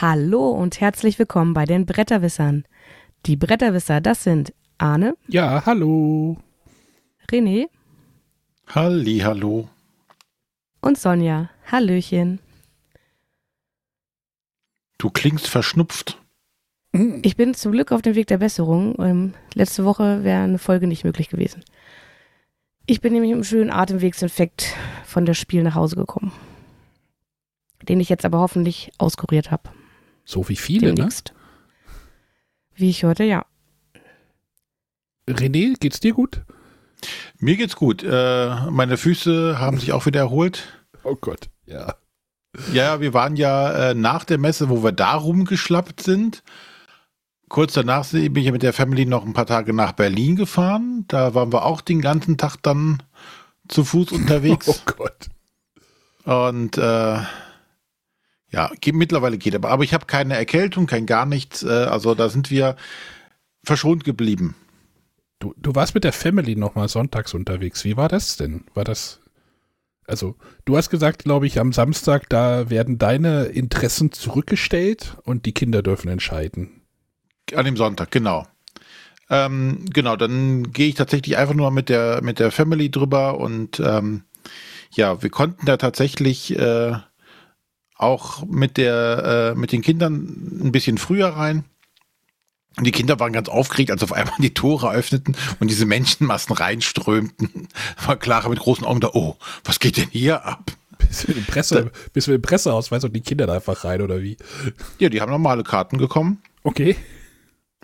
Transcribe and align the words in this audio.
Hallo 0.00 0.50
und 0.50 0.80
herzlich 0.80 1.18
willkommen 1.18 1.54
bei 1.54 1.64
den 1.64 1.84
Bretterwissern. 1.84 2.64
Die 3.26 3.34
Bretterwisser, 3.34 4.00
das 4.00 4.22
sind 4.22 4.54
Arne. 4.78 5.16
Ja, 5.26 5.66
hallo. 5.66 6.36
René. 7.28 7.66
Halli, 8.68 9.18
hallo. 9.24 9.68
Und 10.80 10.98
Sonja. 10.98 11.50
Hallöchen. 11.66 12.38
Du 14.98 15.10
klingst 15.10 15.48
verschnupft. 15.48 16.22
Ich 17.22 17.36
bin 17.36 17.54
zum 17.54 17.72
Glück 17.72 17.90
auf 17.90 18.00
dem 18.00 18.14
Weg 18.14 18.28
der 18.28 18.38
Besserung. 18.38 18.94
Ähm, 19.00 19.34
letzte 19.54 19.84
Woche 19.84 20.22
wäre 20.22 20.44
eine 20.44 20.58
Folge 20.58 20.86
nicht 20.86 21.02
möglich 21.02 21.28
gewesen. 21.28 21.64
Ich 22.86 23.00
bin 23.00 23.14
nämlich 23.14 23.30
mit 23.30 23.38
einem 23.38 23.44
schönen 23.44 23.70
Atemwegsinfekt 23.70 24.76
von 25.04 25.26
das 25.26 25.38
Spiel 25.38 25.64
nach 25.64 25.74
Hause 25.74 25.96
gekommen. 25.96 26.30
Den 27.82 27.98
ich 27.98 28.08
jetzt 28.08 28.24
aber 28.24 28.38
hoffentlich 28.38 28.92
auskuriert 28.98 29.50
habe. 29.50 29.70
So 30.28 30.46
wie 30.50 30.56
viele, 30.56 30.92
Demnächst. 30.92 31.32
ne? 31.32 31.40
Wie 32.74 32.90
ich 32.90 33.02
hörte, 33.02 33.24
ja. 33.24 33.46
René, 35.26 35.74
geht's 35.80 36.00
dir 36.00 36.12
gut? 36.12 36.42
Mir 37.38 37.56
geht's 37.56 37.76
gut. 37.76 38.02
Äh, 38.02 38.54
meine 38.70 38.98
Füße 38.98 39.58
haben 39.58 39.80
sich 39.80 39.92
auch 39.92 40.04
wieder 40.04 40.20
erholt. 40.20 40.64
Oh 41.02 41.16
Gott, 41.18 41.48
ja. 41.64 41.94
Ja, 42.74 43.00
wir 43.00 43.14
waren 43.14 43.36
ja 43.36 43.90
äh, 43.90 43.94
nach 43.94 44.24
der 44.24 44.36
Messe, 44.36 44.68
wo 44.68 44.82
wir 44.84 44.92
da 44.92 45.14
rumgeschlappt 45.14 46.02
sind. 46.02 46.42
Kurz 47.48 47.72
danach 47.72 48.06
bin 48.10 48.36
ich 48.36 48.52
mit 48.52 48.62
der 48.62 48.74
Family 48.74 49.06
noch 49.06 49.24
ein 49.24 49.32
paar 49.32 49.46
Tage 49.46 49.72
nach 49.72 49.92
Berlin 49.92 50.36
gefahren. 50.36 51.06
Da 51.08 51.32
waren 51.32 51.54
wir 51.54 51.64
auch 51.64 51.80
den 51.80 52.02
ganzen 52.02 52.36
Tag 52.36 52.56
dann 52.60 53.02
zu 53.66 53.82
Fuß 53.82 54.12
unterwegs. 54.12 54.68
Oh 54.68 54.76
Gott. 54.84 55.30
Und 56.24 56.76
äh, 56.76 57.18
ja, 58.50 58.70
geht, 58.80 58.94
mittlerweile 58.94 59.38
geht 59.38 59.54
aber. 59.54 59.70
Aber 59.70 59.84
ich 59.84 59.94
habe 59.94 60.06
keine 60.06 60.36
Erkältung, 60.36 60.86
kein 60.86 61.06
gar 61.06 61.26
nichts. 61.26 61.62
Äh, 61.62 61.68
also 61.68 62.14
da 62.14 62.28
sind 62.28 62.50
wir 62.50 62.76
verschont 63.64 64.04
geblieben. 64.04 64.54
Du, 65.38 65.54
du 65.56 65.74
warst 65.74 65.94
mit 65.94 66.04
der 66.04 66.12
Family 66.12 66.56
nochmal 66.56 66.88
sonntags 66.88 67.34
unterwegs. 67.34 67.84
Wie 67.84 67.96
war 67.96 68.08
das 68.08 68.36
denn? 68.36 68.64
War 68.74 68.84
das. 68.84 69.20
Also, 70.06 70.36
du 70.64 70.76
hast 70.76 70.88
gesagt, 70.88 71.24
glaube 71.24 71.46
ich, 71.46 71.60
am 71.60 71.74
Samstag, 71.74 72.30
da 72.30 72.70
werden 72.70 72.96
deine 72.96 73.44
Interessen 73.44 74.10
zurückgestellt 74.10 75.18
und 75.24 75.44
die 75.44 75.52
Kinder 75.52 75.82
dürfen 75.82 76.08
entscheiden. 76.08 76.80
An 77.54 77.66
dem 77.66 77.76
Sonntag, 77.76 78.10
genau. 78.10 78.46
Ähm, 79.28 79.84
genau, 79.92 80.16
dann 80.16 80.72
gehe 80.72 80.88
ich 80.88 80.94
tatsächlich 80.94 81.36
einfach 81.36 81.54
nur 81.54 81.70
mit 81.70 81.90
der, 81.90 82.22
mit 82.22 82.38
der 82.38 82.50
Family 82.50 82.90
drüber 82.90 83.38
und 83.38 83.80
ähm, 83.80 84.24
ja, 84.90 85.22
wir 85.22 85.28
konnten 85.28 85.66
da 85.66 85.76
tatsächlich 85.76 86.58
äh, 86.58 86.94
auch 87.98 88.46
mit 88.46 88.76
der, 88.76 89.52
äh, 89.54 89.58
mit 89.58 89.72
den 89.72 89.82
Kindern 89.82 90.60
ein 90.62 90.72
bisschen 90.72 90.98
früher 90.98 91.28
rein. 91.28 91.64
Und 92.76 92.84
die 92.84 92.92
Kinder 92.92 93.18
waren 93.18 93.32
ganz 93.32 93.48
aufgeregt, 93.48 93.90
als 93.90 94.04
auf 94.04 94.12
einmal 94.12 94.34
die 94.38 94.54
Tore 94.54 94.92
öffneten 94.92 95.36
und 95.58 95.68
diese 95.68 95.84
Menschenmassen 95.84 96.54
reinströmten. 96.54 97.68
War 98.06 98.16
Clara 98.16 98.48
mit 98.48 98.60
großen 98.60 98.86
Augen 98.86 99.00
da, 99.00 99.10
oh, 99.14 99.36
was 99.64 99.80
geht 99.80 99.96
denn 99.96 100.08
hier 100.10 100.46
ab? 100.46 100.70
Bis 100.98 101.26
wir, 101.26 101.36
im 101.36 101.44
Presse, 101.44 101.90
bis 102.12 102.28
wir 102.28 102.36
im 102.36 102.42
Presseausweis 102.42 103.02
und 103.04 103.14
die 103.14 103.20
Kinder 103.20 103.46
da 103.46 103.54
einfach 103.54 103.84
rein, 103.84 104.00
oder 104.00 104.22
wie? 104.22 104.36
Ja, 104.98 105.08
die 105.08 105.20
haben 105.20 105.30
normale 105.30 105.64
Karten 105.64 105.98
bekommen. 105.98 106.40
Okay. 106.62 106.96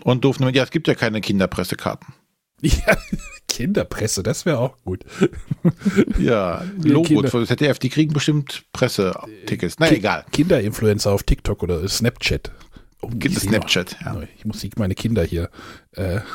Und 0.03 0.23
durften, 0.23 0.47
ja, 0.53 0.63
es 0.63 0.71
gibt 0.71 0.87
ja 0.87 0.95
keine 0.95 1.21
Kinderpressekarten. 1.21 2.13
Ja, 2.61 2.97
Kinderpresse, 3.47 4.23
das 4.23 4.45
wäre 4.45 4.59
auch 4.59 4.77
gut. 4.83 5.05
Ja, 6.19 6.63
Logo 6.83 7.21
das 7.21 7.47
ZDF, 7.47 7.79
die 7.79 7.89
kriegen 7.89 8.13
bestimmt 8.13 8.65
Pressetickets. 8.73 9.77
Na, 9.79 9.87
Ki 9.87 9.95
egal. 9.95 10.25
Kinderinfluencer 10.31 11.11
auf 11.11 11.23
TikTok 11.23 11.63
oder 11.63 11.87
Snapchat. 11.87 12.51
Oh, 13.01 13.07
Gibt 13.07 13.35
es 13.37 13.43
ich 13.43 13.49
Snapchat, 13.49 13.97
ja. 14.03 14.21
Ich 14.37 14.45
muss 14.45 14.65
meine 14.77 14.95
Kinder 14.95 15.23
hier. 15.23 15.49
Äh, 15.93 16.19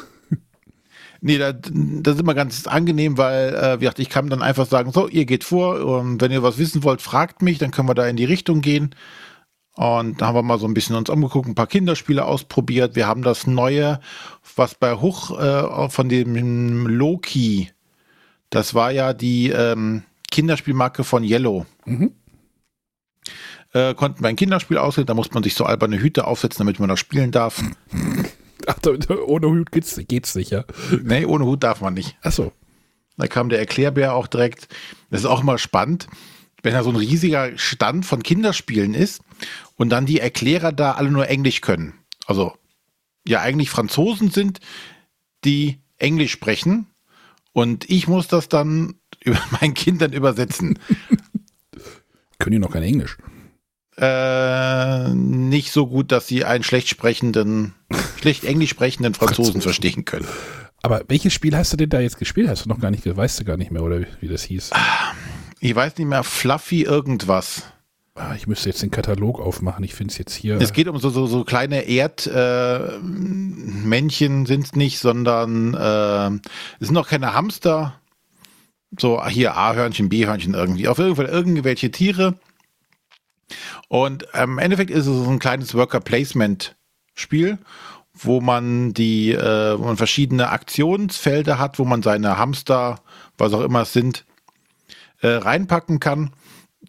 Nee, 1.23 1.37
das, 1.37 1.57
das 1.63 2.15
ist 2.15 2.21
immer 2.23 2.33
ganz 2.33 2.67
angenehm, 2.67 3.19
weil 3.19 3.55
äh, 3.55 3.77
wie 3.77 3.81
gesagt, 3.81 3.99
ich 3.99 4.09
kann 4.09 4.31
dann 4.31 4.41
einfach 4.41 4.67
sagen, 4.67 4.91
so, 4.91 5.07
ihr 5.07 5.27
geht 5.27 5.45
vor, 5.45 5.85
und 5.85 6.21
wenn 6.23 6.33
ihr 6.33 6.43
was 6.43 6.57
wissen 6.57 6.83
wollt, 6.83 7.03
fragt 7.03 7.43
mich, 7.43 7.59
dann 7.59 7.71
können 7.73 7.89
wir 7.89 7.95
da 7.95 8.09
in 8.09 8.17
die 8.17 8.25
Richtung 8.25 8.63
gehen. 8.63 8.95
Und 9.81 10.21
da 10.21 10.27
haben 10.27 10.35
wir 10.35 10.43
mal 10.43 10.59
so 10.59 10.67
ein 10.67 10.75
bisschen 10.75 10.95
uns 10.95 11.09
umgeguckt, 11.09 11.49
ein 11.49 11.55
paar 11.55 11.67
Kinderspiele 11.67 12.27
ausprobiert. 12.27 12.97
Wir 12.97 13.07
haben 13.07 13.23
das 13.23 13.47
neue, 13.47 13.99
was 14.55 14.75
bei 14.75 14.97
Huch 14.97 15.31
äh, 15.41 15.89
von 15.89 16.11
dem 16.11 16.87
Loki, 16.87 17.71
das 18.51 18.75
war 18.75 18.91
ja 18.91 19.15
die 19.15 19.49
ähm, 19.49 20.03
Kinderspielmarke 20.31 21.03
von 21.03 21.25
Yellow. 21.25 21.65
Mhm. 21.87 22.13
Äh, 23.73 23.95
konnten 23.95 24.23
wir 24.23 24.29
ein 24.29 24.37
Kinderspiel 24.37 24.77
auswählen, 24.77 25.07
da 25.07 25.15
muss 25.15 25.33
man 25.33 25.43
sich 25.43 25.55
so 25.55 25.65
alberne 25.65 25.99
Hüte 25.99 26.27
aufsetzen, 26.27 26.59
damit 26.59 26.79
man 26.79 26.91
das 26.91 27.01
spielen 27.01 27.31
darf. 27.31 27.65
ach, 28.67 28.77
ohne 29.25 29.47
Hut 29.47 29.73
geht's, 29.73 29.99
geht's 30.07 30.35
nicht, 30.35 30.51
ja. 30.51 30.65
nee, 31.03 31.25
ohne 31.25 31.47
Hut 31.47 31.65
darf 31.65 31.81
man 31.81 31.95
nicht. 31.95 32.19
Achso. 32.21 32.53
Da 33.17 33.29
kam 33.29 33.49
der 33.49 33.61
Erklärbär 33.61 34.15
auch 34.15 34.27
direkt. 34.27 34.69
Das 35.09 35.21
ist 35.21 35.27
auch 35.27 35.41
immer 35.41 35.57
spannend, 35.57 36.07
wenn 36.63 36.75
da 36.75 36.83
so 36.83 36.91
ein 36.91 36.97
riesiger 36.97 37.57
Stand 37.57 38.07
von 38.07 38.23
Kinderspielen 38.23 38.95
ist 38.95 39.23
und 39.77 39.91
dann 39.91 40.07
die 40.07 40.21
Erklärer 40.21 40.73
da 40.73 40.93
alle 40.93 41.11
nur 41.11 41.29
Englisch 41.29 41.61
können. 41.61 41.95
Also 42.27 42.55
ja 43.27 43.41
eigentlich 43.41 43.71
Franzosen 43.71 44.31
sind, 44.31 44.61
die 45.45 45.79
Englisch 45.99 46.33
sprechen 46.33 46.87
und 47.53 47.89
ich 47.89 48.09
muss 48.09 48.29
das 48.29 48.49
dann 48.49 48.95
über 49.25 49.41
meinen 49.61 49.75
Kindern 49.75 50.13
übersetzen. 50.13 50.79
Können 52.39 52.53
die 52.53 52.59
noch 52.59 52.73
kein 52.73 52.83
Englisch? 52.83 53.19
Äh, 53.97 55.13
nicht 55.15 55.73
so 55.73 55.87
gut, 55.87 56.11
dass 56.11 56.27
sie 56.27 56.45
einen 56.45 56.65
schlecht 56.65 56.89
sprechenden, 56.89 57.75
schlecht 58.19 58.45
Englisch 58.45 58.71
sprechenden 58.71 59.13
Franzosen 59.13 59.61
verstehen 59.61 60.07
können. 60.07 60.27
Aber 60.83 61.03
welches 61.09 61.35
Spiel 61.35 61.55
hast 61.55 61.75
du 61.75 61.77
denn 61.77 61.91
da 61.91 62.01
jetzt 62.01 62.19
gespielt? 62.19 62.49
Hast 62.49 62.65
du 62.65 62.71
noch 62.71 62.81
gar 62.81 62.91
nicht, 62.91 63.05
weißt 63.05 63.41
du 63.41 63.45
gar 63.45 63.59
nicht 63.59 63.71
mehr, 63.71 63.83
oder 63.83 64.01
wie, 64.01 64.07
wie 64.21 64.29
das 64.29 64.43
hieß? 64.45 64.71
Ich 65.61 65.75
weiß 65.75 65.99
nicht 65.99 66.07
mehr, 66.07 66.25
Fluffy 66.25 66.85
irgendwas. 66.85 67.65
Ah, 68.15 68.35
ich 68.35 68.47
müsste 68.47 68.71
jetzt 68.71 68.81
den 68.83 68.91
Katalog 68.91 69.41
aufmachen. 69.41 69.85
Ich 69.85 69.95
finde 69.95 70.13
es 70.13 70.19
jetzt 70.19 70.35
hier. 70.35 70.61
Es 70.61 70.73
geht 70.73 70.89
um 70.89 70.99
so, 70.99 71.11
so, 71.11 71.27
so 71.27 71.45
kleine 71.45 71.87
Erdmännchen 71.87 74.43
äh, 74.43 74.47
sind 74.47 74.65
es 74.65 74.75
nicht, 74.75 74.99
sondern 74.99 75.75
äh, 75.75 76.31
es 76.81 76.89
sind 76.89 76.95
noch 76.95 77.09
keine 77.09 77.35
Hamster. 77.35 78.01
So 78.99 79.23
hier 79.27 79.55
A-Hörnchen, 79.57 80.09
B-Hörnchen 80.09 80.55
irgendwie. 80.55 80.89
Auf 80.89 80.99
jeden 80.99 81.15
Fall 81.17 81.27
irgendwelche 81.27 81.91
Tiere. 81.91 82.39
Und 83.89 84.27
im 84.33 84.59
Endeffekt 84.59 84.91
ist 84.91 85.07
es 85.07 85.25
so 85.25 85.31
ein 85.31 85.39
kleines 85.39 85.75
Worker-Placement-Spiel, 85.75 87.59
wo 88.15 88.41
man 88.41 88.95
die, 88.95 89.33
äh, 89.33 89.79
wo 89.79 89.85
man 89.85 89.99
verschiedene 89.99 90.49
Aktionsfelder 90.49 91.59
hat, 91.59 91.79
wo 91.79 91.85
man 91.85 92.03
seine 92.03 92.39
Hamster, 92.39 93.01
was 93.37 93.53
auch 93.53 93.61
immer 93.61 93.83
es 93.83 93.93
sind, 93.93 94.25
äh, 95.21 95.29
reinpacken 95.29 96.01
kann. 96.01 96.33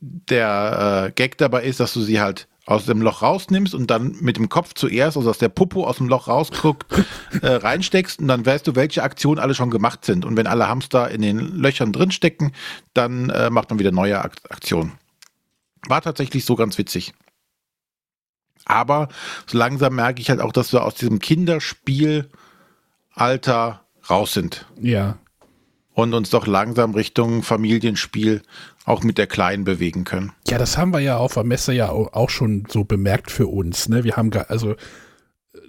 Der 0.02 1.08
äh, 1.08 1.12
Gag 1.12 1.38
dabei 1.38 1.64
ist, 1.64 1.80
dass 1.80 1.94
du 1.94 2.02
sie 2.02 2.20
halt 2.20 2.48
aus 2.66 2.86
dem 2.86 3.02
Loch 3.02 3.22
rausnimmst 3.22 3.74
und 3.74 3.92
dann 3.92 4.16
mit 4.22 4.38
dem 4.38 4.48
Kopf 4.48 4.74
zuerst, 4.74 5.18
also 5.18 5.28
dass 5.28 5.40
der 5.40 5.50
Popo 5.50 5.86
aus 5.86 5.98
dem 5.98 6.08
Loch 6.08 6.28
rausguckt, 6.28 6.86
äh, 7.42 7.48
reinsteckst 7.48 8.20
und 8.20 8.28
dann 8.28 8.46
weißt 8.46 8.68
du, 8.68 8.76
welche 8.76 9.04
Aktionen 9.04 9.40
alle 9.40 9.56
schon 9.56 9.72
gemacht 9.72 10.06
sind. 10.06 10.26
Und 10.26 10.38
wenn 10.38 10.48
alle 10.48 10.68
Hamster 10.68 11.10
in 11.10 11.22
den 11.22 11.40
Löchern 11.40 11.92
drin 11.92 12.12
stecken, 12.12 12.54
dann 12.94 13.30
äh, 13.30 13.50
macht 13.50 13.70
man 13.70 13.80
wieder 13.80 13.92
neue 13.92 14.24
Ak 14.24 14.38
Aktionen. 14.50 14.94
War 15.88 16.02
tatsächlich 16.02 16.46
so 16.46 16.56
ganz 16.56 16.78
witzig. 16.78 17.14
Aber 18.66 19.10
so 19.48 19.58
langsam 19.58 19.96
merke 19.96 20.22
ich 20.22 20.30
halt 20.30 20.40
auch, 20.40 20.54
dass 20.54 20.72
wir 20.72 20.86
aus 20.86 20.96
diesem 20.96 21.20
Kinderspielalter 21.20 23.82
raus 24.10 24.34
sind 24.34 24.66
ja. 24.80 25.18
Und 25.94 26.14
uns 26.14 26.30
doch 26.30 26.48
langsam 26.48 26.94
Richtung 26.94 27.44
Familienspiel 27.44 28.42
auch 28.86 29.04
mit 29.04 29.18
der 29.18 29.28
Kleinen 29.28 29.64
bewegen 29.64 30.04
können. 30.06 30.32
Ja, 30.48 30.58
das 30.58 30.78
haben 30.78 30.92
wir 30.94 31.00
ja 31.00 31.18
auf 31.18 31.34
der 31.34 31.44
Messe 31.44 31.74
ja 31.74 31.90
au- 31.90 32.10
auch 32.14 32.30
schon 32.30 32.64
so 32.70 32.84
bemerkt 32.84 33.30
für 33.30 33.48
uns. 33.48 33.90
Ne? 33.90 34.04
Wir 34.04 34.16
haben, 34.16 34.32
also 34.48 34.76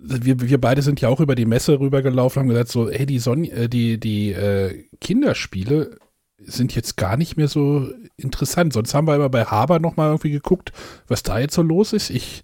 wir, 0.01 0.41
wir 0.41 0.61
beide 0.61 0.83
sind 0.83 1.01
ja 1.01 1.09
auch 1.09 1.21
über 1.21 1.35
die 1.35 1.45
Messe 1.45 1.79
rübergelaufen, 1.79 2.41
haben 2.41 2.49
gesagt 2.49 2.69
so, 2.71 2.89
hey, 2.91 3.05
die 3.07 3.19
Son 3.19 3.45
äh, 3.45 3.69
die, 3.69 3.99
die 3.99 4.33
äh, 4.33 4.85
Kinderspiele 5.01 5.99
sind 6.39 6.75
jetzt 6.75 6.97
gar 6.97 7.17
nicht 7.17 7.37
mehr 7.37 7.47
so 7.49 7.89
interessant. 8.17 8.73
Sonst 8.73 8.95
haben 8.95 9.07
wir 9.07 9.15
immer 9.15 9.29
bei 9.29 9.45
Haber 9.45 9.79
nochmal 9.79 10.09
irgendwie 10.09 10.31
geguckt, 10.31 10.73
was 11.07 11.23
da 11.23 11.39
jetzt 11.39 11.55
so 11.55 11.63
los 11.63 11.93
ist. 11.93 12.11
Ich 12.11 12.43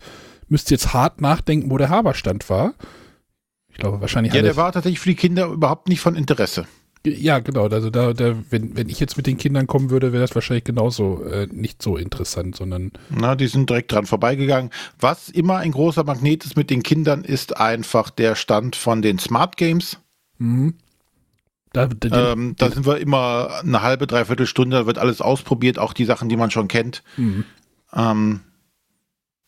müsste 0.48 0.74
jetzt 0.74 0.92
hart 0.92 1.20
nachdenken, 1.20 1.70
wo 1.70 1.78
der 1.78 1.88
Haberstand 1.88 2.48
war. 2.48 2.74
Ich 3.70 3.76
glaube, 3.78 4.00
wahrscheinlich 4.00 4.34
Ja, 4.34 4.42
der 4.42 4.52
er- 4.52 4.56
war 4.56 4.72
tatsächlich 4.72 5.00
für 5.00 5.08
die 5.10 5.16
Kinder 5.16 5.46
überhaupt 5.46 5.88
nicht 5.88 6.00
von 6.00 6.14
Interesse. 6.14 6.66
Ja, 7.16 7.38
genau. 7.38 7.66
Also 7.68 7.90
da, 7.90 8.12
da 8.12 8.36
wenn, 8.50 8.76
wenn 8.76 8.88
ich 8.88 9.00
jetzt 9.00 9.16
mit 9.16 9.26
den 9.26 9.38
Kindern 9.38 9.66
kommen 9.66 9.90
würde, 9.90 10.12
wäre 10.12 10.22
das 10.22 10.34
wahrscheinlich 10.34 10.64
genauso 10.64 11.24
äh, 11.24 11.46
nicht 11.50 11.82
so 11.82 11.96
interessant, 11.96 12.56
sondern 12.56 12.92
Na, 13.10 13.34
die 13.36 13.46
sind 13.46 13.70
direkt 13.70 13.92
dran 13.92 14.06
vorbeigegangen. 14.06 14.70
Was 15.00 15.28
immer 15.28 15.56
ein 15.58 15.72
großer 15.72 16.04
Magnet 16.04 16.44
ist 16.44 16.56
mit 16.56 16.70
den 16.70 16.82
Kindern, 16.82 17.24
ist 17.24 17.56
einfach 17.56 18.10
der 18.10 18.34
Stand 18.34 18.76
von 18.76 19.02
den 19.02 19.18
Smart 19.18 19.56
Games. 19.56 19.98
mhm. 20.38 20.74
da, 21.72 21.86
da, 21.86 22.32
Ähm, 22.32 22.54
da 22.58 22.70
sind 22.70 22.86
wir 22.86 22.98
immer 22.98 23.60
eine 23.62 23.82
halbe, 23.82 24.06
dreiviertel 24.06 24.46
Stunde, 24.46 24.78
da 24.78 24.86
wird 24.86 24.98
alles 24.98 25.20
ausprobiert, 25.20 25.78
auch 25.78 25.92
die 25.92 26.04
Sachen, 26.04 26.28
die 26.28 26.36
man 26.36 26.50
schon 26.50 26.68
kennt. 26.68 27.02
mhm. 27.16 27.44
Ähm, 27.94 28.40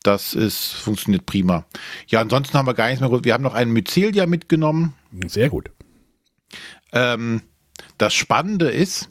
Das 0.02 0.32
ist, 0.32 0.72
funktioniert 0.72 1.26
prima. 1.26 1.66
Ja, 2.08 2.22
ansonsten 2.22 2.56
haben 2.56 2.66
wir 2.66 2.72
gar 2.74 2.88
nichts 2.88 3.00
mehr. 3.02 3.24
Wir 3.24 3.34
haben 3.34 3.42
noch 3.44 3.52
einen 3.54 3.72
Mycelia 3.72 4.24
mitgenommen. 4.26 4.94
Sehr 5.26 5.50
gut. 5.50 5.70
Ähm, 6.92 7.42
das 7.98 8.14
Spannende 8.14 8.70
ist, 8.70 9.08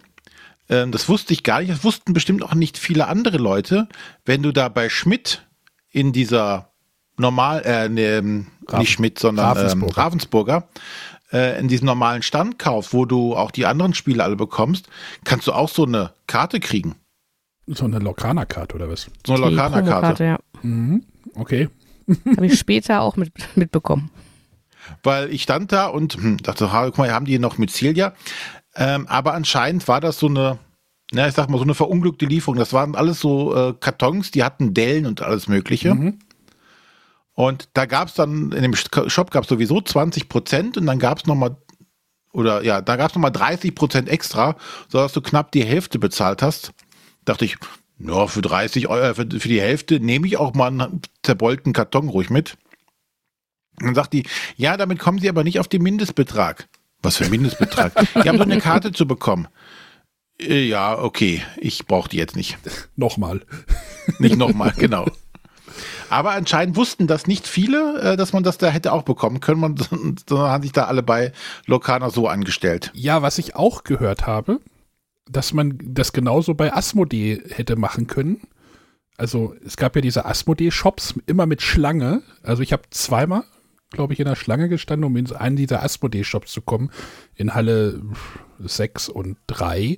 ähm, 0.69 0.91
das 0.91 1.09
wusste 1.09 1.33
ich 1.33 1.43
gar 1.43 1.59
nicht, 1.59 1.71
das 1.71 1.83
wussten 1.83 2.13
bestimmt 2.13 2.43
auch 2.43 2.53
nicht 2.53 2.77
viele 2.77 3.07
andere 3.07 3.37
Leute, 3.37 3.87
wenn 4.25 4.43
du 4.43 4.51
da 4.51 4.69
bei 4.69 4.89
Schmidt 4.89 5.45
in 5.91 6.13
dieser 6.13 6.69
normal, 7.17 7.63
äh, 7.65 7.89
ne, 7.89 8.45
nicht 8.77 8.91
Schmidt, 8.91 9.19
sondern 9.19 9.45
Ravensburger, 9.45 9.91
ähm, 9.91 10.03
Ravensburger 10.03 10.67
äh, 11.31 11.59
in 11.59 11.67
diesem 11.67 11.85
normalen 11.85 12.21
Stand 12.21 12.59
kaufst, 12.59 12.93
wo 12.93 13.05
du 13.05 13.35
auch 13.35 13.51
die 13.51 13.65
anderen 13.65 13.93
Spiele 13.93 14.23
alle 14.23 14.35
bekommst, 14.35 14.87
kannst 15.23 15.47
du 15.47 15.53
auch 15.53 15.69
so 15.69 15.85
eine 15.85 16.13
Karte 16.27 16.59
kriegen. 16.59 16.95
So 17.67 17.85
eine 17.85 17.99
Lokana-Karte 17.99 18.75
oder 18.75 18.89
was? 18.89 19.09
So 19.25 19.33
eine 19.33 19.49
Lokana-Karte. 19.49 20.23
Ja. 20.23 20.39
Mhm. 20.63 21.03
Okay. 21.35 21.69
Habe 22.35 22.47
ich 22.47 22.57
später 22.57 23.01
auch 23.01 23.15
mit, 23.15 23.31
mitbekommen. 23.55 24.09
Weil 25.03 25.31
ich 25.31 25.43
stand 25.43 25.71
da 25.71 25.85
und 25.85 26.15
hm, 26.15 26.37
dachte, 26.37 26.67
guck 26.71 26.97
mal, 26.97 27.11
haben 27.11 27.25
die 27.25 27.37
noch 27.37 27.59
mit 27.59 27.69
Celia. 27.69 28.13
Ähm, 28.75 29.07
aber 29.07 29.33
anscheinend 29.33 29.87
war 29.87 30.01
das 30.01 30.19
so 30.19 30.27
eine, 30.27 30.59
na, 31.11 31.27
ich 31.27 31.33
sag 31.33 31.49
mal, 31.49 31.57
so 31.57 31.63
eine 31.63 31.75
verunglückte 31.75 32.25
Lieferung. 32.25 32.57
Das 32.57 32.73
waren 32.73 32.95
alles 32.95 33.19
so 33.19 33.55
äh, 33.55 33.73
Kartons, 33.79 34.31
die 34.31 34.43
hatten 34.43 34.73
Dellen 34.73 35.05
und 35.05 35.21
alles 35.21 35.47
Mögliche. 35.47 35.95
Mhm. 35.95 36.19
Und 37.33 37.69
da 37.73 37.85
gab 37.85 38.09
es 38.09 38.15
dann, 38.15 38.51
in 38.51 38.61
dem 38.61 38.75
Shop 38.75 39.31
gab 39.31 39.43
es 39.43 39.49
sowieso 39.49 39.81
20 39.81 40.29
Prozent 40.29 40.77
und 40.77 40.85
dann 40.85 40.99
gab 40.99 41.19
es 41.19 41.25
nochmal, 41.25 41.55
oder 42.33 42.63
ja, 42.63 42.81
da 42.81 42.95
gab 42.95 43.09
es 43.09 43.15
nochmal 43.15 43.31
30 43.31 43.73
Prozent 43.73 44.09
extra, 44.09 44.55
sodass 44.89 45.13
du 45.13 45.21
knapp 45.21 45.51
die 45.51 45.63
Hälfte 45.63 45.99
bezahlt 45.99 46.41
hast 46.41 46.73
dachte 47.29 47.45
ich, 47.45 47.57
ja, 47.99 48.27
für 48.27 48.41
30 48.41 48.87
Euro, 48.87 49.13
für, 49.13 49.27
für 49.39 49.49
die 49.49 49.61
Hälfte 49.61 49.99
nehme 49.99 50.27
ich 50.27 50.37
auch 50.37 50.53
mal 50.53 50.67
einen 50.67 51.01
zerbeulten 51.23 51.73
Karton 51.73 52.09
ruhig 52.09 52.29
mit. 52.29 52.57
Und 53.79 53.87
dann 53.87 53.95
sagt 53.95 54.13
die, 54.13 54.23
ja, 54.55 54.77
damit 54.77 54.99
kommen 54.99 55.19
Sie 55.19 55.29
aber 55.29 55.43
nicht 55.43 55.59
auf 55.59 55.67
den 55.67 55.83
Mindestbetrag. 55.83 56.67
Was 57.01 57.17
für 57.17 57.25
ein 57.25 57.31
Mindestbetrag? 57.31 57.93
die 58.15 58.29
haben 58.29 58.37
so 58.37 58.43
eine 58.43 58.59
Karte 58.59 58.91
zu 58.91 59.07
bekommen. 59.07 59.47
Äh, 60.39 60.67
ja, 60.67 60.97
okay, 60.97 61.43
ich 61.57 61.85
brauche 61.85 62.09
die 62.09 62.17
jetzt 62.17 62.35
nicht. 62.35 62.57
Nochmal. 62.95 63.41
Nicht 64.19 64.37
nochmal, 64.37 64.73
genau. 64.77 65.05
Aber 66.09 66.31
anscheinend 66.31 66.75
wussten 66.75 67.07
das 67.07 67.27
nicht 67.27 67.47
viele, 67.47 68.01
äh, 68.01 68.17
dass 68.17 68.33
man 68.33 68.43
das 68.43 68.57
da 68.57 68.69
hätte 68.69 68.91
auch 68.91 69.03
bekommen 69.03 69.39
können, 69.39 69.61
man, 69.61 69.77
sondern 70.27 70.49
haben 70.49 70.63
sich 70.63 70.71
da 70.71 70.85
alle 70.85 71.03
bei 71.03 71.31
Lokana 71.65 72.09
so 72.09 72.27
angestellt. 72.27 72.91
Ja, 72.93 73.21
was 73.21 73.37
ich 73.37 73.55
auch 73.55 73.83
gehört 73.83 74.25
habe, 74.25 74.59
dass 75.29 75.53
man 75.53 75.77
das 75.81 76.13
genauso 76.13 76.55
bei 76.55 76.73
Asmodee 76.73 77.43
hätte 77.49 77.75
machen 77.75 78.07
können. 78.07 78.41
Also 79.17 79.53
es 79.65 79.77
gab 79.77 79.95
ja 79.95 80.01
diese 80.01 80.25
Asmodee-Shops 80.25 81.15
immer 81.27 81.45
mit 81.45 81.61
Schlange. 81.61 82.23
Also 82.41 82.63
ich 82.63 82.73
habe 82.73 82.83
zweimal, 82.89 83.43
glaube 83.91 84.13
ich, 84.13 84.19
in 84.19 84.25
der 84.25 84.35
Schlange 84.35 84.69
gestanden, 84.69 85.05
um 85.05 85.17
in 85.17 85.31
einen 85.31 85.55
dieser 85.55 85.83
Asmodee-Shops 85.83 86.51
zu 86.51 86.61
kommen, 86.61 86.91
in 87.35 87.55
Halle 87.55 88.01
6 88.59 89.09
und 89.09 89.37
3. 89.47 89.97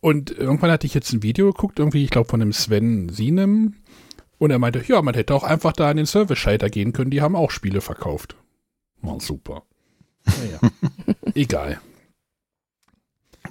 Und 0.00 0.30
irgendwann 0.32 0.70
hatte 0.70 0.86
ich 0.86 0.94
jetzt 0.94 1.12
ein 1.12 1.22
Video 1.22 1.52
geguckt, 1.52 1.78
irgendwie, 1.78 2.04
ich 2.04 2.10
glaube, 2.10 2.28
von 2.28 2.40
dem 2.40 2.52
Sven 2.52 3.08
Sienem. 3.08 3.74
Und 4.38 4.50
er 4.50 4.58
meinte, 4.58 4.82
ja, 4.86 5.00
man 5.02 5.14
hätte 5.14 5.34
auch 5.34 5.44
einfach 5.44 5.72
da 5.72 5.88
an 5.88 5.96
den 5.96 6.06
Service-Schalter 6.06 6.68
gehen 6.68 6.92
können, 6.92 7.12
die 7.12 7.22
haben 7.22 7.36
auch 7.36 7.52
Spiele 7.52 7.80
verkauft. 7.80 8.34
War 9.00 9.20
super. 9.20 9.62
Naja, 10.24 10.60
egal. 11.34 11.80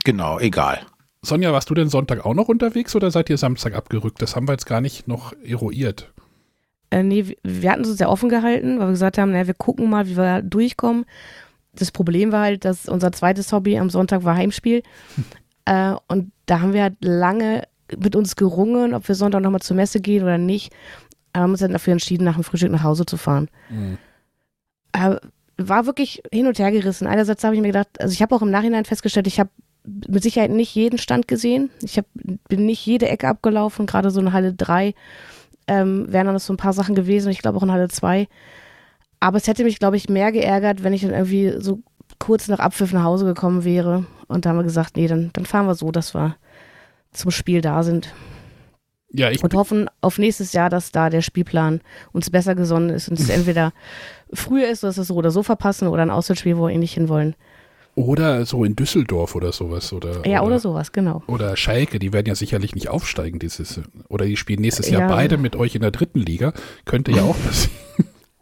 Genau, 0.03 0.39
egal. 0.39 0.85
Sonja, 1.21 1.53
warst 1.53 1.69
du 1.69 1.73
denn 1.73 1.89
Sonntag 1.89 2.25
auch 2.25 2.33
noch 2.33 2.49
unterwegs 2.49 2.95
oder 2.95 3.11
seid 3.11 3.29
ihr 3.29 3.37
Samstag 3.37 3.75
abgerückt? 3.75 4.21
Das 4.21 4.35
haben 4.35 4.47
wir 4.47 4.53
jetzt 4.53 4.65
gar 4.65 4.81
nicht 4.81 5.07
noch 5.07 5.33
eruiert. 5.43 6.11
Äh, 6.91 7.03
nee, 7.03 7.37
wir 7.41 7.71
hatten 7.71 7.81
es 7.81 7.89
uns 7.89 7.99
ja 7.99 8.09
offen 8.09 8.29
gehalten, 8.29 8.77
weil 8.77 8.87
wir 8.87 8.91
gesagt 8.91 9.17
haben, 9.17 9.31
naja, 9.31 9.47
wir 9.47 9.53
gucken 9.53 9.89
mal, 9.89 10.07
wie 10.07 10.17
wir 10.17 10.41
durchkommen. 10.41 11.05
Das 11.73 11.91
Problem 11.91 12.33
war 12.33 12.41
halt, 12.43 12.65
dass 12.65 12.87
unser 12.87 13.13
zweites 13.13 13.51
Hobby 13.53 13.79
am 13.79 13.89
Sonntag 13.89 14.23
war 14.23 14.35
Heimspiel. 14.35 14.83
Äh, 15.65 15.93
und 16.07 16.31
da 16.47 16.59
haben 16.59 16.73
wir 16.73 16.81
halt 16.81 16.95
lange 17.01 17.67
mit 17.95 18.15
uns 18.15 18.35
gerungen, 18.35 18.95
ob 18.95 19.07
wir 19.07 19.13
Sonntag 19.13 19.41
nochmal 19.41 19.61
zur 19.61 19.75
Messe 19.75 20.01
gehen 20.01 20.23
oder 20.23 20.39
nicht. 20.39 20.73
Aber 21.33 21.43
haben 21.43 21.51
uns 21.51 21.59
dann 21.59 21.71
dafür 21.71 21.93
entschieden, 21.93 22.23
nach 22.23 22.33
dem 22.33 22.43
Frühstück 22.43 22.71
nach 22.71 22.81
Hause 22.81 23.05
zu 23.05 23.15
fahren. 23.15 23.47
Mhm. 23.69 23.99
Äh, 24.91 25.17
war 25.57 25.85
wirklich 25.85 26.23
hin 26.33 26.47
und 26.47 26.57
her 26.57 26.71
gerissen. 26.71 27.05
Einerseits 27.05 27.43
habe 27.43 27.53
ich 27.53 27.61
mir 27.61 27.67
gedacht, 27.67 27.89
also 28.01 28.11
ich 28.11 28.23
habe 28.23 28.33
auch 28.33 28.41
im 28.41 28.49
Nachhinein 28.49 28.85
festgestellt, 28.85 29.27
ich 29.27 29.39
habe 29.39 29.51
mit 29.85 30.23
Sicherheit 30.23 30.49
nicht 30.49 30.73
jeden 30.73 30.97
Stand 30.97 31.27
gesehen. 31.27 31.69
Ich 31.83 31.99
hab, 31.99 32.05
bin 32.13 32.65
nicht 32.65 32.83
jede 32.83 33.07
Ecke 33.07 33.27
abgelaufen, 33.27 33.85
gerade 33.85 34.09
so 34.09 34.19
in 34.19 34.33
Halle 34.33 34.53
3 34.53 34.95
ähm, 35.71 36.11
wären 36.11 36.25
dann 36.25 36.33
noch 36.33 36.41
so 36.41 36.51
ein 36.51 36.57
paar 36.57 36.73
Sachen 36.73 36.95
gewesen, 36.95 37.31
ich 37.31 37.39
glaube 37.39 37.57
auch 37.57 37.63
in 37.63 37.71
Halle 37.71 37.87
2. 37.87 38.27
Aber 39.21 39.37
es 39.37 39.47
hätte 39.47 39.63
mich, 39.63 39.79
glaube 39.79 39.95
ich, 39.95 40.09
mehr 40.09 40.33
geärgert, 40.33 40.83
wenn 40.83 40.91
ich 40.91 41.01
dann 41.01 41.11
irgendwie 41.11 41.53
so 41.59 41.79
kurz 42.19 42.49
nach 42.49 42.59
Abpfiff 42.59 42.91
nach 42.91 43.05
Hause 43.05 43.25
gekommen 43.25 43.63
wäre. 43.63 44.05
Und 44.27 44.45
da 44.45 44.49
haben 44.49 44.57
wir 44.57 44.63
gesagt, 44.63 44.97
nee, 44.97 45.07
dann, 45.07 45.29
dann 45.31 45.45
fahren 45.45 45.67
wir 45.67 45.75
so, 45.75 45.91
dass 45.91 46.13
wir 46.13 46.35
zum 47.13 47.31
Spiel 47.31 47.61
da 47.61 47.83
sind. 47.83 48.13
Ja, 49.13 49.29
ich 49.29 49.43
und 49.43 49.53
hoffen 49.53 49.89
auf 50.01 50.17
nächstes 50.17 50.51
Jahr, 50.53 50.69
dass 50.69 50.91
da 50.91 51.09
der 51.09 51.21
Spielplan 51.21 51.81
uns 52.11 52.29
besser 52.29 52.55
gesonnen 52.55 52.89
ist 52.89 53.07
und 53.09 53.19
es 53.19 53.29
entweder 53.37 53.71
früher 54.33 54.67
ist, 54.69 54.83
dass 54.83 54.97
wir 54.97 55.01
es 55.01 55.07
so 55.07 55.15
oder 55.15 55.31
so 55.31 55.43
verpassen 55.43 55.87
oder 55.87 56.01
ein 56.01 56.11
Auswärtsspiel, 56.11 56.57
wo 56.57 56.67
wir 56.67 56.73
ähnlich 56.73 56.93
hinwollen. 56.93 57.35
Oder 57.95 58.45
so 58.45 58.63
in 58.63 58.75
Düsseldorf 58.75 59.35
oder 59.35 59.51
sowas. 59.51 59.91
Oder, 59.91 60.25
ja, 60.25 60.39
oder, 60.39 60.47
oder, 60.47 60.59
sowas, 60.59 60.91
genau. 60.91 61.23
Oder 61.27 61.57
Schalke, 61.57 61.99
die 61.99 62.13
werden 62.13 62.27
ja 62.27 62.35
sicherlich 62.35 62.73
nicht 62.73 62.89
aufsteigen 62.89 63.39
dieses 63.39 63.81
Oder 64.07 64.25
die 64.25 64.37
spielen 64.37 64.61
nächstes 64.61 64.89
ja. 64.89 64.99
Jahr 64.99 65.09
beide 65.09 65.37
mit 65.37 65.55
euch 65.55 65.75
in 65.75 65.81
der 65.81 65.91
dritten 65.91 66.19
Liga. 66.19 66.53
Könnte 66.85 67.11
ja 67.11 67.23
auch 67.23 67.35
passieren. 67.45 67.75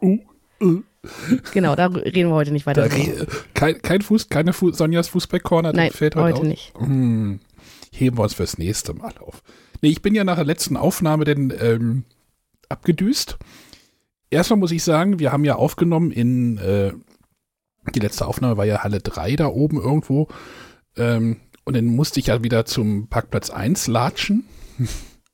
uh, 0.00 0.18
uh. 0.62 0.82
Genau, 1.52 1.74
da 1.76 1.86
reden 1.86 2.28
wir 2.28 2.34
heute 2.34 2.52
nicht 2.52 2.66
weiter. 2.66 2.84
Re 2.84 3.26
kein, 3.54 3.80
kein 3.80 4.02
Fuß, 4.02 4.28
keine 4.28 4.52
Fu 4.52 4.70
Sonjas 4.70 5.08
Fußballcorner, 5.08 5.72
Nein, 5.72 5.90
fällt 5.90 6.14
heute, 6.14 6.36
heute 6.36 6.46
nicht. 6.46 6.74
Hm, 6.78 7.40
heben 7.90 8.18
wir 8.18 8.22
uns 8.22 8.34
fürs 8.34 8.58
nächste 8.58 8.92
Mal 8.92 9.14
auf. 9.18 9.42
Nee, 9.80 9.88
ich 9.88 10.02
bin 10.02 10.14
ja 10.14 10.24
nach 10.24 10.36
der 10.36 10.44
letzten 10.44 10.76
Aufnahme 10.76 11.24
denn 11.24 11.54
ähm, 11.58 12.04
abgedüst. 12.68 13.38
Erstmal 14.28 14.58
muss 14.58 14.72
ich 14.72 14.84
sagen, 14.84 15.18
wir 15.18 15.32
haben 15.32 15.44
ja 15.44 15.56
aufgenommen 15.56 16.10
in 16.10 16.58
äh, 16.58 16.92
die 17.92 18.00
letzte 18.00 18.26
Aufnahme 18.26 18.56
war 18.56 18.64
ja 18.64 18.82
Halle 18.82 19.00
3 19.00 19.36
da 19.36 19.46
oben 19.46 19.78
irgendwo. 19.78 20.28
Ähm, 20.96 21.36
und 21.64 21.76
dann 21.76 21.86
musste 21.86 22.20
ich 22.20 22.26
ja 22.26 22.42
wieder 22.42 22.64
zum 22.64 23.08
Parkplatz 23.08 23.50
1 23.50 23.86
latschen. 23.86 24.44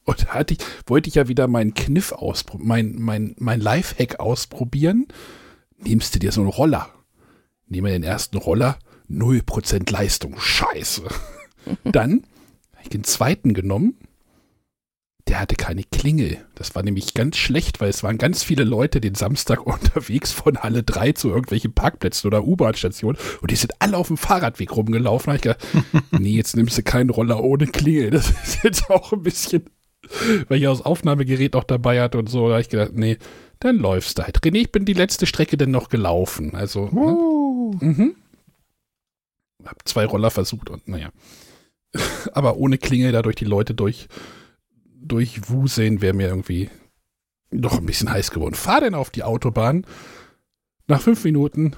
Und 0.05 0.33
hatte 0.33 0.55
ich, 0.55 0.61
wollte 0.87 1.09
ich 1.09 1.17
ja 1.17 1.27
wieder 1.27 1.49
meinen 1.49 1.75
Kniff 1.75 2.13
ausprobieren, 2.13 2.69
mein, 2.69 2.95
mein, 2.97 3.35
mein 3.39 3.61
Lifehack 3.61 4.21
ausprobieren. 4.21 5.09
Nimmst 5.79 6.15
du 6.15 6.21
dir 6.21 6.31
so 6.31 6.43
einen 6.43 6.51
Roller. 6.51 6.89
Nehme 7.67 7.91
den 7.91 8.05
ersten 8.05 8.37
Roller, 8.37 8.79
0% 9.11 9.91
Leistung. 9.91 10.39
Scheiße. 10.39 11.03
Dann 11.85 12.25
habe 12.73 12.83
ich 12.85 12.89
den 12.89 13.03
zweiten 13.03 13.53
genommen, 13.53 13.99
der 15.29 15.41
hatte 15.41 15.57
keine 15.57 15.83
Klingel. 15.83 16.39
Das 16.55 16.75
war 16.75 16.83
nämlich 16.83 17.13
ganz 17.15 17.37
schlecht, 17.37 17.81
weil 17.81 17.89
es 17.89 18.03
waren 18.05 18.17
ganz 18.17 18.45
viele 18.45 18.65
Leute 18.65 19.01
den 19.01 19.15
Samstag 19.15 19.67
unterwegs 19.67 20.33
von 20.33 20.59
Halle 20.59 20.83
3 20.83 21.13
zu 21.13 21.29
irgendwelchen 21.29 21.73
Parkplätzen 21.73 22.29
oder 22.29 22.45
U-Bahn-Stationen 22.45 23.19
und 23.41 23.51
die 23.51 23.57
sind 23.57 23.73
alle 23.81 23.97
auf 23.97 24.09
dem 24.09 24.17
Fahrradweg 24.17 24.75
rumgelaufen. 24.77 25.27
Da 25.27 25.33
habe 25.33 25.37
ich 25.37 25.43
gedacht, 25.43 26.11
nee, 26.21 26.37
jetzt 26.37 26.57
nimmst 26.57 26.79
du 26.79 26.83
keinen 26.83 27.11
Roller 27.11 27.43
ohne 27.43 27.67
Klingel. 27.67 28.11
Das 28.11 28.31
ist 28.31 28.63
jetzt 28.63 28.89
auch 28.91 29.13
ein 29.13 29.23
bisschen, 29.23 29.65
weil 30.49 30.59
ich 30.59 30.65
das 30.65 30.83
Aufnahmegerät 30.83 31.57
auch 31.57 31.65
dabei 31.65 32.01
hatte 32.01 32.19
und 32.19 32.29
so. 32.29 32.47
Da 32.47 32.55
habe 32.55 32.63
ich 32.63 32.69
gedacht, 32.69 32.93
nee, 32.95 33.19
dann 33.59 33.79
läufst 33.79 34.19
du 34.19 34.23
halt. 34.23 34.39
René, 34.41 34.59
ich 34.59 34.73
bin 34.73 34.85
die 34.85 34.93
letzte 34.93 35.27
Strecke 35.27 35.57
denn 35.57 35.71
noch 35.71 35.89
gelaufen. 35.89 36.55
Also, 36.55 36.89
uh. 36.93 37.75
ne? 37.81 37.87
mhm. 37.87 38.15
Hab 39.65 39.89
zwei 39.89 40.07
Roller 40.07 40.31
versucht 40.31 40.71
und 40.71 40.87
naja. 40.87 41.11
Aber 42.33 42.59
ohne 42.59 42.79
Klingel 42.79 43.11
da 43.11 43.23
durch 43.23 43.37
die 43.37 43.45
Leute 43.45 43.75
durch 43.75 44.07
durchwuseln 45.09 46.01
wäre 46.01 46.15
mir 46.15 46.29
irgendwie 46.29 46.71
doch 47.51 47.79
ein 47.79 47.87
bisschen 47.87 48.11
heiß 48.11 48.31
geworden. 48.31 48.55
Fahr 48.55 48.81
denn 48.81 48.95
auf 48.95 49.11
die 49.11 49.23
Autobahn. 49.23 49.87
Nach 50.89 51.01
fünf 51.01 51.25
Minuten 51.25 51.75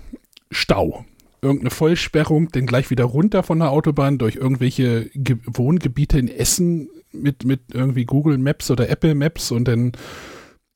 Stau. 0.51 1.05
Irgendeine 1.41 1.71
Vollsperrung, 1.71 2.49
dann 2.51 2.67
gleich 2.67 2.91
wieder 2.91 3.05
runter 3.05 3.43
von 3.43 3.61
der 3.61 3.71
Autobahn 3.71 4.19
durch 4.19 4.37
irgendwelche 4.37 5.09
Ge 5.15 5.37
Wohngebiete 5.47 6.19
in 6.19 6.29
Essen 6.29 6.89
mit, 7.13 7.45
mit 7.45 7.61
irgendwie 7.73 8.07
Google 8.07 8.39
Maps 8.39 8.71
oder 8.71 8.89
Apple 8.89 9.15
Maps 9.15 9.53
und 9.53 9.69
dann 9.69 9.93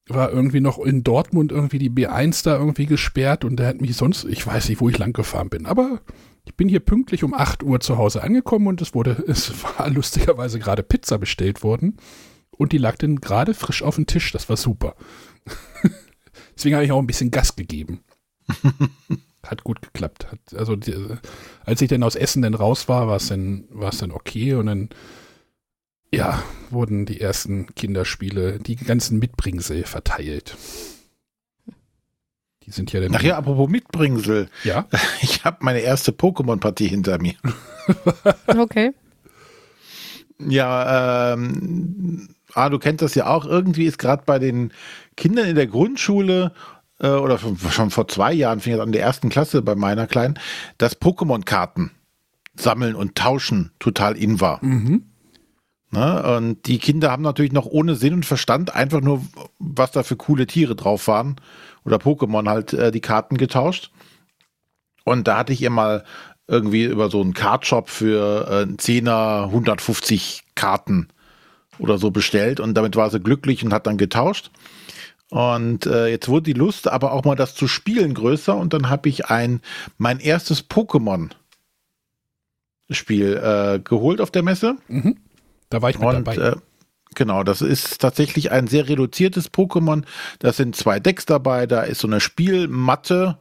war 0.07 0.31
irgendwie 0.31 0.61
noch 0.61 0.79
in 0.79 1.03
Dortmund 1.03 1.53
irgendwie 1.53 1.79
die 1.79 1.91
B1 1.91 2.45
da 2.45 2.57
irgendwie 2.57 2.87
gesperrt 2.87 3.45
und 3.45 3.57
der 3.57 3.69
hat 3.69 3.81
mich 3.81 3.97
sonst, 3.97 4.25
ich 4.25 4.47
weiß 4.47 4.69
nicht, 4.69 4.81
wo 4.81 4.89
ich 4.89 4.99
lang 4.99 5.13
gefahren 5.13 5.49
bin, 5.49 5.67
aber 5.67 6.01
ich 6.45 6.55
bin 6.57 6.69
hier 6.69 6.81
pünktlich 6.81 7.25
um 7.25 7.35
8 7.35 7.63
Uhr 7.63 7.81
zu 7.81 7.99
Hause 7.99 8.23
angekommen 8.23 8.69
und 8.69 8.81
es 8.81 8.95
wurde, 8.95 9.23
es 9.27 9.53
war 9.65 9.91
lustigerweise 9.91 10.59
gerade 10.61 10.83
Pizza 10.83 11.19
bestellt 11.19 11.63
worden 11.65 11.97
und 12.57 12.73
die 12.73 12.79
lag 12.79 12.97
dann 12.97 13.17
gerade 13.17 13.55
frisch 13.55 13.83
auf 13.83 13.97
dem 13.97 14.07
Tisch. 14.07 14.33
Das 14.33 14.49
war 14.49 14.57
super. 14.57 14.95
Deswegen 16.57 16.77
habe 16.77 16.85
ich 16.85 16.93
auch 16.93 16.99
ein 16.99 17.07
bisschen 17.07 17.31
Gas 17.31 17.57
gegeben. 17.57 18.05
Hat 19.43 19.65
gut 19.65 19.83
geklappt. 19.83 20.31
Hat, 20.31 20.39
also 20.55 20.77
die, 20.77 20.95
als 21.65 21.83
ich 21.83 21.89
dann 21.89 22.03
aus 22.03 22.15
Essen 22.15 22.43
dann 22.43 22.55
raus 22.55 22.89
war, 22.89 23.09
war 23.09 23.17
es 23.17 23.29
dann, 23.29 23.65
war 23.71 23.91
es 23.91 23.99
dann 23.99 24.13
okay 24.13 24.55
und 24.55 24.67
dann 24.67 24.89
ja, 26.15 26.43
wurden 26.71 27.07
die 27.07 27.21
ersten 27.21 27.75
Kinderspiele, 27.75 28.59
die 28.59 28.77
ganzen 28.77 29.19
Mitbringsel 29.19 29.85
verteilt. 29.85 30.57
Die 32.65 32.71
sind 32.71 32.93
ja 32.93 33.01
dann. 33.01 33.15
Ach 33.17 33.23
ja, 33.23 33.39
apropos 33.39 33.69
Mitbringsel. 33.69 34.49
Ja. 34.63 34.87
Ich 35.23 35.45
habe 35.45 35.59
meine 35.61 35.81
erste 35.81 36.13
Pokémon-Partie 36.13 36.87
hinter 36.87 37.21
mir. 37.21 37.35
Okay. 38.47 38.93
Ja, 40.39 41.33
ähm, 41.33 42.29
ah, 42.55 42.69
du 42.69 42.79
kennst 42.79 43.03
das 43.03 43.15
ja 43.15 43.27
auch. 43.27 43.45
Irgendwie 43.45 43.87
ist 43.87 43.99
gerade 43.99 44.23
bei 44.27 44.39
den 44.39 44.73
Kindern 45.17 45.47
in 45.47 45.57
der 45.57 45.67
Grundschule 45.67 46.53
äh, 47.01 47.09
oder 47.09 47.39
schon, 47.39 47.91
vor 47.91 48.09
zwei 48.09 48.33
Jahren, 48.33 48.61
fing 48.61 48.73
das 48.73 48.83
an 48.83 48.93
der 48.93 49.03
ersten 49.03 49.29
Klasse 49.29 49.63
bei 49.63 49.75
meiner 49.75 50.07
Kleinen, 50.07 50.39
dass 50.79 51.01
Pokémon-Karten 51.01 51.91
sammeln 52.55 52.95
und 52.95 53.17
tauschen 53.17 53.73
total 53.79 54.17
in 54.17 54.41
war. 54.41 54.65
Mhm. 54.65 55.05
Ne? 55.91 56.37
Und 56.37 56.67
die 56.67 56.79
Kinder 56.79 57.11
haben 57.11 57.23
natürlich 57.23 57.53
noch 57.53 57.67
ohne 57.67 57.97
Sinn 57.97 58.15
und 58.15 58.27
Verstand 58.27 58.75
einfach 58.75 59.01
nur, 59.01 59.23
was 59.59 59.93
da 59.93 60.03
für 60.03 60.17
coole 60.17 60.47
Tiere 60.47 60.75
drauf 60.75 61.07
waren 61.07 61.37
oder 61.85 61.97
Pokémon 61.97 62.49
halt 62.49 62.73
äh, 62.73 62.91
die 62.91 63.01
Karten 63.01 63.37
getauscht. 63.37 63.91
Und 65.05 65.29
da 65.29 65.37
hatte 65.37 65.53
ich 65.53 65.61
ihr 65.61 65.71
mal 65.71 66.05
irgendwie 66.47 66.85
über 66.85 67.11
so 67.11 67.21
einen 67.21 67.35
Cardshop 67.35 67.89
für 67.89 68.49
äh, 68.49 68.63
einen 68.63 68.79
Zehner 68.79 69.45
150 69.47 70.43
Karten 70.55 71.09
oder 71.83 71.99
so 71.99 72.11
bestellt 72.11 72.61
und 72.61 72.75
damit 72.75 72.97
war 72.97 73.11
sie 73.11 73.21
glücklich 73.21 73.65
und 73.65 73.73
hat 73.73 73.87
dann 73.87 73.99
getauscht. 73.99 74.51
Und 75.31 75.87
äh, 75.87 76.09
jetzt 76.09 76.29
wurde 76.29 76.45
die 76.45 76.53
Lust, 76.53 76.89
aber 76.89 77.13
auch 77.13 77.25
mal 77.25 77.37
das 77.37 77.55
zu 77.55 77.67
spielen 77.67 78.15
größer 78.15 78.57
und 78.57 78.73
dann 78.73 78.89
habe 78.89 79.09
ich 79.09 79.27
ein 79.27 79.61
mein 79.99 80.21
erstes 80.21 80.69
Pokémon 80.69 81.31
Spiel 82.91 83.37
äh, 83.37 83.81
geholt 83.81 84.21
auf 84.21 84.31
der 84.31 84.43
Messe. 84.43 84.77
Mhm. 84.89 85.17
Da 85.71 85.81
war 85.81 85.91
ich 85.91 85.99
mit 85.99 86.07
Und 86.07 86.27
dabei. 86.27 86.37
äh, 86.37 86.57
genau, 87.15 87.43
das 87.43 87.63
ist 87.63 88.01
tatsächlich 88.01 88.53
ein 88.53 88.67
sehr 88.67 88.89
reduziertes 88.89 89.51
Pokémon. 89.51 90.05
Da 90.39 90.53
sind 90.53 90.77
zwei 90.77 91.01
Decks 91.01 91.25
dabei, 91.25 91.67
da 91.67 91.83
ist 91.83 92.01
so 92.01 92.09
eine 92.09 92.21
Spielmatte, 92.21 93.39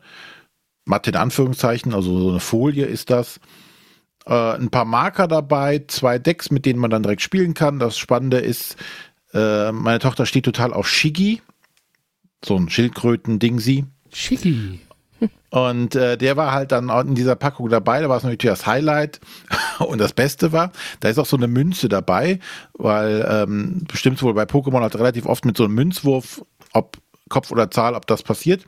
Matte 0.86 1.10
in 1.12 1.18
Anführungszeichen, 1.18 1.94
also 1.94 2.18
so 2.20 2.30
eine 2.30 2.40
Folie 2.40 2.86
ist 2.86 3.10
das. 3.10 3.40
Äh, 4.26 4.56
ein 4.56 4.70
paar 4.70 4.86
Marker 4.86 5.28
dabei, 5.28 5.84
zwei 5.88 6.20
Decks, 6.20 6.52
mit 6.52 6.66
denen 6.66 6.80
man 6.80 6.92
dann 6.92 7.04
direkt 7.04 7.22
spielen 7.22 7.54
kann. 7.54 7.80
Das 7.80 7.98
Spannende 7.98 8.38
ist, 8.38 8.76
äh, 9.34 9.72
meine 9.72 10.00
Tochter 10.00 10.26
steht 10.26 10.46
total 10.46 10.74
auf 10.74 10.88
Shiggy, 10.88 11.42
so 12.44 12.56
ein 12.56 12.70
Schildkröten-Dingsi. 12.70 13.86
Schicki. 14.14 14.80
Und 15.52 15.96
äh, 15.96 16.18
der 16.18 16.38
war 16.38 16.54
halt 16.54 16.72
dann 16.72 16.90
in 17.08 17.16
dieser 17.16 17.36
Packung 17.36 17.70
dabei. 17.70 18.02
Da 18.02 18.10
war 18.10 18.18
es 18.18 18.24
natürlich 18.24 18.42
das 18.42 18.66
Highlight. 18.66 19.20
Und 19.80 20.00
das 20.00 20.14
Beste 20.14 20.52
war, 20.52 20.72
da 21.00 21.10
ist 21.10 21.20
auch 21.20 21.26
so 21.26 21.38
eine 21.38 21.48
Münze 21.48 21.90
dabei, 21.90 22.40
weil 22.74 23.26
ähm, 23.30 23.84
bestimmt 23.88 24.22
wohl 24.24 24.34
bei 24.34 24.44
Pokémon 24.44 24.82
halt 24.82 24.96
relativ 24.96 25.26
oft 25.26 25.46
mit 25.46 25.58
so 25.58 25.66
einem 25.66 25.74
Münzwurf, 25.76 26.44
ob 26.74 26.98
Kopf 27.30 27.52
oder 27.52 27.70
Zahl, 27.70 27.96
ob 27.96 28.08
das 28.08 28.24
passiert. 28.24 28.66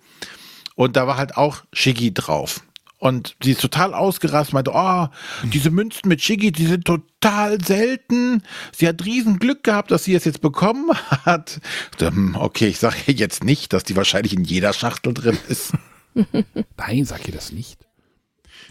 Und 0.75 0.95
da 0.95 1.07
war 1.07 1.17
halt 1.17 1.37
auch 1.37 1.63
Shiggy 1.71 2.13
drauf. 2.13 2.61
Und 3.03 3.35
sie 3.43 3.51
ist 3.51 3.59
total 3.59 3.93
ausgerastet, 3.93 4.53
meinte, 4.53 4.71
oh, 4.73 5.07
diese 5.51 5.71
Münzen 5.71 6.07
mit 6.07 6.21
Shiggy, 6.21 6.53
die 6.53 6.67
sind 6.67 6.85
total 6.85 7.61
selten. 7.61 8.43
Sie 8.73 8.87
hat 8.87 9.03
riesen 9.03 9.39
Glück 9.39 9.65
gehabt, 9.65 9.91
dass 9.91 10.05
sie 10.05 10.15
es 10.15 10.23
jetzt 10.23 10.39
bekommen 10.39 10.89
hat. 11.25 11.59
Ähm, 11.99 12.37
Okay, 12.39 12.67
ich 12.67 12.79
sage 12.79 12.95
jetzt 13.07 13.43
nicht, 13.43 13.73
dass 13.73 13.83
die 13.83 13.97
wahrscheinlich 13.97 14.31
in 14.31 14.45
jeder 14.45 14.71
Schachtel 14.71 15.13
drin 15.13 15.37
ist. 15.49 15.73
Nein, 16.77 17.03
sag 17.03 17.27
ihr 17.27 17.33
das 17.33 17.51
nicht. 17.51 17.77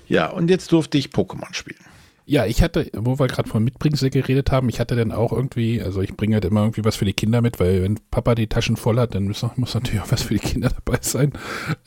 Ja, 0.09 0.31
und 0.31 0.49
jetzt 0.49 0.73
durfte 0.73 0.97
ich 0.97 1.09
Pokémon 1.09 1.53
spielen. 1.53 1.85
Ja, 2.25 2.47
ich 2.47 2.62
hatte, 2.62 2.91
wo 2.95 3.19
wir 3.19 3.27
gerade 3.27 3.51
von 3.51 3.62
Mitbringsel 3.62 4.09
geredet 4.09 4.51
haben, 4.51 4.71
ich 4.71 4.81
hatte 4.81 4.97
dann 4.97 5.12
auch 5.12 5.33
irgendwie, 5.33 5.83
also 5.83 6.01
ich 6.01 6.17
bringe 6.17 6.37
halt 6.37 6.47
immer 6.47 6.62
irgendwie 6.62 6.87
was 6.87 6.97
für 6.97 7.05
die 7.05 7.12
Kinder 7.12 7.43
mit, 7.43 7.61
weil 7.61 7.83
wenn 7.83 8.01
Papa 8.11 8.35
die 8.35 8.47
Taschen 8.47 8.77
voll 8.77 8.99
hat, 8.99 9.15
dann 9.15 9.25
muss, 9.25 9.45
muss 9.57 9.75
natürlich 9.75 10.01
auch 10.01 10.11
was 10.11 10.23
für 10.23 10.35
die 10.35 10.41
Kinder 10.41 10.71
dabei 10.71 11.01
sein. 11.03 11.33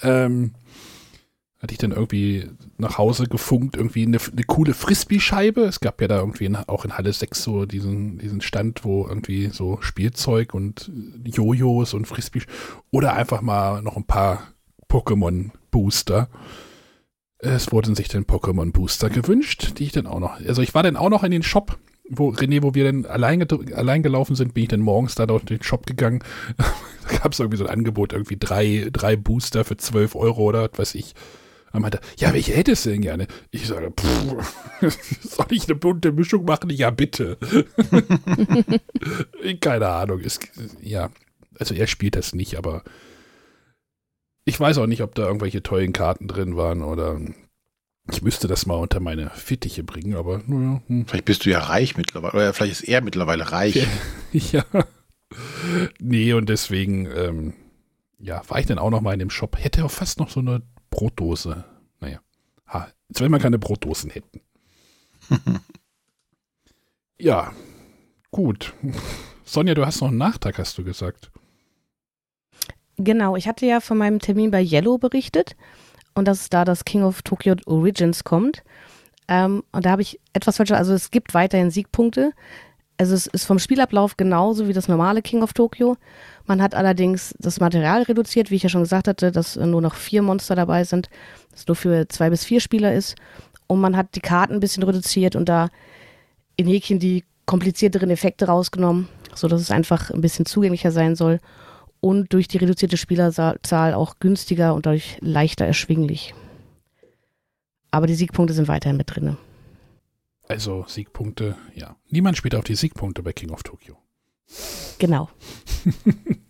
Ähm, 0.04 0.54
hatte 1.60 1.74
ich 1.74 1.78
dann 1.78 1.92
irgendwie 1.92 2.50
nach 2.78 2.98
Hause 2.98 3.28
gefunkt, 3.28 3.78
irgendwie 3.78 4.06
eine, 4.06 4.18
eine 4.20 4.44
coole 4.44 4.74
Frisbee-Scheibe. 4.74 5.62
Es 5.62 5.80
gab 5.80 6.02
ja 6.02 6.08
da 6.08 6.20
irgendwie 6.20 6.46
in, 6.46 6.56
auch 6.56 6.86
in 6.86 6.98
Halle 6.98 7.14
6 7.14 7.42
so 7.42 7.66
diesen, 7.66 8.18
diesen 8.18 8.42
Stand, 8.42 8.84
wo 8.84 9.08
irgendwie 9.08 9.48
so 9.48 9.78
Spielzeug 9.82 10.54
und 10.54 10.92
Jojos 11.24 11.94
und 11.94 12.08
Frisbee 12.08 12.42
oder 12.92 13.14
einfach 13.14 13.42
mal 13.42 13.82
noch 13.82 13.96
ein 13.96 14.06
paar 14.06 14.54
Pokémon-Booster. 14.90 16.30
Es 17.40 17.72
wurden 17.72 17.96
sich 17.96 18.10
dann 18.10 18.26
Pokémon-Booster 18.26 19.10
gewünscht, 19.10 19.74
die 19.78 19.86
ich 19.86 19.92
dann 19.92 20.08
auch 20.08 20.20
noch. 20.20 20.40
Also 20.46 20.62
ich 20.62 20.74
war 20.74 20.84
dann 20.84 20.98
auch 20.98 21.10
noch 21.10 21.24
in 21.24 21.32
den 21.32 21.44
Shop, 21.44 21.78
wo 22.10 22.30
René, 22.30 22.64
wo 22.64 22.74
wir 22.74 22.84
dann 22.84 23.06
allein, 23.06 23.46
allein 23.74 24.04
gelaufen 24.04 24.36
sind, 24.36 24.54
bin 24.54 24.64
ich 24.64 24.70
dann 24.70 24.82
morgens 24.82 25.16
da 25.16 25.24
in 25.24 25.46
den 25.46 25.64
Shop 25.64 25.86
gegangen. 25.86 26.24
da 26.58 27.18
gab 27.18 27.32
es 27.32 27.40
irgendwie 27.40 27.58
so 27.58 27.66
ein 27.66 27.72
Angebot, 27.72 28.14
irgendwie 28.14 28.38
drei, 28.38 28.90
drei 28.92 29.16
Booster 29.16 29.64
für 29.64 29.78
12 29.78 30.16
Euro 30.16 30.44
oder 30.44 30.70
was 30.74 30.80
weiß 30.80 30.96
ich. 30.96 31.16
Er 31.76 31.82
meinte, 31.82 32.00
ja, 32.18 32.34
welche 32.34 32.54
hättest 32.54 32.86
du 32.86 32.92
denn 32.92 33.02
gerne? 33.02 33.28
Ich 33.52 33.68
sage, 33.68 33.94
soll 35.22 35.48
ich 35.52 35.66
eine 35.66 35.76
bunte 35.76 36.12
Mischung 36.12 36.46
machen? 36.46 36.70
Ja, 36.70 36.90
bitte. 36.90 37.38
Keine 39.62 39.88
Ahnung. 39.88 40.22
Es, 40.22 40.40
ja, 40.82 41.10
also 41.60 41.76
er 41.76 41.88
spielt 41.88 42.16
das 42.16 42.34
nicht, 42.34 42.58
aber 42.58 42.84
ich 44.46 44.60
weiß 44.60 44.78
auch 44.78 44.88
nicht, 44.88 45.02
ob 45.02 45.16
da 45.16 45.24
irgendwelche 45.24 45.64
tollen 45.64 45.94
Karten 45.94 46.28
drin 46.28 46.56
waren 46.56 46.84
oder 46.84 47.20
ich 48.12 48.22
müsste 48.22 48.48
das 48.48 48.66
mal 48.66 48.76
unter 48.76 49.00
meine 49.00 49.32
Fittiche 49.32 49.84
bringen, 49.84 50.16
aber 50.16 50.42
naja. 50.46 50.82
Hm. 50.88 51.08
Vielleicht 51.08 51.26
bist 51.26 51.46
du 51.46 51.50
ja 51.50 51.60
reich 51.60 51.98
mittlerweile. 51.98 52.34
Oder 52.34 52.54
vielleicht 52.54 52.74
ist 52.74 52.88
er 52.88 53.02
mittlerweile 53.02 53.52
reich. 53.52 53.88
Ja. 54.32 54.66
Nee, 56.02 56.34
und 56.34 56.50
deswegen, 56.50 57.06
ähm, 57.06 57.54
ja, 58.20 58.42
war 58.50 58.60
ich 58.60 58.66
dann 58.66 58.80
auch 58.80 58.90
noch 58.90 59.00
mal 59.00 59.14
in 59.14 59.20
dem 59.20 59.30
Shop. 59.30 59.56
Hätte 59.58 59.86
auch 59.86 59.92
fast 59.92 60.20
noch 60.20 60.30
so 60.30 60.42
eine 60.42 60.62
Brotdose. 60.96 61.66
Naja. 62.00 62.20
Ha, 62.68 62.88
als 63.10 63.20
wenn 63.20 63.32
wir 63.32 63.40
keine 63.40 63.60
Brotdosen 63.60 64.10
hätten. 64.10 64.40
ja, 67.20 67.52
gut. 68.32 68.74
Sonja, 69.44 69.74
du 69.74 69.86
hast 69.86 70.00
noch 70.00 70.08
einen 70.08 70.18
Nachtrag, 70.18 70.58
hast 70.58 70.78
du 70.78 70.86
gesagt. 70.86 71.32
Genau, 72.98 73.36
ich 73.36 73.46
hatte 73.46 73.66
ja 73.66 73.82
von 73.82 73.98
meinem 73.98 74.20
Termin 74.20 74.52
bei 74.52 74.64
Yellow 74.64 74.98
berichtet 74.98 75.58
und 76.14 76.30
dass 76.30 76.50
da 76.50 76.64
das 76.64 76.86
King 76.86 77.04
of 77.04 77.24
Tokyo 77.24 77.56
Origins 77.66 78.24
kommt. 78.24 78.64
Ähm, 79.28 79.64
und 79.74 79.86
da 79.86 79.92
habe 79.92 80.02
ich 80.02 80.22
etwas 80.32 80.56
falsch, 80.56 80.72
also 80.72 80.94
es 80.94 81.12
gibt 81.12 81.34
weiterhin 81.34 81.72
Siegpunkte. 81.72 82.32
Also 82.98 83.14
es 83.14 83.28
ist 83.28 83.46
vom 83.46 83.60
Spielablauf 83.60 84.16
genauso 84.16 84.68
wie 84.68 84.74
das 84.74 84.88
normale 84.88 85.22
King 85.22 85.44
of 85.44 85.54
Tokyo. 85.54 85.98
Man 86.46 86.62
hat 86.62 86.76
allerdings 86.76 87.36
das 87.40 87.60
Material 87.60 88.04
reduziert, 88.04 88.52
wie 88.52 88.56
ich 88.56 88.64
ja 88.64 88.70
schon 88.70 88.84
gesagt 88.84 89.08
hatte, 89.08 89.32
dass 89.32 89.58
nur 89.58 89.82
noch 89.82 89.96
vier 89.96 90.22
Monster 90.22 90.56
dabei 90.56 90.84
sind, 90.86 91.10
das 91.52 91.68
nur 91.68 91.76
für 91.76 92.08
zwei 92.08 92.30
bis 92.30 92.46
vier 92.46 92.62
Spieler 92.62 92.94
ist. 92.94 93.16
Und 93.68 93.82
man 93.82 93.98
hat 93.98 94.16
die 94.16 94.22
Karten 94.22 94.54
ein 94.54 94.60
bisschen 94.60 94.84
reduziert 94.84 95.36
und 95.36 95.50
da 95.50 95.70
in 96.56 96.68
Häkchen 96.68 97.00
die 97.00 97.26
komplizierteren 97.46 98.10
Effekte 98.10 98.46
rausgenommen, 98.46 99.10
sodass 99.34 99.62
es 99.62 99.72
einfach 99.72 100.10
ein 100.12 100.22
bisschen 100.22 100.46
zugänglicher 100.46 100.92
sein 100.92 101.16
soll 101.16 101.40
und 102.00 102.34
durch 102.34 102.48
die 102.48 102.58
reduzierte 102.58 102.98
Spielerzahl 102.98 103.94
auch 103.94 104.20
günstiger 104.20 104.74
und 104.74 104.86
dadurch 104.86 105.18
leichter 105.22 105.66
erschwinglich. 105.66 106.34
Aber 107.92 108.08
die 108.08 108.16
Siegpunkte 108.16 108.54
sind 108.54 108.68
weiterhin 108.68 108.98
mit 108.98 109.16
drin. 109.16 109.38
Also 110.48 110.86
Siegpunkte, 110.88 111.56
ja. 111.74 111.96
Niemand 112.10 112.38
spielt 112.38 112.56
auf 112.56 112.64
die 112.64 112.76
Siegpunkte 112.76 113.24
bei 113.24 113.34
King 113.34 113.52
of 113.52 113.64
Tokyo. 113.64 113.98
Genau. 115.00 115.30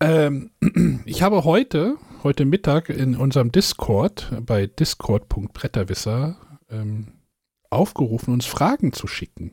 Ähm, 0.00 0.50
ich 1.04 1.22
habe 1.22 1.44
heute, 1.44 1.96
heute 2.22 2.44
Mittag 2.44 2.88
in 2.88 3.16
unserem 3.16 3.52
Discord 3.52 4.32
bei 4.42 4.66
discord.bretterwisser 4.66 6.36
ähm, 6.70 7.12
aufgerufen, 7.70 8.32
uns 8.32 8.46
Fragen 8.46 8.92
zu 8.92 9.06
schicken. 9.06 9.52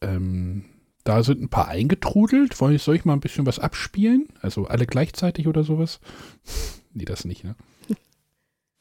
Ähm, 0.00 0.64
da 1.04 1.22
sind 1.22 1.40
ein 1.40 1.48
paar 1.48 1.68
eingetrudelt. 1.68 2.54
Soll 2.54 2.74
ich, 2.74 2.82
soll 2.82 2.96
ich 2.96 3.04
mal 3.04 3.14
ein 3.14 3.20
bisschen 3.20 3.46
was 3.46 3.58
abspielen? 3.58 4.28
Also 4.40 4.66
alle 4.66 4.86
gleichzeitig 4.86 5.46
oder 5.46 5.64
sowas? 5.64 6.00
nee, 6.92 7.04
das 7.04 7.24
nicht, 7.24 7.44
ne? 7.44 7.56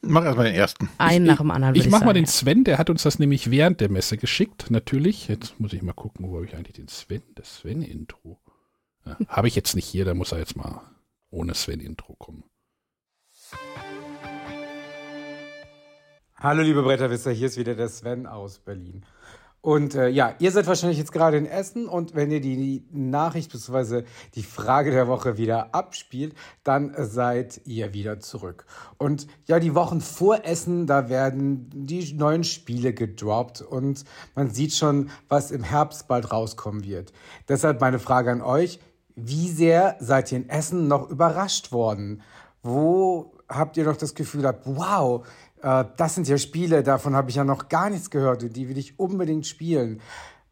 Mach 0.03 0.23
erstmal 0.25 0.47
den 0.47 0.55
ersten. 0.55 0.89
Ein 0.97 1.23
Ich- 1.23 1.27
nach 1.29 1.37
dem 1.37 1.51
anderen. 1.51 1.75
würd 1.75 1.85
Ich 1.85 1.91
mach 1.91 1.99
mal 1.99 2.07
sagen, 2.07 2.15
den 2.15 2.25
Sven, 2.25 2.63
der 2.63 2.77
hat 2.79 2.89
uns 2.89 3.03
das 3.03 3.19
nämlich 3.19 3.51
während 3.51 3.81
der 3.81 3.89
Messe 3.89 4.17
geschickt, 4.17 4.71
natürlich. 4.71 5.27
Jetzt 5.27 5.59
muss 5.59 5.73
ich 5.73 5.81
mal 5.83 5.93
gucken, 5.93 6.27
wo 6.29 6.35
habe 6.37 6.45
ich 6.45 6.55
eigentlich 6.55 6.73
den 6.75 6.87
Sven, 6.87 7.21
das 7.35 7.57
Sven-Intro. 7.57 8.39
Ja, 9.05 9.17
habe 9.27 9.47
ich 9.47 9.55
jetzt 9.55 9.75
nicht 9.75 9.85
hier, 9.85 10.05
da 10.05 10.13
muss 10.13 10.31
er 10.31 10.39
jetzt 10.39 10.55
mal 10.55 10.81
ohne 11.29 11.53
Sven-Intro 11.53 12.15
kommen. 12.15 12.43
Hallo 16.35 16.63
liebe 16.63 16.81
Bretterwisser, 16.81 17.31
hier 17.31 17.47
ist 17.47 17.57
wieder 17.57 17.75
der 17.75 17.87
Sven 17.89 18.25
aus 18.25 18.57
Berlin. 18.59 19.05
Und 19.61 19.93
äh, 19.93 20.07
ja, 20.07 20.33
ihr 20.39 20.51
seid 20.51 20.65
wahrscheinlich 20.65 20.97
jetzt 20.97 21.11
gerade 21.11 21.37
in 21.37 21.45
Essen 21.45 21.87
und 21.87 22.15
wenn 22.15 22.31
ihr 22.31 22.41
die 22.41 22.83
Nachricht 22.91 23.51
bzw. 23.51 24.03
die 24.33 24.41
Frage 24.41 24.89
der 24.89 25.07
Woche 25.07 25.37
wieder 25.37 25.75
abspielt, 25.75 26.33
dann 26.63 26.95
seid 26.97 27.61
ihr 27.65 27.93
wieder 27.93 28.19
zurück. 28.19 28.65
Und 28.97 29.27
ja, 29.45 29.59
die 29.59 29.75
Wochen 29.75 30.01
vor 30.01 30.45
Essen, 30.45 30.87
da 30.87 31.09
werden 31.09 31.69
die 31.71 32.11
neuen 32.13 32.43
Spiele 32.43 32.91
gedroppt 32.91 33.61
und 33.61 34.03
man 34.33 34.49
sieht 34.49 34.73
schon, 34.73 35.11
was 35.29 35.51
im 35.51 35.63
Herbst 35.63 36.07
bald 36.07 36.31
rauskommen 36.31 36.83
wird. 36.83 37.13
Deshalb 37.47 37.81
meine 37.81 37.99
Frage 37.99 38.31
an 38.31 38.41
euch, 38.41 38.79
wie 39.15 39.47
sehr 39.49 39.95
seid 39.99 40.31
ihr 40.31 40.39
in 40.39 40.49
Essen 40.49 40.87
noch 40.87 41.07
überrascht 41.07 41.71
worden? 41.71 42.23
Wo 42.63 43.33
habt 43.47 43.77
ihr 43.77 43.83
noch 43.83 43.97
das 43.97 44.15
Gefühl 44.15 44.41
gehabt, 44.41 44.63
wow, 44.65 45.25
das 45.61 46.15
sind 46.15 46.27
ja 46.27 46.37
Spiele, 46.37 46.83
davon 46.83 47.15
habe 47.15 47.29
ich 47.29 47.35
ja 47.35 47.43
noch 47.43 47.69
gar 47.69 47.89
nichts 47.89 48.09
gehört 48.09 48.43
und 48.43 48.55
die 48.55 48.67
will 48.67 48.77
ich 48.77 48.99
unbedingt 48.99 49.45
spielen. 49.45 50.01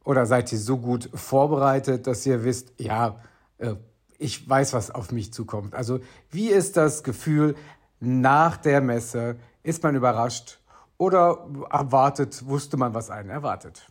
Oder 0.03 0.25
seid 0.25 0.51
ihr 0.51 0.59
so 0.59 0.77
gut 0.77 1.09
vorbereitet, 1.13 2.07
dass 2.07 2.25
ihr 2.25 2.43
wisst, 2.43 2.73
ja, 2.77 3.19
äh, 3.57 3.75
ich 4.17 4.47
weiß, 4.47 4.73
was 4.73 4.91
auf 4.91 5.11
mich 5.11 5.33
zukommt. 5.33 5.73
Also 5.73 5.99
wie 6.29 6.49
ist 6.49 6.77
das 6.77 7.03
Gefühl 7.03 7.55
nach 7.99 8.57
der 8.57 8.81
Messe? 8.81 9.37
Ist 9.63 9.81
man 9.83 9.95
überrascht 9.95 10.59
oder 10.97 11.47
erwartet, 11.69 12.45
wusste 12.47 12.77
man, 12.77 12.93
was 12.93 13.09
einen 13.09 13.29
erwartet? 13.29 13.87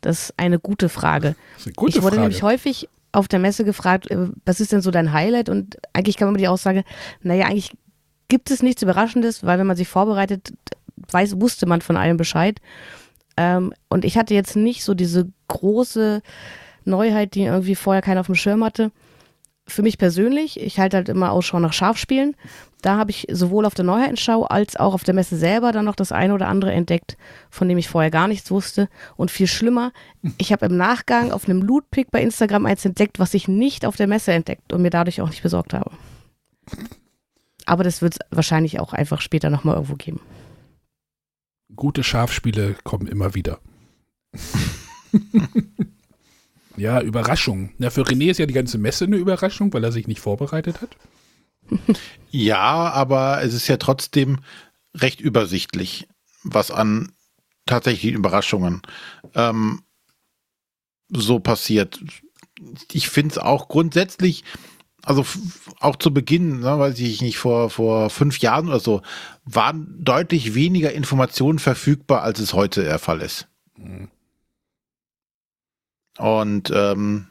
Das 0.00 0.24
ist 0.24 0.34
eine 0.36 0.60
gute 0.60 0.88
Frage. 0.88 1.34
Eine 1.64 1.74
gute 1.74 1.98
ich 1.98 2.02
wurde 2.02 2.16
Frage. 2.16 2.20
nämlich 2.20 2.42
häufig 2.42 2.88
auf 3.16 3.28
der 3.28 3.38
Messe 3.38 3.64
gefragt, 3.64 4.10
äh, 4.10 4.28
was 4.44 4.60
ist 4.60 4.72
denn 4.72 4.82
so 4.82 4.90
dein 4.90 5.12
Highlight? 5.12 5.48
Und 5.48 5.78
eigentlich 5.92 6.16
kann 6.16 6.28
man 6.28 6.38
die 6.38 6.48
Aussage, 6.48 6.84
naja, 7.22 7.46
eigentlich 7.46 7.72
gibt 8.28 8.50
es 8.50 8.62
nichts 8.62 8.82
Überraschendes, 8.82 9.44
weil 9.44 9.58
wenn 9.58 9.66
man 9.66 9.76
sich 9.76 9.88
vorbereitet, 9.88 10.52
weiß, 11.10 11.40
wusste 11.40 11.66
man 11.66 11.80
von 11.80 11.96
allem 11.96 12.18
Bescheid. 12.18 12.60
Ähm, 13.36 13.72
und 13.88 14.04
ich 14.04 14.18
hatte 14.18 14.34
jetzt 14.34 14.56
nicht 14.56 14.84
so 14.84 14.94
diese 14.94 15.28
große 15.48 16.20
Neuheit, 16.84 17.34
die 17.34 17.44
irgendwie 17.44 17.74
vorher 17.74 18.02
keiner 18.02 18.20
auf 18.20 18.26
dem 18.26 18.34
Schirm 18.34 18.62
hatte. 18.62 18.92
Für 19.68 19.82
mich 19.82 19.98
persönlich, 19.98 20.60
ich 20.60 20.78
halte 20.78 20.96
halt 20.96 21.08
immer 21.08 21.32
Ausschau 21.32 21.58
nach 21.58 21.72
Scharfspielen. 21.72 22.36
Da 22.82 22.96
habe 22.98 23.10
ich 23.10 23.26
sowohl 23.32 23.66
auf 23.66 23.74
der 23.74 23.84
Neuheitenschau 23.84 24.44
als 24.44 24.76
auch 24.76 24.94
auf 24.94 25.02
der 25.02 25.14
Messe 25.14 25.36
selber 25.36 25.72
dann 25.72 25.86
noch 25.86 25.96
das 25.96 26.12
eine 26.12 26.34
oder 26.34 26.46
andere 26.46 26.72
entdeckt, 26.72 27.16
von 27.50 27.68
dem 27.68 27.76
ich 27.76 27.88
vorher 27.88 28.12
gar 28.12 28.28
nichts 28.28 28.52
wusste. 28.52 28.88
Und 29.16 29.32
viel 29.32 29.48
schlimmer, 29.48 29.92
ich 30.38 30.52
habe 30.52 30.66
im 30.66 30.76
Nachgang 30.76 31.32
auf 31.32 31.48
einem 31.48 31.62
Lootpick 31.62 32.12
bei 32.12 32.22
Instagram 32.22 32.64
eins 32.64 32.84
entdeckt, 32.84 33.18
was 33.18 33.34
ich 33.34 33.48
nicht 33.48 33.84
auf 33.84 33.96
der 33.96 34.06
Messe 34.06 34.32
entdeckt 34.32 34.72
und 34.72 34.82
mir 34.82 34.90
dadurch 34.90 35.20
auch 35.20 35.30
nicht 35.30 35.42
besorgt 35.42 35.74
habe. 35.74 35.90
Aber 37.64 37.82
das 37.82 38.02
wird 38.02 38.14
es 38.14 38.18
wahrscheinlich 38.30 38.78
auch 38.78 38.92
einfach 38.92 39.20
später 39.20 39.50
nochmal 39.50 39.74
irgendwo 39.74 39.96
geben. 39.96 40.20
Gute 41.74 42.04
Schafspiele 42.04 42.76
kommen 42.84 43.08
immer 43.08 43.34
wieder. 43.34 43.58
ja, 46.76 47.00
Überraschung. 47.00 47.70
Na, 47.78 47.90
für 47.90 48.02
René 48.02 48.30
ist 48.30 48.38
ja 48.38 48.46
die 48.46 48.54
ganze 48.54 48.78
Messe 48.78 49.04
eine 49.04 49.16
Überraschung, 49.16 49.72
weil 49.72 49.84
er 49.84 49.92
sich 49.92 50.06
nicht 50.06 50.20
vorbereitet 50.20 50.80
hat. 50.80 50.96
Ja, 52.30 52.90
aber 52.90 53.42
es 53.42 53.54
ist 53.54 53.66
ja 53.66 53.78
trotzdem 53.78 54.40
recht 54.94 55.22
übersichtlich, 55.22 56.06
was 56.42 56.70
an 56.70 57.12
tatsächlichen 57.64 58.18
Überraschungen 58.18 58.82
ähm, 59.34 59.82
so 61.08 61.38
passiert. 61.38 62.00
Ich 62.92 63.08
finde 63.08 63.32
es 63.32 63.38
auch 63.38 63.68
grundsätzlich, 63.68 64.44
also 65.02 65.24
auch 65.80 65.96
zu 65.96 66.12
Beginn, 66.12 66.60
ne, 66.60 66.78
weiß 66.78 66.98
ich 66.98 67.22
nicht, 67.22 67.38
vor, 67.38 67.70
vor 67.70 68.10
fünf 68.10 68.38
Jahren 68.38 68.68
oder 68.68 68.80
so, 68.80 69.00
waren 69.44 69.96
deutlich 69.98 70.54
weniger 70.54 70.92
Informationen 70.92 71.58
verfügbar, 71.58 72.22
als 72.22 72.38
es 72.38 72.52
heute 72.52 72.84
der 72.84 72.98
Fall 72.98 73.22
ist. 73.22 73.48
Und 76.18 76.72
ähm, 76.74 77.26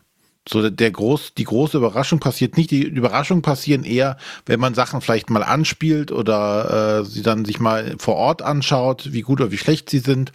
so 0.48 0.70
der, 0.70 0.92
groß, 0.92 1.34
die 1.34 1.44
große 1.44 1.78
Überraschung 1.78 2.20
passiert 2.20 2.56
nicht. 2.56 2.72
Die 2.72 2.84
Überraschungen 2.84 3.42
passieren 3.42 3.84
eher, 3.84 4.18
wenn 4.46 4.60
man 4.60 4.76
Sachen 4.76 5.02
vielleicht 5.02 5.30
mal 5.30 5.44
anspielt 5.44 6.12
oder 6.12 7.00
äh, 7.00 7.06
sie 7.06 7.24
dann 7.24 7.46
sich 7.46 7.60
mal 7.60 7.96
vor 7.98 8.16
Ort 8.16 8.42
anschaut, 8.42 9.12
wie 9.12 9.22
gut 9.22 9.42
oder 9.42 9.52
wie 9.52 9.58
schlecht 9.58 9.90
sie 9.90 10.00
sind. 10.00 10.32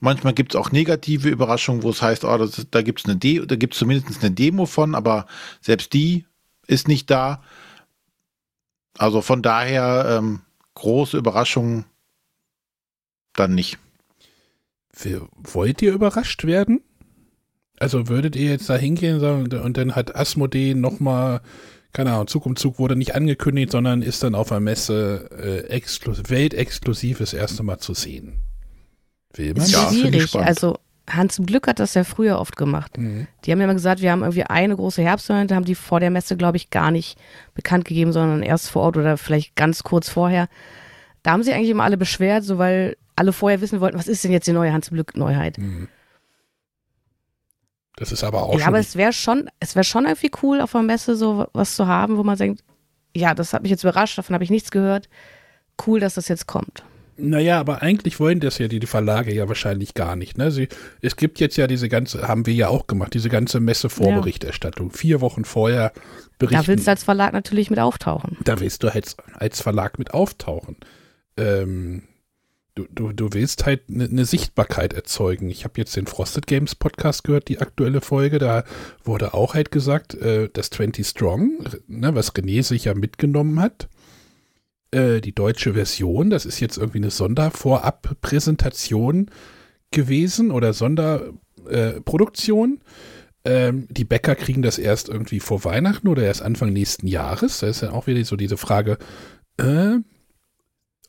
Manchmal 0.00 0.34
gibt 0.34 0.52
es 0.52 0.60
auch 0.60 0.72
negative 0.72 1.28
Überraschungen, 1.28 1.82
wo 1.82 1.90
es 1.90 2.02
heißt, 2.02 2.24
oh, 2.24 2.36
das, 2.36 2.66
da 2.70 2.82
gibt 2.82 3.00
es 3.00 3.04
eine 3.06 3.16
De 3.16 3.46
da 3.46 3.56
gibt 3.56 3.74
es 3.74 3.78
zumindest 3.78 4.22
eine 4.22 4.32
Demo 4.32 4.66
von, 4.66 4.94
aber 4.94 5.26
selbst 5.60 5.92
die 5.92 6.26
ist 6.66 6.88
nicht 6.88 7.10
da. 7.10 7.42
Also 8.98 9.22
von 9.22 9.42
daher 9.42 10.18
ähm, 10.18 10.40
große 10.74 11.16
Überraschungen 11.16 11.86
dann 13.32 13.54
nicht. 13.54 13.78
Wollt 15.36 15.80
ihr 15.80 15.94
überrascht 15.94 16.44
werden? 16.44 16.82
Also 17.82 18.08
würdet 18.08 18.36
ihr 18.36 18.50
jetzt 18.50 18.70
da 18.70 18.76
hingehen 18.76 19.20
und 19.20 19.76
dann 19.76 19.96
hat 19.96 20.14
Asmodee 20.14 20.74
nochmal, 20.74 21.40
keine 21.92 22.12
Ahnung, 22.12 22.28
Zug 22.28 22.46
um 22.46 22.54
Zug 22.54 22.78
wurde 22.78 22.94
nicht 22.94 23.16
angekündigt, 23.16 23.72
sondern 23.72 24.02
ist 24.02 24.22
dann 24.22 24.36
auf 24.36 24.50
der 24.50 24.60
Messe 24.60 25.28
äh, 25.36 25.66
exklus 25.68 26.22
weltexklusiv 26.28 27.18
das 27.18 27.34
erste 27.34 27.64
Mal 27.64 27.78
zu 27.78 27.92
sehen. 27.92 28.44
Will 29.34 29.54
man? 29.54 29.64
Ist 29.64 29.72
Ja, 29.72 29.90
schwierig. 29.90 30.32
Also 30.36 30.78
Hans 31.10 31.40
im 31.40 31.46
Glück 31.46 31.66
hat 31.66 31.80
das 31.80 31.94
ja 31.94 32.04
früher 32.04 32.38
oft 32.38 32.56
gemacht. 32.56 32.96
Mhm. 32.98 33.26
Die 33.44 33.50
haben 33.50 33.58
ja 33.58 33.64
immer 33.64 33.74
gesagt, 33.74 34.00
wir 34.00 34.12
haben 34.12 34.22
irgendwie 34.22 34.44
eine 34.44 34.76
große 34.76 35.02
Herbstvariante, 35.02 35.56
haben 35.56 35.64
die 35.64 35.74
vor 35.74 35.98
der 35.98 36.10
Messe, 36.10 36.36
glaube 36.36 36.58
ich, 36.58 36.70
gar 36.70 36.92
nicht 36.92 37.18
bekannt 37.56 37.84
gegeben, 37.84 38.12
sondern 38.12 38.44
erst 38.44 38.70
vor 38.70 38.82
Ort 38.82 38.96
oder 38.96 39.16
vielleicht 39.16 39.56
ganz 39.56 39.82
kurz 39.82 40.08
vorher. 40.08 40.48
Da 41.24 41.32
haben 41.32 41.42
sie 41.42 41.52
eigentlich 41.52 41.70
immer 41.70 41.82
alle 41.82 41.96
beschwert, 41.96 42.44
so 42.44 42.58
weil 42.58 42.96
alle 43.16 43.32
vorher 43.32 43.60
wissen 43.60 43.80
wollten, 43.80 43.98
was 43.98 44.06
ist 44.06 44.22
denn 44.22 44.30
jetzt 44.30 44.46
die 44.46 44.52
neue 44.52 44.72
Hans 44.72 44.86
im 44.86 44.94
Glück 44.94 45.16
Neuheit. 45.16 45.58
Mhm. 45.58 45.88
Das 48.02 48.10
ist 48.10 48.24
aber 48.24 48.42
auch 48.42 48.58
Ja, 48.58 48.66
aber 48.66 48.80
es 48.80 48.96
wäre 48.96 49.12
schon, 49.12 49.48
es 49.60 49.76
wäre 49.76 49.84
schon 49.84 50.06
irgendwie 50.06 50.32
cool, 50.42 50.60
auf 50.60 50.72
der 50.72 50.82
Messe 50.82 51.14
so 51.14 51.46
was 51.52 51.76
zu 51.76 51.86
haben, 51.86 52.16
wo 52.16 52.24
man 52.24 52.36
denkt, 52.36 52.64
ja, 53.14 53.32
das 53.32 53.52
hat 53.52 53.62
mich 53.62 53.70
jetzt 53.70 53.84
überrascht, 53.84 54.18
davon 54.18 54.34
habe 54.34 54.42
ich 54.42 54.50
nichts 54.50 54.72
gehört. 54.72 55.08
Cool, 55.86 56.00
dass 56.00 56.14
das 56.14 56.26
jetzt 56.26 56.48
kommt. 56.48 56.82
Naja, 57.16 57.60
aber 57.60 57.80
eigentlich 57.80 58.18
wollen 58.18 58.40
das 58.40 58.58
ja 58.58 58.66
die, 58.66 58.80
die 58.80 58.88
Verlage 58.88 59.32
ja 59.32 59.46
wahrscheinlich 59.46 59.94
gar 59.94 60.16
nicht. 60.16 60.36
Ne? 60.36 60.50
Sie, 60.50 60.66
es 61.00 61.14
gibt 61.14 61.38
jetzt 61.38 61.56
ja 61.56 61.68
diese 61.68 61.88
ganze, 61.88 62.26
haben 62.26 62.44
wir 62.44 62.54
ja 62.54 62.66
auch 62.66 62.88
gemacht, 62.88 63.14
diese 63.14 63.28
ganze 63.28 63.60
Messe-Vorberichterstattung. 63.60 64.90
Vier 64.90 65.20
Wochen 65.20 65.44
vorher 65.44 65.92
berichten. 66.40 66.60
Da 66.60 66.66
willst 66.66 66.88
du 66.88 66.90
als 66.90 67.04
Verlag 67.04 67.32
natürlich 67.32 67.70
mit 67.70 67.78
auftauchen. 67.78 68.36
da 68.42 68.58
willst 68.58 68.82
du 68.82 68.88
als, 68.88 69.16
als 69.34 69.60
Verlag 69.60 70.00
mit 70.00 70.12
auftauchen. 70.12 70.74
Ähm, 71.36 72.02
du, 72.74 72.86
du, 72.90 73.12
du 73.12 73.32
willst 73.32 73.66
halt 73.66 73.82
eine 73.88 74.08
ne 74.08 74.24
Sichtbarkeit 74.24 74.92
erzeugen. 74.92 75.50
Ich 75.50 75.64
habe 75.64 75.74
jetzt 75.76 75.96
den 75.96 76.06
Frosted 76.06 76.46
Games 76.46 76.74
Podcast 76.74 77.24
gehört, 77.24 77.48
die 77.48 77.60
aktuelle 77.60 78.00
Folge. 78.00 78.38
Da 78.38 78.64
wurde 79.04 79.34
auch 79.34 79.54
halt 79.54 79.70
gesagt, 79.70 80.14
äh, 80.14 80.48
das 80.52 80.70
20 80.70 81.06
Strong, 81.06 81.64
ne, 81.86 82.14
was 82.14 82.34
René 82.34 82.62
sich 82.62 82.84
ja 82.84 82.94
mitgenommen 82.94 83.60
hat, 83.60 83.88
äh, 84.90 85.20
die 85.20 85.34
deutsche 85.34 85.74
Version, 85.74 86.30
das 86.30 86.46
ist 86.46 86.60
jetzt 86.60 86.78
irgendwie 86.78 86.98
eine 86.98 87.10
Sondervorab-Präsentation 87.10 89.30
gewesen 89.90 90.50
oder 90.50 90.72
Sonderproduktion. 90.72 92.80
Äh, 93.44 93.44
ähm, 93.44 93.88
die 93.90 94.04
Bäcker 94.04 94.36
kriegen 94.36 94.62
das 94.62 94.78
erst 94.78 95.08
irgendwie 95.08 95.40
vor 95.40 95.64
Weihnachten 95.64 96.06
oder 96.06 96.22
erst 96.22 96.42
Anfang 96.42 96.72
nächsten 96.72 97.08
Jahres. 97.08 97.58
Da 97.58 97.66
ist 97.66 97.82
ja 97.82 97.90
auch 97.90 98.06
wieder 98.06 98.24
so 98.24 98.36
diese 98.36 98.56
Frage, 98.56 98.98
äh, 99.58 99.96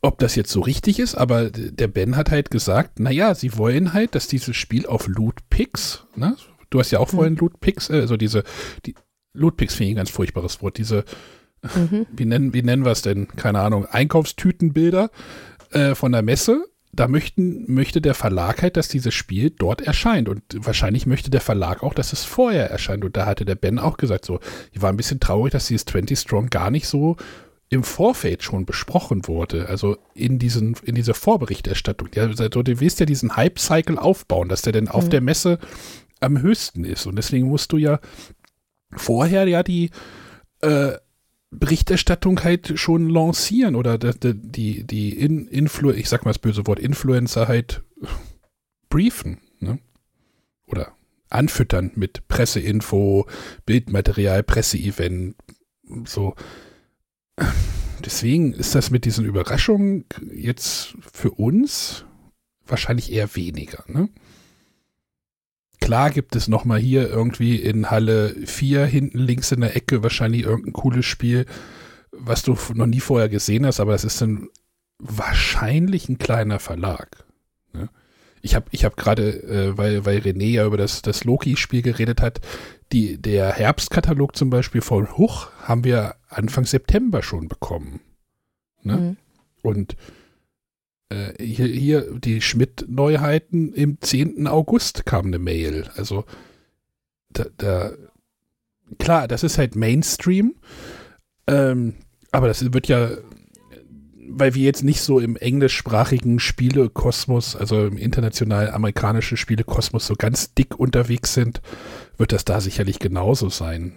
ob 0.04 0.18
das 0.18 0.36
jetzt 0.36 0.50
so 0.50 0.60
richtig 0.60 0.98
ist, 0.98 1.14
aber 1.14 1.50
der 1.50 1.88
Ben 1.88 2.16
hat 2.16 2.30
halt 2.30 2.50
gesagt, 2.50 3.00
naja, 3.00 3.34
sie 3.34 3.56
wollen 3.56 3.92
halt, 3.92 4.14
dass 4.14 4.28
dieses 4.28 4.56
Spiel 4.56 4.86
auf 4.86 5.06
Lootpicks, 5.06 6.04
ne? 6.16 6.36
Du 6.70 6.80
hast 6.80 6.90
ja 6.90 6.98
auch 6.98 7.08
vorhin 7.08 7.36
Lootpicks, 7.36 7.90
äh, 7.90 8.00
also 8.00 8.16
diese, 8.16 8.42
die 8.84 8.94
Lootpicks 9.32 9.74
finde 9.74 9.90
ich 9.90 9.94
ein 9.94 9.98
ganz 9.98 10.10
furchtbares 10.10 10.60
Wort, 10.60 10.78
diese, 10.78 11.04
Mhm. 11.74 12.06
wie 12.12 12.24
nennen, 12.24 12.54
wie 12.54 12.62
nennen 12.62 12.84
wir 12.84 12.92
es 12.92 13.02
denn? 13.02 13.28
Keine 13.28 13.60
Ahnung, 13.60 13.86
Einkaufstütenbilder 13.86 15.10
äh, 15.70 15.94
von 15.94 16.12
der 16.12 16.22
Messe. 16.22 16.64
Da 16.92 17.08
möchten, 17.08 17.72
möchte 17.72 18.00
der 18.00 18.14
Verlag 18.14 18.62
halt, 18.62 18.76
dass 18.76 18.86
dieses 18.86 19.14
Spiel 19.14 19.50
dort 19.50 19.80
erscheint. 19.80 20.28
Und 20.28 20.42
wahrscheinlich 20.58 21.06
möchte 21.06 21.28
der 21.28 21.40
Verlag 21.40 21.82
auch, 21.82 21.92
dass 21.92 22.12
es 22.12 22.22
vorher 22.24 22.70
erscheint. 22.70 23.04
Und 23.04 23.16
da 23.16 23.26
hatte 23.26 23.44
der 23.44 23.56
Ben 23.56 23.80
auch 23.80 23.96
gesagt, 23.96 24.24
so, 24.24 24.38
ich 24.70 24.80
war 24.80 24.90
ein 24.90 24.96
bisschen 24.96 25.18
traurig, 25.18 25.52
dass 25.52 25.66
dieses 25.66 25.86
20 25.86 26.16
Strong 26.16 26.50
gar 26.50 26.70
nicht 26.70 26.86
so 26.86 27.16
im 27.74 27.82
Vorfeld 27.82 28.42
schon 28.42 28.64
besprochen 28.64 29.26
wurde. 29.26 29.68
Also 29.68 29.96
in 30.14 30.38
diesen, 30.38 30.76
in 30.84 30.94
dieser 30.94 31.14
Vorberichterstattung. 31.14 32.08
Ja, 32.14 32.24
also 32.24 32.62
du 32.62 32.80
willst 32.80 33.00
ja 33.00 33.06
diesen 33.06 33.36
Hype-Cycle 33.36 33.98
aufbauen, 33.98 34.48
dass 34.48 34.62
der 34.62 34.72
denn 34.72 34.88
auf 34.88 35.06
Mhm. 35.06 35.10
der 35.10 35.20
Messe 35.20 35.58
am 36.20 36.40
höchsten 36.40 36.84
ist. 36.84 37.06
Und 37.06 37.16
deswegen 37.16 37.48
musst 37.48 37.72
du 37.72 37.76
ja 37.76 38.00
vorher 38.92 39.46
ja 39.48 39.62
die 39.62 39.90
äh, 40.60 40.92
Berichterstattung 41.50 42.42
halt 42.42 42.78
schon 42.78 43.08
lancieren 43.08 43.76
oder 43.76 43.98
die, 43.98 44.34
die, 44.34 44.84
die 44.84 45.10
in, 45.18 45.46
Influ 45.46 45.90
ich 45.92 46.08
sag 46.08 46.24
mal 46.24 46.30
das 46.30 46.38
böse 46.38 46.66
Wort, 46.66 46.78
Influencer 46.78 47.48
halt 47.48 47.82
briefen, 48.88 49.38
ne? 49.60 49.78
Oder 50.66 50.92
anfüttern 51.30 51.90
mit 51.94 52.26
Presseinfo, 52.28 53.26
Bildmaterial, 53.66 54.42
Presseevent, 54.42 55.36
so. 56.04 56.34
Deswegen 58.04 58.52
ist 58.52 58.74
das 58.74 58.90
mit 58.90 59.04
diesen 59.04 59.24
Überraschungen 59.24 60.04
jetzt 60.32 60.94
für 61.12 61.30
uns 61.30 62.04
wahrscheinlich 62.66 63.12
eher 63.12 63.34
weniger. 63.34 63.84
Ne? 63.86 64.08
Klar 65.80 66.10
gibt 66.10 66.34
es 66.34 66.48
nochmal 66.48 66.80
hier 66.80 67.08
irgendwie 67.10 67.56
in 67.56 67.90
Halle 67.90 68.34
4 68.46 68.86
hinten 68.86 69.18
links 69.18 69.52
in 69.52 69.60
der 69.60 69.76
Ecke 69.76 70.02
wahrscheinlich 70.02 70.44
irgendein 70.44 70.72
cooles 70.72 71.04
Spiel, 71.04 71.46
was 72.10 72.42
du 72.42 72.56
noch 72.74 72.86
nie 72.86 73.00
vorher 73.00 73.28
gesehen 73.28 73.66
hast, 73.66 73.80
aber 73.80 73.92
das 73.92 74.04
ist 74.04 74.20
dann 74.20 74.48
wahrscheinlich 74.98 76.08
ein 76.08 76.18
kleiner 76.18 76.58
Verlag. 76.58 77.24
Ne? 77.72 77.90
Ich 78.40 78.54
habe 78.54 78.66
ich 78.70 78.84
hab 78.84 78.96
gerade, 78.96 79.42
äh, 79.42 79.76
weil, 79.76 80.06
weil 80.06 80.18
René 80.18 80.52
ja 80.52 80.66
über 80.66 80.76
das, 80.76 81.02
das 81.02 81.24
Loki-Spiel 81.24 81.82
geredet 81.82 82.22
hat, 82.22 82.40
die, 82.94 83.20
der 83.20 83.52
Herbstkatalog 83.52 84.36
zum 84.36 84.50
Beispiel 84.50 84.80
von 84.80 85.18
Huch 85.18 85.48
haben 85.60 85.82
wir 85.82 86.14
Anfang 86.28 86.64
September 86.64 87.24
schon 87.24 87.48
bekommen. 87.48 88.00
Ne? 88.82 88.96
Mhm. 88.96 89.16
Und 89.62 89.96
äh, 91.08 91.32
hier, 91.44 91.66
hier 91.66 92.18
die 92.20 92.40
Schmidt-Neuheiten 92.40 93.72
im 93.72 94.00
10. 94.00 94.46
August 94.46 95.06
kam 95.06 95.26
eine 95.26 95.40
Mail. 95.40 95.90
Also 95.96 96.24
da, 97.30 97.46
da 97.56 97.90
klar, 99.00 99.26
das 99.26 99.42
ist 99.42 99.58
halt 99.58 99.74
Mainstream. 99.74 100.54
Ähm, 101.48 101.94
aber 102.30 102.46
das 102.46 102.72
wird 102.72 102.86
ja, 102.86 103.10
weil 104.28 104.54
wir 104.54 104.62
jetzt 104.62 104.84
nicht 104.84 105.00
so 105.00 105.18
im 105.18 105.34
englischsprachigen 105.34 106.38
Spielekosmos, 106.38 107.56
also 107.56 107.86
im 107.86 107.96
international 107.96 108.70
amerikanischen 108.70 109.36
Spielekosmos 109.36 110.06
so 110.06 110.14
ganz 110.14 110.54
dick 110.54 110.78
unterwegs 110.78 111.34
sind, 111.34 111.60
wird 112.18 112.32
das 112.32 112.44
da 112.44 112.60
sicherlich 112.60 112.98
genauso 112.98 113.48
sein. 113.48 113.92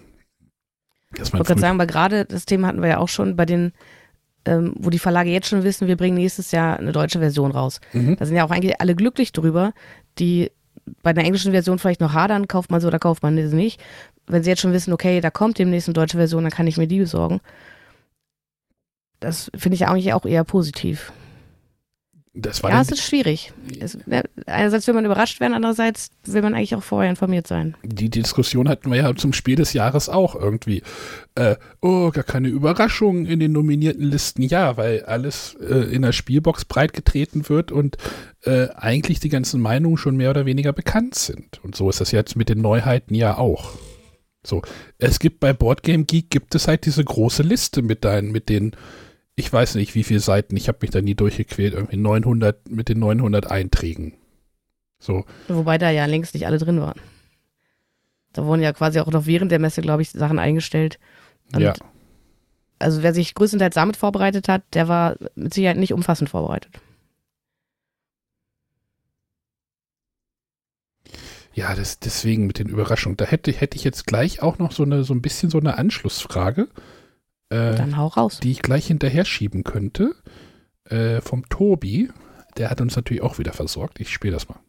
Ich 1.13 1.31
wollte 1.31 1.45
gerade 1.45 1.61
sagen, 1.61 1.75
aber 1.75 1.87
gerade 1.87 2.25
das 2.25 2.45
Thema 2.45 2.67
hatten 2.67 2.81
wir 2.81 2.89
ja 2.89 2.97
auch 2.97 3.09
schon 3.09 3.35
bei 3.35 3.45
den 3.45 3.71
ähm, 4.47 4.73
wo 4.77 4.89
die 4.89 4.99
Verlage 4.99 5.29
jetzt 5.29 5.47
schon 5.47 5.63
wissen, 5.63 5.87
wir 5.87 5.97
bringen 5.97 6.15
nächstes 6.15 6.51
Jahr 6.51 6.79
eine 6.79 6.93
deutsche 6.93 7.19
Version 7.19 7.51
raus. 7.51 7.81
Mhm. 7.93 8.15
Da 8.15 8.25
sind 8.25 8.35
ja 8.35 8.45
auch 8.45 8.51
eigentlich 8.51 8.79
alle 8.79 8.95
glücklich 8.95 9.33
drüber, 9.33 9.73
die 10.19 10.51
bei 11.03 11.09
einer 11.09 11.25
englischen 11.25 11.51
Version 11.51 11.79
vielleicht 11.79 11.99
noch 11.99 12.13
hadern, 12.13 12.47
kauft 12.47 12.71
man 12.71 12.79
so 12.79 12.87
oder 12.87 12.99
kauft 12.99 13.23
man 13.23 13.35
das 13.35 13.51
nicht. 13.51 13.81
Wenn 14.25 14.43
sie 14.43 14.49
jetzt 14.49 14.61
schon 14.61 14.71
wissen, 14.71 14.93
okay, 14.93 15.19
da 15.19 15.29
kommt 15.29 15.59
demnächst 15.59 15.89
eine 15.89 15.93
deutsche 15.93 16.17
Version, 16.17 16.43
dann 16.43 16.51
kann 16.51 16.67
ich 16.67 16.77
mir 16.77 16.87
die 16.87 16.99
besorgen. 16.99 17.41
Das 19.19 19.51
finde 19.55 19.75
ich 19.75 19.87
eigentlich 19.87 20.13
auch 20.13 20.25
eher 20.25 20.45
positiv. 20.45 21.11
Das 22.39 22.61
war 22.61 22.69
ja, 22.69 22.81
es 22.81 22.91
ist 22.91 23.03
schwierig. 23.03 23.51
Es, 23.79 23.97
ne, 24.05 24.23
einerseits 24.45 24.85
will 24.85 24.93
man 24.93 25.05
überrascht 25.05 25.39
werden, 25.39 25.53
andererseits 25.53 26.09
will 26.25 26.43
man 26.43 26.53
eigentlich 26.53 26.75
auch 26.75 26.83
vorher 26.83 27.09
informiert 27.09 27.47
sein. 27.47 27.75
Die, 27.83 28.09
die 28.09 28.21
Diskussion 28.21 28.69
hatten 28.69 28.91
wir 28.91 28.97
ja 28.97 29.15
zum 29.15 29.33
Spiel 29.33 29.55
des 29.55 29.73
Jahres 29.73 30.07
auch 30.07 30.35
irgendwie. 30.35 30.83
Äh, 31.33 31.55
oh, 31.81 32.11
gar 32.11 32.23
keine 32.23 32.49
Überraschung 32.49 33.25
in 33.25 33.39
den 33.39 33.53
nominierten 33.53 34.03
Listen. 34.03 34.43
Ja, 34.43 34.77
weil 34.77 35.03
alles 35.05 35.57
äh, 35.59 35.93
in 35.93 36.03
der 36.03 36.11
Spielbox 36.11 36.65
breitgetreten 36.65 37.49
wird 37.49 37.71
und 37.71 37.97
äh, 38.43 38.67
eigentlich 38.75 39.19
die 39.19 39.29
ganzen 39.29 39.59
Meinungen 39.59 39.97
schon 39.97 40.15
mehr 40.15 40.29
oder 40.29 40.45
weniger 40.45 40.73
bekannt 40.73 41.15
sind. 41.15 41.63
Und 41.63 41.75
so 41.75 41.89
ist 41.89 42.01
das 42.01 42.11
jetzt 42.11 42.35
mit 42.35 42.49
den 42.49 42.61
Neuheiten 42.61 43.15
ja 43.15 43.37
auch. 43.37 43.73
So, 44.45 44.61
es 44.97 45.19
gibt 45.19 45.39
bei 45.39 45.53
Boardgame 45.53 46.05
Geek 46.05 46.29
gibt 46.29 46.55
es 46.55 46.67
halt 46.67 46.85
diese 46.85 47.03
große 47.03 47.43
Liste 47.43 47.81
mit 47.81 48.05
deinen, 48.05 48.31
mit 48.31 48.47
den 48.47 48.75
ich 49.37 49.53
weiß 49.53 49.75
nicht, 49.75 49.93
wie 49.93 50.03
viele 50.03 50.19
Seiten, 50.19 50.57
ich 50.57 50.67
habe 50.67 50.79
mich 50.81 50.89
da 50.89 50.99
nie 50.99 51.13
durchgequält, 51.13 51.75
irgendwie 51.75 51.97
900 51.97 52.69
mit 52.69 52.89
den 52.89 52.99
900 52.99 53.49
Einträgen. 53.49 54.17
So. 54.99 55.25
Wobei 55.47 55.77
da 55.77 55.91
ja 55.91 56.07
längst 56.07 56.33
nicht 56.33 56.47
alle 56.47 56.57
drin 56.57 56.81
waren. 56.81 56.99
Da 58.33 58.45
wurden 58.45 58.63
ja 58.63 58.73
quasi 58.73 58.99
auch 58.99 59.11
noch 59.11 59.27
während 59.27 59.51
der 59.51 59.59
Messe, 59.59 59.81
glaube 59.81 60.01
ich, 60.01 60.09
Sachen 60.09 60.39
eingestellt. 60.39 60.97
Und 61.53 61.61
ja. 61.61 61.75
Also 62.79 63.03
wer 63.03 63.13
sich 63.13 63.35
größtenteils 63.35 63.75
damit 63.75 63.95
vorbereitet 63.95 64.49
hat, 64.49 64.63
der 64.73 64.87
war 64.87 65.17
mit 65.35 65.53
Sicherheit 65.53 65.77
nicht 65.77 65.93
umfassend 65.93 66.31
vorbereitet. 66.31 66.71
Ja, 71.53 71.75
das, 71.75 71.99
deswegen 71.99 72.47
mit 72.47 72.57
den 72.57 72.69
Überraschungen. 72.69 73.17
Da 73.17 73.25
hätte, 73.25 73.51
hätte 73.51 73.77
ich 73.77 73.83
jetzt 73.83 74.07
gleich 74.07 74.41
auch 74.41 74.57
noch 74.57 74.71
so 74.71 74.81
eine 74.81 75.03
so 75.03 75.13
ein 75.13 75.21
bisschen 75.21 75.51
so 75.51 75.59
eine 75.59 75.77
Anschlussfrage. 75.77 76.69
Äh, 77.49 77.75
Dann 77.75 77.97
hau 77.97 78.07
raus. 78.07 78.39
Die 78.41 78.51
ich 78.51 78.61
gleich 78.61 78.87
hinterher 78.87 79.25
schieben 79.25 79.63
könnte. 79.63 80.15
Äh, 80.85 81.21
vom 81.21 81.47
Tobi. 81.49 82.09
Der 82.57 82.69
hat 82.69 82.81
uns 82.81 82.95
natürlich 82.95 83.23
auch 83.23 83.39
wieder 83.39 83.53
versorgt. 83.53 83.99
Ich 83.99 84.09
spiele 84.09 84.33
das 84.33 84.49
mal. 84.49 84.59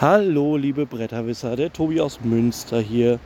Hallo, 0.00 0.56
liebe 0.56 0.84
Bretterwisser, 0.84 1.54
der 1.54 1.72
Tobi 1.72 2.00
aus 2.00 2.20
Münster 2.22 2.80
hier. 2.80 3.20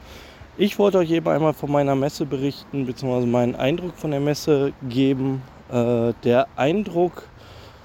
Ich 0.59 0.79
wollte 0.79 0.99
euch 0.99 1.11
eben 1.11 1.29
einmal 1.29 1.55
von 1.55 1.71
meiner 1.71 1.95
Messe 1.95 2.27
berichten, 2.27 2.85
beziehungsweise 2.85 3.27
meinen 3.27 3.55
Eindruck 3.55 3.97
von 3.97 4.11
der 4.11 4.21
Messe 4.21 4.73
geben. 4.89 5.43
Äh, 5.71 6.13
der 6.25 6.49
Eindruck 6.57 7.29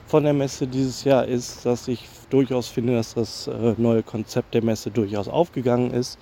von 0.07 0.23
der 0.23 0.33
Messe 0.33 0.67
dieses 0.67 1.05
Jahr 1.05 1.25
ist, 1.25 1.65
dass 1.65 1.87
ich 1.87 2.05
durchaus 2.29 2.67
finde, 2.67 2.95
dass 2.95 3.13
das 3.13 3.47
äh, 3.47 3.75
neue 3.77 4.03
Konzept 4.03 4.53
der 4.53 4.63
Messe 4.63 4.91
durchaus 4.91 5.29
aufgegangen 5.29 5.91
ist 5.91 6.19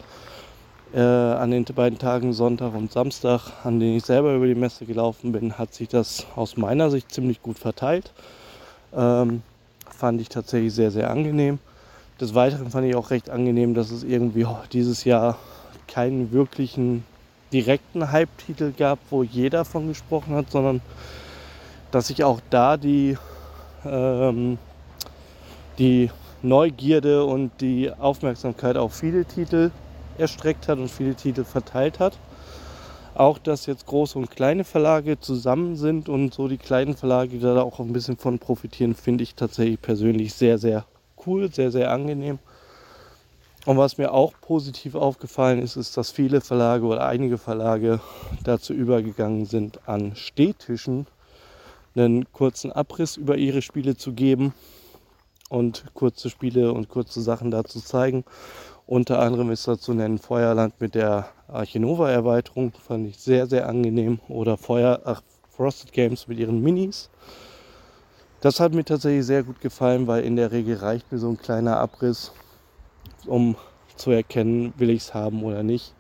äh, 0.94 1.00
an 1.00 1.52
den 1.52 1.66
beiden 1.66 2.00
Tagen 2.00 2.34
Sonntag 2.34 2.74
und 2.74 2.92
Samstag, 2.92 3.52
an 3.64 3.80
denen 3.80 3.98
ich 3.98 4.06
selber 4.06 4.34
über 4.34 4.48
die 4.48 4.56
Messe 4.56 4.86
gelaufen 4.86 5.32
bin, 5.32 5.58
hat 5.58 5.74
sich 5.74 5.88
das 5.88 6.26
aus 6.36 6.58
meiner 6.58 6.90
Sicht 6.90 7.12
ziemlich 7.12 7.42
gut 7.42 7.60
verteilt. 7.60 8.12
Ähm, 8.96 9.44
fand 9.90 10.22
ich 10.22 10.30
tatsächlich 10.30 10.74
sehr, 10.74 10.92
sehr 10.92 11.12
angenehm. 11.12 11.60
Des 12.20 12.34
Weiteren 12.34 12.70
fand 12.70 12.88
ich 12.88 12.96
auch 12.96 13.12
recht 13.12 13.30
angenehm, 13.30 13.74
dass 13.74 13.92
es 13.92 14.04
irgendwie 14.04 14.46
dieses 14.74 15.04
Jahr 15.04 15.38
keinen 15.88 16.32
wirklichen 16.32 17.04
direkten 17.54 18.12
Hype-Titel 18.12 18.74
gab, 18.78 19.00
wo 19.10 19.24
jeder 19.24 19.66
von 19.66 19.88
gesprochen 19.88 20.36
hat, 20.36 20.52
sondern 20.52 20.82
dass 21.92 22.08
sich 22.08 22.24
auch 22.24 22.40
da 22.50 22.78
die, 22.78 23.18
ähm, 23.86 24.58
die 25.78 26.10
Neugierde 26.42 27.26
und 27.26 27.52
die 27.62 27.92
Aufmerksamkeit 27.92 28.78
auf 28.78 28.94
viele 28.94 29.26
Titel 29.26 29.72
erstreckt 30.20 30.68
hat 30.68 30.80
und 30.80 30.90
viele 30.90 31.16
Titel 31.16 31.44
verteilt 31.44 32.00
hat. 32.00 32.18
Auch, 33.16 33.38
dass 33.38 33.66
jetzt 33.66 33.86
große 33.86 34.18
und 34.18 34.32
kleine 34.32 34.64
Verlage 34.64 35.20
zusammen 35.20 35.76
sind 35.76 36.08
und 36.08 36.34
so 36.34 36.48
die 36.48 36.58
kleinen 36.58 36.96
Verlage 36.96 37.40
da 37.40 37.62
auch 37.62 37.80
ein 37.80 37.92
bisschen 37.92 38.18
von 38.18 38.40
profitieren, 38.40 38.96
finde 38.96 39.24
ich 39.24 39.36
tatsächlich 39.36 39.82
persönlich 39.82 40.34
sehr, 40.34 40.58
sehr 40.58 40.86
cool, 41.26 41.52
sehr, 41.52 41.72
sehr 41.72 41.92
angenehm. 41.92 42.40
Und 43.66 43.78
was 43.78 43.98
mir 43.98 44.14
auch 44.14 44.34
positiv 44.40 44.96
aufgefallen 44.96 45.62
ist, 45.62 45.76
ist, 45.76 45.98
dass 45.98 46.12
viele 46.12 46.40
Verlage 46.40 46.86
oder 46.86 47.06
einige 47.06 47.38
Verlage 47.38 48.00
dazu 48.44 48.74
übergegangen 48.74 49.46
sind, 49.46 49.88
an 49.88 50.16
Stehtischen 50.16 51.08
einen 51.96 52.32
kurzen 52.32 52.72
Abriss 52.72 53.18
über 53.18 53.38
ihre 53.38 53.62
Spiele 53.62 53.98
zu 53.98 54.14
geben 54.14 54.54
und 55.50 55.86
kurze 55.94 56.30
Spiele 56.30 56.72
und 56.72 56.88
kurze 56.88 57.22
Sachen 57.22 57.52
dazu 57.52 57.82
zeigen 57.82 58.24
unter 58.90 59.20
anderem 59.20 59.52
ist 59.52 59.68
da 59.68 59.78
zu 59.78 59.94
nennen 59.94 60.18
Feuerland 60.18 60.82
mit 60.82 60.96
der 60.96 61.30
Archinova-Erweiterung, 61.48 62.72
fand 62.72 63.08
ich 63.08 63.20
sehr, 63.20 63.46
sehr 63.46 63.70
angenehm. 63.70 64.20
Oder 64.28 64.58
Feuer, 64.58 65.02
ach, 65.06 65.22
Frosted 65.52 65.94
Games 65.94 66.28
mit 66.28 66.40
ihren 66.40 66.60
Minis. 66.64 67.12
Das 68.42 68.60
hat 68.60 68.74
mir 68.74 68.84
tatsächlich 68.84 69.28
sehr 69.28 69.44
gut 69.44 69.62
gefallen, 69.62 70.08
weil 70.08 70.24
in 70.24 70.36
der 70.36 70.52
Regel 70.52 70.78
reicht 70.78 71.12
mir 71.12 71.20
so 71.20 71.30
ein 71.30 71.38
kleiner 71.38 71.78
Abriss, 71.78 72.32
um 73.28 73.56
zu 73.96 74.10
erkennen, 74.10 74.74
will 74.78 74.90
ich 74.90 75.04
es 75.04 75.14
haben 75.14 75.44
oder 75.44 75.62
nicht. 75.62 75.94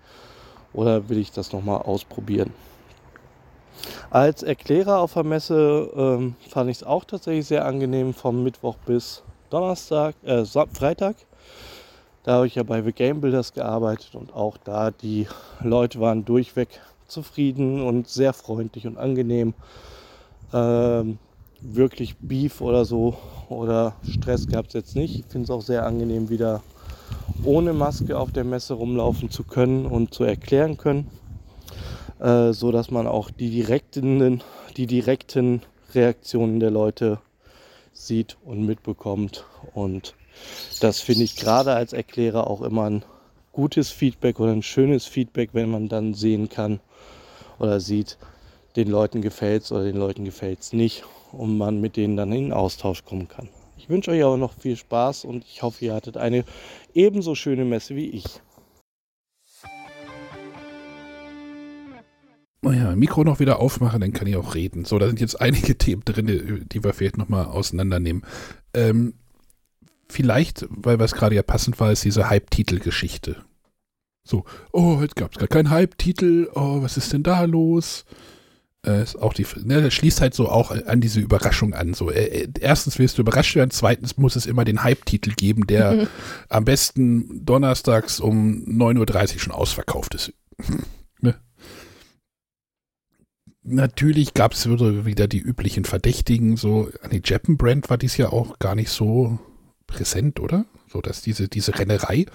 Oder 0.73 1.09
will 1.09 1.19
ich 1.19 1.31
das 1.31 1.53
nochmal 1.53 1.83
ausprobieren. 1.83 2.53
Als 4.09 4.41
Erklärer 4.41 4.97
auf 4.97 5.13
der 5.13 5.25
Messe 5.25 5.91
ähm, 5.95 6.35
fand 6.49 6.71
ich 6.71 6.77
es 6.77 6.83
auch 6.83 7.03
tatsächlich 7.03 7.45
sehr 7.45 7.65
angenehm, 7.65 8.15
vom 8.15 8.43
Mittwoch 8.43 8.77
bis 8.87 9.21
Donnerstag, 9.51 10.15
äh, 10.23 10.43
Freitag. 10.43 11.17
Da 12.23 12.33
habe 12.33 12.47
ich 12.47 12.55
ja 12.55 12.63
bei 12.63 12.81
The 12.81 12.91
Game 12.91 13.21
Builders 13.21 13.53
gearbeitet 13.53 14.15
und 14.15 14.33
auch 14.33 14.57
da 14.57 14.91
die 14.91 15.27
Leute 15.61 15.99
waren 15.99 16.25
durchweg 16.25 16.81
zufrieden 17.07 17.81
und 17.81 18.07
sehr 18.07 18.33
freundlich 18.33 18.85
und 18.87 18.97
angenehm. 18.97 19.53
Ähm, 20.53 21.17
wirklich 21.61 22.17
Beef 22.17 22.61
oder 22.61 22.85
so 22.85 23.17
oder 23.49 23.95
Stress 24.03 24.47
gab 24.47 24.67
es 24.67 24.73
jetzt 24.73 24.95
nicht. 24.95 25.19
Ich 25.19 25.25
finde 25.25 25.45
es 25.45 25.49
auch 25.49 25.61
sehr 25.61 25.85
angenehm, 25.85 26.29
wieder 26.29 26.61
ohne 27.43 27.73
Maske 27.73 28.17
auf 28.17 28.31
der 28.31 28.43
Messe 28.43 28.73
rumlaufen 28.73 29.29
zu 29.29 29.43
können 29.43 29.85
und 29.85 30.13
zu 30.13 30.23
erklären 30.23 30.77
können, 30.77 31.07
äh, 32.19 32.51
so 32.51 32.71
dass 32.71 32.91
man 32.91 33.07
auch 33.07 33.31
die 33.31 33.49
direkten, 33.49 34.41
die 34.77 34.87
direkten 34.87 35.61
Reaktionen 35.93 36.59
der 36.59 36.71
Leute 36.71 37.19
sieht 37.93 38.37
und 38.43 38.65
mitbekommt 38.65 39.45
und 39.73 40.15
das 40.79 41.01
finde 41.01 41.23
ich 41.23 41.35
gerade 41.35 41.73
als 41.73 41.93
Erklärer 41.93 42.47
auch 42.47 42.61
immer 42.61 42.89
ein 42.89 43.03
gutes 43.51 43.89
Feedback 43.89 44.39
oder 44.39 44.51
ein 44.51 44.63
schönes 44.63 45.05
Feedback, 45.05 45.49
wenn 45.53 45.69
man 45.69 45.89
dann 45.89 46.13
sehen 46.13 46.49
kann 46.49 46.79
oder 47.59 47.79
sieht, 47.79 48.17
den 48.75 48.89
Leuten 48.89 49.21
gefällt 49.21 49.63
es 49.63 49.71
oder 49.71 49.83
den 49.83 49.97
Leuten 49.97 50.25
gefällt 50.25 50.61
es 50.61 50.73
nicht 50.73 51.03
und 51.31 51.57
man 51.57 51.81
mit 51.81 51.97
denen 51.97 52.15
dann 52.15 52.31
in 52.31 52.53
Austausch 52.53 53.03
kommen 53.03 53.27
kann. 53.27 53.49
Ich 53.77 53.89
wünsche 53.89 54.11
euch 54.11 54.23
aber 54.23 54.37
noch 54.37 54.53
viel 54.53 54.75
Spaß 54.75 55.25
und 55.25 55.43
ich 55.45 55.63
hoffe, 55.63 55.85
ihr 55.85 55.93
hattet 55.93 56.17
eine 56.17 56.45
ebenso 56.93 57.35
schöne 57.35 57.65
Messe 57.65 57.95
wie 57.95 58.09
ich. 58.09 58.25
Oh 62.61 62.71
ja, 62.71 62.85
mein 62.85 62.99
Mikro 62.99 63.23
noch 63.23 63.39
wieder 63.39 63.59
aufmache, 63.59 63.99
dann 63.99 64.11
kann 64.11 64.27
ich 64.27 64.35
auch 64.35 64.53
reden. 64.53 64.83
So, 64.83 64.99
da 64.99 65.07
sind 65.07 65.21
jetzt 65.21 65.39
einige 65.39 65.77
Themen 65.77 66.03
drin, 66.03 66.67
die 66.71 66.83
wir 66.83 66.93
vielleicht 66.93 67.17
nochmal 67.17 67.45
auseinandernehmen. 67.45 68.23
Ähm, 68.73 69.13
vielleicht, 70.09 70.65
weil 70.69 70.99
was 70.99 71.13
gerade 71.13 71.35
ja 71.35 71.43
passend 71.43 71.79
war, 71.79 71.91
ist 71.91 72.03
diese 72.03 72.29
Hype-Titel-Geschichte. 72.29 73.37
So, 74.23 74.43
oh, 74.73 74.99
jetzt 75.01 75.15
gab 75.15 75.31
es 75.31 75.39
gar 75.39 75.47
keinen 75.47 75.69
Hype-Titel, 75.69 76.49
oh, 76.53 76.81
was 76.81 76.97
ist 76.97 77.13
denn 77.13 77.23
da 77.23 77.43
los? 77.45 78.05
Äh, 78.85 79.03
ist 79.03 79.17
auch 79.17 79.33
die, 79.33 79.45
ne, 79.63 79.81
das 79.81 79.93
schließt 79.93 80.21
halt 80.21 80.33
so 80.33 80.47
auch 80.49 80.71
an 80.71 81.01
diese 81.01 81.19
Überraschung 81.19 81.73
an. 81.73 81.93
So, 81.93 82.11
äh, 82.11 82.47
erstens 82.59 82.97
willst 82.97 83.17
du 83.17 83.23
überrascht 83.23 83.55
werden, 83.55 83.71
zweitens 83.71 84.17
muss 84.17 84.35
es 84.35 84.45
immer 84.45 84.65
den 84.65 84.83
Hype-Titel 84.83 85.33
geben, 85.33 85.67
der 85.67 85.91
mhm. 85.93 86.07
am 86.47 86.65
besten 86.65 87.45
donnerstags 87.45 88.19
um 88.19 88.63
9.30 88.67 89.33
Uhr 89.33 89.39
schon 89.39 89.53
ausverkauft 89.53 90.15
ist. 90.15 90.33
ne? 91.21 91.35
Natürlich 93.63 94.33
gab 94.33 94.53
es 94.53 94.69
wieder 94.69 95.27
die 95.27 95.39
üblichen 95.39 95.85
Verdächtigen, 95.85 96.55
so, 96.55 96.89
die 97.11 97.21
Japan 97.23 97.57
Brand 97.57 97.89
war 97.89 97.97
dies 97.97 98.15
ja 98.15 98.29
auch 98.29 98.59
gar 98.59 98.75
nicht 98.75 98.89
so 98.89 99.39
präsent, 99.89 100.39
oder? 100.39 100.65
So, 100.87 101.01
dass 101.01 101.21
diese, 101.21 101.47
diese 101.47 101.77
Rennerei 101.77 102.25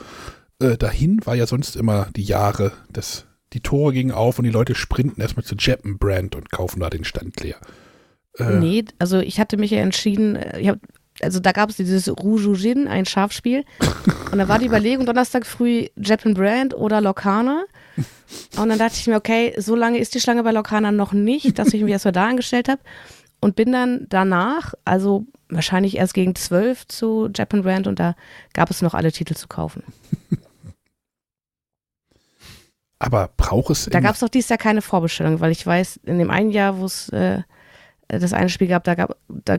äh, 0.60 0.76
dahin 0.76 1.20
war 1.24 1.34
ja 1.34 1.46
sonst 1.46 1.76
immer 1.76 2.08
die 2.14 2.22
Jahre 2.22 2.72
des 2.90 3.26
die 3.52 3.60
Tore 3.60 3.92
gingen 3.92 4.10
auf 4.10 4.38
und 4.38 4.44
die 4.44 4.50
Leute 4.50 4.74
sprinten 4.74 5.20
erstmal 5.20 5.44
zu 5.44 5.54
Japan 5.56 5.96
Brand 5.96 6.34
und 6.34 6.50
kaufen 6.50 6.80
da 6.80 6.90
den 6.90 7.04
Stand 7.04 7.40
leer. 7.40 7.56
Äh, 8.38 8.56
nee, 8.56 8.84
also 8.98 9.20
ich 9.20 9.38
hatte 9.38 9.56
mich 9.56 9.70
ja 9.70 9.78
entschieden, 9.78 10.34
äh, 10.34 10.58
ich 10.58 10.68
hab, 10.68 10.78
also 11.22 11.38
da 11.38 11.52
gab 11.52 11.70
es 11.70 11.76
dieses 11.76 12.08
Rujujin, 12.08 12.88
ein 12.88 13.04
Schafspiel. 13.04 13.64
und 14.32 14.38
da 14.38 14.48
war 14.48 14.58
die 14.58 14.66
Überlegung, 14.66 15.06
Donnerstag 15.06 15.46
früh 15.46 15.86
Japan 15.96 16.34
Brand 16.34 16.74
oder 16.74 17.00
Lokana. 17.00 17.64
Und 18.56 18.68
dann 18.68 18.78
dachte 18.78 18.96
ich 18.96 19.06
mir, 19.06 19.14
okay, 19.14 19.54
so 19.56 19.76
lange 19.76 19.98
ist 19.98 20.16
die 20.16 20.20
Schlange 20.20 20.42
bei 20.42 20.50
Lokana 20.50 20.90
noch 20.90 21.12
nicht, 21.12 21.58
dass 21.60 21.72
ich 21.72 21.82
mich 21.82 21.92
erstmal 21.92 22.12
da 22.12 22.26
angestellt 22.26 22.68
habe. 22.68 22.80
Und 23.44 23.56
bin 23.56 23.72
dann 23.72 24.06
danach, 24.08 24.72
also 24.86 25.26
wahrscheinlich 25.50 25.98
erst 25.98 26.14
gegen 26.14 26.34
zwölf 26.34 26.88
zu 26.88 27.28
Japan 27.34 27.60
Brand 27.60 27.86
und 27.86 28.00
da 28.00 28.14
gab 28.54 28.70
es 28.70 28.80
noch 28.80 28.94
alle 28.94 29.12
Titel 29.12 29.34
zu 29.34 29.48
kaufen. 29.48 29.82
Aber 32.98 33.28
braucht 33.36 33.68
es. 33.68 33.84
Da 33.84 34.00
gab 34.00 34.14
es 34.14 34.20
doch 34.20 34.30
dieses 34.30 34.48
Jahr 34.48 34.56
keine 34.56 34.80
Vorbestellung, 34.80 35.40
weil 35.40 35.52
ich 35.52 35.66
weiß, 35.66 36.00
in 36.04 36.18
dem 36.18 36.30
einen 36.30 36.52
Jahr, 36.52 36.78
wo 36.78 36.86
es 36.86 37.10
äh, 37.10 37.42
das 38.08 38.32
eine 38.32 38.48
Spiel 38.48 38.68
gab, 38.68 38.84
da 38.84 38.94
gab, 38.94 39.18
da 39.28 39.58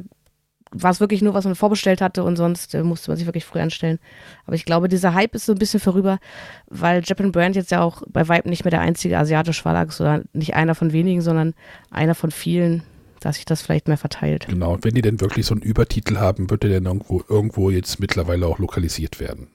war 0.71 0.89
es 0.89 0.99
wirklich 0.99 1.21
nur, 1.21 1.35
was 1.35 1.45
man 1.45 1.53
vorbestellt 1.53 2.01
hatte 2.01 2.23
und 2.23 2.37
sonst 2.37 2.73
äh, 2.73 2.81
musste 2.81 3.11
man 3.11 3.17
sich 3.17 3.27
wirklich 3.27 3.45
früh 3.45 3.59
anstellen. 3.59 3.99
Aber 4.47 4.55
ich 4.55 4.65
glaube, 4.65 4.87
dieser 4.87 5.13
Hype 5.13 5.35
ist 5.35 5.45
so 5.45 5.51
ein 5.51 5.59
bisschen 5.59 5.79
vorüber, 5.79 6.17
weil 6.65 7.03
Japan 7.05 7.31
Brand 7.31 7.55
jetzt 7.55 7.69
ja 7.69 7.83
auch 7.83 8.01
bei 8.07 8.27
Vibe 8.27 8.49
nicht 8.49 8.63
mehr 8.63 8.71
der 8.71 8.81
einzige 8.81 9.19
asiatische 9.19 9.61
Verlag 9.61 9.89
ist 9.89 10.01
oder 10.01 10.23
nicht 10.33 10.55
einer 10.55 10.73
von 10.73 10.91
wenigen, 10.91 11.21
sondern 11.21 11.53
einer 11.91 12.15
von 12.15 12.31
vielen, 12.31 12.81
dass 13.19 13.37
sich 13.37 13.45
das 13.45 13.61
vielleicht 13.61 13.87
mehr 13.87 13.97
verteilt. 13.97 14.47
Genau, 14.47 14.73
und 14.73 14.83
wenn 14.83 14.95
die 14.95 15.01
denn 15.01 15.21
wirklich 15.21 15.45
so 15.45 15.53
einen 15.53 15.61
Übertitel 15.61 16.17
haben, 16.17 16.49
wird 16.49 16.63
der 16.63 16.69
dann 16.71 16.85
irgendwo, 16.85 17.23
irgendwo 17.27 17.69
jetzt 17.69 17.99
mittlerweile 17.99 18.47
auch 18.47 18.59
lokalisiert 18.59 19.19
werden. 19.19 19.47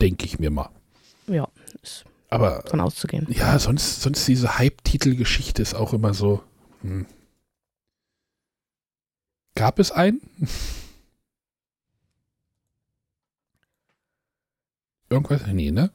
Denke 0.00 0.26
ich 0.26 0.38
mir 0.38 0.50
mal. 0.50 0.70
Ja, 1.26 1.48
ist 1.82 2.04
aber 2.32 2.64
von 2.66 2.80
auszugehen. 2.80 3.26
Ja, 3.28 3.58
sonst, 3.58 4.00
sonst 4.00 4.26
diese 4.26 4.58
Hype-Titel-Geschichte 4.58 5.60
ist 5.60 5.74
auch 5.74 5.92
immer 5.92 6.14
so. 6.14 6.42
Hm. 6.80 7.04
Gab 9.54 9.78
es 9.78 9.90
einen? 9.92 10.22
Irgendwas? 15.10 15.46
Nee, 15.46 15.70
ne? 15.70 15.90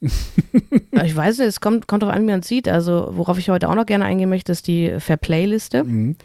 Ich 0.00 1.16
weiß 1.16 1.38
nicht, 1.38 1.48
es 1.48 1.60
kommt, 1.60 1.88
kommt 1.88 2.02
drauf 2.02 2.12
an, 2.12 2.22
wie 2.22 2.30
man 2.30 2.42
sieht. 2.42 2.68
Also, 2.68 3.08
worauf 3.12 3.38
ich 3.38 3.50
heute 3.50 3.68
auch 3.68 3.74
noch 3.74 3.86
gerne 3.86 4.04
eingehen 4.04 4.28
möchte, 4.28 4.52
ist 4.52 4.66
die 4.66 4.98
Fair-Play-Liste. 4.98 5.84
Mhm. 5.84 6.16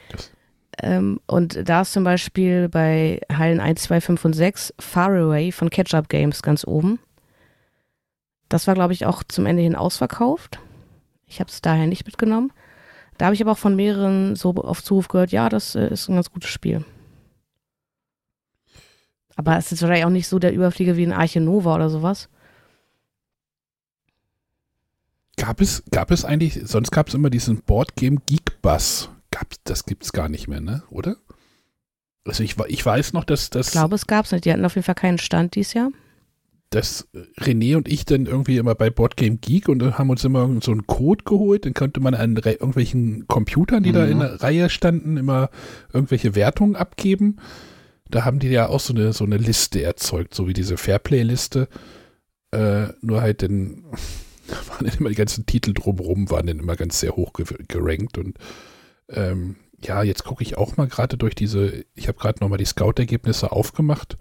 Ähm, 0.81 1.19
und 1.27 1.67
da 1.67 1.81
ist 1.81 1.93
zum 1.93 2.03
Beispiel 2.03 2.69
bei 2.69 3.21
Hallen 3.31 3.59
1, 3.59 3.83
2, 3.83 4.01
5 4.01 4.25
und 4.25 4.33
6 4.33 4.73
Faraway 4.79 5.51
von 5.51 5.69
Catch-Up 5.69 6.09
Games 6.09 6.41
ganz 6.41 6.65
oben. 6.65 6.99
Das 8.49 8.67
war, 8.67 8.73
glaube 8.73 8.93
ich, 8.93 9.05
auch 9.05 9.23
zum 9.23 9.45
Ende 9.45 9.63
hin 9.63 9.75
ausverkauft. 9.75 10.59
Ich 11.27 11.39
habe 11.39 11.49
es 11.49 11.61
daher 11.61 11.87
nicht 11.87 12.05
mitgenommen. 12.05 12.51
Da 13.17 13.25
habe 13.25 13.35
ich 13.35 13.41
aber 13.41 13.51
auch 13.51 13.57
von 13.57 13.75
mehreren 13.75 14.35
so 14.35 14.53
auf 14.55 14.83
Zuruf 14.83 15.07
gehört, 15.07 15.31
ja, 15.31 15.49
das 15.49 15.75
äh, 15.75 15.87
ist 15.87 16.09
ein 16.09 16.15
ganz 16.15 16.31
gutes 16.31 16.49
Spiel. 16.49 16.83
Aber 19.35 19.57
es 19.57 19.71
ist 19.71 19.81
wahrscheinlich 19.81 20.05
auch 20.05 20.09
nicht 20.09 20.27
so 20.27 20.39
der 20.39 20.53
Überflieger 20.53 20.95
wie 20.95 21.05
ein 21.05 21.13
Arche 21.13 21.39
Nova 21.39 21.75
oder 21.75 21.89
sowas. 21.89 22.29
Gab 25.37 25.61
es, 25.61 25.83
gab 25.91 26.11
es 26.11 26.25
eigentlich, 26.25 26.61
sonst 26.65 26.91
gab 26.91 27.07
es 27.07 27.13
immer 27.13 27.29
diesen 27.29 27.61
Boardgame 27.61 28.17
Geek 28.25 28.61
Bus. 28.61 29.09
Gab, 29.31 29.47
das 29.63 29.85
gibt 29.85 30.03
es 30.03 30.13
gar 30.13 30.29
nicht 30.29 30.47
mehr, 30.47 30.61
ne? 30.61 30.83
Oder? 30.89 31.17
Also 32.25 32.43
ich, 32.43 32.55
ich 32.67 32.85
weiß 32.85 33.13
noch, 33.13 33.23
dass 33.23 33.49
das. 33.49 33.67
Ich 33.67 33.71
glaube, 33.73 33.95
es 33.95 34.07
gab 34.07 34.25
es 34.25 34.31
nicht. 34.31 34.45
Die 34.45 34.51
hatten 34.51 34.63
auf 34.63 34.75
jeden 34.75 34.85
Fall 34.85 34.95
keinen 34.95 35.17
Stand 35.17 35.55
dieses 35.55 35.73
Jahr 35.73 35.89
dass 36.73 37.07
René 37.39 37.77
und 37.77 37.87
ich 37.87 38.05
dann 38.05 38.25
irgendwie 38.25 38.57
immer 38.57 38.75
bei 38.75 38.89
Boardgame 38.89 39.37
Geek 39.37 39.69
und 39.69 39.83
haben 39.97 40.09
uns 40.09 40.23
immer 40.23 40.49
so 40.61 40.71
einen 40.71 40.87
Code 40.87 41.23
geholt, 41.23 41.65
dann 41.65 41.73
konnte 41.73 41.99
man 41.99 42.15
an 42.15 42.35
irgendwelchen 42.35 43.27
Computern, 43.27 43.83
die 43.83 43.91
mhm. 43.91 43.93
da 43.93 44.05
in 44.05 44.19
der 44.19 44.41
Reihe 44.41 44.69
standen, 44.69 45.17
immer 45.17 45.49
irgendwelche 45.93 46.35
Wertungen 46.35 46.75
abgeben. 46.75 47.37
Da 48.09 48.25
haben 48.25 48.39
die 48.39 48.49
ja 48.49 48.69
auch 48.69 48.79
so 48.79 48.93
eine, 48.93 49.13
so 49.13 49.23
eine 49.23 49.37
Liste 49.37 49.81
erzeugt, 49.83 50.33
so 50.33 50.47
wie 50.47 50.53
diese 50.53 50.77
Fairplay-Liste. 50.77 51.67
Äh, 52.51 52.87
nur 53.01 53.21
halt 53.21 53.43
dann 53.43 53.83
waren 54.67 54.85
dann 54.85 54.97
immer 54.97 55.09
die 55.09 55.15
ganzen 55.15 55.45
Titel 55.45 55.73
drumherum, 55.73 56.29
waren 56.29 56.47
dann 56.47 56.59
immer 56.59 56.75
ganz 56.75 56.99
sehr 56.99 57.15
hoch 57.15 57.33
gerankt 57.33 58.17
und 58.17 58.37
ähm, 59.09 59.57
ja, 59.83 60.01
jetzt 60.01 60.23
gucke 60.23 60.43
ich 60.43 60.57
auch 60.57 60.77
mal 60.77 60.87
gerade 60.87 61.17
durch 61.17 61.35
diese, 61.35 61.83
ich 61.93 62.07
habe 62.07 62.17
gerade 62.17 62.39
nochmal 62.39 62.57
die 62.57 62.65
Scout-Ergebnisse 62.65 63.51
aufgemacht 63.51 64.17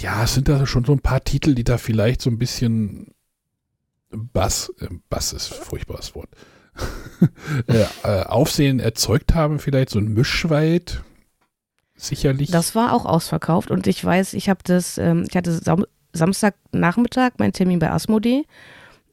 ja, 0.00 0.24
es 0.24 0.34
sind 0.34 0.48
da 0.48 0.66
schon 0.66 0.84
so 0.84 0.92
ein 0.92 1.00
paar 1.00 1.22
Titel, 1.22 1.54
die 1.54 1.64
da 1.64 1.78
vielleicht 1.78 2.22
so 2.22 2.30
ein 2.30 2.38
bisschen 2.38 3.08
Bass, 4.10 4.72
äh, 4.80 4.88
Bass 5.08 5.32
ist 5.32 5.52
ein 5.52 5.62
furchtbares 5.62 6.14
Wort, 6.14 6.28
äh, 7.66 7.84
äh, 8.02 8.24
Aufsehen 8.24 8.80
erzeugt 8.80 9.34
haben, 9.34 9.58
vielleicht 9.58 9.90
so 9.90 9.98
ein 9.98 10.12
Mischwald. 10.12 11.02
Sicherlich. 11.96 12.50
Das 12.50 12.74
war 12.74 12.94
auch 12.94 13.04
ausverkauft 13.04 13.70
und 13.70 13.86
ich 13.86 14.02
weiß, 14.02 14.32
ich 14.32 14.48
habe 14.48 14.60
das, 14.64 14.96
ähm, 14.96 15.26
ich 15.28 15.36
hatte 15.36 15.60
Samstagnachmittag 16.12 17.32
meinen 17.38 17.52
Termin 17.52 17.78
bei 17.78 17.90
Asmodee. 17.90 18.44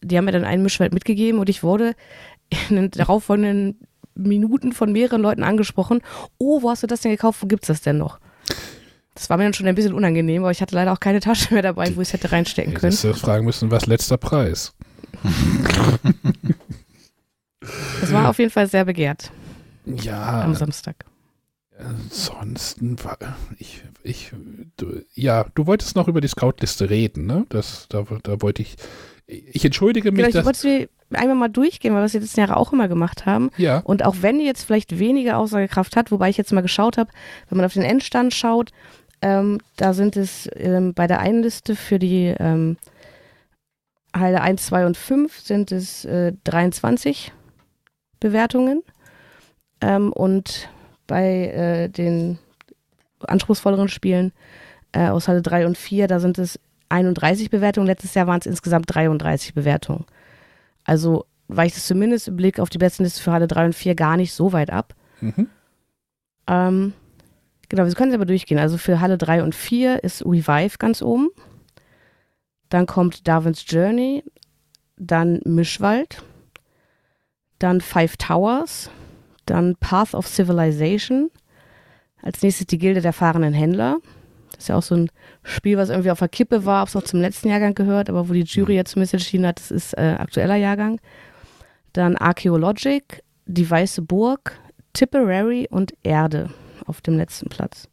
Die 0.02 0.18
haben 0.18 0.26
mir 0.26 0.32
dann 0.32 0.46
einen 0.46 0.64
Mischwald 0.64 0.94
mitgegeben 0.94 1.40
und 1.40 1.50
ich 1.50 1.64
wurde 1.64 1.94
in 2.70 2.76
den 2.76 2.92
darauffolgenden 2.92 3.80
Minuten 4.16 4.72
von 4.72 4.92
mehreren 4.92 5.22
Leuten 5.22 5.44
angesprochen. 5.44 6.02
Oh, 6.38 6.62
wo 6.62 6.70
hast 6.70 6.84
du 6.84 6.88
das 6.88 7.02
denn 7.02 7.12
gekauft? 7.12 7.42
Wo 7.42 7.48
gibt 7.48 7.64
es 7.64 7.68
das 7.68 7.82
denn 7.82 7.98
noch? 7.98 8.20
Das 9.14 9.30
war 9.30 9.38
mir 9.38 9.44
dann 9.44 9.54
schon 9.54 9.68
ein 9.68 9.76
bisschen 9.76 9.94
unangenehm, 9.94 10.44
aber 10.44 10.52
ich 10.52 10.62
hatte 10.62 10.76
leider 10.76 10.94
auch 10.94 11.00
keine 11.00 11.20
Tasche 11.20 11.54
mehr 11.54 11.64
dabei, 11.64 11.96
wo 11.96 12.02
ich 12.02 12.10
es 12.10 12.14
hätte 12.14 12.32
reinstecken 12.32 12.74
können. 12.74 12.92
Hättest 12.92 13.04
du 13.04 13.14
fragen 13.14 13.46
müssen, 13.46 13.72
was 13.72 13.88
letzter 13.88 14.18
Preis? 14.18 14.74
das 18.00 18.12
war 18.12 18.30
auf 18.30 18.38
jeden 18.38 18.52
Fall 18.52 18.68
sehr 18.68 18.86
begehrt. 18.86 19.32
Ja. 19.86 20.42
Am 20.42 20.54
Samstag. 20.54 21.06
Ansonsten 21.80 23.04
war 23.04 23.18
ich, 23.60 23.84
ich, 24.04 24.32
du, 24.78 25.02
ja, 25.14 25.46
du 25.54 25.68
wolltest 25.68 25.96
noch 25.96 26.08
über 26.08 26.22
die 26.22 26.28
Scout-Liste 26.28 26.90
reden, 26.90 27.26
ne? 27.26 27.46
Das, 27.50 27.88
da, 27.90 28.04
da 28.24 28.42
wollte 28.42 28.64
ich, 28.64 28.76
ich 29.28 29.64
entschuldige 29.64 30.12
mich. 30.12 30.26
Genau, 30.26 30.40
ich 30.40 30.46
wollte 30.46 30.90
einmal 31.14 31.36
mal 31.36 31.48
durchgehen, 31.50 31.94
weil 31.94 32.02
wir 32.02 32.06
es 32.06 32.14
die 32.14 32.20
letzten 32.20 32.40
Jahre 32.40 32.58
auch 32.58 32.74
immer 32.74 32.88
gemacht 32.88 33.26
haben. 33.26 33.52
Ja. 33.58 33.80
Und 33.80 34.04
auch 34.04 34.18
wenn 34.22 34.40
die 34.40 34.46
jetzt 34.46 34.64
vielleicht 34.64 34.98
weniger 34.98 35.38
Aussagekraft 35.38 35.96
hat, 35.96 36.12
wobei 36.12 36.30
ich 36.30 36.38
jetzt 36.38 36.52
mal 36.52 36.62
geschaut 36.62 36.98
habe, 36.98 37.12
wenn 37.50 37.58
man 37.58 37.66
auf 37.66 37.74
den 37.74 37.84
Endstand 37.84 38.34
schaut, 38.34 38.72
ähm, 39.22 39.60
da 39.76 39.94
sind 39.94 40.18
es 40.18 40.50
ähm, 40.56 40.94
bei 40.94 41.08
der 41.08 41.20
einen 41.20 41.44
Liste 41.44 41.76
für 41.76 42.00
die 42.00 42.36
ähm, 42.40 42.78
Halde 44.16 44.42
1, 44.42 44.66
2 44.66 44.86
und 44.86 44.98
5 44.98 45.40
sind 45.40 45.72
es 45.72 46.06
äh, 46.06 46.34
23 46.44 47.32
Bewertungen. 48.20 48.84
Ähm, 49.82 50.12
und 50.12 50.70
bei 51.08 51.48
äh, 51.48 51.90
den 51.90 52.38
anspruchsvolleren 53.26 53.88
Spielen 53.88 54.32
äh, 54.92 55.08
aus 55.08 55.28
Halle 55.28 55.42
3 55.42 55.66
und 55.66 55.78
4, 55.78 56.08
da 56.08 56.20
sind 56.20 56.38
es 56.38 56.60
31 56.90 57.50
Bewertungen. 57.50 57.88
Letztes 57.88 58.14
Jahr 58.14 58.28
waren 58.28 58.40
es 58.40 58.46
insgesamt 58.46 58.94
33 58.94 59.54
Bewertungen. 59.54 60.06
Also 60.84 61.26
weicht 61.48 61.78
es 61.78 61.88
zumindest 61.88 62.28
im 62.28 62.36
Blick 62.36 62.60
auf 62.60 62.70
die 62.70 62.78
besten 62.78 63.04
Liste 63.04 63.22
für 63.22 63.32
Halle 63.32 63.48
3 63.48 63.68
und 63.68 63.76
4 63.76 63.96
gar 63.96 64.18
nicht 64.18 64.34
so 64.34 64.54
weit 64.54 64.70
ab. 64.70 64.94
Mhm. 65.22 65.50
Ähm, 66.48 66.94
Genau, 67.70 67.86
wir 67.86 67.94
können 67.94 68.12
es 68.12 68.16
aber 68.16 68.26
durchgehen. 68.26 68.60
Also 68.60 68.78
für 68.78 69.02
Halle 69.02 69.18
3 69.18 69.44
und 69.44 69.54
4 69.54 70.04
ist 70.04 70.26
Revive 70.26 70.78
ganz 70.78 71.02
oben. 71.02 71.30
Dann 72.70 72.86
kommt 72.86 73.28
Darwin's 73.28 73.66
Journey, 73.68 74.24
dann 74.98 75.42
Mischwald, 75.46 76.24
dann 77.60 77.82
Five 77.82 78.18
Towers, 78.18 78.90
dann 79.50 79.76
Path 79.80 80.14
of 80.14 80.28
Civilization, 80.28 81.30
als 82.22 82.42
nächstes 82.42 82.68
die 82.68 82.78
Gilde 82.78 83.02
der 83.02 83.14
fahrenden 83.14 83.54
Händler, 83.54 83.98
Das 84.52 84.60
ist 84.60 84.68
ja 84.70 84.76
auch 84.76 84.84
so 84.84 84.96
ein 84.96 85.10
Spiel, 85.44 85.78
was 85.78 85.90
irgendwie 85.90 86.12
auf 86.12 86.20
der 86.20 86.30
Kippe 86.30 86.66
war, 86.66 86.82
ob 86.84 86.90
es 86.90 86.96
noch 86.96 87.04
zum 87.04 87.22
letzten 87.22 87.50
Jahrgang 87.50 87.76
gehört, 87.76 88.10
aber 88.10 88.28
wo 88.28 88.34
die 88.34 88.42
Jury 88.44 88.76
jetzt 88.76 88.92
zumindest 88.92 89.14
entschieden 89.14 89.46
hat, 89.46 89.60
das 89.60 89.72
ist 89.72 89.98
äh, 89.98 90.16
aktueller 90.18 90.56
Jahrgang. 90.56 91.00
Dann 91.94 92.16
Archaeologic, 92.16 93.24
Die 93.46 93.70
Weiße 93.70 94.02
Burg, 94.02 94.60
Tipperary 94.94 95.68
und 95.70 95.94
Erde 96.04 96.50
auf 96.86 97.02
dem 97.02 97.18
letzten 97.18 97.50
Platz. 97.50 97.88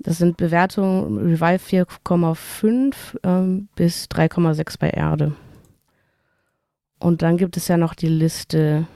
Das 0.00 0.18
sind 0.18 0.36
Bewertungen 0.36 1.18
Revive 1.18 1.84
4,5 1.86 2.94
ähm, 3.22 3.68
bis 3.74 4.04
3,6 4.06 4.78
bei 4.78 4.90
Erde. 4.90 5.34
Und 6.98 7.22
dann 7.22 7.36
gibt 7.36 7.56
es 7.56 7.68
ja 7.68 7.76
noch 7.76 7.94
die 7.94 8.08
Liste 8.08 8.86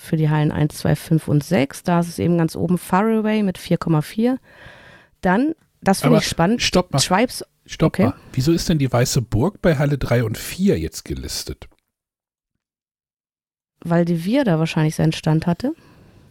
für 0.00 0.16
die 0.16 0.30
Hallen 0.30 0.50
1, 0.52 0.76
2, 0.78 0.96
5 0.96 1.28
und 1.28 1.44
6. 1.44 1.82
Da 1.82 2.00
ist 2.00 2.08
es 2.08 2.18
eben 2.18 2.38
ganz 2.38 2.56
oben 2.56 2.78
Faraway 2.78 3.42
mit 3.42 3.58
4,4. 3.58 4.36
Dann, 5.20 5.54
das 5.82 6.00
finde 6.00 6.18
ich 6.18 6.26
spannend, 6.26 6.62
Stopp 6.62 6.92
mal. 6.92 6.98
Tribes, 6.98 7.44
Stopp 7.66 7.92
Okay. 7.94 8.04
mal. 8.06 8.14
Wieso 8.32 8.52
ist 8.52 8.68
denn 8.68 8.78
die 8.78 8.90
Weiße 8.92 9.22
Burg 9.22 9.60
bei 9.62 9.76
Halle 9.76 9.98
3 9.98 10.24
und 10.24 10.38
4 10.38 10.78
jetzt 10.78 11.04
gelistet? 11.04 11.68
weil 13.82 14.04
die 14.04 14.26
Wir 14.26 14.44
da 14.44 14.58
wahrscheinlich 14.58 14.94
seinen 14.94 15.12
Stand 15.12 15.46
hatte. 15.46 15.72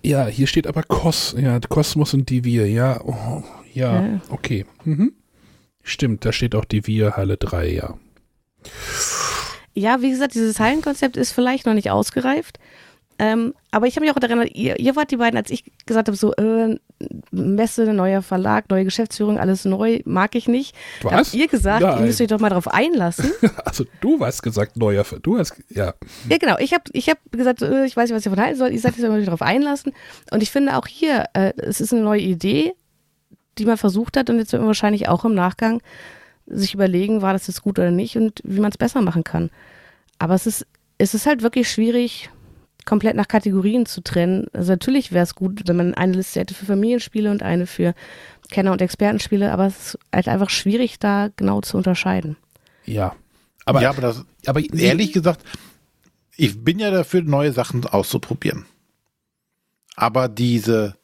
Ja, 0.03 0.27
hier 0.27 0.45
steht 0.45 0.67
aber 0.67 0.83
Kos, 0.83 1.35
ja, 1.35 1.59
Kosmos 1.59 2.13
und 2.13 2.29
Divir, 2.29 2.67
ja, 2.69 3.01
oh, 3.03 3.43
ja, 3.73 4.01
Ja. 4.05 4.21
okay. 4.29 4.67
Mhm. 4.83 5.13
Stimmt, 5.81 6.25
da 6.25 6.31
steht 6.31 6.53
auch 6.53 6.65
Divir 6.65 7.17
Halle 7.17 7.37
3, 7.37 7.71
ja. 7.73 7.97
Ja, 9.73 10.01
wie 10.01 10.11
gesagt, 10.11 10.35
dieses 10.35 10.59
Hallenkonzept 10.59 11.17
ist 11.17 11.31
vielleicht 11.31 11.65
noch 11.65 11.73
nicht 11.73 11.89
ausgereift. 11.89 12.59
Ähm, 13.21 13.53
aber 13.71 13.85
ich 13.85 13.95
habe 13.97 14.05
mich 14.05 14.15
auch 14.15 14.19
daran 14.19 14.37
erinnert, 14.39 14.55
ihr, 14.55 14.79
ihr 14.79 14.95
wart 14.95 15.11
die 15.11 15.17
beiden, 15.17 15.37
als 15.37 15.49
ich 15.51 15.65
gesagt 15.85 16.07
habe, 16.07 16.15
so 16.15 16.33
äh, 16.35 16.79
Messe, 17.31 17.93
neuer 17.93 18.21
Verlag, 18.21 18.69
neue 18.69 18.85
Geschäftsführung, 18.85 19.37
alles 19.37 19.65
neu, 19.65 19.99
mag 20.05 20.35
ich 20.35 20.47
nicht. 20.47 20.73
Was? 21.01 21.11
habt 21.13 21.33
ihr 21.33 21.47
gesagt, 21.49 21.81
ihr 21.81 21.87
Nein. 21.87 22.05
müsst 22.05 22.21
euch 22.21 22.27
doch 22.27 22.39
mal 22.39 22.49
darauf 22.49 22.67
einlassen. 22.69 23.31
Also 23.65 23.85
du 24.01 24.19
hast 24.25 24.41
gesagt, 24.41 24.77
neuer, 24.77 25.03
Ver- 25.03 25.19
du 25.19 25.37
hast, 25.37 25.53
ja. 25.69 25.93
ja, 26.29 26.37
genau. 26.37 26.55
Ich 26.59 26.73
habe 26.73 26.83
ich 26.93 27.09
hab 27.09 27.17
gesagt, 27.31 27.61
äh, 27.61 27.85
ich 27.85 27.95
weiß 27.95 28.09
nicht, 28.09 28.15
was 28.17 28.25
ihr 28.25 28.31
von 28.31 28.39
halten 28.41 28.57
sollt. 28.57 28.73
Ich 28.73 28.81
sagte, 28.81 29.01
ihr 29.01 29.07
sollt 29.07 29.19
euch 29.19 29.25
darauf 29.25 29.41
einlassen. 29.41 29.91
Und 30.31 30.41
ich 30.41 30.49
finde 30.49 30.75
auch 30.77 30.87
hier, 30.87 31.25
äh, 31.33 31.53
es 31.57 31.81
ist 31.81 31.93
eine 31.93 32.01
neue 32.01 32.21
Idee, 32.21 32.73
die 33.57 33.65
man 33.65 33.77
versucht 33.77 34.17
hat. 34.17 34.29
Und 34.29 34.39
jetzt 34.39 34.53
wird 34.53 34.61
man 34.61 34.67
wahrscheinlich 34.67 35.07
auch 35.09 35.25
im 35.25 35.35
Nachgang 35.35 35.81
sich 36.47 36.73
überlegen, 36.73 37.21
war 37.21 37.33
das 37.33 37.47
jetzt 37.47 37.61
gut 37.61 37.77
oder 37.77 37.91
nicht 37.91 38.15
und 38.17 38.39
wie 38.43 38.59
man 38.59 38.71
es 38.71 38.77
besser 38.77 39.01
machen 39.01 39.23
kann. 39.23 39.51
Aber 40.17 40.33
es 40.33 40.47
ist, 40.47 40.65
es 40.97 41.13
ist 41.13 41.27
halt 41.27 41.43
wirklich 41.43 41.69
schwierig, 41.69 42.29
komplett 42.85 43.15
nach 43.15 43.27
Kategorien 43.27 43.85
zu 43.85 44.01
trennen. 44.01 44.47
Also 44.53 44.71
natürlich 44.71 45.11
wäre 45.11 45.23
es 45.23 45.35
gut, 45.35 45.63
wenn 45.67 45.75
man 45.75 45.93
eine 45.93 46.13
Liste 46.13 46.39
hätte 46.39 46.53
für 46.53 46.65
Familienspiele 46.65 47.29
und 47.31 47.43
eine 47.43 47.67
für 47.67 47.93
Kenner- 48.49 48.71
und 48.71 48.81
Expertenspiele, 48.81 49.51
aber 49.51 49.67
es 49.67 49.95
ist 49.95 49.99
halt 50.13 50.27
einfach 50.27 50.49
schwierig, 50.49 50.99
da 50.99 51.29
genau 51.35 51.61
zu 51.61 51.77
unterscheiden. 51.77 52.35
Ja. 52.85 53.15
Aber, 53.65 53.81
ja, 53.81 53.91
aber 53.91 54.01
das, 54.01 54.25
aber 54.47 54.61
ehrlich 54.73 55.13
gesagt, 55.13 55.43
ich 56.35 56.63
bin 56.63 56.79
ja 56.79 56.89
dafür, 56.89 57.21
neue 57.21 57.51
Sachen 57.51 57.85
auszuprobieren. 57.85 58.65
Aber 59.95 60.27
diese 60.27 60.95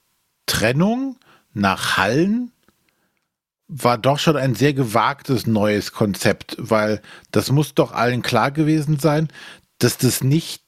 Trennung 0.46 1.18
nach 1.54 1.98
Hallen 1.98 2.52
war 3.68 3.98
doch 3.98 4.20
schon 4.20 4.38
ein 4.38 4.56
sehr 4.56 4.74
gewagtes 4.74 5.48
neues 5.48 5.92
Konzept, 5.92 6.56
weil 6.58 7.02
das 7.32 7.52
muss 7.52 7.74
doch 7.74 7.92
allen 7.92 8.22
klar 8.22 8.52
gewesen 8.52 9.00
sein, 9.00 9.28
dass 9.80 9.98
das 9.98 10.24
nicht 10.24 10.65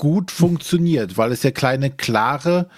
gut 0.00 0.30
funktioniert, 0.30 1.18
weil 1.18 1.30
es 1.30 1.42
ja 1.42 1.50
keine 1.50 1.90
klare 1.90 2.70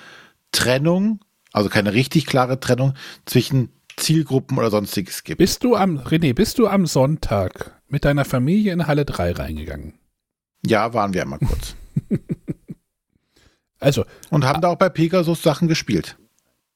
Trennung, 0.50 1.20
also 1.52 1.68
keine 1.68 1.94
richtig 1.94 2.26
klare 2.26 2.58
Trennung 2.58 2.94
zwischen 3.26 3.70
Zielgruppen 3.96 4.58
oder 4.58 4.70
sonstiges 4.70 5.22
gibt. 5.22 5.38
Bist 5.38 5.62
du 5.62 5.76
am, 5.76 5.98
René, 5.98 6.34
bist 6.34 6.58
du 6.58 6.66
am 6.66 6.84
Sonntag 6.84 7.80
mit 7.88 8.04
deiner 8.04 8.24
Familie 8.24 8.72
in 8.72 8.88
Halle 8.88 9.04
3 9.04 9.32
reingegangen? 9.32 9.94
Ja, 10.66 10.94
waren 10.94 11.14
wir 11.14 11.22
einmal 11.22 11.38
kurz. 11.38 11.76
Also, 13.78 14.04
Und 14.30 14.44
haben 14.44 14.60
da 14.60 14.68
auch 14.68 14.76
bei 14.76 14.88
Pegasus 14.88 15.42
Sachen 15.42 15.66
gespielt. 15.66 16.16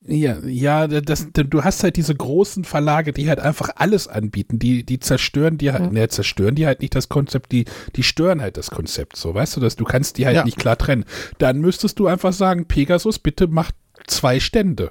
Ja, 0.08 0.38
ja, 0.44 0.86
das, 0.86 1.28
du 1.32 1.64
hast 1.64 1.82
halt 1.82 1.96
diese 1.96 2.14
großen 2.14 2.64
Verlage, 2.64 3.12
die 3.12 3.28
halt 3.28 3.40
einfach 3.40 3.70
alles 3.76 4.08
anbieten, 4.08 4.58
die, 4.58 4.84
die 4.84 4.98
zerstören 5.00 5.58
die 5.58 5.72
halt, 5.72 5.84
Ja. 5.84 5.90
ne, 5.90 6.08
zerstören 6.08 6.54
die 6.54 6.66
halt 6.66 6.80
nicht 6.80 6.94
das 6.94 7.08
Konzept, 7.08 7.52
die, 7.52 7.64
die 7.96 8.02
stören 8.02 8.40
halt 8.40 8.56
das 8.56 8.70
Konzept, 8.70 9.16
so, 9.16 9.34
weißt 9.34 9.56
du, 9.56 9.60
dass 9.60 9.76
du 9.76 9.84
kannst 9.84 10.18
die 10.18 10.26
halt 10.26 10.36
Ja. 10.36 10.44
nicht 10.44 10.58
klar 10.58 10.76
trennen. 10.78 11.04
Dann 11.38 11.58
müsstest 11.60 11.98
du 11.98 12.06
einfach 12.06 12.32
sagen, 12.32 12.66
Pegasus, 12.66 13.18
bitte 13.18 13.46
macht 13.48 13.74
zwei 14.06 14.40
Stände. 14.40 14.90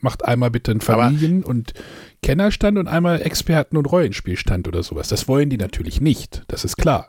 Macht 0.00 0.24
einmal 0.24 0.50
bitte 0.50 0.70
einen 0.72 0.80
Familien- 0.82 1.44
und 1.44 1.72
Kennerstand 2.22 2.78
und 2.78 2.88
einmal 2.88 3.22
Experten- 3.22 3.76
und 3.76 3.86
Rollenspielstand 3.86 4.68
oder 4.68 4.82
sowas. 4.82 5.08
Das 5.08 5.28
wollen 5.28 5.48
die 5.50 5.56
natürlich 5.56 6.00
nicht, 6.00 6.42
das 6.48 6.64
ist 6.64 6.76
klar. 6.76 7.08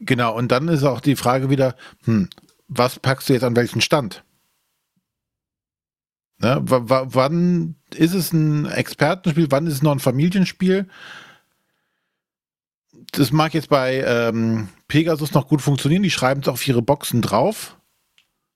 Genau, 0.00 0.34
und 0.36 0.50
dann 0.52 0.68
ist 0.68 0.82
auch 0.84 1.00
die 1.00 1.16
Frage 1.16 1.50
wieder, 1.50 1.74
hm, 2.04 2.28
was 2.68 2.98
packst 2.98 3.28
du 3.28 3.32
jetzt 3.34 3.42
an 3.44 3.56
welchen 3.56 3.80
Stand? 3.80 4.24
Ne, 6.38 6.60
wa- 6.64 7.06
wann 7.08 7.76
ist 7.94 8.12
es 8.14 8.32
ein 8.32 8.66
Expertenspiel, 8.66 9.46
wann 9.50 9.66
ist 9.66 9.74
es 9.74 9.82
noch 9.82 9.92
ein 9.92 10.00
Familienspiel? 10.00 10.86
Das 13.12 13.32
mag 13.32 13.54
jetzt 13.54 13.68
bei 13.68 14.02
ähm, 14.06 14.68
Pegasus 14.88 15.32
noch 15.32 15.48
gut 15.48 15.62
funktionieren, 15.62 16.02
die 16.02 16.10
schreiben 16.10 16.42
es 16.42 16.48
auf 16.48 16.66
ihre 16.66 16.82
Boxen 16.82 17.22
drauf, 17.22 17.78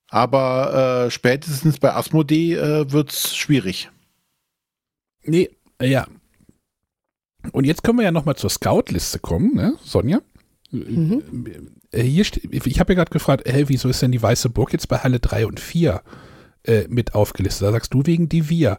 aber 0.08 1.06
äh, 1.06 1.10
spätestens 1.10 1.78
bei 1.78 1.94
Asmodee 1.94 2.54
äh, 2.54 2.90
wird 2.92 3.12
es 3.12 3.34
schwierig. 3.36 3.90
Nee, 5.22 5.50
äh, 5.78 5.88
ja. 5.88 6.06
Und 7.52 7.64
jetzt 7.64 7.82
können 7.82 7.98
wir 7.98 8.04
ja 8.04 8.12
nochmal 8.12 8.36
zur 8.36 8.50
Scout-Liste 8.50 9.18
kommen, 9.20 9.54
ne, 9.54 9.76
Sonja? 9.82 10.20
Mhm. 10.70 11.22
Äh, 11.92 12.02
Hier 12.02 12.24
steht, 12.24 12.44
ich 12.66 12.78
habe 12.80 12.92
ja 12.92 12.98
gerade 12.98 13.10
gefragt, 13.10 13.44
hey, 13.46 13.68
wieso 13.70 13.88
ist 13.88 14.02
denn 14.02 14.12
die 14.12 14.22
Weiße 14.22 14.50
Burg 14.50 14.72
jetzt 14.74 14.88
bei 14.88 14.98
Halle 14.98 15.20
3 15.20 15.46
und 15.46 15.60
4 15.60 16.02
äh, 16.64 16.86
mit 16.88 17.14
aufgelistet? 17.14 17.66
Da 17.68 17.72
sagst 17.72 17.92
du 17.94 18.02
wegen 18.06 18.28
die 18.28 18.48
Wir. 18.48 18.78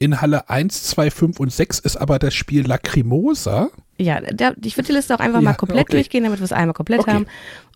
In 0.00 0.20
Halle 0.20 0.48
1, 0.48 0.84
2, 0.84 1.10
5 1.10 1.40
und 1.40 1.52
6 1.52 1.80
ist 1.80 1.96
aber 1.96 2.18
das 2.20 2.32
Spiel 2.34 2.66
Lacrimosa. 2.66 3.70
Ja, 3.98 4.20
der, 4.20 4.54
ich 4.64 4.76
würde 4.76 4.86
die 4.86 4.92
Liste 4.92 5.14
auch 5.14 5.18
einfach 5.20 5.40
Ja, 5.40 5.44
mal 5.44 5.54
komplett 5.54 5.82
okay. 5.88 5.96
durchgehen, 5.96 6.22
damit 6.24 6.38
wir 6.38 6.44
es 6.44 6.52
einmal 6.52 6.74
komplett 6.74 7.00
Okay. 7.00 7.12
haben. 7.12 7.26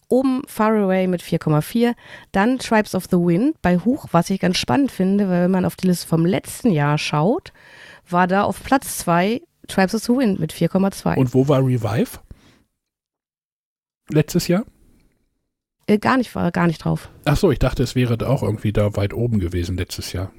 Oben 0.09 0.43
Faraway 0.47 1.07
mit 1.07 1.23
4,4, 1.23 1.95
dann 2.33 2.59
Tribes 2.59 2.95
of 2.95 3.05
the 3.11 3.17
Wind 3.17 3.57
bei 3.63 3.79
Huch, 3.79 4.07
was 4.13 4.29
ich 4.31 4.41
ganz 4.41 4.59
spannend 4.59 4.93
finde, 4.93 5.29
weil 5.29 5.45
wenn 5.45 5.51
man 5.51 5.65
auf 5.65 5.75
die 5.75 5.87
Liste 5.87 6.07
vom 6.07 6.27
letzten 6.27 6.71
Jahr 6.71 6.99
schaut, 6.99 7.53
war 8.09 8.27
da 8.27 8.43
auf 8.43 8.63
Platz 8.63 8.99
2 8.99 9.41
Tribes 9.69 9.95
of 9.95 10.03
the 10.03 10.11
Wind 10.13 10.39
mit 10.39 10.53
4,2. 10.53 11.17
Und 11.17 11.33
wo 11.35 11.49
war 11.49 11.65
Revive? 11.65 12.19
Letztes 14.11 14.49
Jahr? 14.49 14.65
Äh, 15.93 15.99
gar 15.99 16.17
nicht, 16.17 16.35
war 16.35 16.51
gar 16.51 16.67
nicht 16.67 16.85
drauf. 16.85 17.11
Ach 17.25 17.37
so, 17.37 17.51
ich 17.51 17.59
dachte, 17.59 17.83
es 17.83 17.95
wäre 17.95 18.17
da 18.17 18.29
auch 18.29 18.43
irgendwie 18.43 18.73
da 18.73 18.97
weit 18.97 19.13
oben 19.13 19.39
gewesen 19.41 19.77
letztes 19.77 20.13
Jahr. 20.13 20.33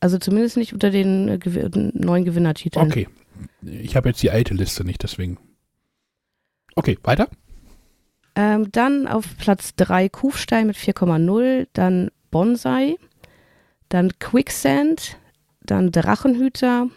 Also 0.00 0.18
zumindest 0.18 0.56
nicht 0.56 0.72
unter 0.72 0.90
den 0.90 1.28
äh, 1.28 1.38
gew 1.38 1.68
neuen 1.72 2.24
Gewinnertiteln. 2.24 2.86
Okay. 2.86 3.08
Ich 3.62 3.96
habe 3.96 4.08
jetzt 4.08 4.22
die 4.22 4.30
alte 4.30 4.54
Liste 4.54 4.84
nicht, 4.84 5.02
deswegen. 5.02 5.38
Okay, 6.74 6.98
weiter. 7.02 7.28
Ähm, 8.34 8.72
dann 8.72 9.06
auf 9.06 9.36
Platz 9.36 9.74
3 9.76 10.08
Kufstein 10.08 10.66
mit 10.66 10.76
4,0, 10.76 11.66
dann 11.74 12.10
Bonsai, 12.30 12.96
dann 13.90 14.18
Quicksand, 14.18 15.18
dann 15.60 15.92
Drachenhüter, 15.92 16.88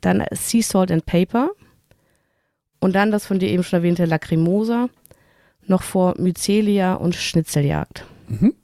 dann 0.00 0.24
Sea 0.32 0.62
Salt 0.62 0.92
and 0.92 1.06
Paper 1.06 1.50
und 2.78 2.94
dann 2.94 3.10
das 3.10 3.24
von 3.24 3.38
dir 3.38 3.48
eben 3.48 3.62
schon 3.62 3.78
erwähnte 3.78 4.04
Lacrimosa, 4.04 4.88
noch 5.66 5.82
vor 5.82 6.14
Mycelia 6.18 6.94
und 6.94 7.14
Schnitzeljagd. 7.14 8.04
Mhm. 8.28 8.54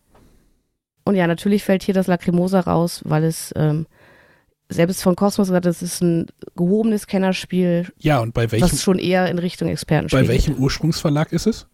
Und 1.05 1.15
ja, 1.15 1.27
natürlich 1.27 1.65
fällt 1.65 1.83
hier 1.83 1.95
das 1.95 2.07
Lacrimosa 2.07 2.61
raus, 2.61 3.01
weil 3.05 3.25
es 3.25 3.53
ähm, 3.57 3.87
selbst 4.69 5.03
von 5.03 5.17
Cosmos 5.17 5.49
gesagt, 5.49 5.65
es 5.67 5.81
ist 5.81 6.03
ein 6.03 6.27
gehobenes 6.55 7.07
Kennerspiel, 7.07 7.87
Ja, 7.99 8.19
und 8.19 8.35
bei 8.35 8.51
welchem, 8.53 8.65
was 8.71 8.83
schon 8.83 8.99
eher 8.99 9.31
in 9.31 9.39
Richtung 9.39 9.69
Expertenspiel 9.69 10.21
bei 10.23 10.29
welchem 10.29 10.55
Ursprungsverlag 10.57 11.33
ist 11.33 11.47
es? 11.47 11.67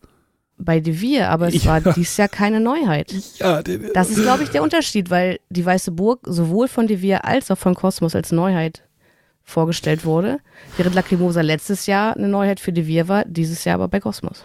Bei 0.57 0.79
Devir, 0.79 1.31
aber 1.31 1.49
es 1.49 1.65
Ja. 1.65 1.83
war 1.83 1.95
dies 1.95 2.17
Jahr 2.17 2.29
keine 2.29 2.61
Neuheit. 2.61 3.13
Ja, 3.39 3.61
Das 3.93 4.11
ist, 4.11 4.23
glaube 4.23 4.45
ich, 4.45 4.51
der 4.51 4.63
Unterschied, 4.63 5.11
weil 5.11 5.41
die 5.51 5.67
Weiße 5.67 5.91
Burg 5.91 6.21
sowohl 6.27 6.69
von 6.69 6.87
Devir 6.87 7.25
als 7.25 7.51
auch 7.51 7.59
von 7.59 7.75
Cosmos 7.75 8.15
als 8.15 8.31
Neuheit 8.31 8.85
vorgestellt 9.43 10.05
wurde, 10.05 10.39
während 10.77 10.95
Lacrimosa 10.95 11.41
letztes 11.41 11.87
Jahr 11.87 12.17
eine 12.17 12.29
Neuheit 12.29 12.61
für 12.61 12.73
Devir 12.73 13.09
war, 13.09 13.25
dieses 13.25 13.65
Jahr 13.65 13.75
aber 13.75 13.89
bei 13.89 13.99
Cosmos. 13.99 14.45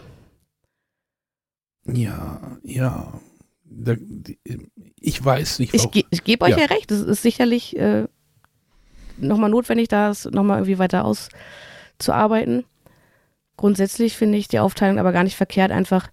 Ja, 1.86 2.58
ja. 2.64 3.14
Da, 3.64 3.96
ich 5.00 5.24
weiß 5.24 5.60
nicht, 5.60 5.74
Ich, 5.74 5.82
warum. 5.82 5.92
ge 5.92 6.06
ich 6.10 6.24
gebe 6.24 6.46
euch 6.46 6.52
Ja. 6.52 6.60
ja. 6.60 6.66
recht, 6.66 6.92
es 6.92 7.02
ist 7.02 7.22
sicherlich 7.22 7.78
äh, 7.78 8.08
nochmal 9.18 9.50
notwendig, 9.50 9.88
das 9.88 10.26
nochmal 10.26 10.58
irgendwie 10.60 10.80
weiter 10.80 11.06
auszuarbeiten. 11.06 12.66
Grundsätzlich 13.58 14.16
finde 14.18 14.38
ich 14.38 14.48
die 14.48 14.60
Aufteilung 14.60 15.00
aber 15.00 15.12
gar 15.12 15.24
nicht 15.24 15.36
verkehrt, 15.36 15.72
einfach 15.72 16.10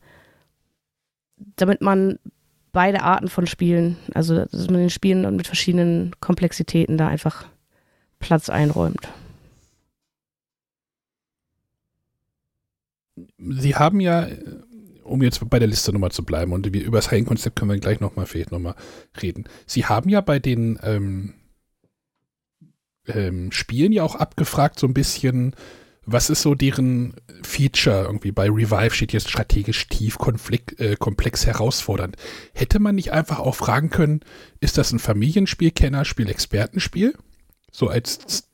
damit 1.57 1.81
man 1.81 2.19
beide 2.73 3.03
Arten 3.03 3.29
von 3.29 3.47
Spielen, 3.47 3.97
also 4.13 4.45
dass 4.45 4.67
man 4.69 4.81
den 4.81 4.91
Spielen 4.91 5.25
und 5.25 5.37
mit 5.37 5.47
verschiedenen 5.47 6.15
Komplexitäten 6.21 6.99
da 6.99 7.09
einfach 7.09 7.47
Platz 8.19 8.49
einräumt. 8.51 9.09
Sie 13.39 13.75
haben 13.75 14.01
ja, 14.01 14.27
um 15.07 15.23
jetzt 15.23 15.49
bei 15.49 15.59
der 15.59 15.69
Liste 15.69 15.93
nochmal 15.93 16.13
zu 16.13 16.25
bleiben 16.25 16.53
und 16.53 16.67
über 16.67 16.99
das 16.99 17.11
Heilenkonzept 17.11 17.57
können 17.57 17.71
wir 17.71 17.79
gleich 17.79 18.01
nochmal 18.01 18.27
vielleicht 18.27 18.53
nochmal 18.53 18.75
reden. 19.21 19.45
Sie 19.67 19.87
haben 19.87 20.09
ja 20.09 20.21
bei 20.21 20.39
den 20.39 20.79
ähm, 20.83 21.35
ähm, 23.07 23.53
Spielen 23.53 23.93
ja 23.93 24.03
auch 24.03 24.17
abgefragt, 24.17 24.79
so 24.79 24.87
ein 24.87 24.95
bisschen, 24.95 25.55
was 26.05 26.31
ist 26.31 26.43
so 26.43 26.55
deren 26.55 27.15
Feature 27.43 28.05
irgendwie 28.05 28.33
bei 28.33 28.49
Revive 28.49 28.95
steht 28.95 29.13
jetzt 29.13 29.29
strategisch 29.29 29.89
tief, 29.89 30.19
konflikt, 30.19 30.79
äh, 30.81 30.97
komplex, 30.97 31.47
herausfordernd. 31.47 32.17
Hätte 32.55 32.79
man 32.79 32.95
nicht 32.95 33.13
einfach 33.13 33.39
auch 33.39 33.55
fragen 33.55 33.91
können, 33.91 34.21
ist 34.61 34.79
das 34.79 34.93
ein 34.93 34.99
Familienspiel, 34.99 35.71
Kennerspiel, 35.71 36.29
Expertenspiel? 36.29 37.15
So 37.71 37.89
als 37.89 38.47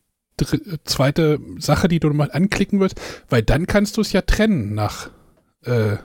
zweite 0.84 1.38
Sache, 1.58 1.88
die 1.88 2.00
du 2.00 2.10
mal 2.10 2.32
anklicken 2.32 2.80
wirst, 2.80 3.00
weil 3.28 3.42
dann 3.42 3.66
kannst 3.66 3.96
du 3.96 4.00
es 4.00 4.12
ja 4.12 4.22
trennen 4.22 4.74
nach, 4.74 5.10
äh, 5.64 5.98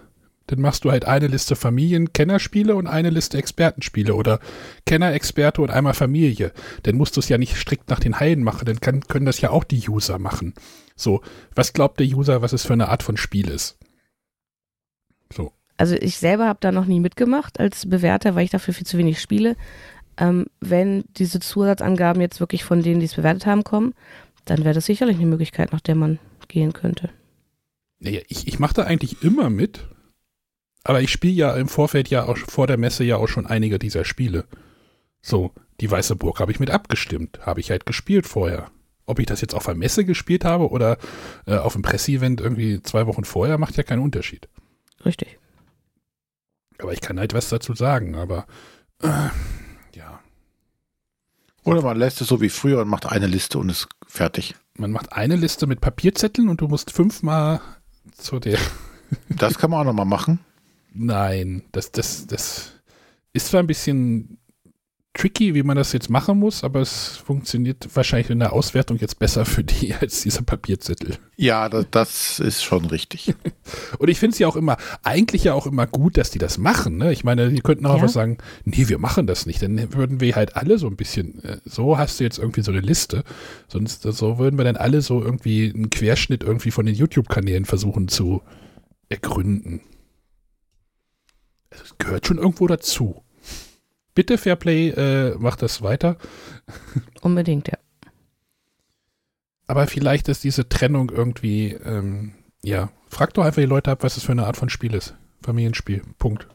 dann 0.48 0.62
machst 0.62 0.86
du 0.86 0.92
halt 0.92 1.06
eine 1.06 1.28
Liste 1.28 1.56
Familien-Kennerspiele 1.56 2.76
und 2.76 2.88
eine 2.88 3.10
Liste 3.10 3.38
Expertenspiele 3.38 4.16
oder 4.16 4.40
Kenner-Experte 4.86 5.62
und 5.62 5.70
einmal 5.70 5.94
Familie. 5.94 6.52
Dann 6.84 6.96
musst 6.96 7.16
du 7.16 7.20
es 7.20 7.30
ja 7.30 7.38
nicht 7.38 7.56
strikt 7.56 7.90
nach 7.90 8.00
den 8.00 8.20
Heilen 8.20 8.44
machen, 8.44 8.66
dann 8.66 8.82
kann, 8.82 9.02
können 9.02 9.26
das 9.26 9.42
ja 9.42 9.52
auch 9.52 9.64
die 9.64 9.88
User 9.88 10.20
machen. 10.20 10.54
So, 10.96 11.22
was 11.54 11.74
glaubt 11.74 12.00
der 12.00 12.08
User, 12.08 12.42
was 12.42 12.54
es 12.54 12.66
für 12.66 12.74
eine 12.74 12.90
Art 12.90 13.04
von 13.04 13.18
Spiel 13.18 13.50
ist? 13.50 13.78
So. 15.32 15.52
Also 15.78 15.96
ich 15.96 16.18
selber 16.18 16.48
habe 16.48 16.60
da 16.62 16.72
noch 16.72 16.86
nie 16.86 17.00
mitgemacht 17.00 17.60
als 17.60 17.88
Bewerter, 17.88 18.34
weil 18.34 18.46
ich 18.46 18.50
dafür 18.50 18.74
viel 18.74 18.88
zu 18.88 18.98
wenig 18.98 19.22
spiele. 19.22 19.56
Ähm, 20.18 20.48
wenn 20.60 21.04
diese 21.18 21.40
Zusatzangaben 21.40 22.22
jetzt 22.22 22.40
wirklich 22.40 22.64
von 22.64 22.82
denen, 22.82 23.00
die 23.00 23.06
es 23.06 23.16
bewertet 23.16 23.46
haben, 23.46 23.64
kommen, 23.64 23.94
dann 24.46 24.64
wäre 24.64 24.74
das 24.74 24.86
sicherlich 24.86 25.18
eine 25.18 25.28
Möglichkeit, 25.28 25.72
nach 25.72 25.82
der 25.82 25.96
man 25.96 26.20
gehen 26.48 26.74
könnte. 26.74 27.10
Naja, 28.00 28.22
ich, 28.28 28.48
ich 28.48 28.60
mache 28.60 28.76
da 28.76 28.84
eigentlich 28.84 29.24
immer 29.24 29.50
mit, 29.50 29.88
aber 30.88 31.02
ich 31.02 31.12
spiele 31.12 31.34
ja 31.34 31.54
im 31.56 31.68
Vorfeld 31.68 32.10
ja 32.10 32.24
auch 32.24 32.38
vor 32.38 32.66
der 32.66 32.78
Messe 32.78 33.04
ja 33.04 33.18
auch 33.18 33.28
schon 33.28 33.46
einige 33.46 33.78
dieser 33.78 34.06
Spiele. 34.06 34.46
So, 35.22 35.52
die 35.82 35.92
Weiße 35.92 36.16
Burg 36.16 36.40
habe 36.40 36.54
ich 36.54 36.62
mit 36.62 36.70
abgestimmt, 36.70 37.40
habe 37.46 37.60
ich 37.60 37.72
halt 37.72 37.86
gespielt 37.86 38.26
vorher. 38.26 38.72
Ob 39.06 39.20
ich 39.20 39.26
das 39.26 39.42
jetzt 39.42 39.54
auf 39.54 39.66
der 39.66 39.76
Messe 39.76 40.06
gespielt 40.06 40.46
habe 40.46 40.70
oder 40.70 40.98
äh, 41.46 41.58
auf 41.58 41.74
dem 41.74 41.82
Presseevent 41.82 42.40
irgendwie 42.40 42.82
zwei 42.84 43.06
Wochen 43.06 43.26
vorher, 43.26 43.58
macht 43.58 43.76
ja 43.76 43.84
keinen 43.84 44.02
Unterschied. 44.02 44.48
Richtig. 45.04 45.38
Aber 46.80 46.94
ich 46.94 47.02
kann 47.02 47.20
halt 47.20 47.34
was 47.34 47.50
dazu 47.50 47.74
sagen, 47.74 48.16
aber 48.16 48.46
äh, 49.04 49.30
ja. 49.94 50.22
Oder 51.66 51.82
man 51.82 51.98
lässt 51.98 52.22
es 52.22 52.30
so 52.30 52.40
wie 52.40 52.50
früher 52.50 52.82
und 52.82 52.88
macht 52.88 53.08
eine 53.08 53.28
Liste 53.28 53.60
und 53.60 53.68
ist 53.68 53.90
fertig. 54.08 54.56
Man 54.78 54.92
macht 54.92 55.12
eine 55.12 55.36
Liste 55.36 55.68
mit 55.68 55.82
Papierzetteln 55.82 56.48
und 56.48 56.62
du 56.62 56.70
musst 56.70 56.92
fünfmal 56.92 57.60
zu 58.14 58.40
der. 58.40 58.60
Das 59.30 59.58
kann 59.58 59.72
man 59.72 59.82
auch 59.82 59.86
nochmal 59.86 60.06
machen. 60.06 60.40
Nein, 60.98 61.64
das, 61.72 61.92
das, 61.92 62.28
das 62.28 62.72
ist 63.34 63.48
zwar 63.48 63.62
ein 63.62 63.68
bisschen 63.68 64.40
tricky, 65.18 65.56
wie 65.56 65.64
man 65.64 65.76
das 65.76 65.94
jetzt 65.94 66.10
machen 66.10 66.38
muss, 66.38 66.64
aber 66.64 66.80
es 66.80 67.18
funktioniert 67.18 67.88
wahrscheinlich 67.96 68.30
in 68.30 68.40
der 68.40 68.54
Auswertung 68.54 68.98
jetzt 68.98 69.20
besser 69.20 69.46
für 69.46 69.64
die 69.64 69.94
als 70.00 70.22
dieser 70.22 70.44
Papierzettel. 70.44 71.18
Ja, 71.36 71.70
das, 71.70 71.86
das 71.92 72.40
ist 72.40 72.64
schon 72.64 72.86
richtig. 72.86 73.34
Und 74.00 74.10
ich 74.10 74.20
finde 74.20 74.34
es 74.34 74.40
ja 74.40 74.48
auch 74.48 74.56
immer, 74.56 74.78
eigentlich 75.04 75.44
ja 75.44 75.54
auch 75.54 75.66
immer 75.66 75.88
gut, 75.88 76.18
dass 76.18 76.30
die 76.30 76.40
das 76.40 76.58
machen. 76.58 76.98
Ne? 76.98 77.12
Ich 77.12 77.24
meine, 77.24 77.50
die 77.50 77.62
könnten 77.62 77.86
auch 77.86 77.98
ja. 77.98 78.04
was 78.04 78.14
sagen, 78.14 78.38
nee, 78.64 78.88
wir 78.88 79.00
machen 79.00 79.28
das 79.28 79.46
nicht. 79.46 79.62
Dann 79.62 79.94
würden 79.94 80.22
wir 80.22 80.36
halt 80.36 80.56
alle 80.56 80.78
so 80.78 80.88
ein 80.88 80.96
bisschen, 80.96 81.44
äh, 81.44 81.58
so 81.66 81.98
hast 81.98 82.20
du 82.20 82.24
jetzt 82.24 82.38
irgendwie 82.38 82.62
so 82.62 82.72
eine 82.72 82.82
Liste. 82.82 83.24
Sonst, 83.68 84.04
so 84.04 84.38
würden 84.38 84.58
wir 84.58 84.66
dann 84.66 84.78
alle 84.78 85.02
so 85.02 85.22
irgendwie 85.22 85.72
einen 85.74 85.90
Querschnitt 85.90 86.44
irgendwie 86.44 86.72
von 86.72 86.86
den 86.86 86.96
YouTube-Kanälen 86.96 87.66
versuchen 87.66 88.08
zu 88.08 88.42
ergründen. 89.10 89.82
Es 91.70 91.98
gehört 91.98 92.28
schon 92.28 92.38
irgendwo 92.38 92.68
dazu. 92.68 93.24
Bitte 94.16 94.38
Fairplay, 94.38 94.90
äh, 94.90 95.36
macht 95.38 95.62
das 95.62 95.82
weiter. 95.82 96.18
Unbedingt, 97.22 97.68
ja. 97.68 97.78
Aber 99.68 99.86
vielleicht 99.86 100.30
ist 100.30 100.44
diese 100.44 100.70
Trennung 100.70 101.12
irgendwie, 101.12 101.74
ähm, 101.74 102.34
ja, 102.64 102.90
frag 103.10 103.34
doch 103.34 103.44
einfach 103.44 103.62
die 103.62 103.68
Leute 103.68 103.92
ab, 103.92 104.04
was 104.04 104.16
das 104.16 104.24
für 104.24 104.32
eine 104.32 104.48
Art 104.48 104.58
von 104.58 104.70
Spiel 104.70 104.94
ist. 104.94 105.16
Familienspiel, 105.42 106.02
Punkt. 106.18 106.48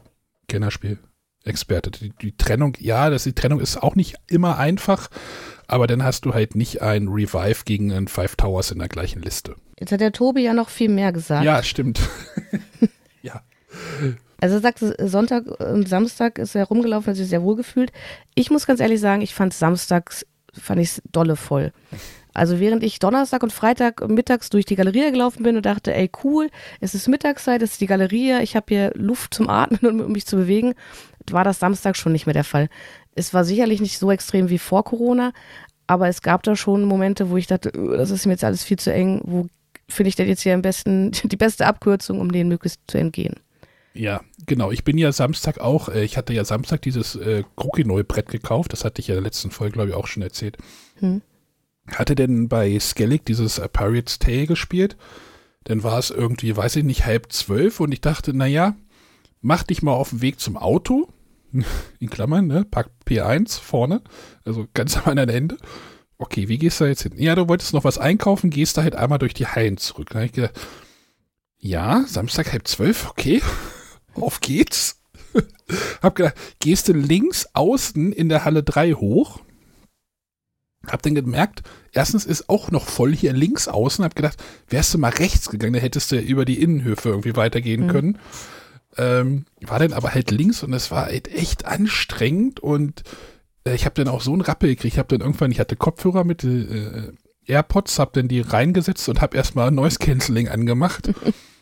Kennerspiel, 0.47 0.97
Experte. 1.45 1.91
Die, 1.91 2.09
die 2.09 2.35
Trennung, 2.35 2.75
ja, 2.79 3.09
das, 3.09 3.23
die 3.23 3.33
Trennung 3.33 3.59
ist 3.59 3.77
auch 3.81 3.95
nicht 3.95 4.15
immer 4.27 4.57
einfach, 4.57 5.09
aber 5.67 5.87
dann 5.87 6.03
hast 6.03 6.25
du 6.25 6.33
halt 6.33 6.55
nicht 6.55 6.81
ein 6.81 7.07
Revive 7.07 7.63
gegen 7.65 7.91
ein 7.91 8.07
Five 8.07 8.35
Towers 8.35 8.71
in 8.71 8.79
der 8.79 8.89
gleichen 8.89 9.21
Liste. 9.21 9.55
Jetzt 9.79 9.91
hat 9.91 10.01
der 10.01 10.11
Tobi 10.11 10.41
ja 10.41 10.53
noch 10.53 10.69
viel 10.69 10.89
mehr 10.89 11.11
gesagt. 11.11 11.45
Ja, 11.45 11.63
stimmt. 11.63 11.99
ja. 13.21 13.41
Also 14.43 14.59
sagst 14.59 14.83
Sonntag 14.99 15.45
und 15.61 15.87
Samstag 15.87 16.37
ist 16.37 16.53
er 16.53 16.65
rumgelaufen, 16.65 17.11
hat 17.11 17.15
sich 17.15 17.29
sehr 17.29 17.43
wohl 17.43 17.55
gefühlt. 17.55 17.93
Ich 18.35 18.51
muss 18.51 18.67
ganz 18.67 18.81
ehrlich 18.81 18.99
sagen, 18.99 19.21
ich 19.21 19.33
fand 19.33 19.53
samstags, 19.53 20.25
fand 20.51 20.81
ich 20.81 21.01
dolle 21.13 21.37
voll. 21.37 21.71
Also 22.33 22.59
während 22.59 22.83
ich 22.83 22.99
Donnerstag 22.99 23.41
und 23.41 23.53
Freitag 23.53 24.05
mittags 24.05 24.49
durch 24.49 24.65
die 24.65 24.75
Galerie 24.75 25.09
gelaufen 25.11 25.43
bin 25.43 25.55
und 25.55 25.65
dachte, 25.65 25.93
ey 25.93 26.11
cool, 26.25 26.49
es 26.81 26.93
ist 26.93 27.07
Mittagszeit, 27.07 27.61
es 27.61 27.71
ist 27.71 27.79
die 27.79 27.85
Galerie, 27.85 28.41
ich 28.41 28.57
habe 28.57 28.65
hier 28.67 28.91
Luft 28.95 29.33
zum 29.33 29.49
Atmen 29.49 30.01
und 30.01 30.11
mich 30.11 30.25
zu 30.25 30.35
bewegen, 30.35 30.73
war 31.31 31.45
das 31.45 31.59
Samstag 31.59 31.95
schon 31.95 32.11
nicht 32.11 32.25
mehr 32.25 32.33
der 32.33 32.43
Fall. 32.43 32.67
Es 33.15 33.33
war 33.33 33.45
sicherlich 33.45 33.79
nicht 33.79 33.97
so 33.97 34.11
extrem 34.11 34.49
wie 34.49 34.59
vor 34.59 34.83
Corona, 34.83 35.31
aber 35.87 36.09
es 36.09 36.21
gab 36.21 36.43
da 36.43 36.57
schon 36.57 36.83
Momente, 36.83 37.29
wo 37.29 37.37
ich 37.37 37.47
dachte, 37.47 37.71
das 37.71 38.11
ist 38.11 38.25
mir 38.25 38.33
jetzt 38.33 38.43
alles 38.43 38.65
viel 38.65 38.77
zu 38.77 38.91
eng, 38.91 39.21
wo 39.23 39.47
finde 39.87 40.09
ich 40.09 40.17
denn 40.17 40.27
jetzt 40.27 40.41
hier 40.41 40.53
am 40.53 40.61
besten 40.61 41.11
die 41.23 41.37
beste 41.37 41.65
Abkürzung, 41.65 42.19
um 42.19 42.29
denen 42.29 42.49
möglichst 42.49 42.81
zu 42.87 42.97
entgehen. 42.97 43.35
Ja, 43.93 44.21
genau. 44.47 44.71
Ich 44.71 44.83
bin 44.83 44.97
ja 44.97 45.11
Samstag 45.11 45.59
auch, 45.59 45.89
äh, 45.89 46.03
ich 46.03 46.17
hatte 46.17 46.33
ja 46.33 46.43
Samstag 46.43 46.81
dieses 46.81 47.15
äh, 47.15 47.43
Krokinoi-Brett 47.55 48.29
gekauft, 48.29 48.73
das 48.73 48.83
hatte 48.83 48.99
ich 48.99 49.07
ja 49.07 49.13
in 49.13 49.21
der 49.21 49.29
letzten 49.29 49.51
Folge, 49.51 49.73
glaube 49.73 49.89
ich, 49.89 49.95
auch 49.95 50.07
schon 50.07 50.23
erzählt. 50.23 50.57
Hm. 50.95 51.21
Hatte 51.87 52.15
denn 52.15 52.49
bei 52.49 52.79
Skellig 52.79 53.25
dieses 53.25 53.59
äh, 53.59 53.69
Pirates 53.69 54.19
Tale 54.19 54.47
gespielt. 54.47 54.97
Dann 55.65 55.83
war 55.83 55.99
es 55.99 56.09
irgendwie, 56.09 56.57
weiß 56.57 56.77
ich 56.77 56.83
nicht, 56.83 57.05
halb 57.05 57.31
zwölf 57.31 57.79
und 57.79 57.91
ich 57.91 58.01
dachte, 58.01 58.33
naja, 58.33 58.75
mach 59.41 59.63
dich 59.63 59.81
mal 59.83 59.93
auf 59.93 60.09
den 60.09 60.21
Weg 60.21 60.39
zum 60.39 60.57
Auto. 60.57 61.09
In 61.99 62.09
Klammern, 62.09 62.47
ne? 62.47 62.65
Pack 62.65 62.89
P1 63.07 63.59
vorne, 63.61 64.01
also 64.43 64.67
ganz 64.73 64.97
am 65.05 65.05
anderen 65.05 65.29
Ende. 65.29 65.57
Okay, 66.17 66.47
wie 66.47 66.57
gehst 66.57 66.79
du 66.79 66.85
da 66.85 66.89
jetzt 66.89 67.03
hin? 67.03 67.13
Ja, 67.17 67.35
du 67.35 67.47
wolltest 67.47 67.73
noch 67.73 67.83
was 67.83 67.97
einkaufen, 67.97 68.49
gehst 68.49 68.77
da 68.77 68.83
halt 68.83 68.95
einmal 68.95 69.19
durch 69.19 69.33
die 69.33 69.47
Hallen 69.47 69.77
zurück. 69.77 70.09
Da 70.09 70.15
habe 70.15 70.25
ich 70.25 70.31
gedacht, 70.31 70.53
ja, 71.57 72.05
Samstag 72.07 72.51
halb 72.51 72.67
zwölf, 72.67 73.09
okay 73.09 73.41
auf 74.15 74.39
geht's. 74.41 74.99
hab 76.01 76.15
gedacht, 76.15 76.35
gehst 76.59 76.87
du 76.87 76.93
links 76.93 77.47
außen 77.53 78.11
in 78.11 78.29
der 78.29 78.45
Halle 78.45 78.63
3 78.63 78.93
hoch? 78.93 79.41
Hab 80.85 81.01
dann 81.01 81.15
gemerkt, 81.15 81.63
erstens 81.93 82.25
ist 82.25 82.49
auch 82.49 82.69
noch 82.69 82.87
voll 82.87 83.15
hier 83.15 83.31
links 83.31 83.67
außen. 83.67 84.03
Hab 84.03 84.15
gedacht, 84.15 84.43
wärst 84.67 84.93
du 84.93 84.97
mal 84.97 85.11
rechts 85.11 85.49
gegangen, 85.49 85.73
dann 85.73 85.81
hättest 85.81 86.11
du 86.11 86.19
über 86.19 86.43
die 86.43 86.61
Innenhöfe 86.61 87.09
irgendwie 87.09 87.35
weitergehen 87.35 87.85
mhm. 87.85 87.89
können. 87.89 88.19
Ähm, 88.97 89.45
war 89.61 89.79
dann 89.79 89.93
aber 89.93 90.13
halt 90.13 90.29
links 90.29 90.61
und 90.61 90.73
es 90.73 90.91
war 90.91 91.05
halt 91.05 91.33
echt 91.33 91.65
anstrengend 91.65 92.59
und 92.59 93.03
äh, 93.65 93.73
ich 93.73 93.85
habe 93.85 93.95
dann 93.95 94.07
auch 94.07 94.21
so 94.21 94.33
einen 94.33 94.41
Rappel 94.41 94.69
gekriegt. 94.69 94.93
Ich 94.93 94.99
habe 94.99 95.07
dann 95.07 95.21
irgendwann, 95.25 95.51
ich 95.51 95.59
hatte 95.59 95.75
Kopfhörer 95.75 96.23
mit 96.23 96.43
äh, 96.43 97.11
AirPods, 97.45 97.97
hab 97.97 98.13
dann 98.13 98.27
die 98.27 98.41
reingesetzt 98.41 99.07
und 99.09 99.21
hab 99.21 99.33
erstmal 99.33 99.71
Noise 99.71 99.99
Cancelling 99.99 100.49
angemacht. 100.49 101.11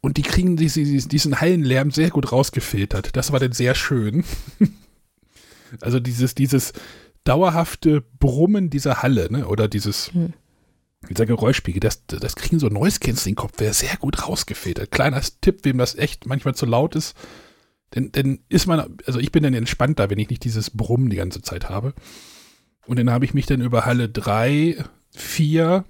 Und 0.00 0.16
die 0.16 0.22
kriegen 0.22 0.56
diese, 0.56 0.82
diesen 0.82 1.40
Hallenlärm 1.40 1.90
sehr 1.90 2.10
gut 2.10 2.32
rausgefiltert. 2.32 3.16
Das 3.16 3.32
war 3.32 3.40
dann 3.40 3.52
sehr 3.52 3.74
schön. 3.74 4.24
also 5.80 6.00
dieses, 6.00 6.34
dieses 6.34 6.72
dauerhafte 7.24 8.02
Brummen 8.18 8.70
dieser 8.70 9.02
Halle, 9.02 9.30
ne? 9.30 9.46
Oder 9.46 9.68
dieses, 9.68 10.12
hm. 10.12 10.32
dieser 11.08 11.26
Geräuschspiegel, 11.26 11.80
das, 11.80 12.06
das 12.06 12.34
kriegen 12.34 12.58
so 12.58 12.68
Noise 12.68 13.00
Cancelling 13.00 13.34
Kopfhörer 13.34 13.74
sehr 13.74 13.96
gut 13.98 14.26
rausgefiltert. 14.26 14.90
Kleiner 14.90 15.20
Tipp, 15.42 15.60
wem 15.64 15.76
das 15.76 15.96
echt 15.96 16.26
manchmal 16.26 16.54
zu 16.54 16.64
laut 16.64 16.96
ist, 16.96 17.14
denn, 17.94 18.12
denn 18.12 18.40
ist 18.48 18.66
man, 18.66 18.96
also 19.06 19.18
ich 19.18 19.32
bin 19.32 19.42
dann 19.42 19.54
entspannter, 19.54 20.10
wenn 20.10 20.18
ich 20.18 20.30
nicht 20.30 20.44
dieses 20.44 20.70
Brummen 20.70 21.10
die 21.10 21.16
ganze 21.16 21.42
Zeit 21.42 21.68
habe. 21.68 21.94
Und 22.86 22.98
dann 22.98 23.10
habe 23.10 23.24
ich 23.24 23.34
mich 23.34 23.46
dann 23.46 23.60
über 23.60 23.84
Halle 23.84 24.08
3, 24.08 24.82
4, 25.14 25.84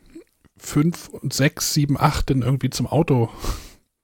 5 0.57 1.09
und 1.09 1.33
6, 1.33 1.75
7, 1.75 2.01
8 2.01 2.31
dann 2.31 2.43
irgendwie 2.43 2.71
zum 2.71 2.87
Auto 2.87 3.31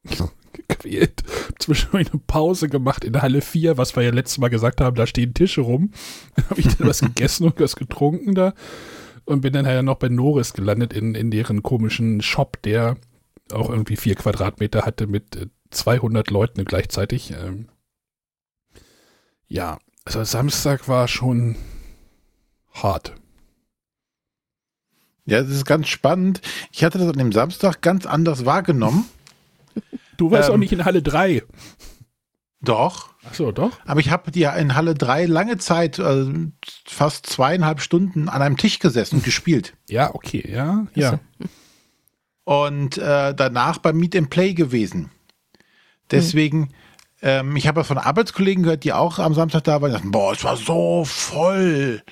gequält. 0.53 1.23
Zwischendurch 1.59 2.11
eine 2.13 2.21
Pause 2.27 2.69
gemacht 2.69 3.05
in 3.05 3.21
Halle 3.21 3.41
4, 3.41 3.77
was 3.77 3.97
wir 3.97 4.03
ja 4.03 4.11
letztes 4.11 4.39
Mal 4.39 4.49
gesagt 4.49 4.81
haben, 4.81 4.97
da 4.97 5.07
stehen 5.07 5.35
Tische 5.35 5.61
rum. 5.61 5.93
Dann 6.37 6.51
habe 6.51 6.61
ich 6.61 6.77
dann 6.77 6.89
was 6.89 7.01
gegessen 7.01 7.45
und 7.45 7.61
was 7.61 7.77
getrunken 7.77 8.35
da. 8.35 8.55
Und 9.25 9.41
bin 9.41 9.53
dann 9.53 9.67
halt 9.67 9.85
noch 9.85 9.97
bei 9.97 10.09
Norris 10.09 10.53
gelandet 10.53 10.93
in, 10.93 11.17
in 11.17 11.33
deren 11.33 11.65
komischen 11.65 12.23
Shop, 12.23 12.63
der 12.63 12.97
auch 13.51 13.71
irgendwie 13.71 13.97
vier 13.97 14.15
Quadratmeter 14.15 14.83
hatte 14.83 15.09
mit 15.09 15.51
200 15.71 16.29
äh, 16.29 16.33
Leuten 16.33 16.65
gleichzeitig. 16.65 17.33
Ähm 17.33 17.69
ja, 19.49 19.79
also 20.05 20.23
Samstag 20.23 20.87
war 20.87 21.09
schon 21.09 21.57
hart. 22.73 23.15
Ja, 25.25 25.43
das 25.43 25.51
ist 25.51 25.65
ganz 25.65 25.89
spannend. 25.89 26.41
Ich 26.71 26.85
hatte 26.85 26.99
das 26.99 27.09
an 27.09 27.19
dem 27.19 27.33
Samstag 27.33 27.81
ganz 27.83 28.07
anders 28.07 28.45
wahrgenommen. 28.45 29.07
Du 30.17 30.31
warst 30.31 30.49
Ähm. 30.49 30.55
auch 30.55 30.59
nicht 30.59 30.73
in 30.73 30.85
Halle 30.85 31.03
3. 31.03 31.43
Doch. 32.63 33.11
Ach 33.29 33.35
so, 33.35 33.53
doch? 33.53 33.79
Aber 33.85 34.01
ich 34.01 34.11
habe 34.11 34.31
ja 34.35 34.53
in 34.55 34.75
Halle 34.75 34.95
3 34.95 35.27
lange 35.27 35.59
Zeit, 35.59 36.01
also 36.01 36.33
fast 36.87 37.27
zweieinhalb 37.27 37.81
Stunden 37.81 38.29
an 38.29 38.43
einem 38.43 38.57
Tisch 38.57 38.79
gesessen 38.79 39.17
und 39.17 39.25
gespielt. 39.25 39.75
Ja, 39.89 40.15
okay, 40.15 40.45
ja, 40.51 40.87
ja. 40.95 41.21
Und 42.45 42.99
äh, 42.99 43.35
danach 43.35 43.79
beim 43.79 43.97
Meet 43.99 44.17
and 44.17 44.31
Play 44.31 44.55
gewesen. 44.55 45.11
Deswegen, 46.11 46.71
ähm, 47.23 47.57
ich 47.57 47.67
habe 47.69 47.85
von 47.85 47.99
Arbeitskollegen 47.99 48.63
gehört, 48.65 48.85
die 48.85 48.93
auch 48.93 49.19
am 49.19 49.35
Samstag 49.35 49.65
da 49.65 49.81
waren, 49.81 49.91
die 49.91 49.95
sagten, 49.95 50.11
boah, 50.13 50.33
es 50.33 50.45
war 50.45 50.57
so 50.57 51.05
voll. 51.05 52.03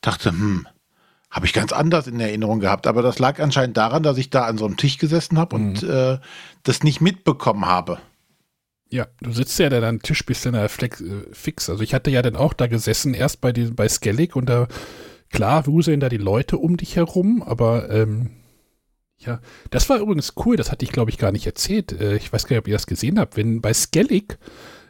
Dachte, 0.00 0.30
hm, 0.30 0.66
habe 1.34 1.46
ich 1.46 1.52
ganz 1.52 1.72
anders 1.72 2.06
in 2.06 2.20
Erinnerung 2.20 2.60
gehabt. 2.60 2.86
Aber 2.86 3.02
das 3.02 3.18
lag 3.18 3.40
anscheinend 3.40 3.76
daran, 3.76 4.04
dass 4.04 4.18
ich 4.18 4.30
da 4.30 4.44
an 4.44 4.56
so 4.56 4.66
einem 4.66 4.76
Tisch 4.76 4.98
gesessen 4.98 5.36
habe 5.36 5.56
und 5.56 5.82
äh, 5.82 6.18
das 6.62 6.84
nicht 6.84 7.00
mitbekommen 7.00 7.66
habe. 7.66 7.98
Ja, 8.88 9.08
du 9.20 9.32
sitzt 9.32 9.58
ja 9.58 9.68
dann 9.68 9.82
am 9.82 10.00
Tisch, 10.00 10.24
bist 10.24 10.46
dann 10.46 10.52
da 10.52 10.68
flex, 10.68 11.00
äh, 11.00 11.26
fix. 11.32 11.68
Also 11.68 11.82
ich 11.82 11.92
hatte 11.92 12.12
ja 12.12 12.22
dann 12.22 12.36
auch 12.36 12.52
da 12.52 12.68
gesessen, 12.68 13.14
erst 13.14 13.40
bei 13.40 13.50
diesem, 13.50 13.74
bei 13.74 13.88
Skellig 13.88 14.36
und 14.36 14.48
da, 14.48 14.68
klar, 15.28 15.66
wuseln 15.66 15.98
da 15.98 16.08
die 16.08 16.18
Leute 16.18 16.56
um 16.56 16.76
dich 16.76 16.94
herum, 16.94 17.42
aber 17.42 17.90
ähm, 17.90 18.30
ja, 19.18 19.40
das 19.70 19.88
war 19.88 19.98
übrigens 19.98 20.34
cool, 20.44 20.54
das 20.56 20.70
hatte 20.70 20.84
ich 20.84 20.92
glaube 20.92 21.10
ich 21.10 21.18
gar 21.18 21.32
nicht 21.32 21.46
erzählt. 21.46 22.00
Äh, 22.00 22.14
ich 22.14 22.32
weiß 22.32 22.46
gar 22.46 22.54
nicht, 22.54 22.60
ob 22.60 22.68
ihr 22.68 22.74
das 22.74 22.86
gesehen 22.86 23.18
habt. 23.18 23.36
Wenn 23.36 23.60
bei 23.60 23.74
Skellig 23.74 24.38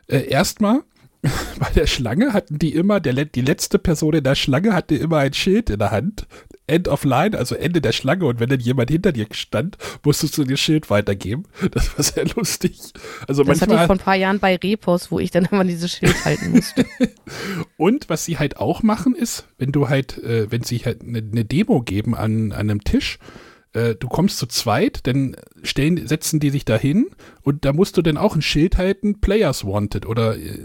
äh, 0.08 0.28
erstmal 0.28 0.82
bei 1.58 1.70
der 1.74 1.86
Schlange 1.86 2.32
hatten 2.32 2.58
die 2.58 2.74
immer, 2.74 3.00
der, 3.00 3.24
die 3.24 3.40
letzte 3.40 3.78
Person 3.78 4.14
in 4.14 4.24
der 4.24 4.34
Schlange 4.34 4.74
hatte 4.74 4.94
immer 4.94 5.18
ein 5.18 5.32
Schild 5.32 5.70
in 5.70 5.78
der 5.78 5.90
Hand. 5.90 6.26
End 6.66 6.88
of 6.88 7.04
line, 7.04 7.36
also 7.36 7.54
Ende 7.54 7.80
der 7.80 7.92
Schlange. 7.92 8.24
Und 8.24 8.40
wenn 8.40 8.48
dann 8.48 8.60
jemand 8.60 8.90
hinter 8.90 9.12
dir 9.12 9.26
stand, 9.32 9.76
musstest 10.02 10.36
du 10.38 10.44
das 10.44 10.60
Schild 10.60 10.90
weitergeben. 10.90 11.44
Das 11.70 11.96
war 11.96 12.04
sehr 12.04 12.26
lustig. 12.36 12.78
Also 13.26 13.42
Das 13.42 13.60
hatte 13.60 13.72
ich 13.72 13.76
manchmal, 13.76 13.86
vor 13.86 13.96
ein 13.96 13.98
paar 13.98 14.16
Jahren 14.16 14.38
bei 14.38 14.56
Repos, 14.56 15.10
wo 15.10 15.18
ich 15.18 15.30
dann 15.30 15.44
immer 15.50 15.64
dieses 15.64 15.92
Schild 15.92 16.24
halten 16.24 16.52
musste. 16.52 16.86
und 17.76 18.08
was 18.08 18.24
sie 18.24 18.38
halt 18.38 18.58
auch 18.58 18.82
machen 18.82 19.14
ist, 19.14 19.46
wenn 19.58 19.72
du 19.72 19.88
halt, 19.88 20.18
äh, 20.18 20.50
wenn 20.50 20.62
sie 20.62 20.78
halt 20.78 21.02
eine 21.02 21.22
ne 21.22 21.44
Demo 21.44 21.82
geben 21.82 22.14
an, 22.14 22.52
an 22.52 22.70
einem 22.70 22.84
Tisch, 22.84 23.18
äh, 23.72 23.94
du 23.94 24.08
kommst 24.08 24.38
zu 24.38 24.46
zweit, 24.46 25.06
dann 25.06 25.36
stellen, 25.62 26.06
setzen 26.06 26.40
die 26.40 26.50
sich 26.50 26.64
da 26.64 26.76
hin 26.76 27.06
und 27.42 27.64
da 27.64 27.72
musst 27.72 27.96
du 27.96 28.02
dann 28.02 28.16
auch 28.16 28.36
ein 28.36 28.42
Schild 28.42 28.76
halten, 28.76 29.20
Players 29.20 29.64
Wanted 29.64 30.06
oder 30.06 30.36
äh, 30.36 30.58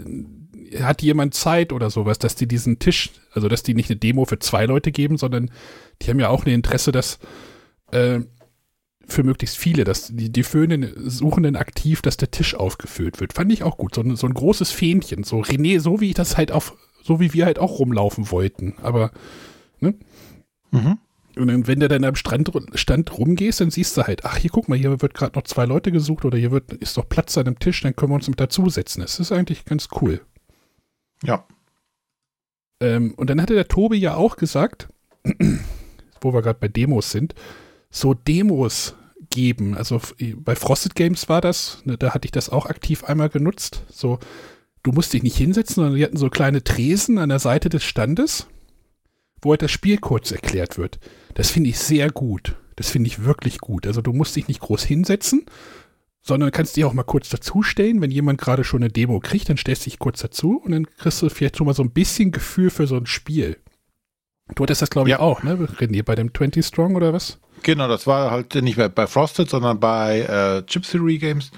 hat 0.78 1.02
jemand 1.02 1.34
Zeit 1.34 1.72
oder 1.72 1.90
sowas, 1.90 2.18
dass 2.18 2.34
die 2.34 2.46
diesen 2.46 2.78
Tisch, 2.78 3.10
also 3.32 3.48
dass 3.48 3.62
die 3.62 3.74
nicht 3.74 3.90
eine 3.90 3.98
Demo 3.98 4.24
für 4.24 4.38
zwei 4.38 4.66
Leute 4.66 4.92
geben, 4.92 5.16
sondern 5.16 5.50
die 6.02 6.10
haben 6.10 6.20
ja 6.20 6.28
auch 6.28 6.46
ein 6.46 6.52
Interesse, 6.52 6.92
dass 6.92 7.18
äh, 7.92 8.20
für 9.06 9.24
möglichst 9.24 9.56
viele, 9.56 9.84
dass 9.84 10.08
die, 10.08 10.30
die 10.30 10.42
Föhnen 10.42 10.92
suchen 10.96 11.42
dann 11.42 11.56
aktiv, 11.56 12.02
dass 12.02 12.16
der 12.16 12.30
Tisch 12.30 12.54
aufgefüllt 12.54 13.20
wird. 13.20 13.32
Fand 13.32 13.52
ich 13.52 13.62
auch 13.62 13.76
gut. 13.76 13.94
So 13.94 14.02
ein, 14.02 14.16
so 14.16 14.26
ein 14.26 14.34
großes 14.34 14.70
Fähnchen. 14.70 15.24
So 15.24 15.40
René, 15.40 15.80
so 15.80 16.00
wie 16.00 16.10
ich 16.10 16.14
das 16.14 16.36
halt 16.36 16.52
auf, 16.52 16.76
so 17.02 17.20
wie 17.20 17.32
wir 17.32 17.46
halt 17.46 17.58
auch 17.58 17.78
rumlaufen 17.78 18.30
wollten. 18.30 18.74
Aber, 18.82 19.10
ne? 19.80 19.94
Mhm. 20.70 20.98
Und 21.36 21.48
dann, 21.48 21.66
wenn 21.66 21.80
du 21.80 21.88
dann 21.88 22.04
am 22.04 22.16
Strand, 22.16 22.50
Stand 22.74 23.16
rumgehst, 23.16 23.60
dann 23.60 23.70
siehst 23.70 23.96
du 23.96 24.02
halt, 24.02 24.24
ach, 24.24 24.36
hier 24.36 24.50
guck 24.50 24.68
mal, 24.68 24.76
hier 24.76 25.00
wird 25.00 25.14
gerade 25.14 25.36
noch 25.38 25.44
zwei 25.44 25.64
Leute 25.64 25.92
gesucht 25.92 26.24
oder 26.24 26.36
hier 26.36 26.50
wird, 26.50 26.72
ist 26.74 26.96
doch 26.96 27.08
Platz 27.08 27.38
an 27.38 27.44
dem 27.44 27.58
Tisch, 27.58 27.80
dann 27.82 27.94
können 27.94 28.10
wir 28.10 28.16
uns 28.16 28.28
mit 28.28 28.40
dazusetzen. 28.40 29.00
Das 29.00 29.20
ist 29.20 29.32
eigentlich 29.32 29.64
ganz 29.64 29.88
cool. 30.00 30.20
Ja. 31.22 31.46
Ähm, 32.80 33.14
und 33.14 33.28
dann 33.30 33.40
hatte 33.40 33.54
der 33.54 33.68
Tobi 33.68 33.98
ja 33.98 34.14
auch 34.14 34.36
gesagt, 34.36 34.88
wo 36.20 36.32
wir 36.32 36.42
gerade 36.42 36.58
bei 36.58 36.68
Demos 36.68 37.10
sind, 37.10 37.34
so 37.90 38.14
Demos 38.14 38.94
geben. 39.28 39.76
Also 39.76 39.96
f- 39.96 40.14
bei 40.36 40.56
Frosted 40.56 40.94
Games 40.94 41.28
war 41.28 41.40
das, 41.40 41.82
ne, 41.84 41.98
da 41.98 42.14
hatte 42.14 42.26
ich 42.26 42.32
das 42.32 42.48
auch 42.48 42.66
aktiv 42.66 43.04
einmal 43.04 43.28
genutzt. 43.28 43.84
So, 43.90 44.18
du 44.82 44.92
musst 44.92 45.12
dich 45.12 45.22
nicht 45.22 45.36
hinsetzen, 45.36 45.76
sondern 45.76 45.94
die 45.96 46.04
hatten 46.04 46.16
so 46.16 46.30
kleine 46.30 46.64
Tresen 46.64 47.18
an 47.18 47.28
der 47.28 47.38
Seite 47.38 47.68
des 47.68 47.84
Standes, 47.84 48.46
wo 49.42 49.50
halt 49.50 49.62
das 49.62 49.70
Spiel 49.70 49.98
kurz 49.98 50.30
erklärt 50.32 50.78
wird. 50.78 50.98
Das 51.34 51.50
finde 51.50 51.70
ich 51.70 51.78
sehr 51.78 52.10
gut. 52.10 52.56
Das 52.76 52.90
finde 52.90 53.08
ich 53.08 53.24
wirklich 53.24 53.58
gut. 53.58 53.86
Also 53.86 54.00
du 54.00 54.14
musst 54.14 54.36
dich 54.36 54.48
nicht 54.48 54.60
groß 54.60 54.84
hinsetzen, 54.84 55.44
sondern 56.22 56.50
kannst 56.50 56.76
dich 56.76 56.84
auch 56.84 56.92
mal 56.92 57.02
kurz 57.02 57.28
dazustellen. 57.28 58.00
Wenn 58.00 58.10
jemand 58.10 58.40
gerade 58.40 58.64
schon 58.64 58.82
eine 58.82 58.90
Demo 58.92 59.20
kriegt, 59.20 59.48
dann 59.48 59.56
stellst 59.56 59.86
du 59.86 59.90
dich 59.90 59.98
kurz 59.98 60.20
dazu 60.20 60.60
und 60.64 60.72
dann 60.72 60.86
kriegst 60.86 61.22
du 61.22 61.28
vielleicht 61.28 61.56
schon 61.56 61.66
mal 61.66 61.74
so 61.74 61.82
ein 61.82 61.90
bisschen 61.90 62.30
Gefühl 62.32 62.70
für 62.70 62.86
so 62.86 62.96
ein 62.96 63.06
Spiel. 63.06 63.56
Du 64.54 64.62
hattest 64.64 64.82
das, 64.82 64.90
glaube 64.90 65.08
ich, 65.08 65.12
Ja. 65.12 65.20
auch, 65.20 65.42
ne, 65.42 65.54
René, 65.78 66.02
bei 66.02 66.14
dem 66.14 66.34
20 66.34 66.64
Strong 66.66 66.96
oder 66.96 67.12
was? 67.12 67.38
Genau, 67.62 67.88
das 67.88 68.06
war 68.06 68.30
halt 68.30 68.54
nicht 68.56 68.76
mehr 68.76 68.88
bei 68.88 69.06
Frosted, 69.06 69.48
sondern 69.48 69.78
bei 69.80 70.20
äh, 70.20 70.66
Chip 70.66 70.82
Theory 70.82 71.18
Games. 71.18 71.50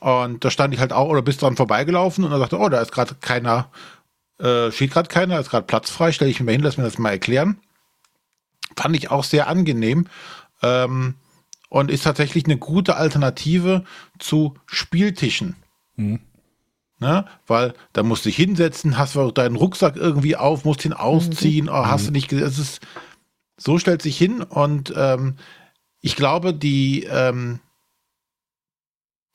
Und 0.00 0.44
da 0.44 0.50
stand 0.50 0.72
ich 0.72 0.80
halt 0.80 0.92
auch, 0.92 1.08
oder 1.08 1.22
bist 1.22 1.42
dran 1.42 1.56
vorbeigelaufen 1.56 2.24
und 2.24 2.32
er 2.32 2.38
sagte, 2.38 2.58
oh, 2.58 2.68
da 2.68 2.80
ist 2.80 2.92
gerade 2.92 3.16
keiner, 3.20 3.70
äh, 4.38 4.70
steht 4.70 4.92
gerade 4.92 5.08
keiner, 5.08 5.38
ist 5.40 5.50
gerade 5.50 5.66
Platz 5.66 5.90
frei, 5.90 6.12
stelle 6.12 6.30
ich 6.30 6.40
mir 6.40 6.46
mal 6.46 6.52
hin, 6.52 6.62
lass 6.62 6.78
mir 6.78 6.84
das 6.84 6.98
mal 6.98 7.10
erklären. 7.10 7.58
Fand 8.76 8.96
ich 8.96 9.10
auch 9.10 9.24
sehr 9.24 9.48
angenehm. 9.48 10.06
Ähm, 10.62 11.14
und 11.70 11.90
ist 11.90 12.04
tatsächlich 12.04 12.44
eine 12.44 12.58
gute 12.58 12.96
Alternative 12.96 13.84
zu 14.18 14.54
Spieltischen. 14.66 15.56
Mhm. 15.96 16.20
Ne? 16.98 17.24
Weil 17.46 17.72
da 17.94 18.02
musst 18.02 18.26
du 18.26 18.28
dich 18.28 18.36
hinsetzen, 18.36 18.98
hast 18.98 19.14
du 19.14 19.30
deinen 19.30 19.56
Rucksack 19.56 19.96
irgendwie 19.96 20.36
auf, 20.36 20.66
musst 20.66 20.84
ihn 20.84 20.92
ausziehen, 20.92 21.70
oh, 21.70 21.86
hast 21.86 22.08
du 22.08 22.10
nicht 22.10 22.28
gesehen. 22.28 22.46
Es 22.46 22.58
ist, 22.58 22.80
so 23.56 23.78
stellt 23.78 24.02
sich 24.02 24.18
hin 24.18 24.42
und 24.42 24.92
ähm, 24.94 25.36
ich 26.02 26.16
glaube, 26.16 26.52
die, 26.52 27.04
ähm, 27.04 27.60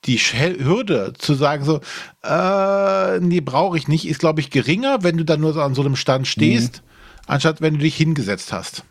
die 0.03 0.17
Hürde 0.17 1.13
zu 1.17 1.33
sagen 1.33 1.63
so, 1.63 1.79
äh, 2.23 3.19
nee, 3.19 3.41
brauche 3.41 3.77
ich 3.77 3.88
nicht, 3.88 4.07
ist, 4.07 4.19
glaube 4.19 4.41
ich, 4.41 4.51
geringer, 4.51 5.01
wenn 5.01 5.17
du 5.17 5.25
dann 5.25 5.41
nur 5.41 5.53
so 5.53 5.61
an 5.61 5.73
so 5.73 5.81
einem 5.81 5.95
Stand 5.95 6.27
stehst, 6.27 6.83
anstatt 7.25 7.61
wenn 7.61 7.75
du 7.75 7.79
dich 7.79 7.95
hingesetzt 7.95 8.53
hast. 8.53 8.83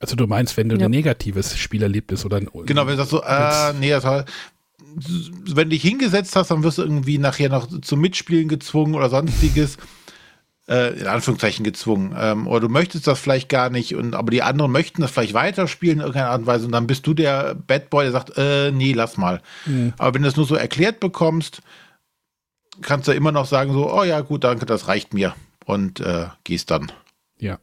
Also 0.00 0.16
du 0.16 0.26
meinst, 0.26 0.56
wenn 0.56 0.68
du 0.68 0.76
Ja. 0.76 0.84
ein 0.86 0.90
negatives 0.90 1.56
Spielerlebnis 1.58 2.24
oder 2.24 2.36
ein 2.38 2.48
Genau, 2.66 2.86
wenn 2.86 2.96
du 2.96 3.04
sagst 3.04 3.10
so, 3.10 3.22
äh, 3.22 3.72
nee, 3.80 3.90
das 3.90 4.04
war, 4.04 4.24
wenn 4.78 5.68
du 5.68 5.76
dich 5.76 5.82
hingesetzt 5.82 6.36
hast, 6.36 6.50
dann 6.50 6.62
wirst 6.62 6.78
du 6.78 6.82
irgendwie 6.82 7.18
nachher 7.18 7.48
noch 7.48 7.68
zum 7.80 8.00
Mitspielen 8.00 8.48
gezwungen 8.48 8.94
oder 8.94 9.10
sonstiges. 9.10 9.76
Äh, 10.68 11.00
in 11.00 11.06
Anführungszeichen 11.06 11.64
gezwungen. 11.64 12.14
Ähm, 12.18 12.46
oder 12.46 12.60
du 12.60 12.68
möchtest 12.68 13.06
das 13.06 13.18
vielleicht 13.18 13.48
gar 13.48 13.70
nicht, 13.70 13.94
und 13.94 14.14
aber 14.14 14.30
die 14.30 14.42
anderen 14.42 14.70
möchten 14.70 15.00
das 15.00 15.10
vielleicht 15.10 15.32
weiterspielen 15.32 15.94
in 15.96 16.00
irgendeiner 16.00 16.28
Art 16.28 16.40
und 16.40 16.46
Weise 16.46 16.66
und 16.66 16.72
dann 16.72 16.86
bist 16.86 17.06
du 17.06 17.14
der 17.14 17.54
Bad 17.54 17.88
Boy, 17.88 18.04
der 18.04 18.12
sagt, 18.12 18.36
äh, 18.36 18.70
nee, 18.70 18.92
lass 18.92 19.16
mal. 19.16 19.40
Mhm. 19.64 19.94
Aber 19.96 20.12
wenn 20.12 20.20
du 20.20 20.28
es 20.28 20.36
nur 20.36 20.44
so 20.44 20.56
erklärt 20.56 21.00
bekommst, 21.00 21.62
kannst 22.82 23.08
du 23.08 23.12
immer 23.12 23.32
noch 23.32 23.46
sagen, 23.46 23.72
so, 23.72 23.90
oh 23.90 24.04
ja, 24.04 24.20
gut, 24.20 24.44
danke, 24.44 24.66
das 24.66 24.88
reicht 24.88 25.14
mir. 25.14 25.34
Und 25.64 26.00
äh, 26.00 26.26
gehst 26.44 26.70
dann. 26.70 26.92
Ja. 27.38 27.58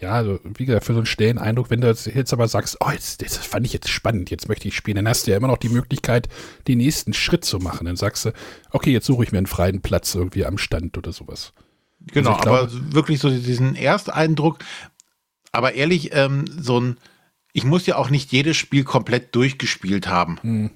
Ja, 0.00 0.12
also 0.12 0.38
wie 0.44 0.64
gesagt, 0.64 0.84
für 0.86 0.92
so 0.92 1.00
einen 1.00 1.06
schnellen 1.06 1.38
Eindruck, 1.38 1.70
wenn 1.70 1.80
du 1.80 1.88
jetzt- 1.88 2.32
aber 2.32 2.46
sagst, 2.46 2.76
oh, 2.80 2.90
jetzt, 2.90 3.20
das 3.20 3.36
fand 3.36 3.66
ich 3.66 3.72
jetzt 3.72 3.88
spannend, 3.88 4.30
jetzt 4.30 4.48
möchte 4.48 4.68
ich 4.68 4.76
spielen, 4.76 4.96
dann 4.96 5.08
hast 5.08 5.26
du 5.26 5.32
ja 5.32 5.36
immer 5.36 5.48
noch 5.48 5.58
die 5.58 5.68
Möglichkeit, 5.70 6.28
den 6.68 6.78
nächsten 6.78 7.12
Schritt 7.12 7.44
zu 7.44 7.58
machen. 7.58 7.86
Dann 7.86 7.96
sagst 7.96 8.24
du, 8.26 8.32
okay, 8.70 8.92
jetzt 8.92 9.06
suche 9.06 9.24
ich 9.24 9.32
mir 9.32 9.38
einen 9.38 9.46
freien 9.48 9.82
Platz 9.82 10.14
irgendwie 10.14 10.46
am 10.46 10.56
Stand 10.56 10.96
oder 10.96 11.12
sowas. 11.12 11.52
Genau, 12.12 12.34
Also 12.34 12.40
ich 12.42 12.46
aber 12.46 12.94
wirklich 12.94 13.18
so 13.18 13.28
diesen 13.28 13.74
Ersteindruck. 13.74 14.58
Aber 15.50 15.74
ehrlich, 15.74 16.10
ähm, 16.14 16.44
so 16.46 16.78
ein, 16.80 16.96
ich 17.52 17.64
muss 17.64 17.86
ja 17.86 17.96
auch 17.96 18.10
nicht 18.10 18.30
jedes 18.30 18.56
Spiel 18.56 18.84
komplett 18.84 19.34
durchgespielt 19.34 20.06
haben. 20.06 20.38
Hm. 20.42 20.70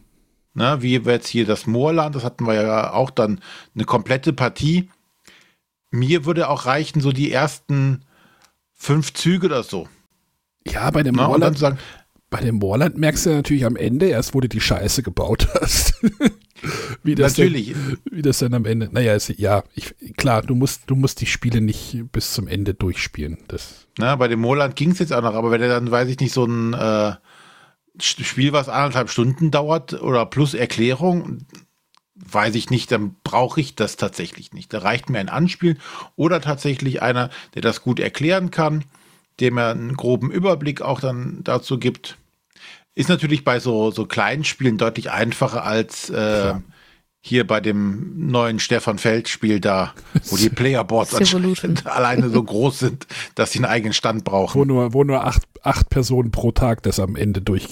Ne, 0.54 0.82
wie 0.82 0.96
jetzt 0.98 1.28
hier 1.28 1.46
das 1.46 1.66
Moorland, 1.66 2.14
das 2.14 2.24
hatten 2.24 2.46
wir 2.46 2.54
ja 2.54 2.92
auch 2.92 3.10
dann 3.10 3.40
eine 3.74 3.84
komplette 3.84 4.32
Partie. 4.32 4.90
Mir 5.90 6.24
würde 6.26 6.48
auch 6.48 6.66
reichen, 6.66 7.00
so 7.00 7.12
die 7.12 7.30
ersten 7.32 8.04
fünf 8.82 9.12
Züge 9.12 9.46
oder 9.46 9.62
so. 9.62 9.88
Ja, 10.66 10.90
bei 10.90 11.04
dem 11.04 11.14
Moorland, 11.14 11.56
sagen, 11.56 11.78
bei 12.30 12.40
dem 12.40 12.56
Moorland 12.56 12.98
merkst 12.98 13.26
du 13.26 13.30
natürlich 13.30 13.64
am 13.64 13.76
Ende 13.76 14.06
erst, 14.06 14.34
wo 14.34 14.40
du 14.40 14.48
die 14.48 14.60
Scheiße 14.60 15.04
gebaut 15.04 15.48
hast. 15.60 15.94
wie 17.04 17.14
das 17.14 17.38
natürlich, 17.38 17.72
Dann, 17.72 17.98
wie 18.10 18.22
das 18.22 18.38
dann 18.38 18.54
am 18.54 18.64
Ende, 18.64 18.88
naja, 18.92 19.14
ist, 19.14 19.28
ja, 19.38 19.62
ich, 19.74 19.94
klar, 20.16 20.42
du 20.42 20.56
musst, 20.56 20.82
du 20.88 20.96
musst 20.96 21.20
die 21.20 21.26
Spiele 21.26 21.60
nicht 21.60 22.04
bis 22.10 22.32
zum 22.32 22.48
Ende 22.48 22.74
durchspielen. 22.74 23.38
Das, 23.46 23.86
ne, 23.98 24.16
bei 24.16 24.26
dem 24.26 24.40
Moorland 24.40 24.74
ging 24.74 24.90
es 24.90 24.98
jetzt 24.98 25.12
auch 25.12 25.22
noch, 25.22 25.34
aber 25.34 25.52
wenn 25.52 25.62
er 25.62 25.68
dann, 25.68 25.90
weiß 25.90 26.08
ich 26.08 26.18
nicht, 26.18 26.32
so 26.32 26.44
ein 26.44 26.74
äh, 26.74 27.12
Spiel, 28.00 28.52
was 28.52 28.68
anderthalb 28.68 29.10
Stunden 29.10 29.52
dauert 29.52 30.00
oder 30.00 30.26
plus 30.26 30.54
Erklärung, 30.54 31.46
weiß 32.14 32.54
ich 32.54 32.70
nicht, 32.70 32.92
dann 32.92 33.16
brauche 33.24 33.60
ich 33.60 33.74
das 33.74 33.96
tatsächlich 33.96 34.52
nicht. 34.52 34.72
Da 34.72 34.78
reicht 34.78 35.08
mir 35.08 35.18
ein 35.18 35.28
Anspielen 35.28 35.78
oder 36.16 36.40
tatsächlich 36.40 37.02
einer, 37.02 37.30
der 37.54 37.62
das 37.62 37.82
gut 37.82 38.00
erklären 38.00 38.50
kann, 38.50 38.84
dem 39.40 39.58
er 39.58 39.70
einen 39.70 39.96
groben 39.96 40.30
Überblick 40.30 40.82
auch 40.82 41.00
dann 41.00 41.40
dazu 41.42 41.78
gibt. 41.78 42.18
Ist 42.94 43.08
natürlich 43.08 43.44
bei 43.44 43.58
so, 43.58 43.90
so 43.90 44.04
kleinen 44.04 44.44
Spielen 44.44 44.76
deutlich 44.76 45.10
einfacher 45.10 45.64
als 45.64 46.10
äh. 46.10 46.54
Hier 47.24 47.46
bei 47.46 47.60
dem 47.60 48.26
neuen 48.30 48.58
Stefan 48.58 48.98
Feld-Spiel 48.98 49.60
da, 49.60 49.94
wo 50.24 50.36
die 50.36 50.48
Playerboards 50.50 51.14
alleine 51.84 52.28
so 52.30 52.42
groß 52.42 52.80
sind, 52.80 53.06
dass 53.36 53.52
sie 53.52 53.60
einen 53.60 53.66
eigenen 53.66 53.92
Stand 53.92 54.24
brauchen. 54.24 54.60
Wo 54.60 54.64
nur, 54.64 54.92
wo 54.92 55.04
nur 55.04 55.24
acht, 55.24 55.44
acht 55.62 55.88
Personen 55.88 56.32
pro 56.32 56.50
Tag 56.50 56.82
das 56.82 56.98
am 56.98 57.14
Ende 57.14 57.40
durch, 57.40 57.68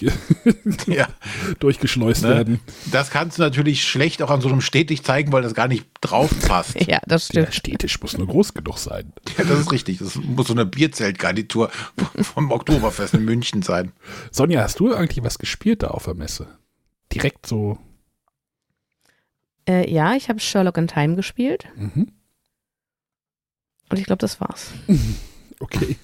ja. 0.87 1.09
durchgeschleust 1.59 2.23
ne? 2.23 2.29
werden. 2.29 2.61
Das 2.93 3.11
kannst 3.11 3.39
du 3.39 3.43
natürlich 3.43 3.83
schlecht 3.83 4.23
auch 4.23 4.31
an 4.31 4.41
so 4.41 4.49
einem 4.49 4.61
Stetig 4.61 5.03
zeigen, 5.03 5.33
weil 5.33 5.43
das 5.43 5.55
gar 5.55 5.67
nicht 5.67 5.85
drauf 6.01 6.31
passt. 6.47 6.81
ja, 6.87 7.01
das 7.07 7.27
stimmt. 7.27 7.49
Der 7.49 7.53
Stetisch 7.53 8.01
muss 8.01 8.17
nur 8.17 8.29
groß 8.29 8.55
genug 8.55 8.79
sein. 8.79 9.13
Ja, 9.37 9.43
das 9.43 9.59
ist 9.59 9.73
richtig. 9.73 9.99
Das 9.99 10.15
muss 10.15 10.47
so 10.47 10.55
eine 10.55 10.65
Bierzeltgarnitur 10.65 11.71
vom 12.23 12.53
Oktoberfest 12.53 13.15
in 13.15 13.25
München 13.25 13.63
sein. 13.63 13.91
Sonja, 14.31 14.63
hast 14.63 14.79
du 14.79 14.95
eigentlich 14.95 15.25
was 15.25 15.39
gespielt 15.39 15.83
da 15.83 15.89
auf 15.89 16.05
der 16.05 16.15
Messe? 16.15 16.47
Direkt 17.13 17.47
so 17.47 17.79
äh, 19.71 19.89
ja, 19.89 20.15
ich 20.15 20.29
habe 20.29 20.41
Sherlock 20.41 20.77
in 20.77 20.89
Time 20.89 21.15
gespielt. 21.15 21.69
Mhm. 21.77 22.09
Und 23.89 23.99
ich 23.99 24.05
glaube, 24.05 24.19
das 24.19 24.41
war's. 24.41 24.73
okay. 25.61 25.97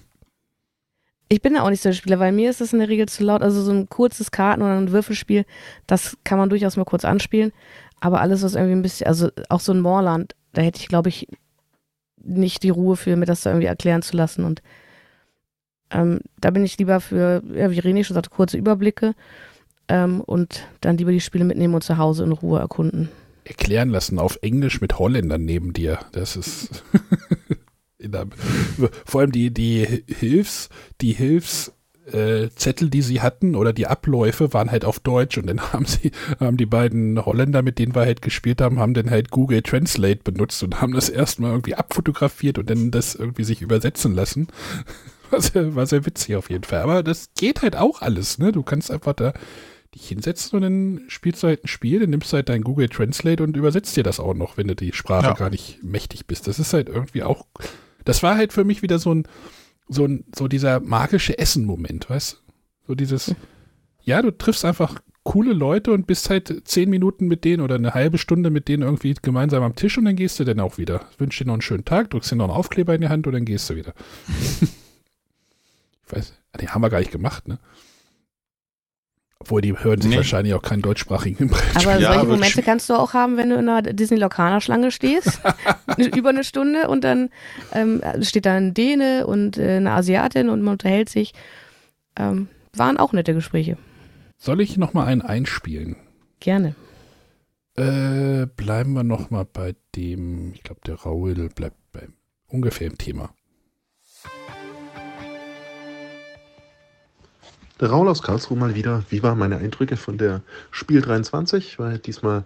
Ich 1.28 1.42
bin 1.42 1.54
ja 1.54 1.62
auch 1.62 1.70
nicht 1.70 1.82
so 1.82 1.88
der 1.88 1.94
Spieler, 1.94 2.20
weil 2.20 2.30
mir 2.30 2.50
ist 2.50 2.60
das 2.60 2.72
in 2.72 2.78
der 2.78 2.88
Regel 2.88 3.08
zu 3.08 3.24
laut. 3.24 3.42
Also 3.42 3.62
so 3.62 3.72
ein 3.72 3.88
kurzes 3.88 4.30
Karten- 4.30 4.62
oder 4.62 4.78
ein 4.78 4.92
Würfelspiel, 4.92 5.44
das 5.88 6.16
kann 6.22 6.38
man 6.38 6.48
durchaus 6.48 6.76
mal 6.76 6.84
kurz 6.84 7.04
anspielen. 7.04 7.52
Aber 7.98 8.20
alles, 8.20 8.42
was 8.42 8.54
irgendwie 8.54 8.76
ein 8.76 8.82
bisschen, 8.82 9.08
also 9.08 9.30
auch 9.48 9.60
so 9.60 9.72
ein 9.72 9.80
Moorland, 9.80 10.36
da 10.52 10.62
hätte 10.62 10.80
ich, 10.80 10.88
glaube 10.88 11.08
ich, 11.08 11.26
nicht 12.22 12.62
die 12.62 12.70
Ruhe 12.70 12.96
für, 12.96 13.16
mir 13.16 13.26
das 13.26 13.40
da 13.40 13.50
irgendwie 13.50 13.66
erklären 13.66 14.02
zu 14.02 14.16
lassen. 14.16 14.44
Und 14.44 14.62
ähm, 15.90 16.20
da 16.40 16.50
bin 16.50 16.64
ich 16.64 16.78
lieber 16.78 17.00
für, 17.00 17.42
ja, 17.52 17.70
wie 17.72 17.80
René 17.80 18.04
schon 18.04 18.14
sagte, 18.14 18.30
kurze 18.30 18.58
Überblicke 18.58 19.14
ähm, 19.88 20.20
und 20.20 20.68
dann 20.80 20.98
lieber 20.98 21.10
die 21.10 21.20
Spiele 21.20 21.44
mitnehmen 21.44 21.74
und 21.74 21.82
zu 21.82 21.98
Hause 21.98 22.22
in 22.22 22.32
Ruhe 22.32 22.60
erkunden 22.60 23.08
erklären 23.46 23.90
lassen 23.90 24.18
auf 24.18 24.38
Englisch 24.42 24.80
mit 24.80 24.98
Holländern 24.98 25.44
neben 25.44 25.72
dir. 25.72 26.00
Das 26.12 26.36
ist 26.36 26.84
der, 27.98 28.26
vor 29.04 29.20
allem 29.20 29.32
die, 29.32 29.52
die 29.52 30.04
Hilfs, 30.06 30.68
die 31.00 31.12
Hilfs, 31.12 31.72
äh, 32.12 32.50
Zettel, 32.54 32.88
die 32.88 33.02
sie 33.02 33.20
hatten 33.20 33.56
oder 33.56 33.72
die 33.72 33.86
Abläufe 33.86 34.52
waren 34.52 34.70
halt 34.70 34.84
auf 34.84 35.00
Deutsch 35.00 35.38
und 35.38 35.46
dann 35.46 35.60
haben 35.72 35.86
sie, 35.86 36.12
haben 36.38 36.56
die 36.56 36.66
beiden 36.66 37.24
Holländer, 37.24 37.62
mit 37.62 37.78
denen 37.78 37.94
wir 37.94 38.02
halt 38.02 38.22
gespielt 38.22 38.60
haben, 38.60 38.78
haben 38.78 38.94
dann 38.94 39.10
halt 39.10 39.30
Google 39.30 39.62
Translate 39.62 40.20
benutzt 40.22 40.62
und 40.62 40.80
haben 40.80 40.92
das 40.92 41.08
erstmal 41.08 41.50
irgendwie 41.50 41.74
abfotografiert 41.74 42.58
und 42.58 42.70
dann 42.70 42.90
das 42.90 43.14
irgendwie 43.14 43.44
sich 43.44 43.62
übersetzen 43.62 44.14
lassen. 44.14 44.48
War 45.30 45.40
sehr, 45.40 45.74
war 45.74 45.86
sehr 45.86 46.06
witzig 46.06 46.36
auf 46.36 46.50
jeden 46.50 46.62
Fall. 46.62 46.82
Aber 46.82 47.02
das 47.02 47.30
geht 47.36 47.62
halt 47.62 47.74
auch 47.74 48.00
alles, 48.00 48.38
ne? 48.38 48.52
Du 48.52 48.62
kannst 48.62 48.92
einfach 48.92 49.12
da 49.12 49.32
dich 49.94 50.08
hinsetzen 50.08 50.56
und 50.56 50.62
dann 50.62 51.00
spielst 51.08 51.42
du 51.42 51.48
halt 51.48 51.64
ein 51.64 51.68
Spiel, 51.68 52.00
dann 52.00 52.10
nimmst 52.10 52.32
du 52.32 52.36
halt 52.36 52.48
dein 52.48 52.62
Google 52.62 52.88
Translate 52.88 53.42
und 53.42 53.56
übersetzt 53.56 53.96
dir 53.96 54.02
das 54.02 54.20
auch 54.20 54.34
noch, 54.34 54.56
wenn 54.56 54.68
du 54.68 54.74
die 54.74 54.92
Sprache 54.92 55.26
ja. 55.26 55.32
gar 55.34 55.50
nicht 55.50 55.82
mächtig 55.82 56.26
bist. 56.26 56.46
Das 56.46 56.58
ist 56.58 56.72
halt 56.72 56.88
irgendwie 56.88 57.22
auch, 57.22 57.46
das 58.04 58.22
war 58.22 58.36
halt 58.36 58.52
für 58.52 58.64
mich 58.64 58.82
wieder 58.82 58.98
so 58.98 59.14
ein, 59.14 59.28
so 59.88 60.04
ein, 60.04 60.24
so 60.34 60.48
dieser 60.48 60.80
magische 60.80 61.38
Essen-Moment, 61.38 62.10
weißt 62.10 62.32
du? 62.32 62.52
So 62.88 62.94
dieses, 62.94 63.34
ja, 64.02 64.22
du 64.22 64.30
triffst 64.30 64.64
einfach 64.64 65.00
coole 65.26 65.52
Leute 65.52 65.92
und 65.92 66.06
bist 66.06 66.30
halt 66.30 66.62
zehn 66.68 66.88
Minuten 66.88 67.26
mit 67.26 67.44
denen 67.44 67.60
oder 67.60 67.74
eine 67.74 67.94
halbe 67.94 68.16
Stunde 68.16 68.48
mit 68.50 68.68
denen 68.68 68.84
irgendwie 68.84 69.14
gemeinsam 69.20 69.64
am 69.64 69.74
Tisch 69.74 69.98
und 69.98 70.04
dann 70.04 70.14
gehst 70.14 70.38
du 70.38 70.44
dann 70.44 70.60
auch 70.60 70.78
wieder. 70.78 71.06
Wünsch 71.18 71.36
dir 71.36 71.46
noch 71.46 71.54
einen 71.54 71.62
schönen 71.62 71.84
Tag, 71.84 72.10
drückst 72.10 72.30
dir 72.30 72.36
noch 72.36 72.44
einen 72.44 72.54
Aufkleber 72.54 72.94
in 72.94 73.00
die 73.00 73.08
Hand 73.08 73.26
und 73.26 73.32
dann 73.32 73.44
gehst 73.44 73.68
du 73.68 73.74
wieder. 73.74 73.92
ich 74.60 76.12
weiß, 76.12 76.32
den 76.60 76.68
haben 76.68 76.80
wir 76.80 76.90
gar 76.90 77.00
nicht 77.00 77.10
gemacht, 77.10 77.48
ne? 77.48 77.58
Obwohl, 79.46 79.60
die 79.60 79.78
hören 79.78 80.00
sich 80.00 80.10
nee. 80.10 80.16
wahrscheinlich 80.16 80.54
auch 80.54 80.62
keinen 80.62 80.82
deutschsprachigen 80.82 81.46
Brettspiel. 81.46 81.88
Aber 81.88 82.00
ja, 82.00 82.14
solche 82.14 82.26
Momente 82.26 82.62
kannst 82.62 82.90
du 82.90 82.94
auch 82.94 83.14
haben, 83.14 83.36
wenn 83.36 83.50
du 83.50 83.56
in 83.56 83.68
einer 83.68 83.80
Disney 83.92 84.18
Locana 84.18 84.60
Schlange 84.60 84.90
stehst, 84.90 85.40
über 86.16 86.30
eine 86.30 86.42
Stunde 86.42 86.88
und 86.88 87.04
dann 87.04 87.30
ähm, 87.72 88.02
steht 88.22 88.44
da 88.44 88.54
ein 88.54 88.74
Däne 88.74 89.24
und 89.28 89.56
äh, 89.56 89.76
eine 89.76 89.92
Asiatin 89.92 90.48
und 90.48 90.62
man 90.62 90.72
unterhält 90.72 91.08
sich. 91.08 91.32
Ähm, 92.18 92.48
waren 92.74 92.96
auch 92.96 93.12
nette 93.12 93.34
Gespräche. 93.34 93.78
Soll 94.36 94.60
ich 94.60 94.76
nochmal 94.78 95.06
einen 95.06 95.22
einspielen? 95.22 95.94
Gerne. 96.40 96.74
Äh, 97.76 98.46
bleiben 98.56 98.94
wir 98.94 99.04
nochmal 99.04 99.44
bei 99.44 99.76
dem, 99.94 100.54
ich 100.54 100.64
glaube, 100.64 100.80
der 100.86 100.96
Raul 100.96 101.34
bleibt 101.54 101.76
bei 101.92 102.08
ungefähr 102.48 102.88
im 102.88 102.98
Thema. 102.98 103.30
Der 107.78 107.90
Raul 107.90 108.08
aus 108.08 108.22
Karlsruhe 108.22 108.56
mal 108.56 108.74
wieder. 108.74 109.02
Wie 109.10 109.22
waren 109.22 109.38
meine 109.38 109.58
Eindrücke 109.58 109.98
von 109.98 110.16
der 110.16 110.40
Spiel 110.70 111.02
23? 111.02 111.66
Ich 111.66 111.78
war 111.78 111.98
diesmal 111.98 112.44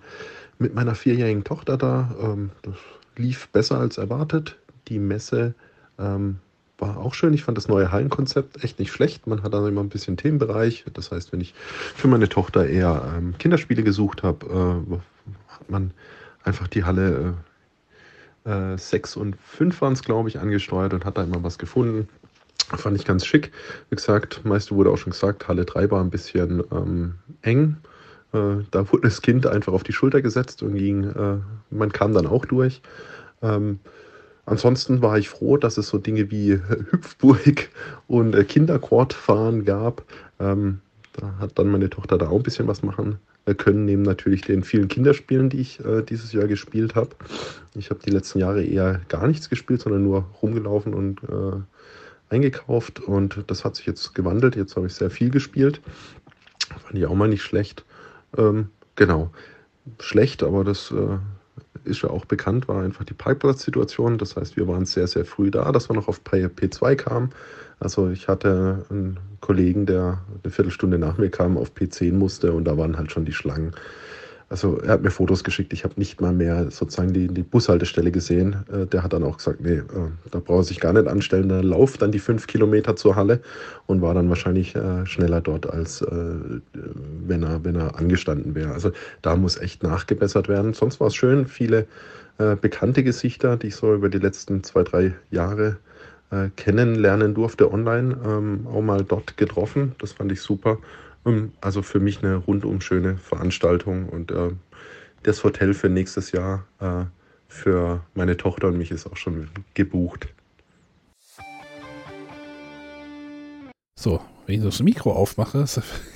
mit 0.59 0.75
meiner 0.75 0.97
vierjährigen 0.97 1.45
Tochter 1.45 1.77
da. 1.77 2.11
Ähm, 2.21 2.51
das 2.63 2.75
lief 3.17 3.49
besser 3.49 3.79
als 3.79 3.97
erwartet. 3.97 4.59
Die 4.89 4.99
Messe 4.99 5.55
ähm, 6.01 6.39
war 6.79 6.97
auch 6.97 7.15
schön. 7.15 7.33
Ich 7.33 7.45
fand 7.45 7.57
das 7.57 7.69
neue 7.69 7.93
Hallenkonzept 7.93 8.65
echt 8.65 8.81
nicht 8.81 8.91
schlecht. 8.91 9.29
Man 9.29 9.45
hat 9.45 9.55
dann 9.55 9.69
immer 9.69 9.83
ein 9.83 9.89
bisschen 9.89 10.17
Themenbereich. 10.17 10.85
Das 10.95 11.13
heißt, 11.13 11.33
wenn 11.33 11.41
ich 11.41 11.55
für 11.95 12.09
meine 12.09 12.29
Tochter 12.29 12.67
eher 12.67 13.15
ähm, 13.17 13.39
Kinderspiele 13.39 13.85
gesucht 13.85 14.25
habe, 14.25 14.85
äh, 14.91 14.97
hat 15.47 15.71
man 15.71 15.93
einfach 16.43 16.67
die 16.67 16.83
Halle 16.83 17.35
äh, 18.45 18.77
6 18.77 19.15
und 19.15 19.37
5 19.37 19.81
waren 19.81 19.93
es, 19.93 20.03
glaube 20.03 20.29
ich, 20.29 20.41
angesteuert 20.41 20.93
und 20.93 21.05
hat 21.05 21.19
da 21.19 21.23
immer 21.23 21.45
was 21.45 21.57
gefunden. 21.57 22.09
Fand 22.77 22.97
ich 22.97 23.05
ganz 23.05 23.27
schick. 23.27 23.51
Wie 23.89 23.97
gesagt, 23.97 24.45
meiste 24.45 24.75
wurde 24.75 24.91
auch 24.91 24.97
schon 24.97 25.13
gesagt, 25.13 25.49
Halle 25.49 25.65
3 25.65 25.91
war 25.91 26.01
ein 26.01 26.11
bisschen 26.11 26.63
ähm, 26.71 27.15
eng. 27.43 27.77
Äh, 28.33 28.65
da 28.71 28.93
wurde 28.93 29.09
das 29.09 29.23
Kind 29.23 29.47
einfach 29.47 29.73
auf 29.73 29.83
die 29.83 29.93
Schulter 29.93 30.23
gesetzt 30.23 30.63
und 30.63 30.77
ging, 30.77 31.05
äh, 31.05 31.39
man 31.71 31.93
kam 31.93 32.15
dann 32.15 32.27
auch 32.27 32.45
durch. 32.45 32.81
Ähm, 33.43 33.81
ansonsten 34.47 35.03
war 35.03 35.19
ich 35.19 35.29
froh, 35.29 35.57
dass 35.57 35.79
es 35.79 35.89
so 35.89 35.99
Dinge 35.99 36.31
wie 36.31 36.53
Hüpfburg 36.91 37.71
und 38.07 38.35
äh, 38.35 38.45
Kinderquadfahren 38.45 39.65
gab. 39.65 40.05
Ähm, 40.39 40.81
da 41.15 41.35
hat 41.41 41.59
dann 41.59 41.69
meine 41.69 41.91
Tochter 41.91 42.19
da 42.19 42.29
auch 42.29 42.37
ein 42.37 42.43
bisschen 42.45 42.69
was 42.69 42.83
machen 42.83 43.19
äh, 43.47 43.55
können, 43.55 43.85
neben 43.85 44.03
natürlich 44.03 44.43
den 44.43 44.63
vielen 44.63 44.87
Kinderspielen, 44.89 45.51
die 45.51 45.61
ich 45.61 45.85
äh, 45.85 46.03
dieses 46.03 46.33
Jahr 46.33 46.47
gespielt 46.47 46.95
habe. 46.95 47.11
Ich 47.75 47.91
habe 47.91 48.01
die 48.05 48.11
letzten 48.11 48.39
Jahre 48.39 48.63
eher 48.63 49.01
gar 49.09 49.27
nichts 49.27 49.49
gespielt, 49.49 49.81
sondern 49.81 50.05
nur 50.05 50.27
rumgelaufen 50.41 50.95
und 50.95 51.23
äh, 51.25 51.57
eingekauft 52.31 53.01
und 53.01 53.45
das 53.49 53.65
hat 53.65 53.77
sich 53.77 53.87
jetzt 53.87 54.15
gewandelt. 54.15 54.57
Jetzt 54.57 54.77
habe 54.77 54.87
ich 54.87 54.95
sehr 54.95 55.11
viel 55.11 55.31
gespielt. 55.31 55.81
Fand 56.79 56.97
ich 56.97 57.07
auch 57.07 57.15
mal 57.15 57.29
nicht 57.29 57.43
schlecht. 57.43 57.85
Ähm, 58.37 58.69
genau. 58.97 59.31
Schlecht, 59.99 60.43
aber 60.43 60.65
das 60.65 60.93
äh, 60.93 61.19
ist 61.85 62.03
ja 62.03 62.11
auch 62.11 62.25
bekannt, 62.25 62.69
war 62.69 62.83
einfach 62.83 63.05
die 63.05 63.15
Parkplatzsituation. 63.15 64.19
Das 64.19 64.37
heißt, 64.37 64.57
wir 64.57 64.69
waren 64.69 64.87
sehr, 64.87 65.07
sehr 65.07 65.25
früh 65.25 65.51
da, 65.51 65.73
dass 65.73 65.89
wir 65.91 65.97
noch 65.97 66.09
auf 66.09 66.21
P2 66.23 66.95
kamen. 66.97 67.31
Also 67.81 68.11
ich 68.11 68.29
hatte 68.29 68.85
einen 68.91 69.19
Kollegen, 69.41 69.87
der 69.87 70.19
eine 70.43 70.53
Viertelstunde 70.53 70.99
nach 70.99 71.19
mir 71.19 71.31
kam, 71.31 71.57
auf 71.57 71.73
P10 71.73 72.13
musste 72.13 72.53
und 72.53 72.65
da 72.65 72.77
waren 72.77 72.99
halt 72.99 73.11
schon 73.11 73.25
die 73.25 73.33
Schlangen 73.33 73.73
also 74.51 74.79
er 74.79 74.95
hat 74.95 75.03
mir 75.03 75.13
Fotos 75.13 75.45
geschickt, 75.45 75.73
ich 75.73 75.85
habe 75.85 75.95
nicht 75.97 76.21
mal 76.21 76.33
mehr 76.33 76.73
sozusagen 76.73 77.13
die, 77.13 77.29
die 77.29 77.45
Bushaltestelle 77.45 78.11
gesehen. 78.11 78.65
Äh, 78.71 78.87
der 78.87 79.05
hat 79.05 79.13
dann 79.13 79.23
auch 79.23 79.37
gesagt, 79.37 79.61
nee, 79.61 79.77
äh, 79.77 79.85
da 80.33 80.41
braucht 80.41 80.59
er 80.59 80.65
sich 80.65 80.81
gar 80.81 80.93
nicht 80.93 81.07
anstellen. 81.07 81.49
Da 81.49 81.61
lauft 81.61 82.03
dann 82.03 82.11
die 82.11 82.19
fünf 82.19 82.49
Kilometer 82.49 82.97
zur 82.97 83.15
Halle 83.15 83.41
und 83.87 84.03
war 84.03 84.13
dann 84.13 84.29
wahrscheinlich 84.29 84.75
äh, 84.75 85.07
schneller 85.07 85.41
dort, 85.41 85.71
als 85.71 86.03
äh, 86.03 86.11
wenn, 87.25 87.45
er, 87.45 87.65
wenn 87.65 87.77
er 87.77 87.97
angestanden 87.97 88.57
wäre. 88.57 88.73
Also 88.73 88.91
da 89.23 89.37
muss 89.37 89.57
echt 89.57 89.85
nachgebessert 89.85 90.49
werden. 90.49 90.75
Sonst 90.75 90.99
war 90.99 91.07
es 91.07 91.15
schön, 91.15 91.47
viele 91.47 91.87
äh, 92.39 92.57
bekannte 92.57 93.05
Gesichter, 93.05 93.57
die 93.57 93.69
ich 93.69 93.77
so 93.77 93.95
über 93.95 94.09
die 94.09 94.19
letzten 94.19 94.65
zwei, 94.65 94.83
drei 94.83 95.15
Jahre 95.31 95.77
äh, 96.33 96.49
kennenlernen 96.57 97.35
durfte 97.35 97.73
online, 97.73 98.17
ähm, 98.27 98.67
auch 98.67 98.83
mal 98.83 99.05
dort 99.05 99.37
getroffen. 99.37 99.95
Das 100.01 100.13
fand 100.13 100.33
ich 100.33 100.41
super. 100.41 100.79
Ähm, 101.27 101.53
also 101.61 101.83
für 101.83 102.01
mich 102.01 102.23
eine 102.23 102.37
rundum 102.37 102.81
schöne 102.81 103.17
Veranstaltung 103.17 104.09
und 104.09 104.31
äh, 104.31 104.51
das 105.23 105.45
Hotel 105.45 105.75
für 105.75 105.89
nächstes 105.89 106.33
Jahr 106.33 106.67
äh, 106.81 107.05
für 107.49 108.05
meine 108.15 108.37
Tochter 108.37 108.69
und 108.69 108.79
mich 108.79 108.91
ist 108.91 109.07
auch 109.07 109.17
schon 109.17 109.49
gebucht. 109.75 110.29
So, 113.97 114.21
wenn 114.47 114.55
ich 114.57 114.65
das 114.65 114.81
Mikro 114.81 115.13
aufmache, 115.13 115.67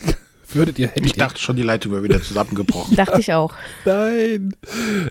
würdet 0.54 0.78
ihr 0.78 0.90
Ich 0.96 1.14
dachte 1.14 1.38
schon, 1.38 1.56
die 1.56 1.62
Leitung 1.62 1.92
wäre 1.92 2.02
wieder 2.02 2.22
zusammengebrochen. 2.22 2.96
dachte 2.96 3.20
ich 3.20 3.32
auch. 3.32 3.54
Nein. 3.84 4.54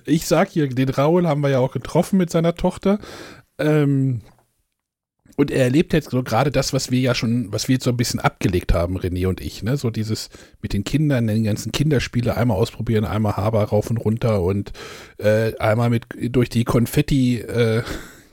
Ich 0.06 0.26
sag 0.26 0.50
hier, 0.50 0.68
den 0.70 0.90
Raul 0.90 1.28
haben 1.28 1.42
wir 1.42 1.50
ja 1.50 1.60
auch 1.60 1.72
getroffen 1.72 2.18
mit 2.18 2.32
seiner 2.32 2.56
Tochter. 2.56 3.00
Ähm, 3.60 4.22
und 5.36 5.50
er 5.50 5.64
erlebt 5.64 5.94
jetzt 5.94 6.12
so 6.12 6.22
gerade 6.22 6.52
das, 6.52 6.74
was 6.74 6.92
wir 6.92 7.00
ja 7.00 7.16
schon, 7.16 7.52
was 7.52 7.68
wir 7.68 7.74
jetzt 7.74 7.86
so 7.86 7.90
ein 7.90 7.98
bisschen 7.98 8.20
abgelegt 8.20 8.74
haben, 8.74 8.98
René 8.98 9.28
und 9.28 9.42
ich, 9.42 9.64
ne? 9.64 9.78
So 9.78 9.90
dieses 9.90 10.30
mit 10.62 10.74
den 10.74 10.84
Kindern, 10.84 11.28
den 11.28 11.44
ganzen 11.44 11.72
Kinderspiele 11.72 12.38
einmal 12.38 12.58
ausprobieren, 12.58 13.06
einmal 13.06 13.36
Haber 13.36 13.64
rauf 13.64 13.90
und 13.90 13.98
runter 13.98 14.42
und 14.44 14.72
äh, 15.18 15.56
einmal 15.58 15.90
mit 15.90 16.06
durch 16.30 16.50
die 16.50 16.64
Konfetti, 16.64 17.40
äh, 17.40 17.82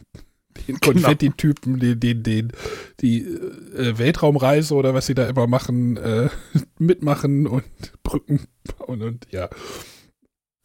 den 0.68 0.76
genau. 0.80 0.92
Konfetti-Typen, 0.92 1.78
den, 1.78 2.00
den, 2.00 2.22
den, 2.22 2.52
die 3.00 3.22
äh, 3.22 3.98
Weltraumreise 3.98 4.74
oder 4.74 4.92
was 4.92 5.06
sie 5.06 5.14
da 5.14 5.26
immer 5.26 5.46
machen, 5.46 5.96
äh, 5.96 6.28
mitmachen 6.78 7.46
und 7.46 7.64
Brücken 8.02 8.46
bauen 8.78 9.02
und 9.02 9.26
ja. 9.30 9.48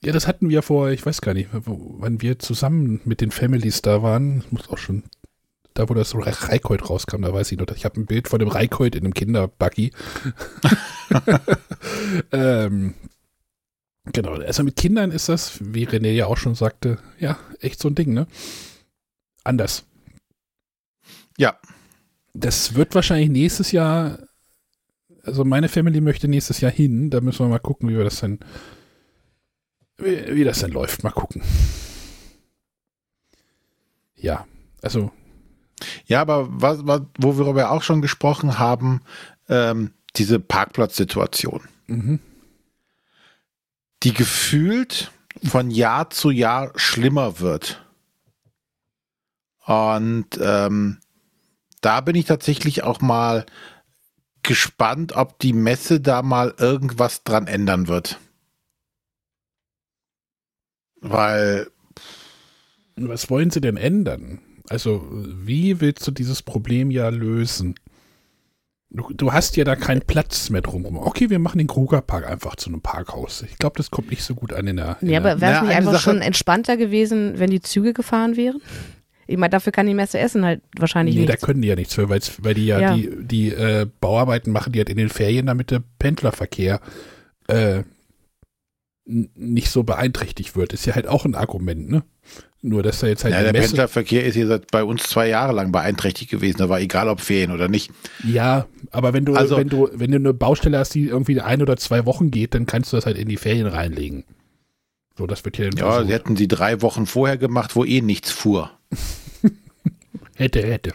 Ja, 0.06 0.12
das 0.12 0.28
hatten 0.28 0.50
wir 0.50 0.62
vor, 0.62 0.92
ich 0.92 1.04
weiß 1.04 1.22
gar 1.22 1.34
nicht, 1.34 1.50
wann 1.52 2.22
wir 2.22 2.38
zusammen 2.38 3.02
mit 3.06 3.22
den 3.22 3.32
Families 3.32 3.82
da 3.82 4.04
waren. 4.04 4.42
Das 4.42 4.52
muss 4.52 4.70
auch 4.70 4.78
schon, 4.78 5.02
da 5.76 5.88
wo 5.88 5.94
das 5.94 6.10
so 6.10 6.20
Reikoid 6.20 6.90
rauskam, 6.90 7.22
da 7.22 7.32
weiß 7.32 7.52
ich 7.52 7.60
noch, 7.60 7.68
ich 7.76 7.86
habe 7.86 8.00
ein 8.00 8.08
Bild 8.08 8.28
von 8.28 8.40
dem 8.40 8.48
Reikoid 8.48 8.96
in 8.96 9.04
einem 9.04 9.14
Kinderbuggy. 9.14 9.92
ähm, 12.32 12.96
genau, 14.12 14.34
also 14.34 14.64
mit 14.64 14.78
Kindern 14.78 15.12
ist 15.12 15.30
das, 15.30 15.60
wie 15.62 15.86
René 15.86 16.12
ja 16.12 16.26
auch 16.26 16.38
schon 16.38 16.56
sagte, 16.56 16.98
ja, 17.20 17.38
echt 17.60 17.80
so 17.80 17.90
ein 17.90 17.96
Ding, 17.96 18.14
ne? 18.14 18.26
Anders. 19.44 19.86
Ja. 21.38 21.60
Das 22.34 22.74
wird 22.76 22.96
wahrscheinlich 22.96 23.30
nächstes 23.30 23.72
Jahr, 23.72 24.20
also 25.24 25.46
meine 25.46 25.70
Family 25.70 26.02
möchte 26.02 26.28
nächstes 26.28 26.62
Jahr 26.62 26.72
hin, 26.72 27.10
da 27.10 27.22
müssen 27.22 27.46
wir 27.46 27.50
mal 27.50 27.60
gucken, 27.60 27.90
wie 27.90 27.98
wir 27.98 28.04
das 28.04 28.22
denn 28.22 28.40
wie, 29.98 30.36
wie 30.36 30.44
das 30.44 30.60
denn 30.60 30.72
läuft. 30.72 31.04
Mal 31.04 31.12
gucken. 31.12 31.42
Ja, 34.16 34.46
also. 34.82 35.12
Ja, 36.06 36.22
aber 36.22 36.48
was, 36.50 36.86
was, 36.86 37.02
wo 37.18 37.38
wir 37.38 37.48
aber 37.48 37.72
auch 37.72 37.84
schon 37.84 38.02
gesprochen 38.02 38.60
haben, 38.60 39.02
ähm, 39.50 39.92
diese 40.16 40.40
Parkplatzsituation. 40.40 41.62
Mhm. 41.88 42.20
Die 44.04 44.14
gefühlt 44.14 45.12
von 45.44 45.72
Jahr 45.72 46.10
zu 46.10 46.32
Jahr 46.32 46.72
schlimmer 46.76 47.40
wird. 47.40 47.86
Und 49.66 50.28
ähm, 50.40 51.00
da 51.82 52.02
bin 52.02 52.16
ich 52.16 52.26
tatsächlich 52.26 52.84
auch 52.84 53.02
mal 53.02 53.46
gespannt, 54.44 55.14
ob 55.14 55.40
die 55.40 55.54
Messe 55.54 56.00
da 56.00 56.22
mal 56.22 56.54
irgendwas 56.58 57.24
dran 57.24 57.48
ändern 57.48 57.88
wird. 57.88 58.20
Weil. 61.02 61.70
Was 62.96 63.30
wollen 63.30 63.50
sie 63.50 63.60
denn 63.60 63.76
ändern? 63.76 64.40
Also, 64.70 65.08
wie 65.12 65.80
willst 65.82 66.06
du 66.08 66.12
dieses 66.12 66.42
Problem 66.42 66.92
ja 66.92 67.10
lösen? 67.10 67.76
Du, 68.90 69.12
du 69.14 69.34
hast 69.34 69.58
ja 69.58 69.64
da 69.64 69.76
keinen 69.76 70.02
Platz 70.02 70.50
mehr 70.50 70.62
drumherum. 70.62 70.98
Okay, 70.98 71.30
wir 71.30 71.40
machen 71.40 71.58
den 71.58 71.68
Krugerpark 71.68 72.28
einfach 72.28 72.56
zu 72.56 72.70
einem 72.70 72.82
Parkhaus. 72.82 73.44
Ich 73.44 73.58
glaube, 73.58 73.78
das 73.78 73.92
kommt 73.92 74.10
nicht 74.10 74.24
so 74.24 74.36
gut 74.36 74.54
an 74.54 74.68
in 74.68 74.78
der. 74.78 74.98
In 75.02 75.10
ja, 75.10 75.20
aber 75.20 75.42
wäre 75.42 75.56
es 75.56 75.62
nicht 75.64 75.76
einfach 75.76 75.94
Sache 75.94 76.04
schon 76.04 76.22
entspannter 76.22 76.78
gewesen, 76.78 77.38
wenn 77.38 77.50
die 77.50 77.62
Züge 77.62 77.94
gefahren 77.94 78.38
wären? 78.38 78.62
Ich 79.28 79.38
meine, 79.38 79.50
dafür 79.50 79.72
kann 79.72 79.88
die 79.88 79.96
Messe 79.96 80.20
Essen 80.20 80.46
halt 80.46 80.62
wahrscheinlich 80.78 81.16
nicht. 81.16 81.28
Nee, 81.28 81.32
da 81.32 81.38
können 81.38 81.62
die 81.62 81.68
ja 81.68 81.76
nichts 81.76 81.96
für, 81.96 82.10
weil 82.10 82.54
die 82.54 82.66
ja, 82.68 82.80
ja. 82.80 82.96
die, 82.96 83.10
die 83.22 83.50
äh, 83.50 83.88
Bauarbeiten 84.00 84.52
machen, 84.52 84.72
die 84.72 84.80
halt 84.80 84.90
in 84.90 84.98
den 84.98 85.10
Ferien, 85.10 85.48
damit 85.48 85.72
der 85.72 85.82
Pendlerverkehr 85.98 86.80
äh, 87.48 87.84
nicht 89.06 89.70
so 89.70 89.84
beeinträchtigt 89.84 90.56
wird, 90.56 90.74
ist 90.74 90.86
ja 90.86 90.96
halt 90.96 91.08
auch 91.08 91.26
ein 91.26 91.36
Argument, 91.36 91.90
ne? 91.90 92.04
Nur, 92.68 92.82
dass 92.82 93.00
da 93.00 93.06
jetzt 93.06 93.24
halt. 93.24 93.36
Ja, 93.36 93.44
der 93.44 93.52
Messe 93.52 93.68
Pendlerverkehr 93.68 94.26
ist 94.26 94.34
hier 94.34 94.60
bei 94.72 94.84
uns 94.84 95.04
zwei 95.04 95.28
Jahre 95.28 95.54
lang 95.54 95.72
beeinträchtigt 95.72 96.32
gewesen. 96.32 96.58
Da 96.58 96.68
war 96.68 96.80
egal, 96.80 97.10
ob 97.10 97.22
Ferien 97.22 97.52
oder 97.52 97.68
nicht. 97.68 97.92
Ja, 98.24 98.66
aber 98.90 99.14
wenn 99.14 99.24
du, 99.24 99.36
also, 99.36 99.56
wenn 99.58 99.70
du, 99.70 99.88
wenn 99.94 100.10
du 100.10 100.18
eine 100.18 100.34
Baustelle 100.34 100.80
hast, 100.80 100.96
die 100.96 101.06
irgendwie 101.06 101.40
ein 101.40 101.62
oder 101.62 101.78
zwei 101.78 102.08
Wochen 102.08 102.32
geht, 102.32 102.56
dann 102.56 102.66
kannst 102.66 102.92
du 102.92 102.98
das 102.98 103.06
halt 103.06 103.20
in 103.20 103.28
die 103.28 103.38
Ferien 103.38 103.68
reinlegen. 103.68 104.24
So, 105.16 105.28
das 105.28 105.46
wird 105.46 105.58
hier. 105.58 105.70
Ja, 105.78 105.92
versucht. 105.92 106.08
sie 106.08 106.14
hätten 106.14 106.36
sie 106.36 106.48
drei 106.48 106.82
Wochen 106.82 107.06
vorher 107.06 107.38
gemacht, 107.38 107.76
wo 107.76 107.86
eh 107.86 108.02
nichts 108.02 108.32
fuhr. 108.32 108.72
hätte, 110.36 110.64
hätte. 110.64 110.94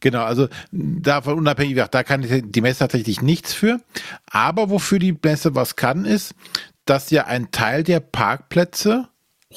Genau, 0.00 0.24
also 0.24 0.48
davon 0.72 1.38
unabhängig, 1.38 1.80
da 1.92 2.02
kann 2.02 2.26
die 2.28 2.60
Messe 2.60 2.80
tatsächlich 2.80 3.22
nichts 3.22 3.54
für. 3.54 3.80
Aber 4.28 4.68
wofür 4.68 4.98
die 4.98 5.16
Messe 5.22 5.54
was 5.54 5.76
kann, 5.76 6.06
ist, 6.06 6.34
dass 6.86 7.10
ja 7.10 7.26
ein 7.26 7.52
Teil 7.52 7.84
der 7.84 8.00
Parkplätze 8.00 9.06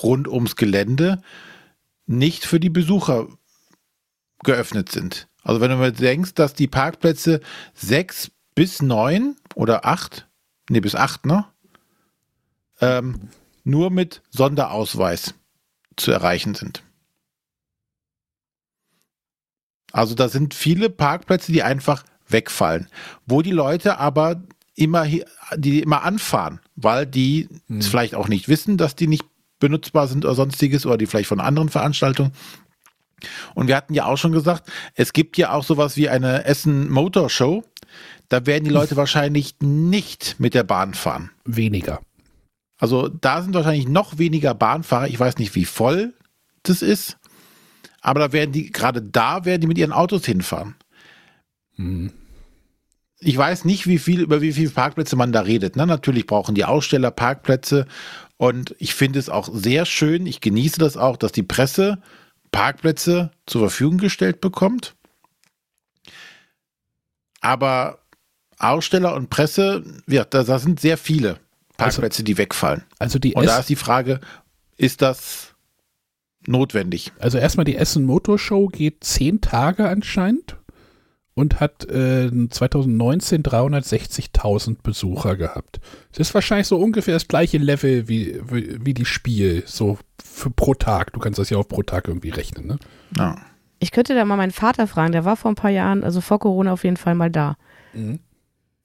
rund 0.03 0.27
ums 0.27 0.55
Gelände 0.55 1.21
nicht 2.05 2.45
für 2.45 2.59
die 2.59 2.69
Besucher 2.69 3.27
geöffnet 4.43 4.91
sind. 4.91 5.27
Also 5.43 5.61
wenn 5.61 5.71
du 5.71 5.77
mir 5.77 5.91
denkst, 5.91 6.33
dass 6.33 6.53
die 6.53 6.67
Parkplätze 6.67 7.41
sechs 7.73 8.31
bis 8.55 8.81
neun 8.81 9.35
oder 9.53 9.85
acht, 9.85 10.27
nee, 10.69 10.79
bis 10.79 10.95
acht, 10.95 11.25
ne? 11.25 11.45
Ähm, 12.81 13.29
nur 13.63 13.89
mit 13.89 14.21
Sonderausweis 14.29 15.33
zu 15.95 16.11
erreichen 16.11 16.55
sind. 16.55 16.83
Also 19.91 20.13
da 20.13 20.29
sind 20.29 20.53
viele 20.53 20.89
Parkplätze, 20.89 21.51
die 21.51 21.63
einfach 21.63 22.03
wegfallen, 22.27 22.89
wo 23.25 23.41
die 23.41 23.51
Leute 23.51 23.97
aber 23.97 24.43
immer, 24.75 25.07
die 25.55 25.81
immer 25.81 26.03
anfahren, 26.03 26.59
weil 26.75 27.05
die 27.05 27.47
hm. 27.67 27.81
vielleicht 27.81 28.15
auch 28.15 28.27
nicht 28.27 28.47
wissen, 28.47 28.77
dass 28.77 28.95
die 28.95 29.07
nicht 29.07 29.25
benutzbar 29.65 30.07
sind 30.07 30.25
oder 30.25 30.35
sonstiges 30.35 30.85
oder 30.85 30.97
die 30.97 31.07
vielleicht 31.07 31.29
von 31.29 31.39
anderen 31.39 31.69
Veranstaltungen. 31.69 32.31
Und 33.55 33.67
wir 33.67 33.75
hatten 33.75 33.95
ja 33.95 34.05
auch 34.05 34.17
schon 34.17 34.31
gesagt, 34.31 34.71
es 34.93 35.11
gibt 35.11 35.37
ja 35.37 35.51
auch 35.51 35.63
sowas 35.63 35.97
wie 35.97 36.07
eine 36.07 36.45
Essen 36.45 36.89
Motor 36.91 37.29
Show. 37.31 37.63
Da 38.29 38.45
werden 38.45 38.65
die 38.65 38.69
Leute 38.69 38.95
wahrscheinlich 39.03 39.55
nicht 39.61 40.35
mit 40.39 40.53
der 40.53 40.63
Bahn 40.63 40.93
fahren. 40.93 41.31
Weniger. 41.45 42.01
Also 42.77 43.07
da 43.07 43.41
sind 43.41 43.55
wahrscheinlich 43.55 43.87
noch 43.87 44.19
weniger 44.19 44.53
Bahnfahrer. 44.53 45.07
Ich 45.07 45.19
weiß 45.19 45.37
nicht, 45.37 45.55
wie 45.55 45.65
voll 45.65 46.13
das 46.61 46.81
ist. 46.81 47.17
Aber 48.01 48.19
da 48.19 48.33
werden 48.33 48.51
die, 48.51 48.71
gerade 48.71 49.01
da 49.01 49.45
werden 49.45 49.61
die 49.61 49.67
mit 49.67 49.79
ihren 49.79 49.93
Autos 49.93 50.25
hinfahren. 50.25 50.75
Hm 51.75 52.11
ich 53.25 53.37
weiß 53.37 53.65
nicht, 53.65 53.87
wie 53.87 53.97
viel, 53.97 54.21
über 54.21 54.41
wie 54.41 54.53
viele 54.53 54.69
Parkplätze 54.69 55.15
man 55.15 55.31
da 55.31 55.41
redet. 55.41 55.75
Ne? 55.75 55.87
Natürlich 55.87 56.27
brauchen 56.27 56.55
die 56.55 56.65
Aussteller 56.65 57.11
Parkplätze 57.11 57.87
und 58.37 58.75
ich 58.79 58.93
finde 58.93 59.19
es 59.19 59.29
auch 59.29 59.49
sehr 59.51 59.85
schön, 59.85 60.25
ich 60.25 60.41
genieße 60.41 60.79
das 60.79 60.97
auch, 60.97 61.17
dass 61.17 61.31
die 61.31 61.43
Presse 61.43 62.01
Parkplätze 62.51 63.31
zur 63.45 63.61
Verfügung 63.61 63.97
gestellt 63.97 64.41
bekommt. 64.41 64.95
Aber 67.41 67.99
Aussteller 68.57 69.13
und 69.15 69.29
Presse, 69.29 69.83
ja, 70.07 70.25
da, 70.25 70.43
da 70.43 70.59
sind 70.59 70.79
sehr 70.79 70.97
viele 70.97 71.39
Parkplätze, 71.77 72.19
also, 72.19 72.23
die 72.23 72.37
wegfallen. 72.37 72.83
Also 72.99 73.19
die 73.19 73.33
und 73.33 73.45
da 73.45 73.59
ist 73.59 73.69
die 73.69 73.75
Frage, 73.75 74.19
ist 74.77 75.01
das 75.01 75.53
notwendig? 76.47 77.11
Also 77.19 77.37
erstmal 77.37 77.65
die 77.65 77.75
Essen 77.75 78.05
Motor 78.05 78.39
Show 78.39 78.67
geht 78.67 79.03
zehn 79.03 79.41
Tage 79.41 79.87
anscheinend 79.87 80.57
und 81.35 81.59
hat 81.59 81.85
äh, 81.89 82.31
2019 82.49 83.43
360.000 83.43 84.77
Besucher 84.81 85.35
gehabt. 85.35 85.79
Das 86.11 86.29
ist 86.29 86.33
wahrscheinlich 86.33 86.67
so 86.67 86.77
ungefähr 86.77 87.13
das 87.13 87.27
gleiche 87.27 87.57
Level 87.57 88.07
wie, 88.07 88.39
wie, 88.49 88.85
wie, 88.85 88.93
die 88.93 89.05
Spiel, 89.05 89.63
so 89.65 89.97
für 90.23 90.49
pro 90.49 90.73
Tag. 90.73 91.11
Du 91.13 91.19
kannst 91.19 91.37
das 91.37 91.49
ja 91.49 91.57
auch 91.57 91.67
pro 91.67 91.83
Tag 91.83 92.07
irgendwie 92.07 92.29
rechnen, 92.29 92.65
ne? 92.65 92.77
Ja. 93.17 93.37
Ich 93.79 93.91
könnte 93.91 94.15
da 94.15 94.23
mal 94.23 94.37
meinen 94.37 94.53
Vater 94.53 94.87
fragen, 94.87 95.11
der 95.11 95.25
war 95.25 95.35
vor 95.35 95.51
ein 95.51 95.55
paar 95.55 95.69
Jahren, 95.69 96.05
also 96.05 96.21
vor 96.21 96.39
Corona 96.39 96.71
auf 96.71 96.85
jeden 96.85 96.97
Fall 96.97 97.13
mal 97.13 97.29
da. 97.29 97.57
Mhm. 97.93 98.19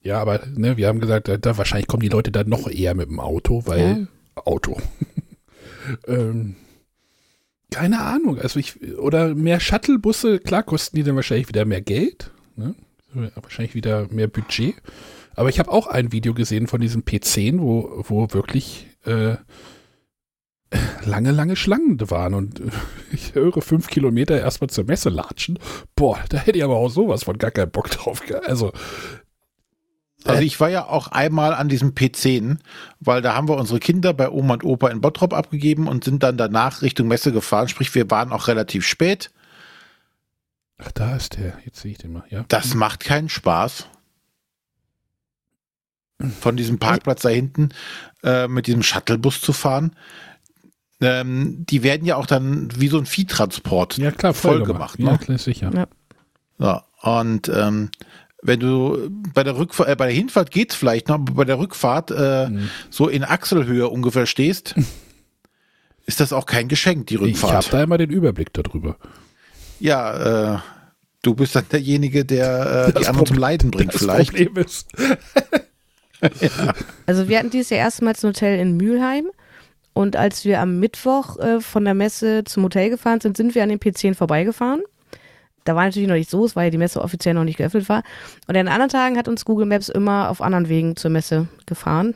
Ja, 0.03 0.21
aber 0.21 0.41
ne, 0.55 0.77
wir 0.77 0.89
haben 0.89 1.01
gesagt, 1.01 1.29
da, 1.29 1.37
da, 1.37 1.57
wahrscheinlich 1.57 1.87
kommen 1.87 2.03
die 2.03 2.09
Leute 2.09 2.33
da 2.33 2.43
noch 2.43 2.69
eher 2.69 2.95
mit 2.95 3.09
dem 3.09 3.21
Auto, 3.21 3.63
weil 3.67 4.09
ja. 4.35 4.43
Auto. 4.45 4.79
ähm, 6.09 6.57
keine 7.71 8.01
Ahnung, 8.01 8.39
also 8.39 8.59
ich, 8.59 8.99
oder 8.99 9.35
mehr 9.35 9.61
Shuttlebusse, 9.61 10.41
klar 10.41 10.65
kosten 10.65 10.97
die 10.97 11.03
dann 11.05 11.17
wahrscheinlich 11.17 11.49
wieder 11.49 11.65
mehr 11.65 11.83
Geld. 11.83 12.33
Ne? 12.61 12.75
Wahrscheinlich 13.35 13.75
wieder 13.75 14.07
mehr 14.11 14.29
Budget. 14.29 14.77
Aber 15.35 15.49
ich 15.49 15.59
habe 15.59 15.71
auch 15.71 15.87
ein 15.87 16.13
Video 16.13 16.35
gesehen 16.35 16.67
von 16.67 16.81
diesem 16.81 17.03
P10, 17.03 17.61
wo, 17.61 18.05
wo 18.07 18.33
wirklich 18.33 18.87
äh, 19.05 19.37
lange, 21.05 21.31
lange 21.31 21.57
Schlangen 21.57 21.99
waren. 22.11 22.35
Und 22.35 22.63
ich 23.13 23.35
höre 23.35 23.63
fünf 23.63 23.89
Kilometer 23.89 24.39
erstmal 24.39 24.71
zur 24.71 24.85
Messe 24.85 25.09
latschen. 25.09 25.59
Boah, 25.97 26.19
da 26.29 26.39
hätte 26.39 26.59
ich 26.59 26.65
aber 26.65 26.77
auch 26.77 26.91
sowas 26.91 27.25
von 27.25 27.39
gar 27.39 27.51
keinen 27.51 27.71
Bock 27.71 27.91
drauf. 27.91 28.23
Also, 28.45 28.73
also 30.25 30.43
ich 30.43 30.61
war 30.61 30.69
ja 30.69 30.87
auch 30.87 31.09
einmal 31.09 31.55
an 31.55 31.69
diesem 31.69 31.93
P10, 31.93 32.59
weil 33.01 33.23
da 33.23 33.35
haben 33.35 33.49
wir 33.49 33.57
unsere 33.57 33.81
Kinder 33.81 34.13
bei 34.13 34.31
Oma 34.31 34.55
und 34.55 34.65
Opa 34.65 34.89
in 34.89 35.01
Bottrop 35.01 35.33
abgegeben 35.33 35.89
und 35.89 36.05
sind 36.05 36.23
dann 36.23 36.37
danach 36.37 36.83
Richtung 36.83 37.09
Messe 37.09 37.33
gefahren. 37.33 37.69
Sprich, 37.69 37.95
wir 37.95 38.11
waren 38.11 38.31
auch 38.33 38.47
relativ 38.47 38.87
spät. 38.87 39.31
Ach, 40.83 40.93
da 40.93 41.17
ist 41.17 41.37
der. 41.37 41.55
Jetzt 41.65 41.81
sehe 41.81 41.93
ich 41.93 41.99
den 41.99 42.13
mal. 42.13 42.25
Ja. 42.31 42.45
Das 42.49 42.75
macht 42.75 43.01
keinen 43.01 43.29
Spaß. 43.29 43.87
Von 46.41 46.57
diesem 46.57 46.79
Parkplatz 46.79 47.23
da 47.23 47.29
hinten 47.31 47.71
äh, 48.23 48.47
mit 48.47 48.67
diesem 48.67 48.83
Shuttlebus 48.83 49.41
zu 49.41 49.53
fahren. 49.53 49.97
Ähm, 51.01 51.65
die 51.67 51.83
werden 51.83 52.05
ja 52.05 52.17
auch 52.17 52.27
dann 52.27 52.69
wie 52.79 52.89
so 52.89 52.99
ein 52.99 53.07
Viehtransport 53.07 53.97
ja, 53.97 54.11
klar, 54.11 54.35
voll, 54.35 54.59
voll 54.59 54.67
gemacht. 54.67 54.99
gemacht 54.99 54.99
ne? 54.99 55.07
Ja, 55.13 55.25
klar, 55.25 55.39
sicher. 55.39 55.71
Ja. 55.75 55.87
ja 56.59 56.85
und 57.25 57.49
ähm, 57.49 57.91
wenn 58.43 58.61
du 58.61 59.09
bei 59.35 59.45
der 59.45 59.57
Rückfahrt, 59.57 59.89
äh, 59.89 59.97
bei 59.97 60.07
der 60.07 60.15
Hinfahrt 60.15 60.51
geht's 60.51 60.75
vielleicht 60.75 61.09
noch, 61.09 61.17
aber 61.17 61.33
bei 61.33 61.45
der 61.45 61.59
Rückfahrt 61.59 62.11
äh, 62.11 62.49
mhm. 62.49 62.71
so 62.91 63.09
in 63.09 63.25
Achselhöhe 63.25 63.89
ungefähr 63.89 64.27
stehst, 64.27 64.75
ist 66.07 66.21
das 66.21 66.35
auch 66.35 66.45
kein 66.45 66.69
Geschenk, 66.69 67.07
die 67.07 67.17
Rückfahrt. 67.17 67.65
Ich 67.65 67.69
habe 67.69 67.77
da 67.79 67.83
immer 67.83 67.97
den 67.97 68.11
Überblick 68.11 68.53
darüber. 68.53 68.97
Ja, 69.81 70.55
äh, 70.55 70.59
du 71.23 71.35
bist 71.35 71.57
dann 71.57 71.65
derjenige, 71.71 72.25
der 72.25 72.89
äh, 72.89 73.01
die 73.01 73.07
anderen 73.07 73.27
zum 73.27 73.39
Leiden 73.39 73.71
bringt, 73.71 73.95
das 73.95 74.03
vielleicht. 74.03 74.31
Problem 74.31 74.57
ist. 74.65 74.89
ja. 76.41 76.75
Also 77.07 77.29
wir 77.29 77.39
hatten 77.39 77.51
dieses 77.51 77.71
Jahr 77.71 77.81
erstmals 77.81 78.23
ein 78.23 78.29
Hotel 78.29 78.59
in 78.59 78.77
Mülheim. 78.77 79.31
Und 79.93 80.17
als 80.17 80.45
wir 80.45 80.61
am 80.61 80.79
Mittwoch 80.79 81.39
äh, 81.39 81.61
von 81.61 81.85
der 81.85 81.95
Messe 81.95 82.45
zum 82.45 82.63
Hotel 82.63 82.91
gefahren 82.91 83.21
sind, 83.21 83.37
sind 83.37 83.55
wir 83.55 83.63
an 83.63 83.71
den 83.71 83.81
P10 83.81 84.15
vorbeigefahren. 84.15 84.83
Da 85.65 85.75
war 85.75 85.85
natürlich 85.85 86.09
noch 86.09 86.15
nicht 86.15 86.31
so, 86.31 86.45
es 86.45 86.57
war 86.57 86.65
ja 86.65 86.71
die 86.71 86.79
Messe 86.79 87.03
offiziell 87.03 87.35
noch 87.35 87.45
nicht 87.45 87.59
geöffnet 87.59 87.89
war. 87.89 88.03
Und 88.47 88.57
an 88.57 88.69
anderen 88.69 88.91
Tagen 88.91 89.19
hat 89.19 89.29
uns 89.29 89.45
Google 89.45 89.67
Maps 89.67 89.89
immer 89.89 90.31
auf 90.31 90.41
anderen 90.41 90.69
Wegen 90.69 90.97
zur 90.97 91.11
Messe 91.11 91.49
gefahren. 91.67 92.15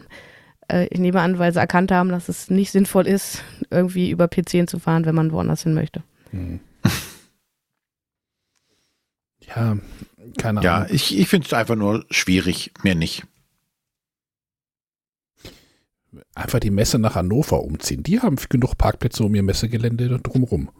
Äh, 0.69 0.87
ich 0.91 0.99
nehme 0.99 1.21
an, 1.21 1.39
weil 1.39 1.53
sie 1.53 1.59
erkannt 1.59 1.91
haben, 1.91 2.11
dass 2.11 2.29
es 2.29 2.49
nicht 2.49 2.71
sinnvoll 2.71 3.07
ist, 3.07 3.43
irgendwie 3.71 4.11
über 4.11 4.27
P10 4.27 4.67
zu 4.67 4.79
fahren, 4.79 5.05
wenn 5.05 5.15
man 5.15 5.33
woanders 5.33 5.63
hin 5.65 5.75
möchte. 5.75 6.03
Hm. 6.31 6.61
Ja, 9.55 9.79
keine 10.39 10.63
Ja, 10.63 10.77
Ahnung. 10.79 10.89
ich, 10.93 11.17
ich 11.19 11.29
finde 11.29 11.47
es 11.47 11.53
einfach 11.53 11.77
nur 11.77 12.05
schwierig, 12.11 12.73
mehr 12.83 12.95
nicht. 12.95 13.25
Einfach 16.35 16.61
die 16.61 16.71
Messe 16.71 16.99
nach 16.99 17.15
Hannover 17.15 17.63
umziehen. 17.63 18.03
Die 18.03 18.21
haben 18.21 18.37
genug 18.49 18.77
Parkplätze 18.79 19.25
um 19.25 19.35
ihr 19.35 19.43
Messegelände 19.43 20.19
drumrum. 20.21 20.71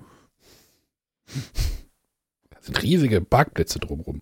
Das 2.51 2.67
sind 2.67 2.83
riesige 2.83 3.21
Parkplätze 3.21 3.79
drumrum. 3.79 4.21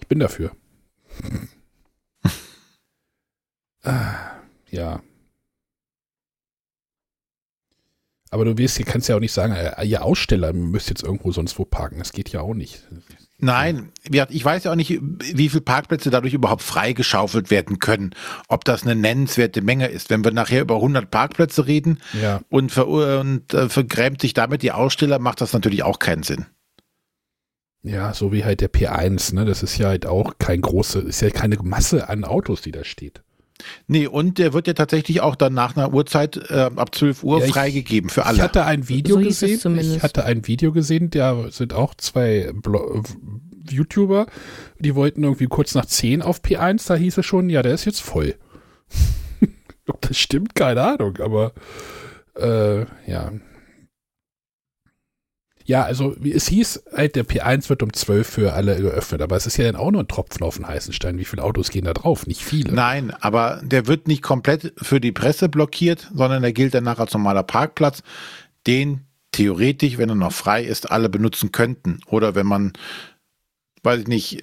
Ich 0.00 0.06
bin 0.08 0.18
dafür. 0.18 0.54
Ah, 3.82 4.40
ja. 4.68 5.00
Aber 8.36 8.44
du 8.44 8.58
wirst, 8.58 8.84
kannst 8.84 9.08
ja 9.08 9.16
auch 9.16 9.20
nicht 9.20 9.32
sagen, 9.32 9.54
äh, 9.54 9.82
ihr 9.86 10.04
Aussteller 10.04 10.52
müsst 10.52 10.90
jetzt 10.90 11.02
irgendwo 11.02 11.32
sonst 11.32 11.58
wo 11.58 11.64
parken. 11.64 12.00
Das 12.00 12.12
geht 12.12 12.28
ja 12.28 12.42
auch 12.42 12.52
nicht. 12.52 12.86
Nein, 13.38 13.92
ich 14.28 14.44
weiß 14.44 14.64
ja 14.64 14.72
auch 14.72 14.76
nicht, 14.76 15.00
wie 15.00 15.48
viele 15.48 15.62
Parkplätze 15.62 16.10
dadurch 16.10 16.34
überhaupt 16.34 16.60
freigeschaufelt 16.60 17.50
werden 17.50 17.78
können. 17.78 18.10
Ob 18.48 18.66
das 18.66 18.82
eine 18.82 18.94
nennenswerte 18.94 19.62
Menge 19.62 19.86
ist. 19.86 20.10
Wenn 20.10 20.22
wir 20.22 20.32
nachher 20.32 20.60
über 20.60 20.74
100 20.74 21.10
Parkplätze 21.10 21.66
reden 21.66 21.98
Ja. 22.20 22.42
und, 22.50 22.72
ver 22.72 22.88
und 22.88 23.54
äh, 23.54 23.70
vergrämt 23.70 24.20
sich 24.20 24.34
damit 24.34 24.60
die 24.60 24.72
Aussteller, 24.72 25.18
macht 25.18 25.40
das 25.40 25.54
natürlich 25.54 25.82
auch 25.82 25.98
keinen 25.98 26.22
Sinn. 26.22 26.44
Ja, 27.82 28.12
so 28.12 28.32
wie 28.32 28.44
halt 28.44 28.60
der 28.60 28.70
P1, 28.70 29.34
ne? 29.34 29.46
Das 29.46 29.62
ist 29.62 29.78
ja 29.78 29.88
halt 29.88 30.04
auch 30.04 30.34
kein 30.38 30.60
große, 30.60 30.98
ist 30.98 31.22
ja 31.22 31.30
keine 31.30 31.56
Masse 31.62 32.10
an 32.10 32.24
Autos, 32.24 32.60
die 32.60 32.72
da 32.72 32.84
steht. 32.84 33.22
Nee, 33.86 34.06
und 34.06 34.38
der 34.38 34.52
wird 34.52 34.66
ja 34.66 34.74
tatsächlich 34.74 35.20
auch 35.22 35.34
dann 35.34 35.54
nach 35.54 35.76
einer 35.76 35.92
Uhrzeit 35.92 36.36
äh, 36.50 36.70
ab 36.76 36.94
12 36.94 37.22
Uhr 37.24 37.38
Ja, 37.40 37.46
ich- 37.46 37.52
freigegeben 37.52 38.10
für 38.10 38.20
Ich 38.22 38.26
alle. 38.26 38.42
hatte 38.42 38.64
ein 38.64 38.88
Video 38.88 39.16
So 39.16 39.22
gesehen. 39.22 39.78
Ich 39.78 40.02
hatte 40.02 40.24
ein 40.24 40.46
Video 40.46 40.72
gesehen, 40.72 41.10
da 41.10 41.50
sind 41.50 41.72
auch 41.72 41.94
zwei 41.94 42.50
Blo 42.54 43.02
YouTuber, 43.68 44.26
die 44.78 44.94
wollten 44.94 45.24
irgendwie 45.24 45.46
kurz 45.46 45.74
nach 45.74 45.86
10 45.86 46.22
auf 46.22 46.40
P1, 46.42 46.86
da 46.86 46.94
hieß 46.94 47.18
es 47.18 47.26
schon, 47.26 47.48
ja, 47.50 47.62
der 47.62 47.72
ist 47.74 47.84
jetzt 47.84 48.00
voll. 48.00 48.34
Ob 49.88 50.00
das 50.06 50.16
stimmt, 50.18 50.54
keine 50.54 50.82
Ahnung, 50.82 51.16
aber 51.18 51.52
äh, 52.38 52.80
ja. 53.10 53.32
Ja, 55.66 55.82
also 55.82 56.14
wie 56.20 56.32
es 56.32 56.46
hieß, 56.46 56.84
halt, 56.94 57.16
der 57.16 57.26
P1 57.26 57.68
wird 57.68 57.82
um 57.82 57.92
12 57.92 58.26
für 58.26 58.52
alle 58.52 58.80
geöffnet, 58.80 59.20
aber 59.20 59.34
es 59.36 59.46
ist 59.46 59.56
ja 59.56 59.64
dann 59.64 59.74
auch 59.74 59.90
nur 59.90 60.02
ein 60.02 60.08
Tropfen 60.08 60.44
auf 60.44 60.56
den 60.56 60.68
heißen 60.68 60.92
Stein. 60.92 61.18
Wie 61.18 61.24
viele 61.24 61.42
Autos 61.42 61.70
gehen 61.70 61.84
da 61.84 61.92
drauf? 61.92 62.26
Nicht 62.26 62.44
viele. 62.44 62.72
Nein, 62.72 63.12
aber 63.20 63.60
der 63.64 63.88
wird 63.88 64.06
nicht 64.06 64.22
komplett 64.22 64.72
für 64.76 65.00
die 65.00 65.10
Presse 65.10 65.48
blockiert, 65.48 66.08
sondern 66.14 66.42
der 66.42 66.52
gilt 66.52 66.72
danach 66.72 67.00
als 67.00 67.12
normaler 67.12 67.42
Parkplatz, 67.42 68.04
den 68.68 69.00
theoretisch, 69.32 69.98
wenn 69.98 70.08
er 70.08 70.14
noch 70.14 70.32
frei 70.32 70.62
ist, 70.62 70.90
alle 70.90 71.08
benutzen 71.08 71.50
könnten. 71.50 71.98
Oder 72.06 72.36
wenn 72.36 72.46
man, 72.46 72.72
weiß 73.82 74.02
ich 74.02 74.08
nicht, 74.08 74.42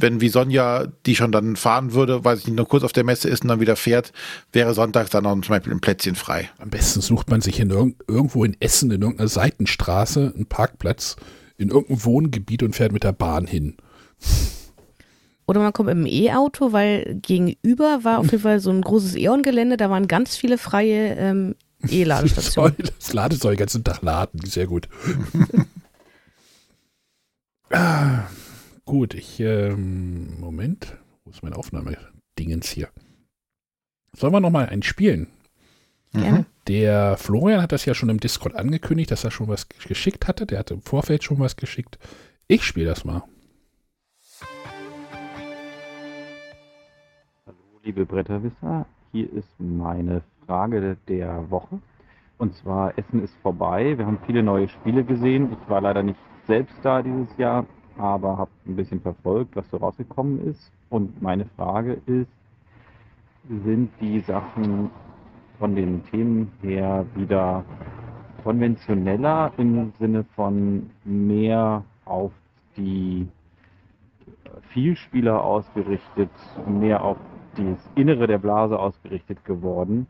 wenn 0.00 0.20
wie 0.20 0.28
Sonja, 0.28 0.86
die 1.06 1.16
schon 1.16 1.32
dann 1.32 1.56
fahren 1.56 1.92
würde, 1.92 2.24
weiß 2.24 2.40
ich 2.40 2.46
nicht, 2.46 2.56
nur 2.56 2.68
kurz 2.68 2.84
auf 2.84 2.92
der 2.92 3.04
Messe 3.04 3.28
ist 3.28 3.42
und 3.42 3.48
dann 3.48 3.60
wieder 3.60 3.76
fährt, 3.76 4.12
wäre 4.52 4.74
sonntags 4.74 5.10
dann 5.10 5.24
noch 5.24 5.32
zum 5.32 5.48
Beispiel 5.48 5.72
ein 5.72 5.80
Plätzchen 5.80 6.14
frei. 6.14 6.50
Am 6.58 6.70
besten 6.70 7.00
sucht 7.00 7.30
man 7.30 7.40
sich 7.40 7.60
in 7.60 7.70
irg 7.70 7.94
irgendwo 8.08 8.44
in 8.44 8.56
Essen, 8.60 8.90
in 8.90 9.02
irgendeiner 9.02 9.28
Seitenstraße, 9.28 10.32
einen 10.34 10.46
Parkplatz, 10.46 11.16
in 11.56 11.68
irgendeinem 11.68 12.04
Wohngebiet 12.04 12.62
und 12.62 12.74
fährt 12.74 12.92
mit 12.92 13.04
der 13.04 13.12
Bahn 13.12 13.46
hin. 13.46 13.76
Oder 15.46 15.60
man 15.60 15.72
kommt 15.72 15.88
mit 15.88 15.96
dem 15.96 16.06
E-Auto, 16.06 16.72
weil 16.72 17.18
gegenüber 17.22 18.04
war 18.04 18.20
auf 18.20 18.30
jeden 18.30 18.42
Fall 18.42 18.60
so 18.60 18.70
ein 18.70 18.82
großes 18.82 19.16
E.ON-Gelände, 19.16 19.76
da 19.76 19.90
waren 19.90 20.06
ganz 20.06 20.36
viele 20.36 20.58
freie 20.58 21.16
ähm, 21.16 21.56
E-Ladestationen. 21.88 22.76
Das 22.98 23.12
Lade 23.12 23.36
soll 23.36 23.54
den 23.54 23.58
ganzen 23.58 23.82
Tag 23.82 24.02
laden. 24.02 24.40
Sehr 24.44 24.66
gut. 24.66 24.88
ah, 27.70 28.24
gut, 28.90 29.14
ich, 29.14 29.38
ähm, 29.38 30.40
Moment. 30.40 30.98
Wo 31.24 31.30
ist 31.30 31.44
mein 31.44 31.52
Aufnahmedingens 31.52 32.68
hier? 32.70 32.88
Sollen 34.16 34.32
wir 34.32 34.40
nochmal 34.40 34.66
einen 34.66 34.82
spielen? 34.82 35.28
Gerne. 36.12 36.44
Der 36.66 37.16
Florian 37.16 37.62
hat 37.62 37.70
das 37.70 37.84
ja 37.84 37.94
schon 37.94 38.08
im 38.08 38.18
Discord 38.18 38.56
angekündigt, 38.56 39.12
dass 39.12 39.22
er 39.22 39.30
schon 39.30 39.46
was 39.46 39.68
geschickt 39.68 40.26
hatte. 40.26 40.44
Der 40.44 40.58
hatte 40.58 40.74
im 40.74 40.82
Vorfeld 40.82 41.22
schon 41.22 41.38
was 41.38 41.54
geschickt. 41.54 42.00
Ich 42.48 42.64
spiele 42.64 42.86
das 42.86 43.04
mal. 43.04 43.22
Hallo, 47.46 47.56
liebe 47.84 48.04
Bretterwisser. 48.04 48.86
Hier 49.12 49.32
ist 49.32 49.54
meine 49.58 50.22
Frage 50.44 50.96
der 51.06 51.48
Woche. 51.48 51.78
Und 52.38 52.56
zwar, 52.56 52.98
Essen 52.98 53.22
ist 53.22 53.36
vorbei. 53.40 53.96
Wir 53.96 54.04
haben 54.04 54.18
viele 54.26 54.42
neue 54.42 54.68
Spiele 54.68 55.04
gesehen. 55.04 55.52
Ich 55.52 55.70
war 55.70 55.80
leider 55.80 56.02
nicht 56.02 56.18
selbst 56.48 56.74
da 56.82 57.02
dieses 57.02 57.28
Jahr, 57.38 57.64
aber 57.98 58.38
habe 58.38 58.50
ein 58.66 58.76
bisschen 58.76 59.00
verfolgt, 59.00 59.56
was 59.56 59.68
so 59.70 59.76
rausgekommen 59.76 60.46
ist. 60.46 60.72
Und 60.88 61.20
meine 61.22 61.46
Frage 61.56 62.00
ist, 62.06 62.30
sind 63.48 63.90
die 64.00 64.20
Sachen 64.20 64.90
von 65.58 65.74
den 65.74 66.04
Themen 66.06 66.52
her 66.62 67.04
wieder 67.14 67.64
konventioneller 68.42 69.52
im 69.58 69.92
Sinne 69.98 70.24
von 70.34 70.90
mehr 71.04 71.84
auf 72.04 72.32
die 72.76 73.28
Vielspieler 74.72 75.42
ausgerichtet, 75.42 76.30
mehr 76.66 77.02
auf 77.04 77.18
das 77.56 77.90
Innere 77.96 78.26
der 78.26 78.38
Blase 78.38 78.78
ausgerichtet 78.78 79.44
geworden? 79.44 80.06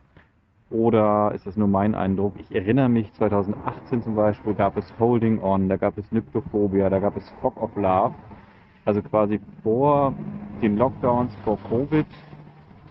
Oder 0.71 1.33
ist 1.35 1.47
das 1.47 1.57
nur 1.57 1.69
mein 1.69 1.95
Eindruck? 1.95 2.35
Ich 2.39 2.55
erinnere 2.55 2.89
mich, 2.89 3.13
2018 3.15 4.03
zum 4.03 4.15
Beispiel 4.15 4.55
gab 4.55 4.77
es 4.77 4.93
Holding 4.99 5.43
On, 5.43 5.69
da 5.69 5.77
gab 5.77 5.99
es 5.99 6.11
Nyptophobia, 6.13 6.89
da 6.89 7.01
gab 7.01 7.17
es 7.17 7.29
Fog 7.41 7.61
of 7.61 7.75
Love. 7.77 8.15
Also 8.85 9.03
quasi 9.03 9.41
vor 9.63 10.15
den 10.63 10.77
Lockdowns, 10.77 11.35
vor 11.45 11.59
Covid, 11.69 12.07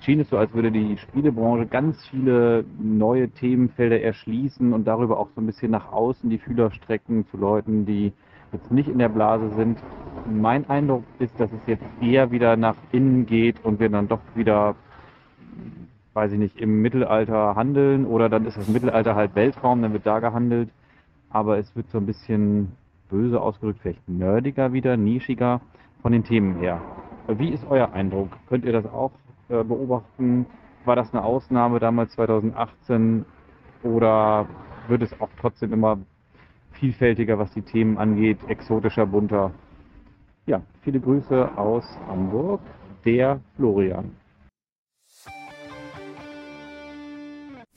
schien 0.02 0.20
es 0.20 0.30
so, 0.30 0.38
als 0.38 0.54
würde 0.54 0.72
die 0.72 0.98
Spielebranche 0.98 1.66
ganz 1.66 2.06
viele 2.08 2.66
neue 2.80 3.30
Themenfelder 3.30 4.02
erschließen 4.02 4.74
und 4.74 4.86
darüber 4.86 5.20
auch 5.20 5.30
so 5.36 5.42
ein 5.42 5.46
bisschen 5.46 5.72
nach 5.72 5.92
außen 5.92 6.30
die 6.30 6.38
Fühler 6.38 6.72
strecken 6.72 7.26
zu 7.28 7.38
Leuten, 7.38 7.86
die 7.86 8.14
jetzt 8.52 8.72
nicht 8.72 8.90
in 8.90 8.98
der 8.98 9.10
Blase 9.10 9.50
sind. 9.56 9.82
Mein 10.30 10.70
Eindruck 10.70 11.04
ist, 11.20 11.40
dass 11.40 11.52
es 11.52 11.60
jetzt 11.68 11.84
eher 12.02 12.32
wieder 12.32 12.58
nach 12.58 12.76
innen 12.92 13.26
geht 13.26 13.64
und 13.64 13.80
wir 13.80 13.90
dann 13.90 14.08
doch 14.08 14.22
wieder, 14.36 14.76
weiß 16.14 16.32
ich 16.32 16.40
nicht, 16.40 16.58
im 16.60 16.82
Mittelalter 16.82 17.56
handeln 17.56 18.06
oder 18.06 18.30
dann 18.30 18.46
ist 18.46 18.58
das 18.58 18.68
Mittelalter 18.68 19.16
halt 19.16 19.36
Weltraum, 19.36 19.82
dann 19.82 19.94
wird 19.94 20.06
da 20.06 20.20
gehandelt. 20.20 20.70
Aber 21.30 21.58
es 21.58 21.76
wird 21.76 21.90
so 21.90 22.00
ein 22.00 22.06
bisschen 22.06 22.72
böse 23.10 23.42
ausgedrückt, 23.42 23.80
vielleicht 23.82 24.08
nerdiger 24.08 24.74
wieder, 24.74 24.98
nischiger 24.98 25.62
von 26.02 26.12
den 26.12 26.24
Themen 26.24 26.58
her. 26.58 26.82
Wie 27.28 27.50
ist 27.50 27.66
euer 27.70 27.94
Eindruck? 27.94 28.30
Könnt 28.48 28.66
ihr 28.66 28.74
das 28.74 28.86
auch 28.86 29.12
äh, 29.50 29.64
beobachten? 29.64 30.46
War 30.86 30.96
das 30.96 31.14
eine 31.14 31.24
Ausnahme 31.24 31.80
damals 31.80 32.12
2018 32.14 33.26
oder 33.84 34.48
wird 34.88 35.04
es 35.04 35.22
auch 35.22 35.30
trotzdem 35.40 35.74
immer 35.74 36.00
vielfältiger, 36.72 37.38
was 37.38 37.52
die 37.54 37.62
Themen 37.62 37.98
angeht, 37.98 38.40
exotischer, 38.48 39.06
bunter? 39.06 39.52
Ja, 40.46 40.62
viele 40.82 41.00
Grüße 41.00 41.58
aus 41.58 41.86
Hamburg, 42.08 42.62
der 43.06 43.40
Florian. 43.56 44.19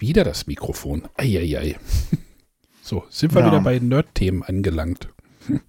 Wieder 0.02 0.24
das 0.24 0.46
Mikrofon. 0.48 1.08
Eieiei. 1.16 1.76
So, 2.84 3.04
sind 3.10 3.32
wir 3.32 3.42
Ja. 3.42 3.46
wieder 3.46 3.60
bei 3.60 3.78
Nerd-Themen 3.78 4.42
angelangt. 4.42 5.08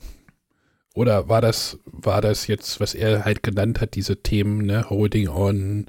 Oder 0.96 1.30
war 1.30 1.42
das, 1.42 1.78
war 1.86 2.22
das 2.22 2.48
jetzt, 2.48 2.80
was 2.80 2.96
er 2.96 3.24
halt 3.24 3.44
genannt 3.44 3.80
hat, 3.80 3.94
diese 3.94 4.24
Themen, 4.24 4.66
ne, 4.66 4.90
Holding 4.90 5.28
on, 5.30 5.86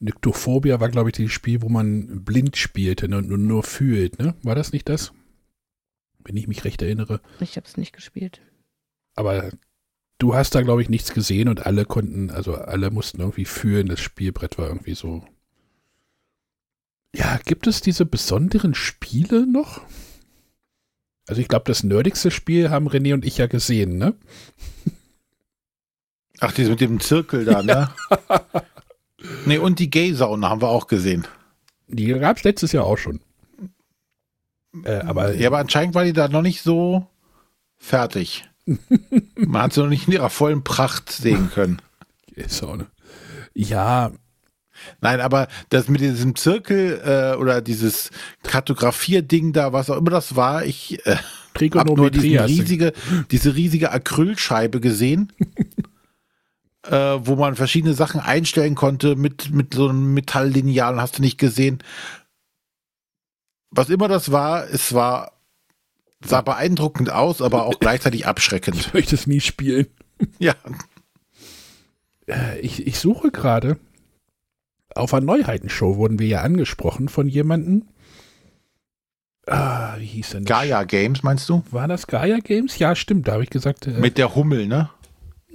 Nyctophobia 0.00 0.80
war, 0.80 0.88
glaube 0.88 1.10
ich, 1.10 1.16
das 1.16 1.30
Spiel, 1.30 1.60
wo 1.60 1.68
man 1.68 2.24
blind 2.24 2.56
spielte 2.56 3.06
ne, 3.06 3.18
und 3.18 3.28
nur, 3.28 3.36
nur 3.36 3.62
fühlt, 3.64 4.18
ne? 4.18 4.34
War 4.42 4.54
das 4.54 4.72
nicht 4.72 4.88
das? 4.88 5.12
Wenn 6.24 6.38
ich 6.38 6.48
mich 6.48 6.64
recht 6.64 6.80
erinnere. 6.80 7.20
Ich 7.40 7.56
habe 7.56 7.66
es 7.66 7.76
nicht 7.76 7.92
gespielt. 7.92 8.40
Aber 9.14 9.50
du 10.18 10.34
hast 10.34 10.54
da, 10.54 10.62
glaube 10.62 10.80
ich, 10.80 10.88
nichts 10.88 11.12
gesehen 11.12 11.48
und 11.50 11.66
alle 11.66 11.84
konnten, 11.84 12.30
also 12.30 12.54
alle 12.54 12.90
mussten 12.90 13.20
irgendwie 13.20 13.44
fühlen, 13.44 13.88
das 13.88 14.00
Spielbrett 14.00 14.56
war 14.56 14.68
irgendwie 14.68 14.94
so. 14.94 15.22
Ja, 17.16 17.38
gibt 17.44 17.66
es 17.66 17.80
diese 17.80 18.04
besonderen 18.04 18.74
Spiele 18.74 19.46
noch? 19.46 19.80
Also 21.26 21.40
ich 21.40 21.48
glaube, 21.48 21.64
das 21.66 21.82
nerdigste 21.82 22.30
Spiel 22.30 22.70
haben 22.70 22.88
René 22.88 23.14
und 23.14 23.24
ich 23.24 23.38
ja 23.38 23.46
gesehen, 23.46 23.96
ne? 23.96 24.14
Ach, 26.40 26.52
dieses 26.52 26.70
mit 26.70 26.80
dem 26.80 27.00
Zirkel 27.00 27.46
da, 27.46 27.62
ne? 27.62 27.90
nee, 29.46 29.56
und 29.58 29.78
die 29.78 29.88
Gay-Sauna 29.88 30.50
haben 30.50 30.60
wir 30.60 30.68
auch 30.68 30.86
gesehen. 30.86 31.26
Die 31.88 32.06
gab 32.06 32.36
es 32.36 32.44
letztes 32.44 32.72
Jahr 32.72 32.84
auch 32.84 32.98
schon. 32.98 33.20
Äh, 34.84 34.98
aber 34.98 35.34
Ja, 35.34 35.48
aber 35.48 35.58
anscheinend 35.58 35.94
war 35.94 36.04
die 36.04 36.12
da 36.12 36.28
noch 36.28 36.42
nicht 36.42 36.62
so 36.62 37.06
fertig. 37.78 38.44
Man 39.36 39.62
hat 39.62 39.72
sie 39.72 39.80
noch 39.80 39.88
nicht 39.88 40.06
in 40.06 40.12
ihrer 40.12 40.30
vollen 40.30 40.64
Pracht 40.64 41.10
sehen 41.10 41.50
können. 41.50 41.80
ne. 42.76 42.86
Ja, 43.54 44.12
Nein, 45.00 45.20
aber 45.20 45.48
das 45.68 45.88
mit 45.88 46.00
diesem 46.00 46.36
Zirkel 46.36 47.00
äh, 47.04 47.36
oder 47.36 47.60
dieses 47.60 48.10
Kartografierding 48.42 49.52
da, 49.52 49.72
was 49.72 49.90
auch 49.90 49.96
immer 49.96 50.10
das 50.10 50.36
war, 50.36 50.64
ich 50.64 51.04
äh, 51.06 51.16
habe 51.74 51.94
nur 51.94 52.10
diese 52.10 52.44
riesige, 52.46 52.92
diese 53.30 53.54
riesige 53.54 53.90
Acrylscheibe 53.90 54.80
gesehen, 54.80 55.32
äh, 56.82 56.90
wo 57.20 57.36
man 57.36 57.56
verschiedene 57.56 57.94
Sachen 57.94 58.20
einstellen 58.20 58.74
konnte 58.74 59.16
mit, 59.16 59.50
mit 59.50 59.74
so 59.74 59.88
einem 59.88 60.14
Metalllineal 60.14 61.00
hast 61.00 61.18
du 61.18 61.22
nicht 61.22 61.38
gesehen. 61.38 61.82
Was 63.70 63.90
immer 63.90 64.08
das 64.08 64.32
war, 64.32 64.68
es 64.70 64.94
war, 64.94 65.32
sah 66.24 66.40
beeindruckend 66.40 67.10
aus, 67.10 67.42
aber 67.42 67.66
auch 67.66 67.78
gleichzeitig 67.78 68.26
abschreckend. 68.26 68.76
Ich 68.76 68.94
möchte 68.94 69.14
es 69.14 69.26
nie 69.26 69.40
spielen. 69.40 69.86
Ja, 70.38 70.54
Äh, 72.26 72.58
ich, 72.60 72.86
ich 72.86 72.98
suche 72.98 73.30
gerade. 73.30 73.78
Auf 74.96 75.14
einer 75.14 75.26
Neuheitenshow 75.26 75.96
wurden 75.96 76.18
wir 76.18 76.26
ja 76.26 76.40
angesprochen 76.42 77.08
von 77.08 77.28
jemandem. 77.28 77.84
Ah, 79.46 79.94
wie 79.98 80.06
hieß 80.06 80.30
denn 80.30 80.44
das? 80.44 80.58
Gaia 80.58 80.84
Games 80.84 81.22
meinst 81.22 81.48
du? 81.48 81.62
War 81.70 81.86
das 81.86 82.06
Gaia 82.06 82.38
Games? 82.38 82.78
Ja, 82.78 82.96
stimmt. 82.96 83.28
Da 83.28 83.34
habe 83.34 83.44
ich 83.44 83.50
gesagt. 83.50 83.86
Äh, 83.86 83.92
Mit 83.92 84.18
der 84.18 84.34
Hummel, 84.34 84.66
ne? 84.66 84.90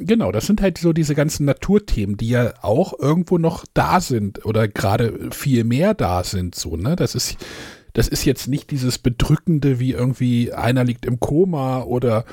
genau, 0.06 0.32
das 0.32 0.48
sind 0.48 0.62
halt 0.62 0.78
so 0.78 0.94
diese 0.94 1.16
ganzen 1.16 1.46
Naturthemen, 1.46 2.18
die 2.18 2.30
ja 2.30 2.54
auch 2.62 2.98
irgendwo 2.98 3.38
noch 3.38 3.66
da 3.74 4.02
sind 4.02 4.46
oder 4.46 4.68
gerade 4.68 5.30
viel 5.32 5.64
mehr 5.64 5.94
da 5.94 6.24
sind. 6.24 6.56
So, 6.56 6.76
ne? 6.76 6.96
Das 6.96 7.16
ist, 7.16 7.38
das 7.94 8.08
ist 8.08 8.26
jetzt 8.26 8.48
nicht 8.48 8.72
dieses 8.72 8.98
Bedrückende, 8.98 9.80
wie 9.80 9.92
irgendwie 9.92 10.54
einer 10.54 10.84
liegt 10.84 11.06
im 11.06 11.20
Koma 11.20 11.84
oder 11.84 12.26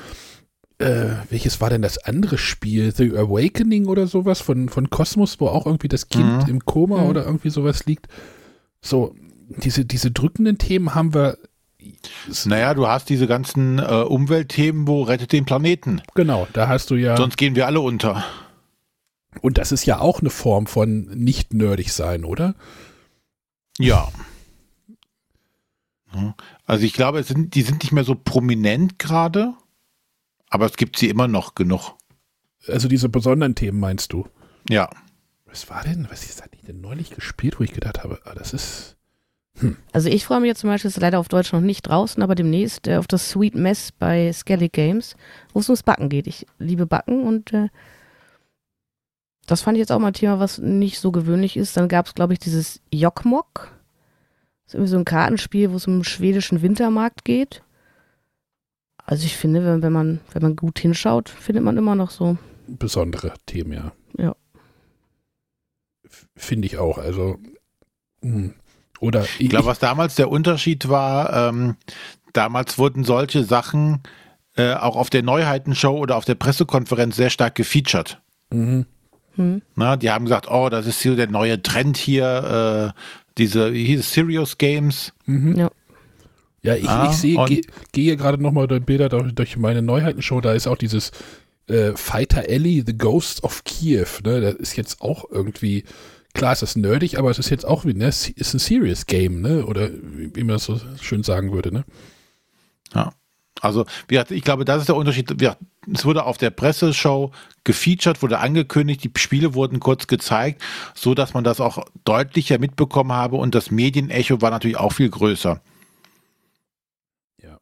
äh, 0.79 1.15
welches 1.29 1.61
war 1.61 1.69
denn 1.69 1.81
das 1.81 1.97
andere 1.99 2.37
Spiel? 2.37 2.93
The 2.93 3.15
Awakening 3.17 3.85
oder 3.87 4.07
sowas 4.07 4.41
von, 4.41 4.69
von 4.69 4.89
Kosmos, 4.89 5.39
wo 5.39 5.47
auch 5.47 5.65
irgendwie 5.65 5.87
das 5.89 6.09
Kind 6.09 6.43
Mhm. 6.43 6.49
im 6.49 6.65
Koma 6.65 7.03
Mhm. 7.03 7.09
oder 7.09 7.25
irgendwie 7.25 7.49
sowas 7.49 7.85
liegt. 7.85 8.07
So, 8.81 9.13
diese, 9.49 9.85
diese 9.85 10.11
drückenden 10.11 10.57
Themen 10.57 10.95
haben 10.95 11.13
wir. 11.13 11.37
Naja, 12.45 12.73
du 12.73 12.87
hast 12.87 13.09
diese 13.09 13.27
ganzen 13.27 13.79
äh, 13.79 13.83
Umweltthemen, 13.83 14.87
wo 14.87 15.03
rettet 15.03 15.31
den 15.31 15.45
Planeten. 15.45 16.01
Genau, 16.15 16.47
da 16.53 16.67
hast 16.67 16.89
du 16.91 16.95
ja. 16.95 17.15
Sonst 17.17 17.37
gehen 17.37 17.55
wir 17.55 17.65
alle 17.67 17.81
unter. 17.81 18.23
und 19.41 19.57
das 19.57 19.71
ist 19.71 19.85
ja 19.85 19.99
auch 19.99 20.19
eine 20.21 20.29
Form 20.29 20.65
von 20.67 21.09
nicht 21.13 21.53
nerdig 21.53 21.91
sein, 21.93 22.23
oder? 22.25 22.55
Ja. 23.77 24.09
Ja. 26.13 26.35
Also 26.65 26.85
ich 26.85 26.93
glaube, 26.93 27.19
es 27.19 27.27
sind, 27.27 27.55
die 27.55 27.61
sind 27.61 27.83
nicht 27.83 27.91
mehr 27.91 28.03
so 28.03 28.15
prominent 28.15 28.99
gerade, 28.99 29.53
aber 30.49 30.65
es 30.65 30.77
gibt 30.77 30.97
sie 30.97 31.09
immer 31.09 31.27
noch 31.27 31.55
genug. 31.55 31.93
Also 32.67 32.87
diese 32.87 33.09
besonderen 33.09 33.55
Themen 33.55 33.79
meinst 33.79 34.13
du? 34.13 34.27
Ja. 34.69 34.89
Was 35.45 35.69
war 35.69 35.83
denn, 35.83 36.07
was 36.09 36.25
ist 36.25 36.43
ich 36.51 36.61
denn 36.61 36.81
neulich 36.81 37.11
gespielt, 37.11 37.59
wo 37.59 37.63
ich 37.63 37.73
gedacht 37.73 38.03
habe, 38.03 38.19
ah, 38.25 38.35
das 38.35 38.53
ist. 38.53 38.95
Also 39.91 40.09
ich 40.09 40.25
freue 40.25 40.39
mich 40.39 40.47
jetzt 40.47 40.59
zum 40.59 40.69
Beispiel, 40.69 40.89
ist 40.89 40.99
leider 40.99 41.19
auf 41.19 41.27
Deutsch 41.27 41.51
noch 41.51 41.59
nicht 41.59 41.81
draußen, 41.83 42.21
aber 42.23 42.35
demnächst 42.35 42.87
äh, 42.87 42.97
auf 42.97 43.07
das 43.07 43.29
Sweet 43.29 43.55
Mess 43.55 43.91
bei 43.91 44.31
Skellig 44.31 44.71
Games, 44.71 45.15
wo 45.53 45.59
es 45.59 45.67
ums 45.67 45.83
Backen 45.83 46.07
geht. 46.07 46.27
Ich 46.27 46.45
liebe 46.59 46.85
Backen 46.85 47.23
und 47.23 47.51
äh, 47.51 47.69
das 49.47 49.61
fand 49.61 49.77
ich 49.77 49.79
jetzt 49.79 49.91
auch 49.91 49.99
mal 49.99 50.07
ein 50.07 50.13
Thema, 50.13 50.39
was 50.39 50.59
nicht 50.59 50.99
so 50.99 51.11
gewöhnlich 51.11 51.57
ist. 51.57 51.75
Dann 51.75 51.87
gab 51.87 52.05
es, 52.05 52.13
glaube 52.13 52.33
ich, 52.33 52.39
dieses 52.39 52.81
Jokkmokk. 52.93 53.71
Das 54.65 54.67
ist 54.67 54.73
irgendwie 54.75 54.91
so 54.91 54.97
ein 54.97 55.05
Kartenspiel, 55.05 55.71
wo 55.71 55.75
es 55.75 55.87
um 55.87 55.93
einen 55.93 56.03
schwedischen 56.03 56.61
Wintermarkt 56.61 57.25
geht. 57.25 57.63
Also 59.09 59.25
ich 59.25 59.35
finde, 59.35 59.65
wenn, 59.65 59.81
wenn, 59.81 59.91
man, 59.91 60.19
wenn 60.33 60.43
man 60.43 60.55
gut 60.55 60.77
hinschaut, 60.77 61.29
findet 61.29 61.63
man 61.63 61.77
immer 61.77 61.95
noch 61.95 62.11
so. 62.11 62.37
besondere 62.67 63.33
Themen, 63.47 63.73
ja. 63.73 63.91
Ja. 64.19 64.35
Finde 66.35 66.67
ich 66.67 66.77
auch. 66.77 66.99
Also. 66.99 67.39
hm. 68.21 68.53
Oder 68.99 69.23
ich, 69.23 69.41
Ich 69.41 69.49
glaube, 69.49 69.65
was 69.65 69.79
damals 69.79 70.13
der 70.13 70.29
Unterschied 70.29 70.89
war, 70.89 71.49
ähm, 71.49 71.75
damals 72.33 72.77
wurden 72.77 73.03
solche 73.03 73.43
Sachen 73.43 74.03
äh, 74.55 74.75
auch 74.75 74.95
auf 74.95 75.09
der 75.09 75.23
Neuheitenshow 75.23 75.97
oder 75.97 76.15
auf 76.15 76.25
der 76.25 76.35
Pressekonferenz 76.35 77.15
sehr 77.15 77.31
stark 77.31 77.55
gefeatured. 77.55 78.21
Mhm. 78.51 78.85
Hm. 79.33 79.63
Na, 79.75 79.97
die 79.97 80.11
haben 80.11 80.25
gesagt, 80.25 80.51
oh, 80.51 80.69
das 80.69 80.85
ist 80.85 81.01
hier 81.01 81.15
der 81.15 81.31
neue 81.31 81.63
Trend 81.63 81.97
hier, 81.97 82.93
äh, 82.95 82.99
diese, 83.39 83.73
wie 83.73 83.85
hieß 83.85 84.01
es, 84.01 84.13
Serious 84.13 84.59
Games. 84.59 85.13
Mhm. 85.25 85.55
Ja. 85.55 85.71
Ja, 86.61 86.75
ich, 86.75 86.89
Ah, 86.89 87.09
ich 87.09 87.17
sehe, 87.17 87.43
gehe 87.45 87.61
gehe 87.91 88.17
gerade 88.17 88.41
nochmal 88.41 88.67
durch 88.67 88.83
Bilder 88.83 89.09
durch, 89.09 89.33
durch 89.33 89.57
meine 89.57 89.81
Neuheitenshow, 89.81 90.41
da 90.41 90.53
ist 90.53 90.67
auch 90.67 90.77
dieses 90.77 91.11
äh, 91.67 91.93
Fighter 91.95 92.43
Alley, 92.49 92.83
The 92.85 92.97
Ghost 92.97 93.43
of 93.43 93.63
Kiev, 93.63 94.21
ne? 94.23 94.41
Das 94.41 94.55
ist 94.55 94.75
jetzt 94.75 95.01
auch 95.01 95.25
irgendwie, 95.29 95.85
klar 96.33 96.53
ist 96.53 96.61
das 96.61 96.75
nerdig, 96.75 97.17
aber 97.17 97.29
es 97.29 97.39
ist 97.39 97.49
jetzt 97.49 97.65
auch 97.65 97.85
wie, 97.85 97.93
ne? 97.93 98.07
Ist 98.07 98.53
ein 98.53 98.59
Serious 98.59 99.05
Game, 99.05 99.41
ne? 99.41 99.65
Oder 99.65 99.89
wie 99.91 100.43
man 100.43 100.55
das 100.55 100.65
so 100.65 100.79
schön 101.01 101.23
sagen 101.23 101.51
würde, 101.53 101.71
ne? 101.71 101.85
Ja. 102.93 103.13
Also, 103.61 103.85
ich 104.09 104.43
glaube, 104.43 104.63
das 104.63 104.81
ist 104.81 104.87
der 104.87 104.95
Unterschied. 104.95 105.29
Es 105.93 106.05
wurde 106.05 106.23
auf 106.25 106.37
der 106.37 106.49
Presseshow 106.49 107.31
gefeatured, 107.65 108.21
wurde 108.21 108.39
angekündigt, 108.39 109.03
die 109.03 109.11
Spiele 109.19 109.53
wurden 109.53 109.79
kurz 109.79 110.07
gezeigt, 110.07 110.61
so 110.95 111.13
dass 111.13 111.33
man 111.33 111.43
das 111.43 111.59
auch 111.59 111.85
deutlicher 112.05 112.57
mitbekommen 112.57 113.11
habe 113.11 113.35
und 113.35 113.55
das 113.55 113.69
Medienecho 113.69 114.41
war 114.41 114.51
natürlich 114.51 114.77
auch 114.77 114.93
viel 114.93 115.09
größer. 115.09 115.61
Ja. 117.43 117.59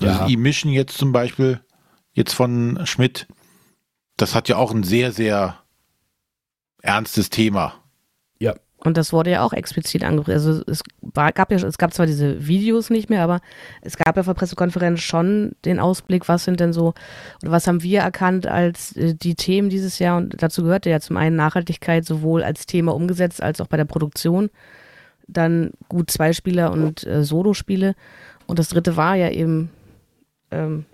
Also 0.00 0.20
Ja. 0.20 0.28
E-Mission 0.28 0.72
jetzt 0.72 0.96
zum 0.96 1.12
Beispiel, 1.12 1.60
jetzt 2.12 2.32
von 2.32 2.80
Schmidt, 2.84 3.26
das 4.16 4.34
hat 4.34 4.48
ja 4.48 4.56
auch 4.56 4.72
ein 4.72 4.82
sehr, 4.82 5.12
sehr 5.12 5.58
ernstes 6.82 7.30
Thema. 7.30 7.74
Und 8.82 8.96
das 8.96 9.12
wurde 9.12 9.30
ja 9.30 9.42
auch 9.42 9.52
explizit 9.52 10.04
angepriesen. 10.04 10.32
Also 10.32 10.62
es 10.66 10.82
war, 11.02 11.32
gab 11.32 11.52
ja, 11.52 11.58
es 11.58 11.76
gab 11.76 11.92
zwar 11.92 12.06
diese 12.06 12.46
Videos 12.46 12.88
nicht 12.88 13.10
mehr, 13.10 13.22
aber 13.22 13.40
es 13.82 13.98
gab 13.98 14.16
ja 14.16 14.22
vor 14.22 14.34
Pressekonferenz 14.34 15.00
schon 15.00 15.52
den 15.66 15.78
Ausblick, 15.78 16.28
was 16.28 16.44
sind 16.44 16.60
denn 16.60 16.72
so, 16.72 16.94
oder 17.42 17.52
was 17.52 17.66
haben 17.66 17.82
wir 17.82 18.00
erkannt 18.00 18.46
als 18.46 18.96
äh, 18.96 19.14
die 19.14 19.34
Themen 19.34 19.68
dieses 19.68 19.98
Jahr? 19.98 20.16
Und 20.16 20.42
dazu 20.42 20.62
gehörte 20.62 20.88
ja 20.88 21.00
zum 21.00 21.18
einen 21.18 21.36
Nachhaltigkeit 21.36 22.06
sowohl 22.06 22.42
als 22.42 22.64
Thema 22.64 22.94
umgesetzt 22.94 23.42
als 23.42 23.60
auch 23.60 23.66
bei 23.66 23.76
der 23.76 23.84
Produktion. 23.84 24.48
Dann 25.28 25.72
gut 25.88 26.10
Zweispieler 26.10 26.72
und 26.72 27.06
äh, 27.06 27.22
Solo-Spiele. 27.22 27.94
Und 28.46 28.58
das 28.58 28.70
dritte 28.70 28.96
war 28.96 29.14
ja 29.14 29.28
eben, 29.28 29.70
ähm, 30.50 30.84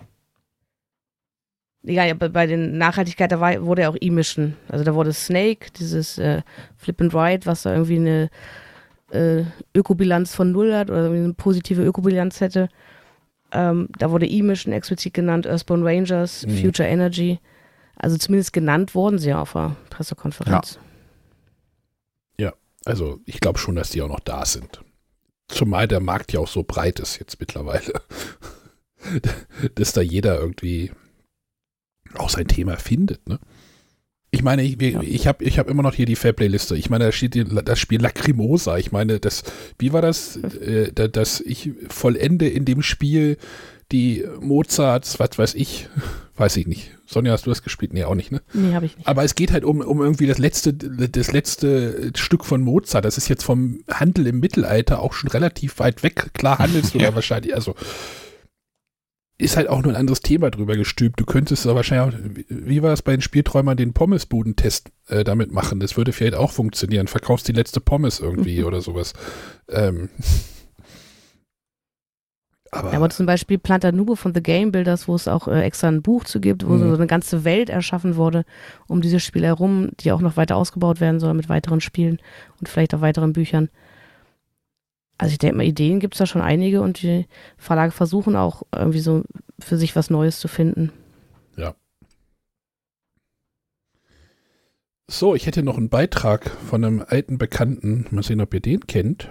ja, 1.83 2.05
ja, 2.05 2.13
bei, 2.15 2.47
den 2.47 2.77
Nachhaltigkeit, 2.77 3.31
da 3.31 3.39
war, 3.39 3.65
wurde 3.65 3.83
ja 3.83 3.89
auch 3.89 3.95
E-Mission. 3.99 4.57
Also 4.67 4.83
da 4.83 4.93
wurde 4.93 5.13
Snake, 5.13 5.67
dieses 5.79 6.17
äh, 6.17 6.41
Flip 6.75 6.99
and 7.01 7.13
Ride, 7.13 7.45
was 7.45 7.61
da 7.61 7.73
irgendwie 7.73 7.95
eine 7.95 8.29
äh, 9.11 9.43
Ökobilanz 9.73 10.35
von 10.35 10.51
null 10.51 10.73
hat 10.73 10.89
oder 10.89 11.05
eine 11.05 11.33
positive 11.33 11.83
Ökobilanz 11.83 12.41
hätte. 12.41 12.67
Ähm, 13.53 13.87
da 13.97 14.11
wurde 14.11 14.27
E-Mission 14.27 14.73
explizit 14.73 15.13
genannt, 15.13 15.45
Earthbound 15.45 15.85
Rangers, 15.85 16.45
Mhm. 16.45 16.57
Future 16.57 16.89
Energy. 16.89 17.39
Also 17.95 18.17
zumindest 18.17 18.51
genannt 18.51 18.93
wurden 18.93 19.17
sie 19.17 19.29
ja 19.29 19.41
auf 19.41 19.53
der 19.53 19.75
Pressekonferenz. 19.89 20.77
Also 22.87 23.19
ich 23.25 23.41
glaube 23.41 23.59
schon, 23.59 23.75
dass 23.75 23.89
die 23.89 24.01
auch 24.01 24.07
noch 24.07 24.21
da 24.21 24.45
sind. 24.45 24.81
Zumal 25.49 25.89
der 25.89 25.99
Markt 25.99 26.31
ja 26.31 26.39
auch 26.39 26.47
so 26.47 26.63
breit 26.63 27.01
ist 27.01 27.19
jetzt 27.19 27.37
mittlerweile. 27.37 28.01
dass 29.75 29.93
da 29.93 30.01
jeder 30.01 30.39
irgendwie 30.39 30.91
auch 32.15 32.29
sein 32.29 32.47
Thema 32.47 32.77
findet, 32.77 33.27
ne? 33.27 33.39
Ich 34.29 34.43
meine, 34.43 34.61
ich, 34.61 34.79
ich 34.81 35.25
habe 35.25 35.43
ich 35.45 35.57
hab 35.57 35.69
immer 35.69 35.83
noch 35.83 35.93
hier 35.93 36.05
die 36.05 36.17
Fairplay-Liste. 36.17 36.75
Ich 36.75 36.89
meine, 36.89 37.05
da 37.05 37.11
steht 37.13 37.37
das 37.65 37.79
Spiel 37.79 38.01
Lacrimosa. 38.01 38.77
Ich 38.77 38.91
meine, 38.91 39.21
das, 39.21 39.43
wie 39.79 39.93
war 39.93 40.01
das, 40.01 40.35
äh, 40.35 40.91
da- 40.93 41.07
dass 41.07 41.39
ich 41.39 41.71
vollende 41.87 42.47
in 42.49 42.65
dem 42.65 42.81
Spiel 42.81 43.37
die 43.93 44.25
Mozarts, 44.41 45.17
was 45.21 45.37
weiß 45.37 45.55
ich, 45.55 45.87
weiß 46.35 46.57
ich 46.57 46.67
nicht. 46.67 46.91
Sonja, 47.05 47.31
hast 47.31 47.45
du 47.45 47.51
das 47.51 47.63
gespielt? 47.63 47.93
Nee, 47.93 48.03
auch 48.03 48.15
nicht, 48.15 48.33
ne? 48.33 48.41
Nee, 48.53 48.73
habe 48.73 48.85
ich 48.85 48.97
nicht. 48.97 49.07
Aber 49.07 49.23
es 49.23 49.33
geht 49.33 49.53
halt 49.53 49.63
um, 49.63 49.79
um 49.79 50.01
irgendwie 50.01 50.27
das 50.27 50.39
letzte, 50.39 50.73
das 50.73 51.31
letzte 51.31 52.11
Stück 52.13 52.43
von 52.43 52.61
Mozart. 52.61 53.05
Das 53.05 53.17
ist 53.17 53.29
jetzt 53.29 53.43
vom 53.43 53.79
Handel 53.89 54.27
im 54.27 54.41
Mittelalter 54.41 55.01
auch 55.01 55.13
schon 55.13 55.29
relativ 55.29 55.79
weit 55.79 56.03
weg. 56.03 56.31
Klar 56.33 56.59
handelst 56.59 56.93
du 56.93 56.97
da 56.99 57.15
wahrscheinlich, 57.15 57.55
also 57.55 57.75
ist 59.39 59.55
halt 59.55 59.69
auch 59.69 59.83
nur 59.83 59.91
ein 59.93 59.97
anderes 59.99 60.21
Thema 60.21 60.49
drüber 60.49 60.75
gestülpt. 60.75 61.19
Du 61.19 61.25
könntest 61.25 61.65
da 61.65 61.75
wahrscheinlich 61.75 62.15
auch, 62.15 62.19
wie- 62.49 62.81
war 62.81 62.91
es 62.93 63.03
bei 63.03 63.11
den 63.11 63.21
Spielträumern, 63.21 63.77
den 63.77 63.93
Pommesbudentest 63.93 64.89
äh, 65.09 65.23
damit 65.23 65.51
machen. 65.51 65.79
Das 65.79 65.95
würde 65.95 66.11
vielleicht 66.11 66.33
auch 66.35 66.51
funktionieren. 66.51 67.07
Verkaufst 67.07 67.47
die 67.47 67.51
letzte 67.53 67.79
Pommes 67.79 68.19
irgendwie 68.19 68.63
oder 68.63 68.81
sowas. 68.81 69.13
Ähm. 69.69 70.09
Aber, 72.69 72.91
Ja, 72.91 72.97
aber 72.97 73.09
zum 73.09 73.25
Beispiel 73.25 73.57
Planta 73.57 73.93
Nubo 73.93 74.15
von 74.15 74.33
The 74.35 74.43
Game 74.43 74.73
Builders, 74.73 75.07
wo 75.07 75.15
es 75.15 75.29
auch 75.29 75.47
äh, 75.47 75.61
extra 75.61 75.87
ein 75.87 76.01
Buch 76.01 76.25
zu 76.25 76.41
gibt, 76.41 76.67
wo 76.67 76.73
Mhm. 76.73 76.89
so 76.89 76.95
eine 76.95 77.07
ganze 77.07 77.45
Welt 77.45 77.69
erschaffen 77.69 78.17
wurde 78.17 78.43
um 78.87 78.99
dieses 79.01 79.23
Spiel 79.23 79.45
herum, 79.45 79.91
die 80.01 80.11
auch 80.11 80.19
noch 80.19 80.35
weiter 80.35 80.57
ausgebaut 80.57 80.99
werden 80.99 81.21
soll 81.21 81.33
mit 81.33 81.47
weiteren 81.47 81.79
Spielen 81.79 82.19
und 82.59 82.67
vielleicht 82.67 82.93
auch 82.93 82.99
weiteren 83.01 83.31
Büchern. 83.31 83.69
Also 85.17 85.31
ich 85.31 85.39
denke 85.39 85.57
mal, 85.57 85.65
Ideen 85.65 85.99
gibt 85.99 86.13
es 86.13 86.19
da 86.19 86.25
schon 86.25 86.41
einige 86.41 86.81
und 86.81 87.01
die 87.01 87.25
Verlage 87.57 87.91
versuchen 87.91 88.35
auch 88.35 88.63
irgendwie 88.73 88.99
so 88.99 89.23
für 89.59 89.77
sich 89.77 89.95
was 89.95 90.09
Neues 90.09 90.39
zu 90.39 90.47
finden. 90.47 90.91
Ja. 91.55 91.75
So, 95.07 95.33
ich 95.33 95.47
hätte 95.47 95.63
noch 95.63 95.77
einen 95.77 95.89
Beitrag 95.89 96.49
von 96.49 96.83
einem 96.83 97.03
alten 97.07 97.37
Bekannten. 97.37 98.05
Mal 98.11 98.23
sehen, 98.23 98.41
ob 98.41 98.53
ihr 98.53 98.59
den 98.59 98.85
kennt. 98.85 99.29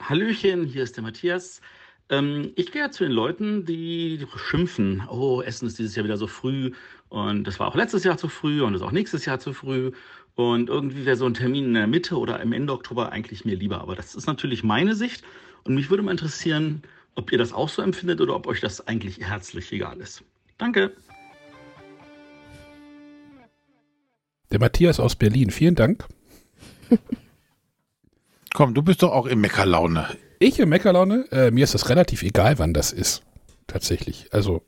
Hallöchen, 0.00 0.64
hier 0.64 0.82
ist 0.82 0.96
der 0.96 1.04
Matthias. 1.04 1.60
Ähm, 2.08 2.52
ich 2.56 2.72
gehöre 2.72 2.90
zu 2.90 3.04
den 3.04 3.12
Leuten, 3.12 3.64
die 3.64 4.26
schimpfen, 4.36 5.02
oh, 5.08 5.42
Essen 5.42 5.68
ist 5.68 5.78
dieses 5.78 5.94
Jahr 5.94 6.04
wieder 6.04 6.16
so 6.16 6.26
früh 6.26 6.72
und 7.08 7.44
das 7.44 7.60
war 7.60 7.68
auch 7.68 7.76
letztes 7.76 8.02
Jahr 8.02 8.16
zu 8.16 8.28
früh 8.28 8.62
und 8.62 8.74
ist 8.74 8.82
auch 8.82 8.90
nächstes 8.90 9.24
Jahr 9.24 9.38
zu 9.38 9.52
früh 9.52 9.92
und 10.34 10.68
irgendwie 10.68 11.04
wäre 11.04 11.16
so 11.16 11.26
ein 11.26 11.34
Termin 11.34 11.66
in 11.66 11.74
der 11.74 11.86
Mitte 11.86 12.18
oder 12.18 12.40
im 12.40 12.52
Ende 12.52 12.72
Oktober 12.72 13.12
eigentlich 13.12 13.44
mir 13.44 13.56
lieber. 13.56 13.80
Aber 13.80 13.96
das 13.96 14.14
ist 14.14 14.26
natürlich 14.26 14.62
meine 14.62 14.94
Sicht 14.94 15.22
und 15.64 15.74
mich 15.74 15.90
würde 15.90 16.02
mal 16.02 16.12
interessieren, 16.12 16.82
ob 17.14 17.32
ihr 17.32 17.38
das 17.38 17.52
auch 17.52 17.68
so 17.68 17.82
empfindet 17.82 18.20
oder 18.20 18.34
ob 18.34 18.46
euch 18.46 18.60
das 18.60 18.86
eigentlich 18.86 19.20
herzlich 19.20 19.72
egal 19.72 20.00
ist. 20.00 20.22
Danke. 20.58 20.92
Der 24.50 24.58
Matthias 24.58 24.98
aus 24.98 25.16
Berlin, 25.16 25.50
vielen 25.50 25.74
Dank. 25.74 26.06
Komm, 28.54 28.74
du 28.74 28.82
bist 28.82 29.02
doch 29.02 29.12
auch 29.12 29.26
in 29.26 29.40
Meckerlaune. 29.40 30.08
Ich 30.40 30.58
in 30.58 30.68
Meckerlaune? 30.68 31.26
Äh, 31.30 31.50
mir 31.50 31.64
ist 31.64 31.74
das 31.74 31.88
relativ 31.88 32.22
egal, 32.22 32.58
wann 32.58 32.74
das 32.74 32.92
ist. 32.92 33.22
Tatsächlich. 33.66 34.28
Also. 34.32 34.62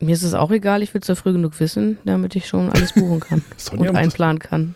Mir 0.00 0.12
ist 0.12 0.22
es 0.22 0.34
auch 0.34 0.50
egal, 0.50 0.82
ich 0.82 0.92
will 0.94 1.00
es 1.00 1.08
ja 1.08 1.14
früh 1.14 1.32
genug 1.32 1.58
wissen, 1.60 1.98
damit 2.04 2.36
ich 2.36 2.46
schon 2.46 2.70
alles 2.70 2.92
buchen 2.92 3.20
kann 3.20 3.42
und 3.72 3.96
einplanen 3.96 4.38
kann. 4.38 4.74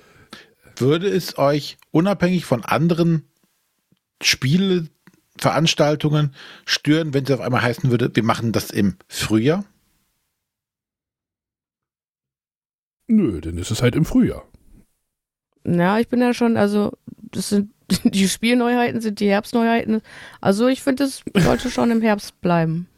Würde 0.76 1.08
es 1.08 1.38
euch 1.38 1.76
unabhängig 1.90 2.44
von 2.44 2.64
anderen 2.64 3.24
Spieleveranstaltungen 4.22 6.34
stören, 6.64 7.14
wenn 7.14 7.24
es 7.24 7.30
auf 7.30 7.40
einmal 7.40 7.62
heißen 7.62 7.90
würde, 7.90 8.10
wir 8.14 8.24
machen 8.24 8.52
das 8.52 8.70
im 8.70 8.96
Frühjahr? 9.08 9.64
Nö, 13.06 13.40
dann 13.40 13.56
ist 13.58 13.70
es 13.70 13.82
halt 13.82 13.94
im 13.94 14.04
Frühjahr. 14.04 14.44
Ja, 15.64 15.98
ich 15.98 16.08
bin 16.08 16.20
ja 16.20 16.34
schon, 16.34 16.56
also 16.56 16.92
das 17.30 17.50
sind 17.50 17.70
die 18.04 18.28
Spielneuheiten, 18.28 19.00
sind 19.00 19.20
die 19.20 19.28
Herbstneuheiten. 19.28 20.02
Also 20.40 20.66
ich 20.68 20.82
finde, 20.82 21.04
es 21.04 21.22
sollte 21.34 21.70
schon 21.70 21.90
im 21.90 22.02
Herbst 22.02 22.40
bleiben. 22.40 22.88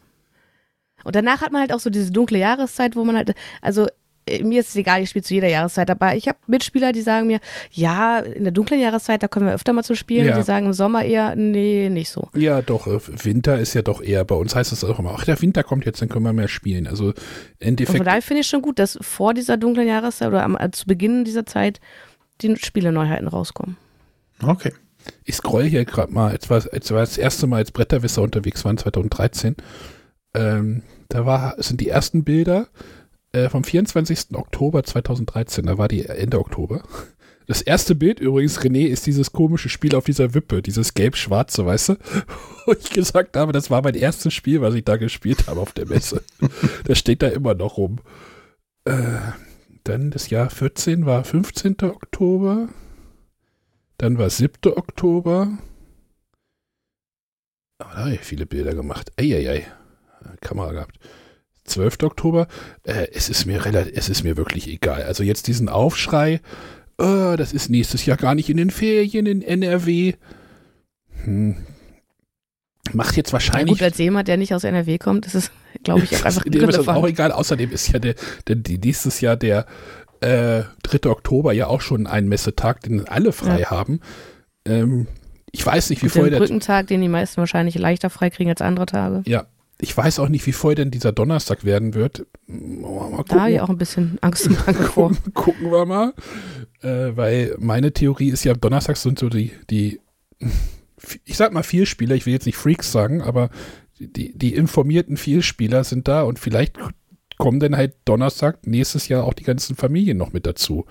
Und 1.05 1.15
danach 1.15 1.41
hat 1.41 1.53
man 1.53 1.61
halt 1.61 1.73
auch 1.73 1.81
so 1.81 1.91
diese 1.91 2.11
dunkle 2.11 2.39
Jahreszeit, 2.39 2.97
wo 2.97 3.05
man 3.05 3.17
halt, 3.17 3.35
also 3.61 3.87
äh, 4.27 4.43
mir 4.43 4.61
ist 4.61 4.71
es 4.71 4.77
egal, 4.77 5.03
ich 5.03 5.11
spiele 5.11 5.23
zu 5.23 5.35
jeder 5.35 5.49
Jahreszeit, 5.49 5.91
aber 5.91 6.17
ich 6.17 6.29
habe 6.29 6.39
Mitspieler, 6.47 6.93
die 6.93 7.03
sagen 7.03 7.27
mir, 7.27 7.41
ja, 7.71 8.19
in 8.19 8.45
der 8.45 8.53
dunklen 8.53 8.81
Jahreszeit, 8.81 9.23
da 9.23 9.29
kommen 9.29 9.47
wir 9.47 9.55
öfter 9.55 9.73
mal 9.73 9.83
zu 9.83 9.95
spielen. 9.95 10.27
Ja. 10.27 10.37
Die 10.37 10.43
sagen 10.43 10.67
im 10.67 10.73
Sommer 10.73 11.05
eher, 11.05 11.37
nee, 11.37 11.89
nicht 11.91 12.11
so. 12.11 12.29
Ja, 12.35 12.63
doch, 12.63 12.87
äh, 12.87 12.99
Winter 13.25 13.59
ist 13.59 13.75
ja 13.75 13.83
doch 13.83 14.03
eher, 14.03 14.25
bei 14.25 14.35
uns 14.35 14.55
heißt 14.55 14.73
es 14.73 14.85
auch 14.85 14.99
immer, 14.99 15.15
ach, 15.17 15.25
der 15.25 15.41
Winter 15.41 15.63
kommt 15.63 15.85
jetzt, 15.85 16.01
dann 16.01 16.09
können 16.09 16.25
wir 16.25 16.33
mehr 16.33 16.49
spielen. 16.49 16.87
Also 16.87 17.11
im 17.11 17.15
Endeffekt. 17.61 17.91
Und 17.91 17.97
von 17.99 18.07
daher 18.07 18.23
finde 18.23 18.41
ich 18.41 18.47
schon 18.47 18.63
gut, 18.63 18.79
dass 18.79 18.99
vor 19.01 19.35
dieser 19.35 19.57
dunklen 19.57 19.87
Jahreszeit 19.87 20.29
oder 20.29 20.43
am, 20.43 20.57
zu 20.73 20.87
Beginn 20.87 21.25
dieser 21.25 21.47
Zeit 21.47 21.81
die 22.41 22.57
Spieleneuheiten 22.57 23.29
rauskommen. 23.29 23.77
Okay. 24.43 24.73
Ich 25.25 25.37
scroll 25.37 25.65
hier 25.65 25.85
gerade 25.85 26.13
mal, 26.13 26.33
jetzt 26.33 26.49
war, 26.49 26.63
jetzt 26.73 26.91
war 26.91 27.01
das 27.01 27.19
erste 27.19 27.47
Mal 27.47 27.59
als 27.59 27.73
Bretterwisser 27.73 28.23
unterwegs 28.23 28.65
waren, 28.65 28.79
2013. 28.79 29.55
Ähm, 30.35 30.83
da 31.09 31.27
war, 31.27 31.55
sind 31.63 31.81
die 31.81 31.89
ersten 31.89 32.25
Bilder 32.25 32.69
äh, 33.33 33.49
vom 33.49 33.65
24. 33.65 34.35
Oktober 34.35 34.85
2013, 34.85 35.67
da 35.67 35.79
war 35.79 35.89
die 35.89 36.05
Ende 36.07 36.39
Oktober. 36.39 36.83
Das 37.47 37.61
erste 37.61 37.95
Bild 37.95 38.21
übrigens, 38.21 38.61
René, 38.61 38.87
ist 38.87 39.07
dieses 39.07 39.33
komische 39.33 39.69
Spiel 39.69 39.95
auf 39.95 40.05
dieser 40.05 40.33
Wippe, 40.33 40.63
dieses 40.63 40.95
gelb-schwarze, 40.95 41.67
weißt 41.67 41.91
du? 41.91 41.97
Wo 42.67 42.73
ich 42.73 42.91
gesagt 42.91 43.37
habe, 43.37 43.53
das 43.53 43.71
war 43.71 43.83
mein 43.83 43.95
erstes 43.95 44.33
Spiel, 44.33 44.63
was 44.63 44.75
ich 44.75 44.85
da 44.85 44.97
gespielt 44.97 45.47
habe 45.47 45.61
auf 45.61 45.73
der 45.73 45.87
Messe. 45.87 46.23
das 46.85 46.99
steht 46.99 47.23
da 47.23 47.29
immer 47.29 47.55
noch 47.55 47.77
rum. 47.77 47.99
Äh, 48.85 49.19
dann 49.85 50.11
das 50.11 50.31
Jahr 50.31 50.49
14 50.49 51.05
war 51.05 51.25
15. 51.25 51.77
Oktober. 51.83 52.69
Dann 53.99 54.17
war 54.17 54.31
7. 54.31 54.73
Oktober. 54.75 55.59
Aber 57.79 57.91
da 57.91 57.99
habe 57.99 58.15
ich 58.15 58.21
viele 58.21 58.47
Bilder 58.47 58.75
gemacht. 58.75 59.13
Eieiei. 59.19 59.67
Kamera 60.41 60.73
gehabt. 60.73 60.99
12. 61.65 62.03
Oktober. 62.03 62.47
Äh, 62.85 63.09
es 63.13 63.29
ist 63.29 63.47
mir 63.47 63.65
relativ, 63.65 63.93
es 63.97 64.09
ist 64.09 64.23
mir 64.23 64.37
wirklich 64.37 64.69
egal. 64.69 65.03
Also 65.03 65.23
jetzt 65.23 65.47
diesen 65.47 65.69
Aufschrei. 65.69 66.41
Oh, 66.99 67.35
das 67.37 67.53
ist 67.53 67.71
nächstes 67.71 68.07
Jahr 68.07 68.17
gar 68.17 68.35
nicht 68.35 68.49
in 68.49 68.57
den 68.57 68.71
Ferien 68.71 69.27
in 69.27 69.43
NRW. 69.43 70.15
Hm. 71.25 71.57
Macht 72.93 73.17
jetzt 73.17 73.33
wahrscheinlich. 73.33 73.79
Ja, 73.81 73.87
gut, 73.87 73.93
als 73.93 73.99
jemand, 73.99 74.29
der 74.29 74.37
nicht 74.37 74.55
aus 74.55 74.63
NRW 74.63 74.99
kommt, 74.99 75.27
ist 75.27 75.35
es, 75.35 75.51
glaube 75.83 76.05
ich, 76.05 76.15
auch 76.17 76.25
einfach 76.25 76.45
Dem 76.47 76.69
ist 76.69 76.79
das 76.79 76.89
auch 76.89 77.07
egal. 77.07 77.33
Außerdem 77.33 77.73
ist 77.73 77.91
ja 77.93 77.99
der, 77.99 78.15
der, 78.47 78.57
die, 78.57 78.79
nächstes 78.79 79.21
Jahr 79.21 79.37
der 79.37 79.67
äh, 80.21 80.63
3. 80.83 81.11
Oktober 81.11 81.53
ja 81.53 81.67
auch 81.67 81.81
schon 81.81 82.07
ein 82.07 82.29
Messetag, 82.29 82.83
den 82.83 83.09
alle 83.09 83.33
frei 83.33 83.61
ja. 83.61 83.71
haben. 83.71 84.01
Ähm, 84.67 85.07
ich 85.51 85.65
weiß 85.65 85.91
nicht, 85.91 86.03
wie 86.03 86.09
voll 86.09 86.31
der. 86.31 86.39
Brückentag, 86.39 86.89
den 86.89 87.01
die 87.01 87.09
meisten 87.09 87.39
wahrscheinlich 87.39 87.77
leichter 87.77 88.11
frei 88.11 88.29
kriegen 88.29 88.51
als 88.51 88.61
andere 88.61 88.87
Tage. 88.87 89.23
Ja. 89.25 89.47
Ich 89.81 89.97
weiß 89.97 90.21
auch 90.21 90.29
nicht, 90.29 90.47
wie 90.47 90.53
voll 90.53 90.75
denn 90.75 90.91
dieser 90.91 91.13
Donnerstag 91.13 91.65
werden 91.65 91.95
wird. 91.95 92.27
Da 92.47 93.41
habe 93.41 93.51
ich 93.51 93.61
auch 93.61 93.69
ein 93.69 93.79
bisschen 93.79 94.19
Angst 94.21 94.47
und 94.47 94.65
Bange 94.65 94.85
vor. 94.85 95.13
Gucken 95.35 95.71
wir 95.71 95.85
mal. 95.85 96.15
Äh, 96.81 97.17
weil 97.17 97.57
meine 97.59 97.93
Theorie 97.93 98.29
ist 98.29 98.45
ja, 98.45 98.55
Donnerstags 98.55 99.03
sind 99.03 99.19
so 99.19 99.29
die, 99.29 99.53
die, 99.71 100.01
ich 101.25 101.37
sag 101.37 101.53
mal 101.53 101.63
Vielspieler, 101.63 102.15
ich 102.15 102.27
will 102.27 102.33
jetzt 102.33 102.47
nicht 102.47 102.57
Freaks 102.57 102.93
sagen, 102.93 103.21
aber 103.21 103.51
die, 103.99 104.37
die 104.37 104.55
informierten 104.55 105.17
Vielspieler 105.17 105.85
sind 105.85 106.09
da 106.09 106.23
und 106.23 106.39
vielleicht 106.39 106.79
kommen 107.39 107.61
dann 107.61 107.77
halt 107.77 107.95
Donnerstag 108.05 108.67
nächstes 108.67 109.09
Jahr 109.09 109.25
auch 109.25 109.35
die 109.35 109.45
ganzen 109.45 109.77
Familien 109.77 110.17
noch 110.17 110.33
mit 110.33 110.47
dazu. 110.47 110.87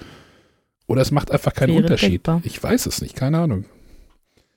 Oder 0.87 1.01
es 1.01 1.11
macht 1.11 1.31
einfach 1.31 1.53
keinen 1.53 1.77
Unterschied. 1.77 2.27
Denkbar. 2.27 2.41
Ich 2.43 2.61
weiß 2.61 2.85
es 2.85 3.01
nicht, 3.01 3.15
keine 3.15 3.39
Ahnung. 3.39 3.65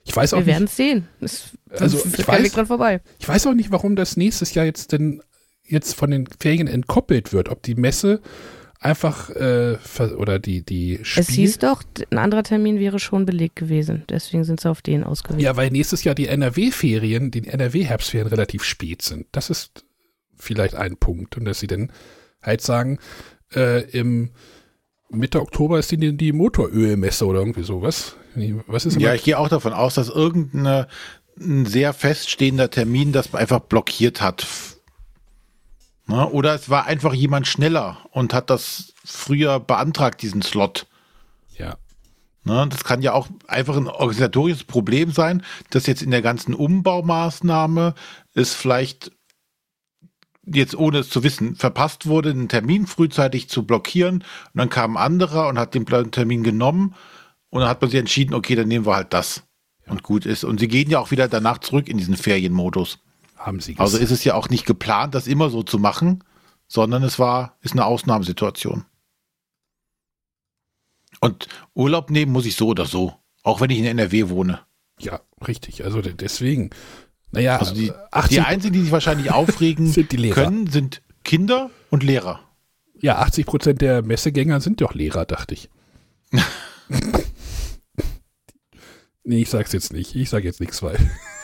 Ich 0.06 0.14
weiß 0.14 0.34
auch 0.34 0.38
Wir 0.38 0.46
werden 0.46 0.64
es 0.64 0.76
sehen. 0.76 1.08
Es 1.20 1.50
also 1.70 1.98
ich 1.98 2.26
weiß, 2.26 2.52
dran 2.52 2.66
vorbei. 2.66 3.00
Ich 3.18 3.28
weiß 3.28 3.46
auch 3.46 3.54
nicht, 3.54 3.70
warum 3.70 3.96
das 3.96 4.16
nächstes 4.16 4.54
Jahr 4.54 4.64
jetzt 4.64 4.92
denn 4.92 5.20
jetzt 5.64 5.94
von 5.94 6.10
den 6.10 6.28
Ferien 6.40 6.68
entkoppelt 6.68 7.32
wird. 7.32 7.48
Ob 7.48 7.62
die 7.62 7.74
Messe 7.74 8.20
einfach 8.78 9.30
äh, 9.30 9.78
oder 10.16 10.38
die 10.38 10.62
die 10.62 11.00
Spiel 11.02 11.22
Es 11.22 11.28
hieß 11.30 11.58
doch, 11.58 11.82
ein 12.10 12.18
anderer 12.18 12.44
Termin 12.44 12.78
wäre 12.78 13.00
schon 13.00 13.26
belegt 13.26 13.56
gewesen. 13.56 14.04
Deswegen 14.08 14.44
sind 14.44 14.60
sie 14.60 14.70
auf 14.70 14.80
den 14.80 15.02
ausgewiesen. 15.02 15.40
Ja, 15.40 15.56
weil 15.56 15.70
nächstes 15.70 16.04
Jahr 16.04 16.14
die 16.14 16.28
NRW-Ferien, 16.28 17.32
die 17.32 17.48
NRW-Herbstferien 17.48 18.28
relativ 18.28 18.62
spät 18.62 19.02
sind. 19.02 19.26
Das 19.32 19.50
ist 19.50 19.84
vielleicht 20.36 20.76
ein 20.76 20.96
Punkt. 20.96 21.36
Und 21.36 21.46
dass 21.46 21.58
sie 21.58 21.66
dann 21.66 21.90
halt 22.42 22.60
sagen, 22.60 22.98
äh, 23.54 23.82
im 23.90 24.30
Mitte 25.10 25.40
Oktober 25.40 25.78
ist 25.78 25.90
die, 25.90 26.16
die 26.16 26.32
Motorölmesse 26.32 27.26
oder 27.26 27.40
irgendwie 27.40 27.62
sowas. 27.62 28.16
Was 28.66 28.86
ist 28.86 29.00
ja, 29.00 29.14
ich 29.14 29.22
gehe 29.22 29.38
auch 29.38 29.48
davon 29.48 29.72
aus, 29.72 29.94
dass 29.94 30.08
irgendein 30.08 30.86
sehr 31.38 31.92
feststehender 31.92 32.70
Termin 32.70 33.12
das 33.12 33.34
einfach 33.34 33.60
blockiert 33.60 34.20
hat. 34.20 34.46
Na, 36.06 36.28
oder 36.28 36.54
es 36.54 36.70
war 36.70 36.86
einfach 36.86 37.14
jemand 37.14 37.46
schneller 37.46 37.98
und 38.10 38.32
hat 38.32 38.48
das 38.50 38.94
früher 39.04 39.58
beantragt, 39.58 40.22
diesen 40.22 40.42
Slot. 40.42 40.86
Ja. 41.58 41.76
Na, 42.44 42.64
das 42.66 42.84
kann 42.84 43.02
ja 43.02 43.12
auch 43.12 43.28
einfach 43.48 43.76
ein 43.76 43.88
organisatorisches 43.88 44.64
Problem 44.64 45.10
sein, 45.10 45.42
dass 45.70 45.86
jetzt 45.86 46.02
in 46.02 46.12
der 46.12 46.22
ganzen 46.22 46.54
Umbaumaßnahme 46.54 47.94
es 48.34 48.54
vielleicht 48.54 49.10
jetzt 50.46 50.76
ohne 50.76 50.98
es 50.98 51.10
zu 51.10 51.22
wissen, 51.22 51.56
verpasst 51.56 52.06
wurde, 52.06 52.32
den 52.32 52.48
Termin 52.48 52.86
frühzeitig 52.86 53.48
zu 53.48 53.64
blockieren. 53.64 54.16
Und 54.16 54.24
dann 54.54 54.70
kam 54.70 54.96
ein 54.96 55.02
anderer 55.02 55.48
und 55.48 55.58
hat 55.58 55.74
den 55.74 55.86
Termin 55.86 56.42
genommen. 56.42 56.94
Und 57.50 57.60
dann 57.60 57.68
hat 57.68 57.80
man 57.80 57.90
sich 57.90 58.00
entschieden, 58.00 58.34
okay, 58.34 58.54
dann 58.54 58.68
nehmen 58.68 58.86
wir 58.86 58.96
halt 58.96 59.12
das. 59.12 59.42
Ja. 59.84 59.92
Und 59.92 60.02
gut 60.02 60.26
ist. 60.26 60.44
Und 60.44 60.60
sie 60.60 60.68
gehen 60.68 60.90
ja 60.90 61.00
auch 61.00 61.10
wieder 61.10 61.28
danach 61.28 61.58
zurück 61.58 61.88
in 61.88 61.98
diesen 61.98 62.16
Ferienmodus. 62.16 62.98
Haben 63.36 63.60
sie 63.60 63.76
Also 63.78 63.98
ist 63.98 64.10
es 64.10 64.24
ja 64.24 64.34
auch 64.34 64.48
nicht 64.48 64.66
geplant, 64.66 65.14
das 65.14 65.26
immer 65.26 65.50
so 65.50 65.62
zu 65.62 65.78
machen, 65.78 66.24
sondern 66.68 67.02
es 67.02 67.18
war, 67.18 67.56
ist 67.60 67.72
eine 67.72 67.84
Ausnahmesituation. 67.84 68.84
Und 71.20 71.48
Urlaub 71.74 72.10
nehmen 72.10 72.32
muss 72.32 72.46
ich 72.46 72.56
so 72.56 72.68
oder 72.68 72.86
so. 72.86 73.14
Auch 73.42 73.60
wenn 73.60 73.70
ich 73.70 73.78
in 73.78 73.84
NRW 73.84 74.28
wohne. 74.28 74.60
Ja, 74.98 75.20
richtig. 75.46 75.84
Also 75.84 76.00
deswegen. 76.00 76.70
Naja, 77.36 77.58
also 77.58 77.74
die, 77.74 77.92
80, 78.10 78.36
die 78.36 78.40
einzigen, 78.40 78.72
die 78.74 78.80
sich 78.82 78.92
wahrscheinlich 78.92 79.30
aufregen 79.30 79.86
sind 79.92 80.10
können, 80.32 80.66
sind 80.66 81.02
Kinder 81.22 81.70
und 81.90 82.02
Lehrer. 82.02 82.40
Ja, 82.98 83.18
80 83.18 83.46
Prozent 83.46 83.80
der 83.82 84.02
Messegänger 84.02 84.60
sind 84.60 84.80
doch 84.80 84.94
Lehrer, 84.94 85.26
dachte 85.26 85.54
ich. 85.54 85.68
nee, 89.24 89.42
ich 89.42 89.50
sag's 89.50 89.72
jetzt 89.72 89.92
nicht. 89.92 90.14
Ich 90.14 90.30
sag 90.30 90.44
jetzt 90.44 90.60
nichts, 90.60 90.82
weil 90.82 90.96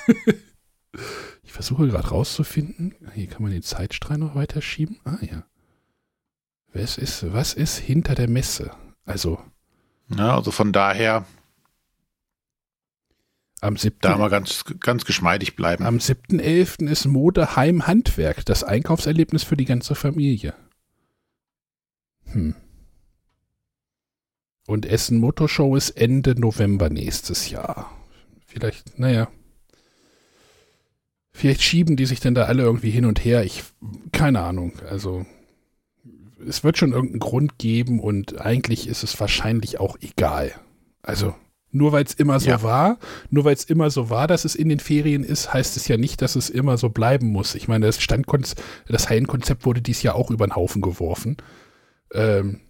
ich 1.43 1.53
versuche 1.53 1.87
gerade 1.89 2.09
rauszufinden. 2.09 2.95
Hier 3.15 3.27
kann 3.27 3.43
man 3.43 3.53
den 3.53 3.63
Zeitstrahl 3.63 4.17
noch 4.19 4.35
weiterschieben. 4.35 4.99
Ah 5.05 5.19
ja. 5.21 5.45
Was 6.73 6.97
ist, 6.97 7.33
was 7.35 7.53
ist 7.53 7.77
hinter 7.77 8.15
der 8.15 8.31
Messe? 8.31 8.71
Also, 9.05 9.39
Ja, 10.17 10.37
also 10.37 10.51
von 10.51 10.73
daher 10.73 11.27
Am 13.63 13.77
7. 13.77 13.99
da 14.01 14.19
mal 14.19 14.29
ganz, 14.29 14.65
ganz 14.81 15.05
geschmeidig 15.05 15.55
bleiben. 15.55 15.85
Am 15.85 15.99
7.11. 15.99 16.89
ist 16.89 17.05
Mode 17.07 17.55
Heim 17.55 17.87
Handwerk, 17.87 18.45
das 18.45 18.65
Einkaufserlebnis 18.65 19.45
für 19.45 19.57
die 19.57 19.67
ganze 19.67 19.95
Familie. 19.95 20.55
Hm. 22.25 22.57
Und 24.67 24.85
Essen 24.85 25.19
Motorshow 25.19 25.77
ist 25.77 25.91
Ende 25.91 26.39
November 26.39 26.91
nächstes 26.91 27.51
Jahr. 27.51 27.97
Vielleicht, 28.47 28.99
naja. 28.99 29.29
Vielleicht 31.33 31.63
schieben 31.63 31.95
die 31.95 32.07
sich 32.07 32.19
denn 32.19 32.35
da 32.35 32.47
alle 32.47 32.65
irgendwie 32.65 32.91
hin 32.91 33.05
und 33.05 33.25
her. 33.25 33.45
Ich, 33.45 33.63
keine 34.11 34.41
Ahnung. 34.41 34.73
Also, 34.91 35.25
es 36.45 36.65
wird 36.65 36.79
schon 36.79 36.93
irgendeinen 36.93 37.21
Grund 37.21 37.59
geben 37.59 38.01
und 38.01 38.41
eigentlich 38.41 38.89
ist 38.89 39.05
es 39.05 39.21
wahrscheinlich 39.21 39.79
auch 39.79 39.99
egal. 40.01 40.53
Also, 41.01 41.37
nur 41.73 41.91
weil 41.93 42.05
es 42.05 42.15
immer 42.15 42.39
so 42.39 42.51
Ja. 42.51 42.63
war, 42.63 42.99
nur 43.31 43.45
weil 43.45 43.55
es 43.55 43.65
immer 43.65 43.91
so 43.91 44.09
war, 44.11 44.27
dass 44.29 44.45
es 44.45 44.55
in 44.55 44.69
den 44.69 44.79
Ferien 44.79 45.25
ist, 45.25 45.53
heißt 45.53 45.77
es 45.77 45.89
ja 45.89 45.97
nicht, 45.97 46.23
dass 46.23 46.37
es 46.37 46.51
immer 46.51 46.77
so 46.79 46.91
bleiben 46.91 47.27
muss. 47.29 47.55
Ich 47.55 47.67
meine, 47.67 47.87
das 47.87 48.01
Standkonz 48.01 48.55
das 48.87 49.09
Hallenkonzept 49.09 49.65
wurde 49.67 49.83
dies 49.83 50.03
Jahr 50.03 50.15
auch 50.15 50.31
über 50.31 50.47
den 50.47 50.55
Haufen 50.55 50.83
geworfen. 50.83 51.39
Ähm, 52.15 52.61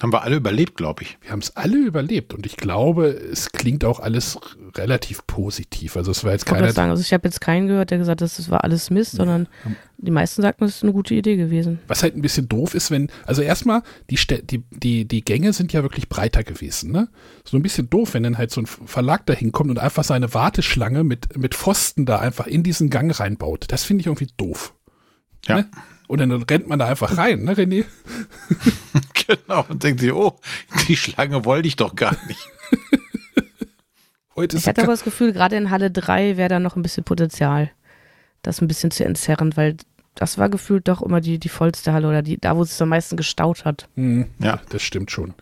Haben 0.00 0.12
wir 0.12 0.22
alle 0.22 0.36
überlebt, 0.36 0.76
glaube 0.76 1.02
ich. 1.02 1.18
wir 1.22 1.32
haben 1.32 1.40
es 1.40 1.56
alle 1.56 1.76
überlebt 1.76 2.32
und 2.32 2.46
ich 2.46 2.56
glaube, 2.56 3.08
es 3.08 3.50
klingt 3.50 3.84
auch 3.84 3.98
alles 3.98 4.38
relativ 4.76 5.26
positiv. 5.26 5.96
Also 5.96 6.12
es 6.12 6.22
war 6.22 6.30
jetzt 6.30 6.44
Ich 6.44 6.50
wollte 6.52 6.62
keiner, 6.62 6.72
sagen, 6.72 6.90
also 6.90 7.00
ich 7.00 7.12
habe 7.12 7.26
jetzt 7.26 7.40
keinen 7.40 7.66
gehört, 7.66 7.90
der 7.90 7.98
gesagt 7.98 8.22
hat, 8.22 8.38
das 8.38 8.48
war 8.48 8.62
alles 8.62 8.90
Mist, 8.90 9.12
sondern 9.12 9.48
die 9.96 10.12
meisten 10.12 10.40
sagten, 10.40 10.64
das 10.64 10.76
ist 10.76 10.82
eine 10.84 10.92
gute 10.92 11.14
Idee 11.14 11.34
gewesen. 11.34 11.80
was 11.88 12.04
halt 12.04 12.14
ein 12.14 12.22
bisschen 12.22 12.48
doof 12.48 12.74
ist, 12.74 12.92
wenn, 12.92 13.10
also 13.26 13.42
erstmal, 13.42 13.82
die, 14.08 14.16
die, 14.44 14.62
die, 14.70 15.08
die 15.08 15.24
Gänge 15.24 15.52
sind 15.52 15.72
ja 15.72 15.82
wirklich 15.82 16.08
breiter 16.08 16.44
gewesen, 16.44 16.92
ne? 16.92 17.08
So 17.44 17.56
ein 17.56 17.62
bisschen 17.62 17.90
doof, 17.90 18.14
wenn 18.14 18.22
dann 18.22 18.38
halt 18.38 18.52
so 18.52 18.60
ein 18.60 18.66
Verlag 18.66 19.26
da 19.26 19.32
hinkommt 19.32 19.70
und 19.70 19.80
einfach 19.80 20.04
seine 20.04 20.32
Warteschlange 20.32 21.02
mit, 21.02 21.36
mit 21.36 21.56
Pfosten 21.56 22.06
da 22.06 22.20
einfach 22.20 22.46
in 22.46 22.62
diesen 22.62 22.88
Gang 22.88 23.18
reinbaut. 23.18 23.64
Das 23.68 23.82
finde 23.82 24.02
ich 24.02 24.06
irgendwie 24.06 24.28
doof. 24.36 24.74
Ja. 25.46 25.56
Ne? 25.56 25.70
Und 26.08 26.18
dann 26.18 26.32
rennt 26.32 26.66
man 26.68 26.78
da 26.80 26.86
einfach 26.86 27.16
rein, 27.16 27.44
ne, 27.44 27.54
René? 27.54 27.84
Genau. 29.28 29.66
Und 29.68 29.84
denkt 29.84 30.00
sich, 30.00 30.10
oh, 30.10 30.40
die 30.88 30.96
Schlange 30.96 31.44
wollte 31.44 31.68
ich 31.68 31.76
doch 31.76 31.94
gar 31.94 32.16
nicht. 32.26 32.40
Heute 34.34 34.56
Ich 34.56 34.66
hatte 34.66 34.82
aber 34.82 34.92
das 34.92 35.04
Gefühl, 35.04 35.32
gerade 35.34 35.56
in 35.56 35.70
Halle 35.70 35.90
3 35.90 36.38
wäre 36.38 36.48
da 36.48 36.58
noch 36.60 36.76
ein 36.76 36.82
bisschen 36.82 37.04
Potenzial, 37.04 37.70
das 38.40 38.62
ein 38.62 38.68
bisschen 38.68 38.90
zu 38.90 39.04
entzerren, 39.04 39.54
weil 39.56 39.76
das 40.14 40.38
war 40.38 40.48
gefühlt 40.48 40.88
doch 40.88 41.02
immer 41.02 41.20
die, 41.20 41.38
die 41.38 41.50
vollste 41.50 41.92
Halle 41.92 42.08
oder 42.08 42.22
die, 42.22 42.38
da, 42.38 42.56
wo 42.56 42.62
es 42.62 42.70
sich 42.70 42.80
am 42.82 42.88
meisten 42.88 43.16
gestaut 43.18 43.66
hat. 43.66 43.86
Hm, 43.96 44.26
Ja. 44.38 44.60
Das 44.70 44.82
stimmt 44.82 45.10
schon. 45.10 45.34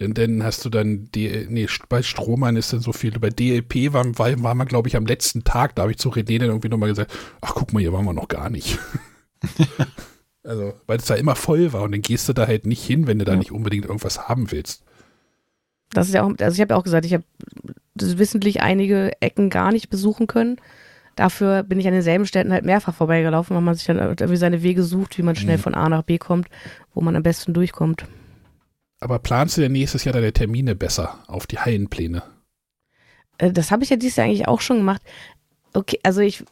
Denn 0.00 0.14
dann 0.14 0.42
hast 0.42 0.64
du 0.64 0.70
dann, 0.70 1.10
die, 1.14 1.46
nee, 1.50 1.68
bei 1.90 2.02
Strohmann 2.02 2.56
ist 2.56 2.72
dann 2.72 2.80
so 2.80 2.92
viel. 2.92 3.18
Bei 3.18 3.28
DLP 3.28 3.92
war, 3.92 4.06
war, 4.18 4.42
war 4.42 4.54
man, 4.54 4.66
glaube 4.66 4.88
ich, 4.88 4.96
am 4.96 5.04
letzten 5.04 5.44
Tag, 5.44 5.74
da 5.74 5.82
habe 5.82 5.92
ich 5.92 5.98
zu 5.98 6.08
René 6.08 6.38
dann 6.38 6.48
irgendwie 6.48 6.70
nochmal 6.70 6.88
gesagt, 6.88 7.12
ach 7.42 7.52
guck 7.54 7.74
mal, 7.74 7.80
hier 7.80 7.92
waren 7.92 8.06
wir 8.06 8.14
noch 8.14 8.28
gar 8.28 8.48
nicht. 8.48 8.78
also, 10.44 10.74
weil 10.86 10.98
es 10.98 11.06
da 11.06 11.14
immer 11.14 11.36
voll 11.36 11.72
war 11.72 11.82
und 11.82 11.92
dann 11.92 12.02
gehst 12.02 12.28
du 12.28 12.32
da 12.32 12.46
halt 12.46 12.66
nicht 12.66 12.84
hin, 12.84 13.06
wenn 13.06 13.18
du 13.18 13.24
da 13.24 13.32
Ja. 13.32 13.38
nicht 13.38 13.52
unbedingt 13.52 13.84
irgendwas 13.86 14.28
haben 14.28 14.50
willst. 14.52 14.82
Das 15.92 16.08
ist 16.08 16.14
ja 16.14 16.22
auch, 16.22 16.30
also 16.40 16.54
ich 16.54 16.60
habe 16.60 16.74
ja 16.74 16.78
auch 16.78 16.84
gesagt, 16.84 17.04
ich 17.04 17.14
habe 17.14 17.24
wissentlich 17.94 18.62
einige 18.62 19.10
Ecken 19.20 19.50
gar 19.50 19.72
nicht 19.72 19.90
besuchen 19.90 20.26
können. 20.26 20.56
Dafür 21.16 21.64
bin 21.64 21.80
ich 21.80 21.86
an 21.86 21.92
denselben 21.92 22.24
Städten 22.26 22.52
halt 22.52 22.64
mehrfach 22.64 22.94
vorbeigelaufen, 22.94 23.54
weil 23.56 23.62
man 23.62 23.74
sich 23.74 23.84
dann 23.86 23.98
irgendwie 23.98 24.36
seine 24.36 24.62
Wege 24.62 24.84
sucht, 24.84 25.18
wie 25.18 25.22
man 25.22 25.36
schnell 25.36 25.56
Mhm. 25.58 25.62
von 25.62 25.74
A 25.74 25.88
nach 25.88 26.02
B 26.04 26.16
kommt, 26.18 26.48
wo 26.94 27.00
man 27.00 27.16
am 27.16 27.22
besten 27.22 27.52
durchkommt. 27.52 28.06
Aber 29.00 29.18
planst 29.18 29.56
du 29.56 29.62
denn 29.62 29.72
nächstes 29.72 30.04
Jahr 30.04 30.12
deine 30.12 30.32
Termine 30.32 30.74
besser 30.76 31.18
auf 31.26 31.46
die 31.46 31.58
Hallenpläne? 31.58 32.22
Äh, 33.38 33.50
Das 33.52 33.70
habe 33.70 33.82
ich 33.82 33.90
ja 33.90 33.96
dieses 33.96 34.16
Jahr 34.16 34.26
eigentlich 34.26 34.46
auch 34.48 34.60
schon 34.60 34.78
gemacht. 34.78 35.02
Okay, 35.72 36.00
also 36.02 36.20
ich 36.20 36.44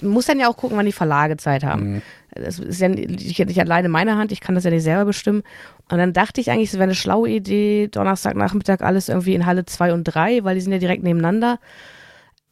muss 0.00 0.26
dann 0.26 0.38
ja 0.38 0.48
auch 0.48 0.56
gucken, 0.56 0.76
wann 0.76 0.86
die 0.86 0.92
Verlage 0.92 1.36
Zeit 1.36 1.64
haben. 1.64 1.94
Mhm. 1.94 2.02
Das 2.34 2.58
ist 2.58 2.80
ja 2.80 2.88
nicht, 2.88 3.38
nicht 3.38 3.60
alleine 3.60 3.88
meine 3.88 4.16
Hand, 4.16 4.32
ich 4.32 4.40
kann 4.40 4.54
das 4.54 4.64
ja 4.64 4.70
nicht 4.70 4.82
selber 4.82 5.04
bestimmen. 5.04 5.42
Und 5.90 5.98
dann 5.98 6.12
dachte 6.12 6.40
ich 6.40 6.50
eigentlich, 6.50 6.70
es 6.70 6.74
wäre 6.74 6.84
eine 6.84 6.94
schlaue 6.94 7.28
Idee, 7.28 7.88
Donnerstagnachmittag 7.88 8.80
alles 8.80 9.08
irgendwie 9.08 9.34
in 9.34 9.46
Halle 9.46 9.66
2 9.66 9.92
und 9.92 10.04
3, 10.04 10.44
weil 10.44 10.54
die 10.54 10.60
sind 10.60 10.72
ja 10.72 10.78
direkt 10.78 11.02
nebeneinander. 11.02 11.58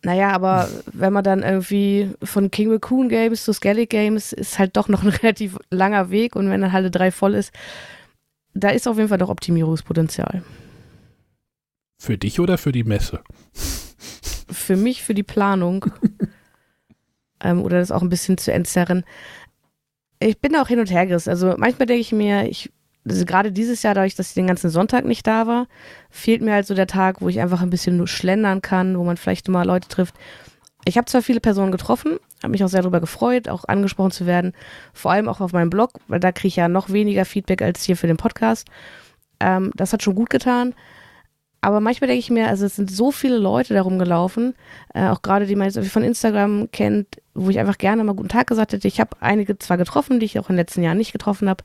Naja, 0.02 0.30
aber 0.30 0.68
wenn 0.92 1.12
man 1.12 1.24
dann 1.24 1.42
irgendwie 1.42 2.10
von 2.22 2.50
King 2.50 2.72
Raccoon 2.72 3.08
Games 3.08 3.44
zu 3.44 3.52
Skellig 3.52 3.90
Games 3.90 4.32
ist 4.32 4.58
halt 4.58 4.76
doch 4.76 4.88
noch 4.88 5.02
ein 5.02 5.08
relativ 5.22 5.56
langer 5.70 6.10
Weg 6.10 6.36
und 6.36 6.50
wenn 6.50 6.60
dann 6.60 6.72
Halle 6.72 6.90
3 6.90 7.10
voll 7.10 7.34
ist, 7.34 7.52
da 8.54 8.70
ist 8.70 8.86
auf 8.86 8.96
jeden 8.96 9.08
Fall 9.08 9.18
doch 9.18 9.30
Optimierungspotenzial. 9.30 10.42
Für 11.98 12.18
dich 12.18 12.40
oder 12.40 12.58
für 12.58 12.72
die 12.72 12.84
Messe? 12.84 13.20
Für 14.52 14.76
mich, 14.76 15.02
für 15.02 15.14
die 15.14 15.22
Planung 15.22 15.86
ähm, 17.42 17.62
oder 17.62 17.78
das 17.78 17.90
auch 17.90 18.02
ein 18.02 18.08
bisschen 18.08 18.38
zu 18.38 18.52
entzerren. 18.52 19.04
Ich 20.18 20.40
bin 20.40 20.52
da 20.52 20.62
auch 20.62 20.68
hin 20.68 20.80
und 20.80 20.90
her 20.90 21.06
gerissen. 21.06 21.30
Also 21.30 21.54
manchmal 21.56 21.86
denke 21.86 22.00
ich 22.00 22.12
mir, 22.12 22.48
ich, 22.48 22.70
also 23.08 23.24
gerade 23.24 23.52
dieses 23.52 23.82
Jahr, 23.82 23.94
dadurch, 23.94 24.14
dass 24.14 24.28
ich 24.28 24.34
den 24.34 24.46
ganzen 24.46 24.70
Sonntag 24.70 25.04
nicht 25.04 25.26
da 25.26 25.46
war, 25.46 25.66
fehlt 26.10 26.42
mir 26.42 26.52
halt 26.52 26.66
so 26.66 26.74
der 26.74 26.86
Tag, 26.86 27.20
wo 27.20 27.28
ich 27.28 27.40
einfach 27.40 27.62
ein 27.62 27.70
bisschen 27.70 27.96
nur 27.96 28.08
schlendern 28.08 28.62
kann, 28.62 28.98
wo 28.98 29.04
man 29.04 29.16
vielleicht 29.16 29.48
mal 29.48 29.66
Leute 29.66 29.88
trifft. 29.88 30.14
Ich 30.84 30.96
habe 30.96 31.06
zwar 31.06 31.22
viele 31.22 31.40
Personen 31.40 31.70
getroffen, 31.70 32.18
habe 32.42 32.50
mich 32.50 32.64
auch 32.64 32.68
sehr 32.68 32.82
darüber 32.82 33.00
gefreut, 33.00 33.48
auch 33.48 33.64
angesprochen 33.64 34.10
zu 34.10 34.26
werden, 34.26 34.52
vor 34.92 35.12
allem 35.12 35.28
auch 35.28 35.40
auf 35.40 35.52
meinem 35.52 35.70
Blog, 35.70 35.92
weil 36.08 36.18
da 36.18 36.32
kriege 36.32 36.48
ich 36.48 36.56
ja 36.56 36.68
noch 36.68 36.90
weniger 36.90 37.24
Feedback 37.24 37.62
als 37.62 37.84
hier 37.84 37.96
für 37.96 38.08
den 38.08 38.16
Podcast. 38.16 38.68
Ähm, 39.38 39.70
das 39.76 39.92
hat 39.92 40.02
schon 40.02 40.14
gut 40.14 40.30
getan. 40.30 40.74
Aber 41.64 41.80
manchmal 41.80 42.08
denke 42.08 42.18
ich 42.18 42.30
mir, 42.30 42.48
also 42.48 42.66
es 42.66 42.74
sind 42.74 42.90
so 42.90 43.12
viele 43.12 43.38
Leute 43.38 43.72
darum 43.72 43.98
gelaufen, 44.00 44.54
äh, 44.94 45.06
auch 45.06 45.22
gerade 45.22 45.46
die 45.46 45.54
man 45.54 45.70
jetzt 45.70 45.78
von 45.90 46.02
Instagram 46.02 46.68
kennt, 46.72 47.22
wo 47.34 47.50
ich 47.50 47.60
einfach 47.60 47.78
gerne 47.78 48.02
mal 48.02 48.14
guten 48.14 48.28
Tag 48.28 48.48
gesagt 48.48 48.72
hätte. 48.72 48.88
Ich 48.88 48.98
habe 48.98 49.16
einige 49.20 49.56
zwar 49.58 49.76
getroffen, 49.76 50.18
die 50.18 50.26
ich 50.26 50.40
auch 50.40 50.50
in 50.50 50.54
den 50.54 50.60
letzten 50.60 50.82
Jahren 50.82 50.98
nicht 50.98 51.12
getroffen 51.12 51.48
habe. 51.48 51.62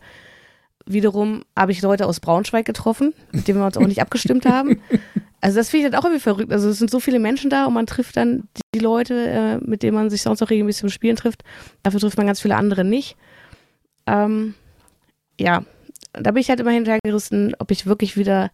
Wiederum 0.85 1.43
habe 1.57 1.71
ich 1.71 1.81
Leute 1.81 2.05
aus 2.05 2.19
Braunschweig 2.19 2.63
getroffen, 2.63 3.15
mit 3.31 3.47
denen 3.47 3.59
wir 3.59 3.65
uns 3.65 3.75
auch 3.75 3.87
nicht 3.87 4.01
abgestimmt 4.01 4.45
haben. 4.45 4.79
Also 5.39 5.59
das 5.59 5.69
finde 5.69 5.85
ich 5.85 5.93
halt 5.93 6.01
auch 6.01 6.03
irgendwie 6.03 6.23
verrückt. 6.23 6.51
Also 6.51 6.67
es 6.69 6.79
sind 6.79 6.89
so 6.89 6.99
viele 6.99 7.19
Menschen 7.19 7.51
da 7.51 7.67
und 7.67 7.73
man 7.75 7.85
trifft 7.85 8.17
dann 8.17 8.49
die 8.73 8.79
Leute, 8.79 9.13
äh, 9.29 9.57
mit 9.59 9.83
denen 9.83 9.93
man 9.93 10.09
sich 10.09 10.23
sonst 10.23 10.41
auch 10.41 10.49
regelmäßig 10.49 10.79
zum 10.79 10.89
Spielen 10.89 11.15
trifft. 11.15 11.43
Dafür 11.83 11.99
trifft 11.99 12.17
man 12.17 12.25
ganz 12.25 12.41
viele 12.41 12.55
andere 12.55 12.83
nicht. 12.83 13.15
Ähm, 14.07 14.55
ja, 15.39 15.63
da 16.13 16.31
bin 16.31 16.41
ich 16.41 16.49
halt 16.49 16.59
immer 16.59 16.71
hinterhergerissen, 16.71 17.55
ob 17.59 17.71
ich 17.71 17.85
wirklich 17.85 18.17
wieder. 18.17 18.51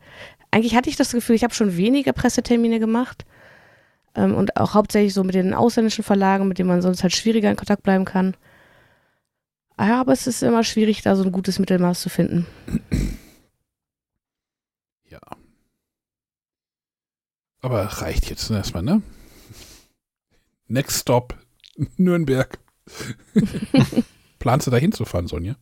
Eigentlich 0.54 0.76
hatte 0.76 0.88
ich 0.88 0.96
das 0.96 1.12
Gefühl, 1.12 1.36
ich 1.36 1.44
habe 1.44 1.56
schon 1.56 1.78
weniger 1.78 2.14
Pressetermine 2.14 2.80
gemacht. 2.80 3.26
Ähm, 4.14 4.36
und 4.36 4.56
auch 4.56 4.76
hauptsächlich 4.76 5.16
so 5.16 5.24
mit 5.24 5.34
den 5.34 5.56
ausländischen 5.56 6.04
Verlagen, 6.04 6.48
mit 6.48 6.60
denen 6.60 6.70
man 6.70 6.84
sonst 6.84 7.02
halt 7.02 7.16
schwieriger 7.16 7.50
in 7.50 7.56
Kontakt 7.56 7.82
bleiben 7.82 8.06
kann. 8.06 8.38
Ja, 9.80 10.00
aber 10.00 10.14
es 10.14 10.28
ist 10.28 10.44
immer 10.44 10.64
schwierig, 10.64 11.02
da 11.02 11.16
so 11.16 11.24
ein 11.24 11.32
gutes 11.32 11.58
Mittelmaß 11.58 12.02
zu 12.02 12.10
finden. 12.10 12.46
Ja. 15.10 15.20
Aber 17.62 17.84
reicht 17.84 18.32
jetzt 18.32 18.50
erstmal, 18.50 18.82
ne? 18.82 19.04
Next 20.68 21.02
Stop, 21.02 21.38
Nürnberg. 21.98 22.58
Planst 24.40 24.66
du 24.66 24.72
da 24.72 24.78
hinzufahren, 24.78 25.28
Sonja? 25.28 25.56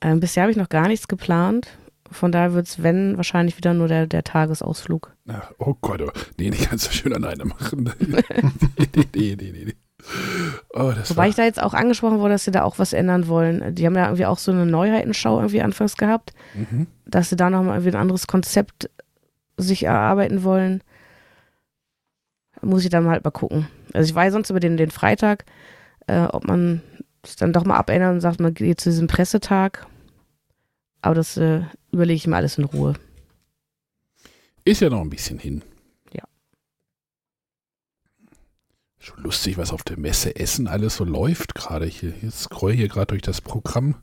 Ähm, 0.00 0.20
bisher 0.20 0.44
habe 0.44 0.50
ich 0.50 0.56
noch 0.56 0.70
gar 0.70 0.88
nichts 0.88 1.08
geplant. 1.08 1.68
Von 2.10 2.32
daher 2.32 2.52
wird 2.54 2.66
es, 2.66 2.82
wenn, 2.82 3.16
wahrscheinlich 3.16 3.56
wieder 3.56 3.72
nur 3.72 3.88
der, 3.88 4.06
der 4.06 4.24
Tagesausflug. 4.24 5.12
Ach, 5.28 5.52
oh 5.58 5.76
Gott, 5.80 6.02
oh. 6.02 6.10
nee, 6.38 6.50
die 6.50 6.64
kannst 6.64 6.88
du 6.88 6.92
schön 6.92 7.12
alleine 7.12 7.44
machen. 7.44 7.92
nee, 7.98 8.16
nee, 9.14 9.36
nee, 9.38 9.52
nee, 9.52 9.64
nee. 9.66 9.74
Oh, 10.72 10.92
Wobei 10.92 11.16
war, 11.16 11.28
ich 11.28 11.34
da 11.34 11.44
jetzt 11.44 11.62
auch 11.62 11.74
angesprochen 11.74 12.20
wurde, 12.20 12.34
dass 12.34 12.44
sie 12.44 12.50
da 12.50 12.62
auch 12.62 12.78
was 12.78 12.92
ändern 12.92 13.28
wollen. 13.28 13.74
Die 13.74 13.86
haben 13.86 13.96
ja 13.96 14.04
irgendwie 14.04 14.26
auch 14.26 14.38
so 14.38 14.50
eine 14.50 14.66
Neuheitenschau 14.66 15.38
irgendwie 15.38 15.62
anfangs 15.62 15.96
gehabt, 15.96 16.32
mhm. 16.54 16.86
dass 17.06 17.30
sie 17.30 17.36
da 17.36 17.50
nochmal 17.50 17.76
irgendwie 17.76 17.96
ein 17.96 18.00
anderes 18.00 18.26
Konzept 18.26 18.90
sich 19.56 19.84
erarbeiten 19.84 20.42
wollen. 20.42 20.82
Muss 22.62 22.84
ich 22.84 22.90
dann 22.90 23.08
halt 23.08 23.24
mal 23.24 23.30
gucken. 23.30 23.68
Also 23.92 24.08
ich 24.08 24.14
weiß 24.14 24.32
sonst 24.32 24.50
über 24.50 24.60
den, 24.60 24.76
den 24.76 24.90
Freitag, 24.90 25.44
äh, 26.06 26.22
ob 26.22 26.46
man 26.46 26.82
es 27.22 27.36
dann 27.36 27.52
doch 27.52 27.64
mal 27.64 27.76
abändert 27.76 28.12
und 28.12 28.20
sagt, 28.20 28.40
man 28.40 28.54
geht 28.54 28.80
zu 28.80 28.90
diesem 28.90 29.06
Pressetag. 29.06 29.86
Aber 31.02 31.14
das 31.14 31.36
äh, 31.36 31.62
überlege 31.92 32.16
ich 32.16 32.26
mir 32.26 32.36
alles 32.36 32.58
in 32.58 32.64
Ruhe. 32.64 32.94
Ist 34.64 34.80
ja 34.80 34.90
noch 34.90 35.00
ein 35.00 35.10
bisschen 35.10 35.38
hin. 35.38 35.62
Ja. 36.12 36.24
Schon 38.98 39.22
lustig, 39.22 39.56
was 39.56 39.72
auf 39.72 39.82
der 39.82 39.98
Messe 39.98 40.36
Essen 40.36 40.68
alles 40.68 40.96
so 40.96 41.04
läuft 41.04 41.54
gerade. 41.54 41.86
Ich 41.86 42.02
jetzt 42.02 42.40
scroll 42.40 42.72
hier 42.72 42.88
gerade 42.88 43.08
durch 43.08 43.22
das 43.22 43.40
Programm. 43.40 43.96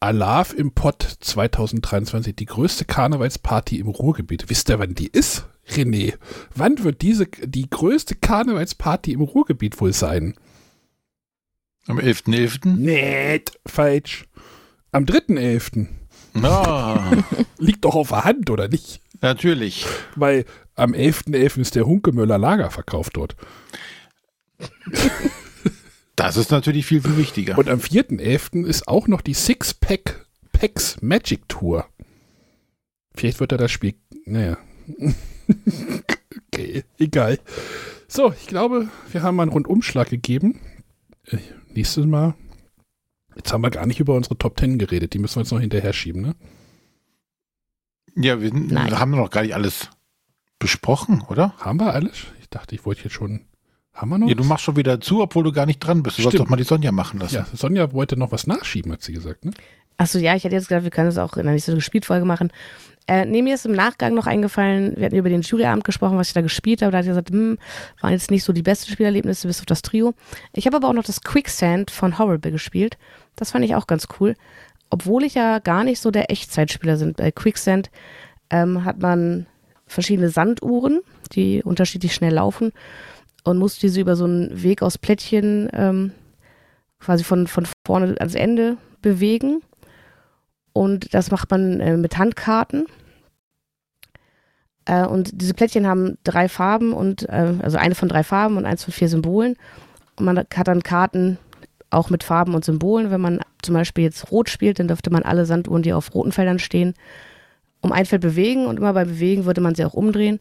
Alav 0.00 0.52
im 0.52 0.72
Pott 0.72 1.02
2023, 1.20 2.36
die 2.36 2.44
größte 2.44 2.84
Karnevalsparty 2.84 3.78
im 3.78 3.88
Ruhrgebiet. 3.88 4.50
Wisst 4.50 4.68
ihr, 4.68 4.78
wann 4.78 4.94
die 4.94 5.08
ist? 5.08 5.46
René, 5.66 6.18
wann 6.54 6.84
wird 6.84 7.00
diese 7.00 7.26
die 7.26 7.70
größte 7.70 8.14
Karnevalsparty 8.14 9.12
im 9.12 9.22
Ruhrgebiet 9.22 9.80
wohl 9.80 9.94
sein? 9.94 10.34
Am 11.86 11.98
11.11. 11.98 12.68
Nicht 12.68 13.58
falsch. 13.66 14.26
Am 14.92 15.04
3.11. 15.04 15.88
Ja, 16.40 17.10
Liegt 17.58 17.84
doch 17.84 17.94
auf 17.94 18.08
der 18.08 18.24
Hand, 18.24 18.50
oder 18.50 18.68
nicht? 18.68 19.00
natürlich. 19.20 19.86
Weil 20.16 20.44
am 20.74 20.92
11.11. 20.92 21.60
ist 21.60 21.74
der 21.76 21.86
Hunkemöller 21.86 22.38
Lagerverkauf 22.38 23.10
dort. 23.10 23.36
Das 26.16 26.36
ist 26.36 26.52
natürlich 26.52 26.86
viel, 26.86 27.02
viel 27.02 27.16
wichtiger. 27.16 27.58
Und 27.58 27.68
am 27.68 27.80
4.11. 27.80 28.64
ist 28.66 28.86
auch 28.86 29.08
noch 29.08 29.20
die 29.20 29.34
Six-Pack 29.34 30.26
Packs 30.52 30.96
Magic 31.02 31.48
Tour. 31.48 31.86
Vielleicht 33.14 33.40
wird 33.40 33.50
er 33.50 33.58
das 33.58 33.72
Spiel. 33.72 33.94
Naja. 34.24 34.56
okay, 36.52 36.84
egal. 36.98 37.40
So, 38.06 38.32
ich 38.32 38.46
glaube, 38.46 38.88
wir 39.10 39.22
haben 39.22 39.34
mal 39.34 39.42
einen 39.42 39.52
Rundumschlag 39.52 40.08
gegeben. 40.08 40.60
Äh, 41.26 41.38
nächstes 41.74 42.06
Mal. 42.06 42.34
Jetzt 43.36 43.52
haben 43.52 43.62
wir 43.62 43.70
gar 43.70 43.86
nicht 43.86 44.00
über 44.00 44.14
unsere 44.14 44.38
Top 44.38 44.58
10 44.58 44.78
geredet. 44.78 45.12
Die 45.14 45.18
müssen 45.18 45.36
wir 45.36 45.42
jetzt 45.42 45.50
noch 45.52 45.60
hinterher 45.60 45.92
schieben, 45.92 46.22
ne? 46.22 46.34
Ja, 48.16 48.40
wir, 48.40 48.52
Nein. 48.54 48.98
haben 48.98 49.10
noch 49.10 49.30
gar 49.30 49.42
nicht 49.42 49.54
alles 49.54 49.90
besprochen, 50.58 51.22
oder? 51.28 51.54
Haben 51.58 51.80
wir 51.80 51.92
alles? 51.92 52.26
Ich 52.40 52.48
dachte, 52.48 52.74
ich 52.74 52.86
wollte 52.86 53.04
jetzt 53.04 53.12
schon. 53.14 53.46
Haben 53.92 54.10
wir 54.10 54.18
noch? 54.18 54.28
Ja, 54.28 54.34
du 54.34 54.44
machst 54.44 54.64
schon 54.64 54.76
wieder 54.76 55.00
zu, 55.00 55.20
obwohl 55.20 55.44
du 55.44 55.52
gar 55.52 55.66
nicht 55.66 55.80
dran 55.80 56.02
bist. 56.02 56.18
Du 56.18 56.22
sollst 56.22 56.34
Stimmt. 56.36 56.46
doch 56.46 56.50
mal 56.50 56.56
die 56.56 56.64
Sonja 56.64 56.92
machen 56.92 57.20
lassen. 57.20 57.34
ja, 57.34 57.46
Sonja 57.52 57.92
wollte 57.92 58.16
noch 58.16 58.32
was 58.32 58.46
nachschieben, 58.46 58.92
hat 58.92 59.02
sie 59.02 59.12
gesagt, 59.12 59.44
ne? 59.44 59.52
Achso, 59.96 60.18
ja, 60.18 60.34
ich 60.34 60.44
hätte 60.44 60.54
jetzt 60.54 60.68
gedacht, 60.68 60.84
wir 60.84 60.90
können 60.90 61.08
es 61.08 61.18
auch 61.18 61.34
in 61.34 61.42
einer 61.42 61.52
nächsten 61.52 61.74
Gespieltfolge 61.74 62.24
machen. 62.24 62.52
Äh, 63.06 63.26
nee, 63.26 63.42
mir 63.42 63.54
ist 63.54 63.66
im 63.66 63.72
Nachgang 63.72 64.14
noch 64.14 64.26
eingefallen, 64.26 64.94
wir 64.96 65.06
hatten 65.06 65.16
über 65.16 65.28
den 65.28 65.42
Juryabend 65.42 65.84
gesprochen, 65.84 66.16
was 66.16 66.28
ich 66.28 66.34
da 66.34 66.40
gespielt 66.40 66.80
habe. 66.80 66.92
Da 66.92 66.98
hat 66.98 67.04
er 67.04 67.10
gesagt, 67.10 67.30
hm, 67.30 67.58
waren 68.00 68.12
jetzt 68.12 68.30
nicht 68.30 68.44
so 68.44 68.52
die 68.52 68.62
besten 68.62 68.90
Spielerlebnisse 68.90 69.46
bis 69.46 69.60
auf 69.60 69.66
das 69.66 69.82
Trio. 69.82 70.14
Ich 70.54 70.66
habe 70.66 70.76
aber 70.76 70.88
auch 70.88 70.94
noch 70.94 71.04
das 71.04 71.20
Quicksand 71.20 71.90
von 71.90 72.18
Horrible 72.18 72.50
gespielt. 72.50 72.96
Das 73.36 73.50
fand 73.50 73.64
ich 73.64 73.74
auch 73.74 73.86
ganz 73.86 74.08
cool. 74.18 74.34
Obwohl 74.88 75.24
ich 75.24 75.34
ja 75.34 75.58
gar 75.58 75.84
nicht 75.84 76.00
so 76.00 76.10
der 76.10 76.30
Echtzeitspieler 76.30 76.96
bin. 76.96 77.12
Bei 77.12 77.30
Quicksand 77.30 77.90
ähm, 78.48 78.84
hat 78.84 79.00
man 79.00 79.46
verschiedene 79.86 80.30
Sanduhren, 80.30 81.00
die 81.32 81.62
unterschiedlich 81.62 82.14
schnell 82.14 82.34
laufen 82.34 82.72
und 83.44 83.58
muss 83.58 83.78
diese 83.78 84.00
über 84.00 84.16
so 84.16 84.24
einen 84.24 84.62
Weg 84.62 84.82
aus 84.82 84.96
Plättchen 84.96 85.68
ähm, 85.74 86.12
quasi 87.00 87.22
von, 87.22 87.46
von 87.46 87.66
vorne 87.86 88.14
ans 88.18 88.34
Ende 88.34 88.78
bewegen. 89.02 89.60
Und 90.74 91.14
das 91.14 91.30
macht 91.30 91.50
man 91.50 91.80
äh, 91.80 91.96
mit 91.96 92.18
Handkarten. 92.18 92.84
Äh, 94.84 95.06
und 95.06 95.30
diese 95.40 95.54
Plättchen 95.54 95.86
haben 95.86 96.18
drei 96.24 96.48
Farben 96.48 96.92
und 96.92 97.26
äh, 97.28 97.54
also 97.62 97.78
eine 97.78 97.94
von 97.94 98.08
drei 98.08 98.24
Farben 98.24 98.58
und 98.58 98.66
eins 98.66 98.84
von 98.84 98.92
vier 98.92 99.08
Symbolen. 99.08 99.56
Und 100.16 100.26
man 100.26 100.36
hat 100.36 100.68
dann 100.68 100.82
Karten 100.82 101.38
auch 101.90 102.10
mit 102.10 102.24
Farben 102.24 102.54
und 102.54 102.64
Symbolen. 102.64 103.10
Wenn 103.12 103.20
man 103.20 103.40
zum 103.62 103.74
Beispiel 103.74 104.04
jetzt 104.04 104.30
rot 104.32 104.50
spielt, 104.50 104.80
dann 104.80 104.88
dürfte 104.88 105.10
man 105.10 105.22
alle 105.22 105.46
Sanduhren, 105.46 105.82
die 105.82 105.92
auf 105.92 106.12
roten 106.12 106.32
Feldern 106.32 106.58
stehen, 106.58 106.94
um 107.80 107.92
ein 107.92 108.04
Feld 108.04 108.22
bewegen 108.22 108.66
und 108.66 108.76
immer 108.76 108.92
beim 108.92 109.06
Bewegen 109.06 109.44
würde 109.44 109.60
man 109.60 109.76
sie 109.76 109.84
auch 109.84 109.94
umdrehen. 109.94 110.40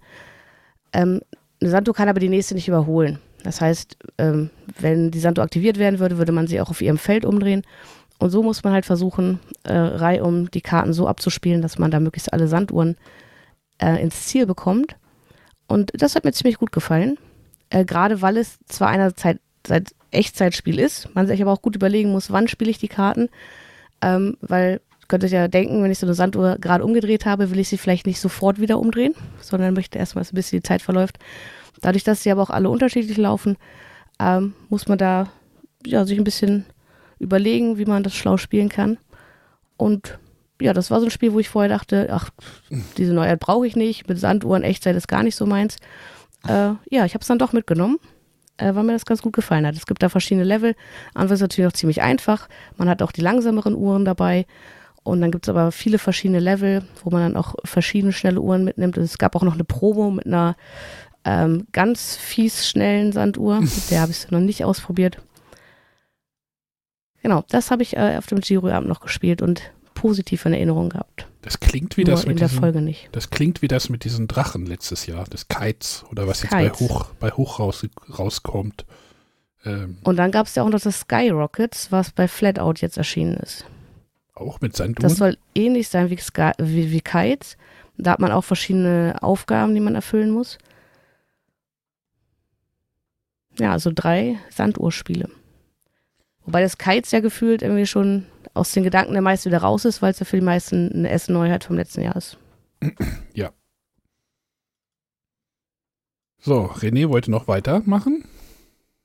Ähm, 0.93 1.21
eine 1.61 1.69
Sanduhr 1.69 1.93
kann 1.93 2.09
aber 2.09 2.19
die 2.19 2.29
nächste 2.29 2.55
nicht 2.55 2.67
überholen. 2.67 3.19
Das 3.43 3.61
heißt, 3.61 3.97
ähm, 4.17 4.49
wenn 4.79 5.11
die 5.11 5.19
Sanduhr 5.19 5.43
aktiviert 5.43 5.77
werden 5.77 5.99
würde, 5.99 6.17
würde 6.17 6.31
man 6.31 6.47
sie 6.47 6.59
auch 6.59 6.69
auf 6.69 6.81
ihrem 6.81 6.97
Feld 6.97 7.23
umdrehen. 7.23 7.63
Und 8.19 8.29
so 8.29 8.43
muss 8.43 8.63
man 8.63 8.73
halt 8.73 8.85
versuchen, 8.85 9.39
äh, 9.63 9.73
reihum 9.73 10.49
die 10.51 10.61
Karten 10.61 10.93
so 10.93 11.07
abzuspielen, 11.07 11.61
dass 11.61 11.77
man 11.77 11.91
da 11.91 11.99
möglichst 11.99 12.31
alle 12.31 12.47
Sanduhren 12.47 12.95
äh, 13.81 14.01
ins 14.01 14.27
Ziel 14.27 14.45
bekommt. 14.45 14.95
Und 15.67 15.91
das 15.95 16.15
hat 16.15 16.23
mir 16.23 16.31
ziemlich 16.31 16.57
gut 16.57 16.71
gefallen. 16.71 17.17
Äh, 17.69 17.85
Gerade 17.85 18.21
weil 18.21 18.37
es 18.37 18.59
zwar 18.67 18.89
einerseits 18.89 19.41
seit 19.65 19.95
Echtzeitspiel 20.11 20.79
ist, 20.79 21.13
man 21.15 21.27
sich 21.27 21.41
aber 21.41 21.51
auch 21.51 21.61
gut 21.61 21.75
überlegen 21.75 22.11
muss, 22.11 22.31
wann 22.31 22.47
spiele 22.47 22.69
ich 22.69 22.77
die 22.77 22.87
Karten. 22.87 23.29
Ähm, 24.01 24.37
weil, 24.41 24.81
könnt 25.07 25.23
ihr 25.23 25.29
ja 25.29 25.47
denken, 25.47 25.83
wenn 25.83 25.91
ich 25.91 25.99
so 25.99 26.05
eine 26.05 26.13
Sanduhr 26.13 26.57
gerade 26.59 26.83
umgedreht 26.83 27.25
habe, 27.25 27.51
will 27.51 27.59
ich 27.59 27.69
sie 27.69 27.77
vielleicht 27.77 28.05
nicht 28.05 28.19
sofort 28.19 28.59
wieder 28.59 28.79
umdrehen, 28.79 29.15
sondern 29.39 29.73
möchte 29.73 29.97
erstmal, 29.97 30.21
dass 30.21 30.33
ein 30.33 30.35
bisschen 30.35 30.59
die 30.59 30.67
Zeit 30.67 30.81
verläuft. 30.81 31.19
Dadurch, 31.81 32.03
dass 32.03 32.23
sie 32.23 32.31
aber 32.31 32.41
auch 32.41 32.49
alle 32.49 32.69
unterschiedlich 32.69 33.17
laufen, 33.17 33.57
ähm, 34.19 34.53
muss 34.69 34.87
man 34.87 34.97
da 34.97 35.29
ja, 35.85 36.05
sich 36.05 36.17
ein 36.17 36.23
bisschen 36.23 36.65
überlegen, 37.23 37.77
wie 37.77 37.85
man 37.85 38.03
das 38.03 38.15
schlau 38.15 38.37
spielen 38.37 38.69
kann. 38.69 38.97
Und 39.77 40.19
ja, 40.61 40.73
das 40.73 40.91
war 40.91 40.99
so 40.99 41.07
ein 41.07 41.11
Spiel, 41.11 41.33
wo 41.33 41.39
ich 41.39 41.49
vorher 41.49 41.69
dachte, 41.69 42.09
ach, 42.11 42.29
diese 42.97 43.13
Neuheit 43.13 43.39
brauche 43.39 43.67
ich 43.67 43.75
nicht, 43.75 44.07
mit 44.07 44.19
Sanduhren, 44.19 44.63
Echtzeit 44.63 44.95
ist 44.95 45.07
gar 45.07 45.23
nicht 45.23 45.35
so 45.35 45.45
meins. 45.45 45.77
Äh, 46.47 46.73
ja, 46.89 47.05
ich 47.05 47.13
habe 47.13 47.21
es 47.21 47.27
dann 47.27 47.39
doch 47.39 47.53
mitgenommen, 47.53 47.97
äh, 48.57 48.73
weil 48.75 48.83
mir 48.83 48.93
das 48.93 49.05
ganz 49.05 49.21
gut 49.21 49.33
gefallen 49.33 49.65
hat. 49.65 49.75
Es 49.75 49.85
gibt 49.85 50.03
da 50.03 50.09
verschiedene 50.09 50.45
Level. 50.45 50.75
Anfangs 51.13 51.41
natürlich 51.41 51.67
noch 51.67 51.77
ziemlich 51.77 52.01
einfach. 52.01 52.47
Man 52.77 52.89
hat 52.89 53.01
auch 53.01 53.11
die 53.11 53.21
langsameren 53.21 53.75
Uhren 53.75 54.05
dabei. 54.05 54.45
Und 55.03 55.19
dann 55.19 55.31
gibt 55.31 55.45
es 55.45 55.49
aber 55.49 55.71
viele 55.71 55.97
verschiedene 55.97 56.39
Level, 56.39 56.83
wo 57.03 57.09
man 57.09 57.21
dann 57.21 57.35
auch 57.35 57.55
verschiedene 57.65 58.13
schnelle 58.13 58.39
Uhren 58.39 58.63
mitnimmt. 58.63 58.97
Und 58.97 59.03
es 59.03 59.17
gab 59.17 59.35
auch 59.35 59.43
noch 59.43 59.55
eine 59.55 59.65
Promo 59.65 60.11
mit 60.11 60.25
einer 60.25 60.55
ähm, 61.25 61.67
ganz 61.73 62.15
fies 62.15 62.67
schnellen 62.67 63.11
Sanduhr. 63.11 63.59
Mit 63.59 63.91
der 63.91 64.01
habe 64.01 64.11
ich 64.11 64.31
noch 64.31 64.39
nicht 64.39 64.63
ausprobiert. 64.63 65.17
Genau, 67.23 67.43
das 67.49 67.71
habe 67.71 67.81
ich 67.81 67.95
äh, 67.97 68.17
auf 68.17 68.27
dem 68.27 68.39
Giro-Abend 68.41 68.87
noch 68.87 68.99
gespielt 68.99 69.41
und 69.41 69.61
positiv 69.95 70.45
in 70.45 70.53
Erinnerung 70.53 70.89
gehabt. 70.89 71.27
Das 71.41 71.59
klingt 71.59 71.97
wie 71.97 72.03
Nur 72.03 72.11
das 72.15 72.23
in 72.25 72.29
mit 72.31 72.39
der 72.41 72.47
diesen, 72.49 72.59
Folge 72.59 72.81
nicht. 72.81 73.09
Das 73.13 73.29
klingt 73.29 73.61
wie 73.61 73.67
das 73.67 73.89
mit 73.89 74.03
diesen 74.03 74.27
Drachen 74.27 74.65
letztes 74.65 75.05
Jahr, 75.07 75.23
des 75.25 75.47
Kites 75.47 76.05
oder 76.11 76.27
was 76.27 76.41
jetzt 76.43 76.51
bei 76.51 76.65
Kites. 76.69 76.79
Hoch, 76.81 77.05
bei 77.19 77.31
Hoch 77.31 77.59
raus, 77.59 77.85
rauskommt. 78.17 78.85
Ähm, 79.65 79.97
Und 80.03 80.17
dann 80.17 80.31
gab 80.31 80.47
es 80.47 80.55
ja 80.55 80.63
auch 80.63 80.69
noch 80.69 80.79
das 80.81 80.99
Skyrockets, 81.01 81.91
was 81.91 82.11
bei 82.11 82.27
Flatout 82.27 82.75
jetzt 82.81 82.97
erschienen 82.97 83.35
ist. 83.37 83.65
auch 84.35 84.59
mit 84.61 84.75
Sanduhren. 84.75 85.01
Das 85.03 85.17
soll 85.17 85.37
ähnlich 85.55 85.87
sein 85.89 86.09
wie, 86.09 86.17
Sky, 86.17 86.51
wie, 86.57 86.91
wie 86.91 87.01
Kites. 87.01 87.57
Da 87.97 88.11
hat 88.11 88.19
man 88.19 88.31
auch 88.31 88.43
verschiedene 88.43 89.15
Aufgaben, 89.21 89.73
die 89.73 89.79
man 89.81 89.95
erfüllen 89.95 90.31
muss. 90.31 90.57
Ja, 93.59 93.71
also 93.71 93.91
drei 93.93 94.37
Sanduhrspiele. 94.49 95.29
Wobei 96.45 96.61
das 96.61 96.77
Kites 96.77 97.11
ja 97.11 97.19
gefühlt 97.19 97.61
irgendwie 97.61 97.85
schon 97.85 98.25
aus 98.53 98.71
den 98.71 98.83
Gedanken 98.83 99.13
der 99.13 99.21
meisten 99.21 99.49
wieder 99.49 99.61
raus 99.61 99.85
ist, 99.85 100.01
weil 100.01 100.11
es 100.11 100.19
ja 100.19 100.25
für 100.25 100.37
die 100.37 100.45
meisten 100.45 100.91
eine 100.91 101.09
Essen-Neuheit 101.09 101.63
vom 101.63 101.77
letzten 101.77 102.01
Jahr 102.01 102.15
ist. 102.15 102.37
so, 106.39 106.65
René 106.65 107.09
wollte 107.09 107.31
noch 107.31 107.47
weitermachen. 107.47 108.25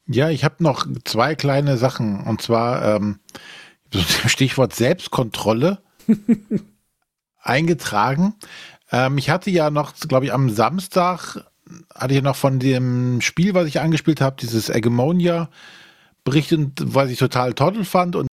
Ja, 0.07 0.31
ich 0.31 0.45
habe 0.45 0.57
noch 0.63 0.87
zwei 1.05 1.35
kleine 1.35 1.77
Sachen. 1.77 2.21
Und 2.21 2.43
zwar 2.43 2.97
ähm, 2.97 3.21
Stichwort 4.27 4.75
Selbstkontrolle 4.75 5.79
eingetragen. 7.39 8.35
Ähm, 8.91 9.19
ich 9.19 9.31
hatte 9.31 9.51
ja 9.51 9.71
noch, 9.71 9.95
glaube 9.95 10.27
ich, 10.27 10.33
am 10.33 10.51
Samstag 10.51 11.45
hatte 11.95 12.15
ich 12.15 12.17
ja 12.17 12.23
noch 12.23 12.37
von 12.37 12.59
dem 12.59 13.21
Spiel, 13.21 13.55
was 13.55 13.67
ich 13.67 13.81
angespielt 13.81 14.21
habe, 14.21 14.37
dieses 14.41 14.69
Hegemonia 14.69 15.51
berichtet, 16.29 16.73
was 16.95 17.11
ich 17.11 17.19
total 17.19 17.55
toll 17.55 17.85
fand 17.85 18.17
und 18.17 18.29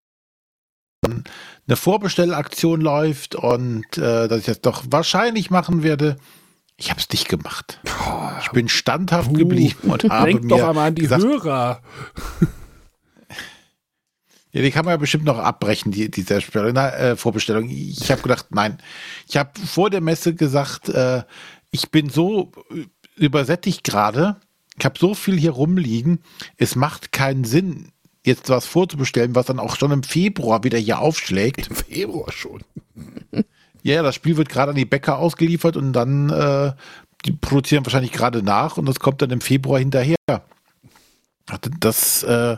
eine 1.68 1.76
Vorbestellaktion 1.76 2.82
läuft 2.82 3.36
und 3.36 3.98
äh, 3.98 4.28
dass 4.28 4.40
ich 4.40 4.46
das 4.46 4.62
doch 4.62 4.84
wahrscheinlich 4.90 5.50
machen 5.50 5.84
werde. 5.84 6.18
Ich 6.78 6.90
habe 6.90 7.00
es 7.00 7.10
nicht 7.10 7.30
gemacht. 7.30 7.80
Ich 8.42 8.50
bin 8.50 8.68
standhaft 8.68 9.30
Puh. 9.30 9.38
geblieben 9.38 9.90
und 9.90 10.04
habe 10.10 10.32
Denk 10.32 10.44
mir 10.44 10.50
doch 10.50 10.68
einmal 10.68 10.90
an 10.90 10.96
die 10.96 11.04
gesagt, 11.04 11.24
Hörer. 11.24 11.82
Ja, 14.52 14.62
die 14.62 14.72
kann 14.72 14.86
man 14.86 14.94
ja 14.94 14.98
bestimmt 14.98 15.26
noch 15.26 15.38
abbrechen, 15.38 15.92
die, 15.92 16.10
diese 16.10 16.36
äh, 16.36 17.18
Vorbestellung. 17.18 17.70
Ich 17.70 18.10
habe 18.10 18.22
gedacht, 18.22 18.46
nein. 18.52 18.78
Ich 19.28 19.36
habe 19.36 19.52
vor 19.60 19.90
der 19.90 20.00
Messe 20.00 20.34
gesagt, 20.34 20.88
äh, 20.88 21.24
ich 21.72 21.92
bin 21.92 22.10
so 22.10 22.54
übersättigt 23.18 23.84
gerade. 23.84 24.38
Ich 24.78 24.86
habe 24.86 25.00
so 25.00 25.14
viel 25.14 25.38
hier 25.38 25.52
rumliegen. 25.52 26.20
Es 26.58 26.76
macht 26.76 27.12
keinen 27.12 27.44
Sinn, 27.44 27.92
jetzt 28.26 28.50
was 28.50 28.66
vorzubestellen, 28.66 29.36
was 29.36 29.46
dann 29.46 29.60
auch 29.60 29.76
schon 29.76 29.92
im 29.92 30.04
Februar 30.04 30.64
wieder 30.64 30.78
hier 30.78 31.00
aufschlägt. 31.00 31.68
Im 31.68 31.76
Februar 31.76 32.32
schon. 32.32 32.62
Ja, 33.84 34.02
das 34.02 34.16
Spiel 34.16 34.36
wird 34.36 34.50
gerade 34.50 34.72
an 34.72 34.76
die 34.76 34.86
Bäcker 34.86 35.20
ausgeliefert 35.20 35.78
und 35.78 35.94
dann 35.94 36.30
äh, 36.32 36.74
die 37.26 37.34
produzieren 37.34 37.86
wahrscheinlich 37.86 38.12
gerade 38.12 38.42
nach 38.42 38.78
und 38.78 38.88
das 38.88 39.00
kommt 39.00 39.22
dann 39.22 39.30
im 39.30 39.42
Februar 39.42 39.80
hinterher. 39.80 40.16
Das 41.80 42.24
äh, 42.24 42.58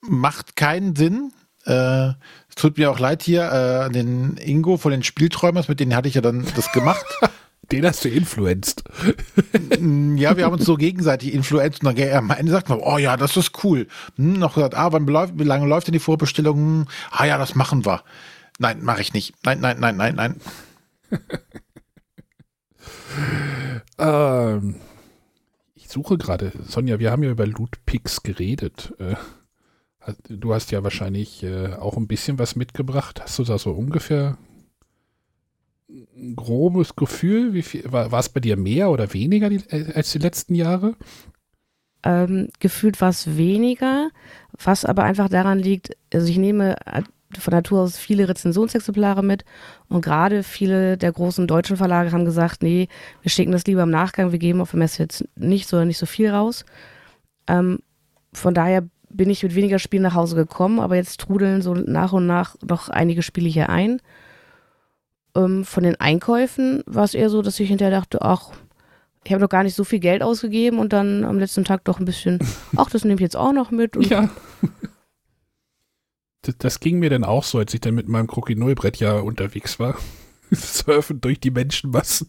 macht 0.00 0.56
keinen 0.56 0.96
Sinn. 0.96 1.32
Äh, 1.64 2.08
es 2.48 2.56
tut 2.56 2.78
mir 2.78 2.90
auch 2.90 2.98
leid 2.98 3.22
hier 3.22 3.42
äh, 3.42 3.84
an 3.84 3.92
den 3.92 4.36
Ingo 4.36 4.76
von 4.76 4.90
den 4.90 5.02
Spielträumers, 5.02 5.68
mit 5.68 5.80
denen 5.80 5.94
hatte 5.94 6.08
ich 6.08 6.14
ja 6.14 6.20
dann 6.20 6.44
das 6.56 6.72
gemacht. 6.72 7.06
Den 7.70 7.86
hast 7.86 8.04
du 8.04 8.08
influenced. 8.08 8.84
Mm, 9.80 10.16
ja, 10.16 10.36
wir 10.36 10.44
haben 10.44 10.54
uns 10.54 10.64
so 10.64 10.76
gegenseitig 10.76 11.32
influenzt 11.34 11.84
und 11.84 11.98
dann 11.98 12.10
am 12.12 12.30
Ende 12.30 12.52
sagt 12.52 12.68
man, 12.68 12.80
oh 12.80 12.98
ja, 12.98 13.16
das 13.16 13.36
ist 13.36 13.64
cool. 13.64 13.86
Hm, 14.16 14.34
noch 14.34 14.54
gesagt, 14.54 14.74
ah, 14.74 14.92
wann 14.92 15.06
läuft, 15.06 15.38
wie 15.38 15.44
lange 15.44 15.66
läuft 15.66 15.86
denn 15.86 15.92
die 15.92 15.98
Vorbestellung? 15.98 16.56
Hm, 16.56 16.86
Ah 17.10 17.24
ja, 17.26 17.38
das 17.38 17.54
machen 17.54 17.84
wir. 17.84 18.02
Nein, 18.58 18.82
mache 18.82 19.00
ich 19.00 19.12
nicht. 19.12 19.34
Nein, 19.44 19.60
nein, 19.60 19.78
nein, 19.80 19.96
nein, 19.96 20.14
nein. 20.14 20.40
Ähm, 23.98 24.76
ich 25.74 25.88
suche 25.88 26.18
gerade, 26.18 26.52
Sonja, 26.66 26.98
wir 26.98 27.10
haben 27.10 27.22
ja 27.22 27.30
über 27.30 27.46
Lootpicks 27.46 28.22
geredet. 28.22 28.92
Äh, 28.98 29.14
du 30.28 30.52
hast 30.52 30.70
ja 30.72 30.82
wahrscheinlich 30.82 31.42
äh, 31.42 31.74
auch 31.74 31.96
ein 31.96 32.06
bisschen 32.08 32.38
was 32.38 32.56
mitgebracht. 32.56 33.22
Hast 33.22 33.38
du 33.38 33.44
da 33.44 33.58
so 33.58 33.70
ungefähr 33.72 34.36
ein 36.16 36.36
grobes 36.36 36.96
Gefühl? 36.96 37.54
Wie 37.54 37.62
viel, 37.62 37.90
war, 37.90 38.12
war 38.12 38.20
es 38.20 38.28
bei 38.28 38.40
dir 38.40 38.56
mehr 38.56 38.90
oder 38.90 39.12
weniger 39.12 39.48
die, 39.48 39.60
äh, 39.68 39.92
als 39.94 40.12
die 40.12 40.18
letzten 40.18 40.54
Jahre? 40.54 40.96
Ähm, 42.02 42.48
gefühlt 42.60 43.00
war 43.00 43.08
es 43.08 43.36
weniger, 43.36 44.10
was 44.62 44.84
aber 44.84 45.04
einfach 45.04 45.28
daran 45.28 45.58
liegt, 45.58 45.96
also 46.12 46.26
ich 46.26 46.36
nehme 46.36 46.76
von 47.38 47.52
Natur 47.52 47.80
aus 47.80 47.96
viele 47.96 48.28
Rezensionsexemplare 48.28 49.22
mit 49.22 49.44
und 49.88 50.04
gerade 50.04 50.42
viele 50.42 50.96
der 50.98 51.12
großen 51.12 51.46
deutschen 51.46 51.76
Verlage 51.76 52.12
haben 52.12 52.24
gesagt, 52.24 52.62
nee, 52.62 52.88
wir 53.22 53.30
schicken 53.30 53.52
das 53.52 53.66
lieber 53.66 53.82
im 53.82 53.90
Nachgang, 53.90 54.32
wir 54.32 54.38
geben 54.38 54.60
auf 54.60 54.70
der 54.72 54.78
Messe 54.78 55.02
jetzt 55.02 55.24
nicht 55.36 55.68
so 55.68 55.82
nicht 55.84 55.98
so 55.98 56.06
viel 56.06 56.30
raus. 56.30 56.64
Ähm, 57.46 57.78
von 58.32 58.54
daher 58.54 58.84
bin 59.08 59.30
ich 59.30 59.42
mit 59.42 59.54
weniger 59.54 59.78
Spielen 59.78 60.02
nach 60.02 60.14
Hause 60.14 60.36
gekommen, 60.36 60.80
aber 60.80 60.96
jetzt 60.96 61.20
trudeln 61.20 61.62
so 61.62 61.74
nach 61.74 62.12
und 62.12 62.26
nach 62.26 62.56
noch 62.62 62.88
einige 62.88 63.22
Spiele 63.22 63.48
hier 63.48 63.68
ein. 63.68 64.00
Ähm, 65.34 65.64
von 65.64 65.82
den 65.82 65.96
Einkäufen 65.96 66.82
war 66.86 67.04
es 67.04 67.14
eher 67.14 67.30
so, 67.30 67.42
dass 67.42 67.58
ich 67.58 67.68
hinterher 67.68 67.98
dachte, 67.98 68.22
ach, 68.22 68.52
ich 69.24 69.32
habe 69.32 69.42
noch 69.42 69.48
gar 69.48 69.62
nicht 69.62 69.74
so 69.74 69.84
viel 69.84 70.00
Geld 70.00 70.22
ausgegeben 70.22 70.78
und 70.78 70.92
dann 70.92 71.24
am 71.24 71.38
letzten 71.38 71.64
Tag 71.64 71.84
doch 71.84 71.98
ein 71.98 72.04
bisschen, 72.04 72.38
ach, 72.76 72.90
das 72.90 73.04
nehme 73.04 73.16
ich 73.16 73.20
jetzt 73.20 73.36
auch 73.36 73.52
noch 73.52 73.70
mit. 73.70 73.96
ja. 74.08 74.30
Das, 76.42 76.58
das, 76.58 76.80
ging 76.80 76.98
mir 76.98 77.08
dann 77.08 77.24
auch 77.24 77.42
so, 77.42 77.56
als 77.56 77.72
ich 77.72 77.80
dann 77.80 77.94
mit 77.94 78.06
meinem 78.06 78.26
Krokinolbrett 78.26 78.98
ja 78.98 79.14
unterwegs 79.14 79.78
war. 79.78 79.96
Surfen 80.50 81.22
durch 81.22 81.40
die 81.40 81.50
Menschenmassen. 81.50 82.28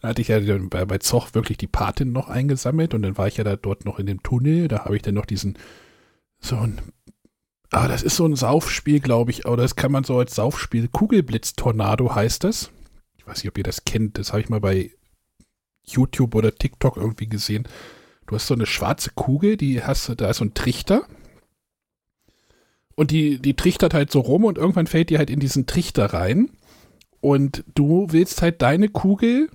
da 0.00 0.08
hatte 0.08 0.22
ich 0.22 0.28
ja 0.28 0.40
bei, 0.70 0.86
bei 0.86 0.96
Zoch 0.96 1.34
wirklich 1.34 1.58
die 1.58 1.66
Patin 1.66 2.12
noch 2.12 2.30
eingesammelt 2.30 2.94
und 2.94 3.02
dann 3.02 3.18
war 3.18 3.28
ich 3.28 3.36
ja 3.36 3.44
da 3.44 3.56
dort 3.56 3.84
noch 3.84 3.98
in 3.98 4.06
dem 4.06 4.22
Tunnel. 4.22 4.68
Da 4.68 4.86
habe 4.86 4.96
ich 4.96 5.02
dann 5.02 5.16
noch 5.16 5.26
diesen, 5.26 5.58
so 6.40 6.56
ein, 6.56 6.80
ah, 7.70 7.88
das 7.88 8.02
ist 8.02 8.16
so 8.16 8.26
ein 8.26 8.36
Saufspiel, 8.36 9.00
glaube 9.00 9.30
ich, 9.30 9.46
aber 9.46 9.56
das 9.56 9.76
kann 9.76 9.92
man 9.92 10.04
so 10.04 10.18
als 10.18 10.34
Saufspiel, 10.34 10.88
Kugelblitz-Tornado 10.88 12.14
heißt 12.14 12.44
das. 12.44 12.70
Ich 13.16 13.26
weiß 13.26 13.42
nicht, 13.42 13.48
ob 13.48 13.58
ihr 13.58 13.64
das 13.64 13.84
kennt, 13.84 14.18
das 14.18 14.32
habe 14.32 14.40
ich 14.40 14.48
mal 14.48 14.60
bei 14.60 14.92
YouTube 15.84 16.34
oder 16.34 16.54
TikTok 16.54 16.96
irgendwie 16.96 17.28
gesehen. 17.28 17.66
Du 18.26 18.34
hast 18.34 18.46
so 18.46 18.54
eine 18.54 18.66
schwarze 18.66 19.10
Kugel, 19.14 19.56
die 19.56 19.82
hast, 19.82 20.12
da 20.16 20.30
ist 20.30 20.38
so 20.38 20.44
ein 20.44 20.54
Trichter 20.54 21.06
und 22.98 23.12
die, 23.12 23.38
die 23.38 23.54
trichtert 23.54 23.94
halt 23.94 24.10
so 24.10 24.18
rum 24.18 24.44
und 24.44 24.58
irgendwann 24.58 24.88
fällt 24.88 25.10
die 25.10 25.18
halt 25.18 25.30
in 25.30 25.38
diesen 25.38 25.66
Trichter 25.66 26.06
rein. 26.06 26.50
Und 27.20 27.62
du 27.76 28.08
willst 28.10 28.42
halt 28.42 28.60
deine 28.60 28.88
Kugel, 28.88 29.50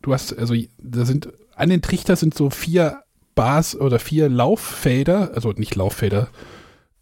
du 0.00 0.14
hast, 0.14 0.38
also 0.38 0.54
da 0.78 1.04
sind, 1.04 1.28
an 1.54 1.68
den 1.68 1.82
Trichter 1.82 2.16
sind 2.16 2.32
so 2.34 2.48
vier 2.48 3.02
Bars 3.34 3.76
oder 3.76 3.98
vier 3.98 4.30
Lauffelder, 4.30 5.32
also 5.34 5.50
nicht 5.52 5.74
Lauffelder, 5.74 6.28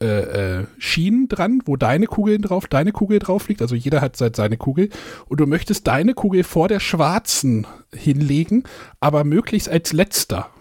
äh, 0.03 0.61
äh, 0.61 0.67
Schienen 0.79 1.29
dran, 1.29 1.61
wo 1.67 1.77
deine 1.77 2.07
Kugel 2.07 2.39
drauf, 2.39 2.67
deine 2.67 2.93
Kugel 2.93 3.19
drauf 3.19 3.49
liegt. 3.49 3.61
Also 3.61 3.75
jeder 3.75 4.01
hat 4.01 4.17
seit 4.17 4.35
seine 4.35 4.57
Kugel. 4.57 4.89
Und 5.27 5.41
du 5.41 5.47
möchtest 5.47 5.87
deine 5.87 6.15
Kugel 6.15 6.43
vor 6.43 6.69
der 6.69 6.81
schwarzen 6.81 7.67
hinlegen, 7.93 8.65
aber 9.01 9.25
möglichst 9.25 9.69
als 9.69 9.93
letzter. 9.93 10.49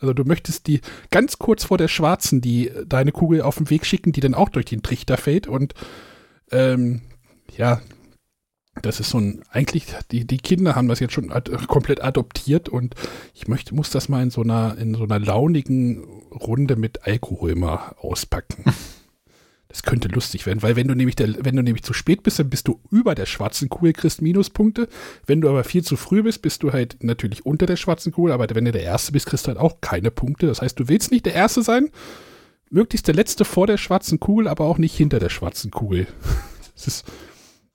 Also 0.00 0.14
du 0.14 0.24
möchtest 0.24 0.66
die 0.66 0.80
ganz 1.12 1.38
kurz 1.38 1.62
vor 1.62 1.78
der 1.78 1.86
schwarzen, 1.86 2.40
die 2.40 2.72
deine 2.88 3.12
Kugel 3.12 3.40
auf 3.42 3.58
den 3.58 3.70
Weg 3.70 3.86
schicken, 3.86 4.10
die 4.10 4.18
dann 4.18 4.34
auch 4.34 4.48
durch 4.48 4.66
den 4.66 4.82
Trichter 4.82 5.16
fällt 5.16 5.46
und 5.46 5.74
ähm, 6.50 7.02
ja, 7.56 7.80
das 8.80 9.00
ist 9.00 9.10
so 9.10 9.18
ein, 9.18 9.42
eigentlich, 9.50 9.86
die, 10.10 10.26
die 10.26 10.38
Kinder 10.38 10.74
haben 10.74 10.88
das 10.88 11.00
jetzt 11.00 11.12
schon 11.12 11.30
ad, 11.30 11.50
komplett 11.66 12.02
adoptiert 12.02 12.68
und 12.70 12.94
ich 13.34 13.46
möchte, 13.46 13.74
muss 13.74 13.90
das 13.90 14.08
mal 14.08 14.22
in 14.22 14.30
so 14.30 14.42
einer, 14.42 14.78
in 14.78 14.94
so 14.94 15.04
einer 15.04 15.18
launigen 15.18 16.02
Runde 16.30 16.76
mit 16.76 17.06
Alkohol 17.06 17.54
mal 17.54 17.94
auspacken. 17.98 18.64
Das 19.68 19.84
könnte 19.84 20.08
lustig 20.08 20.44
werden, 20.44 20.62
weil 20.62 20.76
wenn 20.76 20.86
du 20.86 20.94
nämlich 20.94 21.16
der, 21.16 21.46
wenn 21.46 21.56
du 21.56 21.62
nämlich 21.62 21.82
zu 21.82 21.94
spät 21.94 22.22
bist, 22.22 22.38
dann 22.38 22.50
bist 22.50 22.68
du 22.68 22.78
über 22.90 23.14
der 23.14 23.24
schwarzen 23.24 23.70
Kugel, 23.70 23.94
kriegst 23.94 24.20
Minuspunkte. 24.20 24.86
Wenn 25.24 25.40
du 25.40 25.48
aber 25.48 25.64
viel 25.64 25.82
zu 25.82 25.96
früh 25.96 26.22
bist, 26.22 26.42
bist 26.42 26.62
du 26.62 26.74
halt 26.74 27.02
natürlich 27.02 27.46
unter 27.46 27.64
der 27.64 27.76
schwarzen 27.76 28.12
Kugel, 28.12 28.32
aber 28.32 28.46
wenn 28.54 28.66
du 28.66 28.72
der 28.72 28.82
Erste 28.82 29.12
bist, 29.12 29.24
kriegst 29.24 29.46
du 29.46 29.48
halt 29.48 29.56
auch 29.56 29.80
keine 29.80 30.10
Punkte. 30.10 30.46
Das 30.46 30.60
heißt, 30.60 30.78
du 30.78 30.88
willst 30.88 31.10
nicht 31.10 31.24
der 31.24 31.32
Erste 31.32 31.62
sein, 31.62 31.88
möglichst 32.68 33.06
der 33.06 33.14
Letzte 33.14 33.46
vor 33.46 33.66
der 33.66 33.78
schwarzen 33.78 34.20
Kugel, 34.20 34.46
aber 34.46 34.66
auch 34.66 34.76
nicht 34.76 34.94
hinter 34.94 35.18
der 35.18 35.30
schwarzen 35.30 35.70
Kugel. 35.70 36.06
Das 36.74 36.86
ist, 36.88 37.04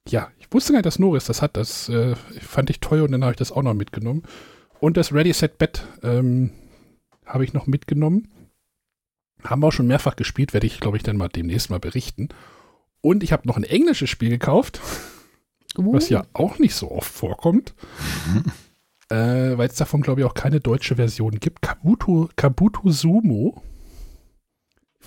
ja, 0.10 0.30
ich 0.48 0.54
wusste 0.54 0.72
gar 0.72 0.80
nicht, 0.80 0.86
dass 0.86 1.00
Norris 1.00 1.26
das 1.26 1.42
hat. 1.42 1.58
Das 1.58 1.90
äh, 1.90 2.16
fand 2.40 2.70
ich 2.70 2.80
toll 2.80 3.02
und 3.02 3.12
dann 3.12 3.24
habe 3.24 3.34
ich 3.34 3.38
das 3.38 3.52
auch 3.52 3.64
noch 3.64 3.74
mitgenommen. 3.74 4.24
Und 4.80 4.96
das 4.96 5.14
Ready 5.14 5.34
Set 5.34 5.58
Bet 5.58 5.86
ähm, 6.04 6.52
habe 7.26 7.44
ich 7.44 7.54
noch 7.54 7.68
mitgenommen. 7.68 8.30
Haben 9.44 9.62
wir 9.62 9.68
auch 9.68 9.72
schon 9.72 9.88
mehrfach 9.88 10.16
gespielt, 10.16 10.54
werde 10.54 10.68
ich, 10.68 10.80
glaube 10.80 10.98
ich, 10.98 11.04
dann 11.04 11.18
mal 11.18 11.28
demnächst 11.28 11.70
mal 11.70 11.80
berichten. 11.80 12.30
Und 13.02 13.24
ich 13.24 13.34
habe 13.34 13.48
noch 13.48 13.58
ein 13.58 13.64
englisches 13.64 14.10
Spiel 14.10 14.30
gekauft, 14.30 14.80
uh. 15.78 15.94
was 15.94 16.10
ja 16.10 16.26
auch 16.34 16.60
nicht 16.60 16.76
so 16.76 16.92
oft 16.92 17.12
vorkommt. 17.12 17.74
Mhm. 18.34 18.44
Äh, 19.10 19.58
weil 19.58 19.70
es 19.70 19.76
davon, 19.76 20.02
glaube 20.02 20.20
ich, 20.20 20.28
auch 20.28 20.34
keine 20.34 20.60
deutsche 20.60 20.98
Version 20.98 21.40
gibt. 21.40 21.62
Kabuto, 21.62 22.30
Kabuto 22.36 22.90
Sumo. 22.90 23.64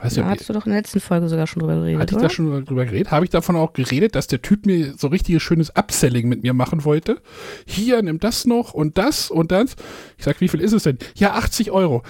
Weiß 0.02 0.14
da 0.14 0.22
ja, 0.22 0.28
hast 0.28 0.48
du 0.48 0.52
doch 0.52 0.64
in 0.66 0.72
der 0.72 0.80
letzten 0.80 1.00
Folge 1.00 1.28
sogar 1.28 1.46
schon 1.46 1.60
drüber 1.60 1.76
geredet. 1.76 2.00
Hatte 2.00 2.14
ich 2.14 2.20
da 2.22 2.30
schon 2.30 2.64
drüber 2.64 2.86
geredet? 2.86 3.10
Habe 3.10 3.24
ich 3.24 3.30
davon 3.30 3.56
auch 3.56 3.74
geredet, 3.74 4.14
dass 4.14 4.26
der 4.28 4.40
Typ 4.40 4.64
mir 4.64 4.94
so 4.96 5.08
richtiges 5.08 5.42
schönes 5.42 5.76
Upselling 5.76 6.28
mit 6.28 6.42
mir 6.42 6.54
machen 6.54 6.84
wollte? 6.84 7.20
Hier, 7.66 8.00
nimm 8.02 8.18
das 8.18 8.46
noch 8.46 8.72
und 8.72 8.96
das 8.96 9.30
und 9.30 9.52
das. 9.52 9.76
Ich 10.16 10.24
sag, 10.24 10.40
wie 10.40 10.48
viel 10.48 10.60
ist 10.60 10.72
es 10.72 10.84
denn? 10.84 10.98
Ja, 11.16 11.34
80 11.34 11.70
Euro. 11.70 12.02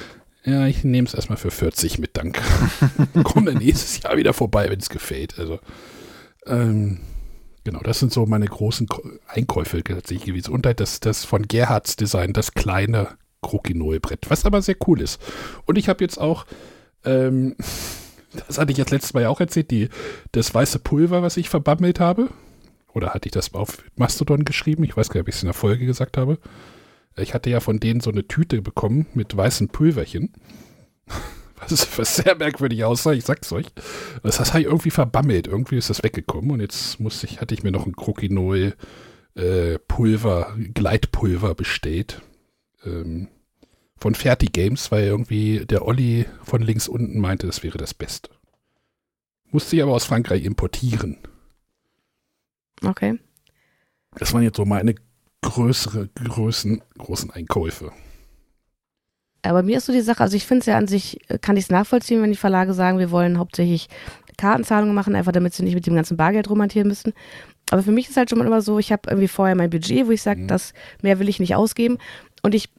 Ja, 0.44 0.66
ich 0.66 0.84
nehme 0.84 1.06
es 1.06 1.14
erstmal 1.14 1.36
für 1.36 1.50
40 1.50 1.98
mit 1.98 2.16
Dank. 2.16 2.40
Komm 3.24 3.46
dann 3.46 3.58
nächstes 3.58 4.02
Jahr 4.02 4.16
wieder 4.16 4.32
vorbei, 4.32 4.70
wenn 4.70 4.78
es 4.78 4.88
gefällt. 4.88 5.38
Also, 5.38 5.58
ähm, 6.46 7.00
genau, 7.64 7.80
das 7.80 7.98
sind 7.98 8.12
so 8.12 8.24
meine 8.24 8.46
großen 8.46 8.86
Einkäufe 9.26 9.82
tatsächlich 9.82 10.26
gewesen. 10.26 10.52
Und 10.52 10.64
halt 10.64 10.80
das, 10.80 11.00
das 11.00 11.24
von 11.24 11.46
Gerhards 11.46 11.96
Design, 11.96 12.32
das 12.32 12.54
kleine 12.54 13.08
Krokinol-Brett, 13.42 14.30
was 14.30 14.46
aber 14.46 14.62
sehr 14.62 14.76
cool 14.86 15.00
ist. 15.00 15.20
Und 15.66 15.76
ich 15.76 15.88
habe 15.88 16.02
jetzt 16.02 16.18
auch, 16.18 16.46
ähm, 17.04 17.56
das 18.46 18.58
hatte 18.58 18.72
ich 18.72 18.78
jetzt 18.78 18.90
letztes 18.90 19.14
Mal 19.14 19.22
ja 19.22 19.28
auch 19.28 19.40
erzählt, 19.40 19.70
die, 19.70 19.88
das 20.32 20.54
weiße 20.54 20.78
Pulver, 20.80 21.22
was 21.22 21.36
ich 21.36 21.48
verbammelt 21.48 22.00
habe. 22.00 22.28
Oder 22.92 23.14
hatte 23.14 23.28
ich 23.28 23.32
das 23.32 23.54
auf 23.54 23.78
Mastodon 23.96 24.44
geschrieben? 24.44 24.84
Ich 24.84 24.96
weiß 24.96 25.08
gar 25.08 25.16
nicht, 25.16 25.22
ob 25.22 25.28
ich 25.28 25.36
es 25.36 25.42
in 25.42 25.46
der 25.46 25.54
Folge 25.54 25.86
gesagt 25.86 26.16
habe. 26.16 26.38
Ich 27.16 27.34
hatte 27.34 27.50
ja 27.50 27.60
von 27.60 27.80
denen 27.80 28.00
so 28.00 28.10
eine 28.10 28.26
Tüte 28.26 28.62
bekommen 28.62 29.06
mit 29.14 29.36
weißen 29.36 29.68
Pulverchen. 29.68 30.32
Was, 31.68 31.98
was 31.98 32.16
sehr 32.16 32.34
merkwürdig 32.36 32.84
aussah, 32.84 33.12
ich 33.12 33.26
sag's 33.26 33.52
euch. 33.52 33.66
Das, 34.22 34.38
das 34.38 34.54
habe 34.54 34.62
ich 34.62 34.66
irgendwie 34.66 34.88
verbammelt. 34.88 35.46
Irgendwie 35.46 35.76
ist 35.76 35.90
das 35.90 36.02
weggekommen 36.02 36.52
und 36.52 36.60
jetzt 36.60 36.98
musste 37.00 37.26
ich, 37.26 37.42
hatte 37.42 37.52
ich 37.52 37.62
mir 37.62 37.70
noch 37.70 37.84
ein 37.84 37.94
Krokinol 37.94 38.74
äh, 39.34 39.78
Pulver, 39.86 40.56
Gleitpulver 40.72 41.54
bestellt. 41.54 42.22
Ähm, 42.82 43.28
von 44.00 44.14
Fertig 44.14 44.52
Games, 44.52 44.90
weil 44.90 45.04
irgendwie 45.04 45.66
der 45.66 45.86
Olli 45.86 46.26
von 46.42 46.62
links 46.62 46.88
unten 46.88 47.20
meinte, 47.20 47.46
das 47.46 47.62
wäre 47.62 47.78
das 47.78 47.94
Beste. 47.94 48.30
Musste 49.50 49.76
ich 49.76 49.82
aber 49.82 49.92
aus 49.92 50.04
Frankreich 50.04 50.44
importieren. 50.44 51.18
Okay. 52.84 53.18
Das 54.16 54.32
waren 54.32 54.42
jetzt 54.42 54.56
so 54.56 54.64
meine 54.64 54.94
größere 55.42 56.08
Größen, 56.08 56.82
großen 56.98 57.30
Einkäufe. 57.30 57.92
Aber 59.42 59.62
mir 59.62 59.78
ist 59.78 59.86
so 59.86 59.92
die 59.92 60.00
Sache, 60.00 60.22
also 60.22 60.36
ich 60.36 60.46
finde 60.46 60.60
es 60.60 60.66
ja 60.66 60.76
an 60.76 60.86
sich, 60.86 61.18
äh, 61.30 61.38
kann 61.38 61.56
ich 61.56 61.64
es 61.64 61.70
nachvollziehen, 61.70 62.22
wenn 62.22 62.30
die 62.30 62.36
Verlage 62.36 62.74
sagen, 62.74 62.98
wir 62.98 63.10
wollen 63.10 63.38
hauptsächlich 63.38 63.88
Kartenzahlungen 64.36 64.94
machen, 64.94 65.14
einfach 65.14 65.32
damit 65.32 65.54
sie 65.54 65.62
nicht 65.62 65.74
mit 65.74 65.86
dem 65.86 65.94
ganzen 65.94 66.16
Bargeld 66.16 66.50
romantieren 66.50 66.88
müssen. 66.88 67.14
Aber 67.70 67.82
für 67.82 67.92
mich 67.92 68.08
ist 68.08 68.16
halt 68.16 68.28
schon 68.28 68.38
mal 68.38 68.46
immer 68.46 68.62
so, 68.62 68.78
ich 68.78 68.92
habe 68.92 69.02
irgendwie 69.08 69.28
vorher 69.28 69.54
mein 69.54 69.70
Budget, 69.70 70.06
wo 70.06 70.10
ich 70.10 70.22
sage, 70.22 70.40
mhm. 70.40 70.48
das 70.48 70.72
mehr 71.02 71.18
will 71.18 71.28
ich 71.28 71.40
nicht 71.40 71.54
ausgeben. 71.54 71.98
Und 72.42 72.54
ich, 72.54 72.70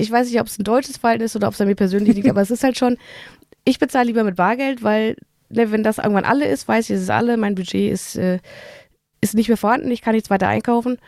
ich 0.00 0.10
weiß 0.10 0.28
nicht, 0.28 0.40
ob 0.40 0.46
es 0.46 0.58
ein 0.58 0.64
deutsches 0.64 0.96
Verhalten 0.96 1.24
ist 1.24 1.36
oder 1.36 1.48
ob 1.48 1.54
es 1.54 1.60
an 1.60 1.68
mir 1.68 1.74
persönlich 1.74 2.14
liegt, 2.14 2.28
aber 2.30 2.40
es 2.40 2.50
ist 2.50 2.64
halt 2.64 2.78
schon, 2.78 2.96
ich 3.64 3.78
bezahle 3.78 4.06
lieber 4.06 4.24
mit 4.24 4.36
Bargeld, 4.36 4.82
weil, 4.82 5.16
ne, 5.50 5.70
wenn 5.70 5.82
das 5.82 5.98
irgendwann 5.98 6.24
alle 6.24 6.46
ist, 6.46 6.66
weiß 6.66 6.90
ich, 6.90 6.96
es 6.96 7.02
ist 7.02 7.10
alle, 7.10 7.36
mein 7.36 7.54
Budget 7.54 7.92
ist, 7.92 8.16
äh, 8.16 8.38
ist 9.20 9.34
nicht 9.34 9.48
mehr 9.48 9.56
vorhanden, 9.56 9.90
ich 9.90 10.02
kann 10.02 10.14
nichts 10.14 10.30
weiter 10.30 10.48
einkaufen. 10.48 10.98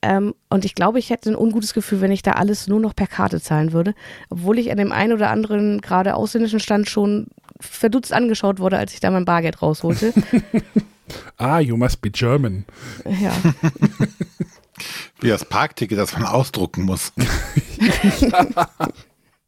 Ähm, 0.00 0.34
und 0.48 0.64
ich 0.64 0.76
glaube, 0.76 1.00
ich 1.00 1.10
hätte 1.10 1.30
ein 1.30 1.36
ungutes 1.36 1.74
Gefühl, 1.74 2.00
wenn 2.00 2.12
ich 2.12 2.22
da 2.22 2.32
alles 2.32 2.68
nur 2.68 2.78
noch 2.78 2.94
per 2.94 3.08
Karte 3.08 3.40
zahlen 3.40 3.72
würde. 3.72 3.94
Obwohl 4.30 4.58
ich 4.58 4.70
an 4.70 4.78
dem 4.78 4.92
einen 4.92 5.12
oder 5.12 5.30
anderen 5.30 5.80
gerade 5.80 6.14
ausländischen 6.14 6.60
Stand 6.60 6.88
schon 6.88 7.26
verdutzt 7.58 8.12
angeschaut 8.12 8.60
wurde, 8.60 8.78
als 8.78 8.94
ich 8.94 9.00
da 9.00 9.10
mein 9.10 9.24
Bargeld 9.24 9.60
rausholte. 9.60 10.12
ah, 11.36 11.58
you 11.58 11.76
must 11.76 12.00
be 12.00 12.10
German. 12.10 12.64
Ja. 13.20 13.32
Wie 15.20 15.28
das 15.28 15.44
Parkticket, 15.44 15.98
das 15.98 16.12
man 16.12 16.24
ausdrucken 16.24 16.82
muss. 16.82 17.12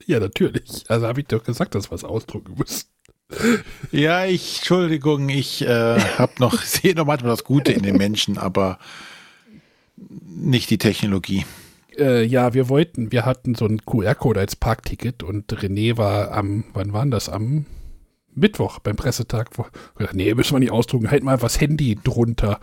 ja, 0.06 0.20
natürlich. 0.20 0.84
Also 0.88 1.06
habe 1.06 1.20
ich 1.20 1.26
doch 1.26 1.42
gesagt, 1.42 1.74
dass 1.74 1.90
wir 1.90 1.94
es 1.94 2.04
ausdrucken 2.04 2.54
müssen. 2.56 2.86
Ja, 3.92 4.24
ich, 4.24 4.58
Entschuldigung, 4.58 5.28
ich 5.28 5.62
äh, 5.62 6.00
habe 6.18 6.32
noch, 6.38 6.60
sehe 6.62 6.94
noch 6.94 7.06
manchmal 7.06 7.30
das 7.30 7.44
Gute 7.44 7.72
in 7.72 7.82
den 7.82 7.96
Menschen, 7.96 8.38
aber 8.38 8.78
nicht 9.96 10.70
die 10.70 10.78
Technologie. 10.78 11.44
Äh, 11.96 12.24
ja, 12.24 12.54
wir 12.54 12.68
wollten, 12.68 13.12
wir 13.12 13.24
hatten 13.24 13.54
so 13.54 13.66
einen 13.66 13.84
QR-Code 13.84 14.40
als 14.40 14.56
Parkticket 14.56 15.22
und 15.22 15.52
René 15.52 15.96
war 15.96 16.32
am, 16.32 16.64
wann 16.72 16.92
war 16.92 17.06
das? 17.06 17.28
Am 17.28 17.66
Mittwoch 18.34 18.78
beim 18.78 18.96
Pressetag. 18.96 19.50
Wo, 19.54 19.66
nee, 20.12 20.34
müssen 20.34 20.54
wir 20.54 20.60
nicht 20.60 20.72
ausdrucken, 20.72 21.10
halt 21.10 21.22
mal 21.22 21.42
was 21.42 21.60
Handy 21.60 21.98
drunter. 22.02 22.60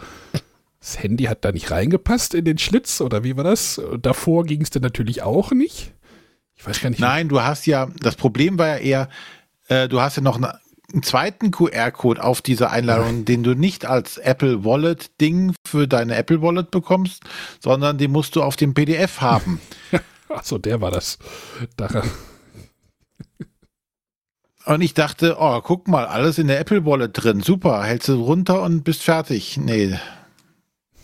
Das 0.80 1.02
Handy 1.02 1.26
hat 1.26 1.44
da 1.44 1.52
nicht 1.52 1.72
reingepasst 1.72 2.34
in 2.34 2.46
den 2.46 2.58
Schlitz 2.58 3.02
oder 3.02 3.24
wie 3.24 3.36
war 3.36 3.44
das? 3.44 3.82
Davor 4.02 4.46
ging 4.46 4.62
es 4.62 4.70
dann 4.70 4.84
natürlich 4.84 5.24
auch 5.24 5.52
nicht. 5.52 5.94
Ich 6.56 6.66
weiß 6.66 6.82
gar 6.82 6.90
nicht. 6.90 7.00
Nein, 7.00 7.30
du 7.30 7.42
hast 7.42 7.66
ja, 7.66 7.88
das 8.00 8.16
Problem 8.16 8.58
war 8.58 8.68
ja 8.68 8.78
eher, 8.78 9.10
äh, 9.68 9.88
du 9.88 10.02
hast 10.02 10.18
ja 10.18 10.24
noch 10.24 10.38
eine, 10.38 10.60
einen 10.92 11.04
zweiten 11.04 11.52
QR-Code 11.52 12.24
auf 12.24 12.42
dieser 12.42 12.72
Einladung, 12.72 13.26
den 13.26 13.44
du 13.44 13.54
nicht 13.54 13.86
als 13.86 14.18
Apple 14.18 14.64
Wallet 14.64 15.20
Ding 15.20 15.54
für 15.68 15.88
deine 15.88 16.16
Apple 16.16 16.42
Wallet 16.42 16.72
bekommst, 16.72 17.24
sondern 17.60 17.98
den 17.98 18.12
musst 18.12 18.36
du 18.36 18.44
auf 18.44 18.56
dem 18.56 18.74
PDF 18.74 19.22
haben. 19.22 19.60
Achso, 20.30 20.58
der 20.58 20.82
war 20.82 20.92
das. 20.92 21.18
Da, 21.76 22.04
Und 24.66 24.82
ich 24.82 24.94
dachte, 24.94 25.38
oh, 25.40 25.62
guck 25.62 25.88
mal, 25.88 26.06
alles 26.06 26.38
in 26.40 26.48
der 26.48 26.60
Apple 26.60 26.86
Wallet 26.86 27.12
drin. 27.14 27.42
Super, 27.42 27.84
hältst 27.84 28.10
du 28.10 28.16
runter 28.16 28.62
und 28.64 28.84
bist 28.84 29.02
fertig. 29.02 29.58
Nee. 29.58 29.98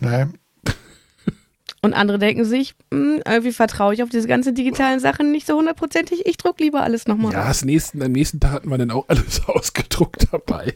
Nein. 0.03 0.37
Und 1.81 1.93
andere 1.93 2.17
denken 2.17 2.45
sich, 2.45 2.75
hm, 2.93 3.21
irgendwie 3.25 3.51
vertraue 3.51 3.93
ich 3.93 4.03
auf 4.03 4.09
diese 4.09 4.27
ganzen 4.27 4.55
digitalen 4.55 5.01
Sachen 5.01 5.31
nicht 5.31 5.45
so 5.45 5.57
hundertprozentig. 5.57 6.25
Ich 6.25 6.37
druck 6.37 6.59
lieber 6.61 6.81
alles 6.81 7.07
nochmal. 7.07 7.33
ja, 7.33 7.45
das 7.45 7.65
nächsten, 7.65 8.01
am 8.01 8.13
nächsten 8.13 8.39
Tag 8.39 8.51
hatten 8.51 8.69
wir 8.69 8.77
dann 8.77 8.91
auch 8.91 9.09
alles 9.09 9.41
ausgedruckt 9.47 10.27
dabei. 10.31 10.75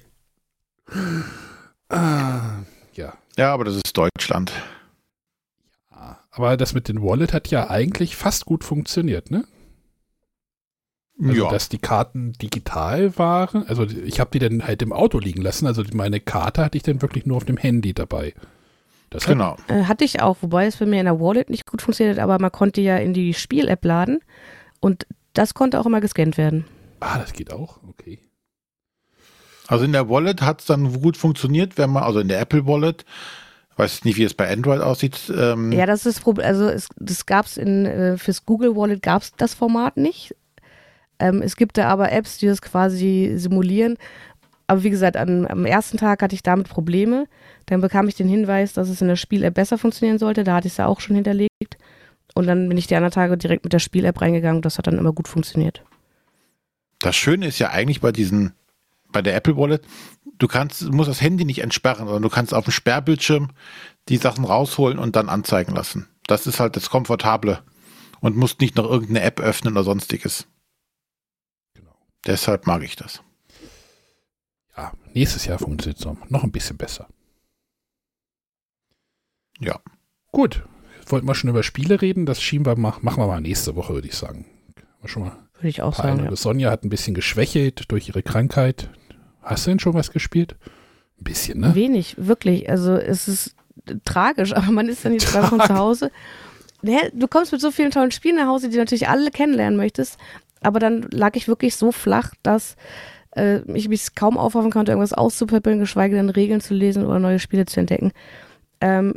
Ah, 1.88 2.64
ja. 2.94 3.14
Ja, 3.38 3.54
aber 3.54 3.64
das 3.64 3.76
ist 3.76 3.96
Deutschland. 3.96 4.52
Aber 6.38 6.56
das 6.56 6.74
mit 6.74 6.88
dem 6.88 7.02
Wallet 7.02 7.34
hat 7.34 7.48
ja 7.48 7.70
eigentlich 7.70 8.16
fast 8.16 8.46
gut 8.46 8.64
funktioniert, 8.64 9.32
ne? 9.32 9.46
Also, 11.20 11.46
ja. 11.46 11.50
dass 11.50 11.68
die 11.68 11.80
Karten 11.80 12.34
digital 12.34 13.18
waren. 13.18 13.66
Also, 13.66 13.86
ich 13.86 14.20
habe 14.20 14.30
die 14.32 14.40
dann 14.40 14.68
halt 14.68 14.84
im 14.84 14.94
Auto 14.94 15.18
liegen 15.18 15.42
lassen. 15.42 15.66
Also, 15.66 15.84
meine 15.94 16.20
Karte 16.20 16.64
hatte 16.64 16.78
ich 16.78 16.84
dann 16.84 17.02
wirklich 17.02 17.26
nur 17.26 17.38
auf 17.38 17.46
dem 17.46 17.58
Handy 17.58 17.96
dabei. 17.96 18.36
Das 19.10 19.26
Genau. 19.26 19.56
Äh, 19.68 19.84
hatte 19.84 20.04
ich 20.04 20.22
auch, 20.22 20.38
wobei 20.42 20.66
es 20.66 20.78
bei 20.78 20.86
mir 20.86 21.00
in 21.00 21.06
der 21.06 21.20
Wallet 21.20 21.50
nicht 21.50 21.66
gut 21.66 21.82
funktioniert, 21.82 22.20
aber 22.20 22.40
man 22.40 22.52
konnte 22.52 22.82
ja 22.82 22.98
in 22.98 23.14
die 23.14 23.34
Spiel-App 23.34 23.86
laden 23.86 24.20
und 24.80 25.08
das 25.34 25.54
konnte 25.54 25.80
auch 25.80 25.86
immer 25.86 26.02
gescannt 26.02 26.38
werden. 26.38 26.66
Ah, 27.00 27.20
das 27.20 27.34
geht 27.34 27.54
auch. 27.54 27.80
Okay. 27.88 28.20
Also 29.68 29.86
in 29.86 29.92
der 29.92 30.10
Wallet 30.10 30.42
hat 30.42 30.62
es 30.62 30.66
dann 30.66 31.02
gut 31.02 31.18
funktioniert, 31.18 31.78
wenn 31.78 31.90
man, 31.92 32.04
also 32.04 32.20
in 32.20 32.28
der 32.28 32.40
Apple 32.40 32.66
Wallet, 32.66 33.06
weiß 33.76 34.06
nicht, 34.06 34.18
wie 34.18 34.24
es 34.24 34.34
bei 34.34 34.52
Android 34.52 34.82
aussieht. 34.82 35.32
Ähm, 35.36 35.72
Ja, 35.72 35.86
das 35.86 36.06
ist 36.06 36.18
das 36.18 36.24
Problem. 36.24 36.48
Also 36.48 36.68
es, 36.68 36.90
das 36.98 37.26
gab's 37.26 37.58
in 37.58 37.86
äh, 37.86 38.18
fürs 38.18 38.46
Google 38.46 38.76
Wallet 38.76 39.02
gab's 39.02 39.34
das 39.38 39.54
Format 39.54 39.98
nicht. 39.98 40.36
Ähm, 41.20 41.42
es 41.42 41.56
gibt 41.56 41.78
da 41.78 41.88
aber 41.88 42.12
Apps, 42.12 42.38
die 42.38 42.48
das 42.48 42.62
quasi 42.62 43.34
simulieren. 43.36 43.98
Aber 44.68 44.84
wie 44.84 44.90
gesagt, 44.90 45.16
am, 45.16 45.46
am 45.46 45.66
ersten 45.66 45.98
Tag 45.98 46.22
hatte 46.22 46.36
ich 46.36 46.44
damit 46.44 46.68
Probleme. 46.68 47.28
Dann 47.66 47.82
bekam 47.82 48.08
ich 48.08 48.16
den 48.16 48.28
Hinweis, 48.28 48.74
dass 48.74 48.90
es 48.90 49.02
in 49.02 49.08
der 49.08 49.16
Spiel-App 49.16 49.54
besser 49.54 49.78
funktionieren 49.78 50.20
sollte. 50.20 50.44
Da 50.44 50.56
hatte 50.56 50.68
ich 50.68 50.74
es 50.74 50.78
ja 50.78 50.88
auch 50.88 51.00
schon 51.00 51.16
hinterlegt. 51.16 51.78
Und 52.36 52.48
dann 52.48 52.68
bin 52.68 52.78
ich 52.78 52.88
die 52.88 52.96
anderen 52.96 53.14
Tage 53.14 53.38
direkt 53.38 53.64
mit 53.64 53.74
der 53.74 53.80
Spiel-App 53.80 54.22
reingegangen. 54.22 54.62
Das 54.62 54.78
hat 54.78 54.88
dann 54.88 54.98
immer 54.98 55.14
gut 55.14 55.30
funktioniert. 55.30 55.84
Das 57.00 57.16
Schöne 57.16 57.48
ist 57.48 57.60
ja 57.60 57.70
eigentlich 57.70 58.02
bei 58.02 58.12
diesen, 58.12 58.54
bei 59.12 59.22
der 59.22 59.36
Apple 59.36 59.56
Wallet, 59.56 59.86
du 60.38 60.48
kannst, 60.48 60.82
du 60.82 60.92
musst 60.92 61.10
das 61.10 61.22
Handy 61.22 61.46
nicht 61.46 61.62
entsperren, 61.62 62.06
sondern 62.06 62.24
du 62.24 62.30
kannst 62.30 62.54
auf 62.54 62.66
dem 62.66 62.72
Sperrbildschirm 62.72 63.52
die 64.10 64.18
Sachen 64.18 64.46
rausholen 64.46 65.00
und 65.00 65.16
dann 65.16 65.30
anzeigen 65.30 65.74
lassen. 65.74 66.08
Das 66.28 66.46
ist 66.46 66.60
halt 66.60 66.76
das 66.76 66.90
Komfortable 66.90 67.64
und 68.20 68.36
musst 68.36 68.60
nicht 68.60 68.76
noch 68.76 68.90
irgendeine 68.90 69.22
App 69.22 69.40
öffnen 69.40 69.74
oder 69.74 69.84
sonstiges. 69.84 70.48
Genau. 71.74 71.96
Deshalb 72.26 72.68
mag 72.68 72.84
ich 72.84 72.96
das. 72.96 73.22
Ja, 74.78 74.94
nächstes 75.14 75.46
Jahr 75.46 75.58
funktioniert 75.58 76.00
es 76.00 76.06
noch 76.30 76.44
ein 76.44 76.52
bisschen 76.52 76.78
besser. 76.78 77.08
Ja. 79.60 79.80
Gut. 80.32 80.64
Wollten 81.08 81.28
wir 81.28 81.36
schon 81.36 81.50
über 81.50 81.64
Spiele 81.64 82.02
reden? 82.02 82.26
Das 82.26 82.42
schieben 82.42 82.66
wir 82.66 82.78
mal, 82.78 82.94
machen 83.02 83.22
wir 83.24 83.28
mal 83.28 83.42
nächste 83.42 83.76
Woche, 83.76 83.94
würde 83.94 84.08
ich 84.08 84.16
sagen. 84.16 84.46
Mal 85.02 85.08
schon 85.08 85.24
mal 85.24 85.38
Würde 85.56 85.70
ich 85.70 85.82
auch 85.82 85.96
sagen. 85.96 86.26
Ja. 86.26 86.36
Sonja 86.36 86.70
hat 86.70 86.84
ein 86.84 86.90
bisschen 86.90 87.16
geschwächelt 87.16 87.92
durch 87.92 88.10
ihre 88.10 88.22
Krankheit. 88.22 88.90
Hast 89.42 89.66
du 89.66 89.72
denn 89.72 89.80
schon 89.80 89.94
was 89.94 90.12
gespielt? 90.12 90.56
Ein 91.20 91.24
bisschen, 91.24 91.60
ne? 91.62 91.74
Wenig, 91.74 92.16
wirklich. 92.18 92.70
Also 92.70 92.94
es 92.94 93.28
ist 93.28 93.56
tragisch, 94.06 94.54
aber 94.56 94.72
man 94.72 94.90
ist 94.90 95.06
dann 95.06 95.14
jetzt 95.14 95.32
gerade 95.32 95.48
von 95.48 95.62
zu 95.62 95.76
Hause. 95.76 96.12
Du 96.82 97.28
kommst 97.28 97.52
mit 97.52 97.62
so 97.62 97.72
vielen 97.72 97.92
tollen 97.92 98.12
Spielen 98.12 98.36
nach 98.36 98.48
Hause, 98.48 98.68
die 98.68 98.74
du 98.74 98.80
natürlich 98.80 99.08
alle 99.08 99.32
kennenlernen 99.32 99.78
möchtest. 99.78 100.20
Aber 100.62 100.80
dann 100.80 101.04
lag 101.12 101.36
ich 101.36 101.48
wirklich 101.48 101.76
so 101.76 101.92
flach, 101.92 102.34
dass 102.44 102.76
äh, 103.38 103.62
ich 103.74 103.88
mich 103.88 104.16
kaum 104.16 104.38
aufhoffen 104.38 104.72
konnte, 104.72 104.92
irgendwas 104.92 105.14
auszupeppeln, 105.14 105.80
geschweige 105.80 106.16
denn 106.16 106.30
Regeln 106.30 106.62
zu 106.62 106.74
lesen 106.74 107.06
oder 107.06 107.20
neue 107.20 107.40
Spiele 107.40 107.66
zu 107.66 107.80
entdecken. 107.80 108.12
Ähm, 108.82 109.14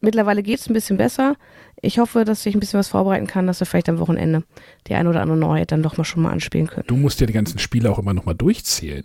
mittlerweile 0.00 0.42
geht 0.42 0.60
es 0.60 0.68
ein 0.68 0.74
bisschen 0.74 0.96
besser. 0.96 1.36
Ich 1.80 1.98
hoffe, 1.98 2.24
dass 2.24 2.46
ich 2.46 2.54
ein 2.54 2.60
bisschen 2.60 2.78
was 2.78 2.88
vorbereiten 2.88 3.26
kann, 3.26 3.46
dass 3.46 3.60
wir 3.60 3.66
vielleicht 3.66 3.88
am 3.88 3.98
Wochenende 3.98 4.44
die 4.86 4.94
ein 4.94 5.06
oder 5.06 5.20
andere 5.20 5.36
Neuheit 5.36 5.72
dann 5.72 5.82
doch 5.82 5.96
mal 5.96 6.04
schon 6.04 6.22
mal 6.22 6.30
anspielen 6.30 6.68
können. 6.68 6.86
Du 6.86 6.96
musst 6.96 7.20
ja 7.20 7.26
die 7.26 7.32
ganzen 7.32 7.58
Spiele 7.58 7.90
auch 7.90 7.98
immer 7.98 8.14
noch 8.14 8.24
mal 8.24 8.34
durchzählen. 8.34 9.04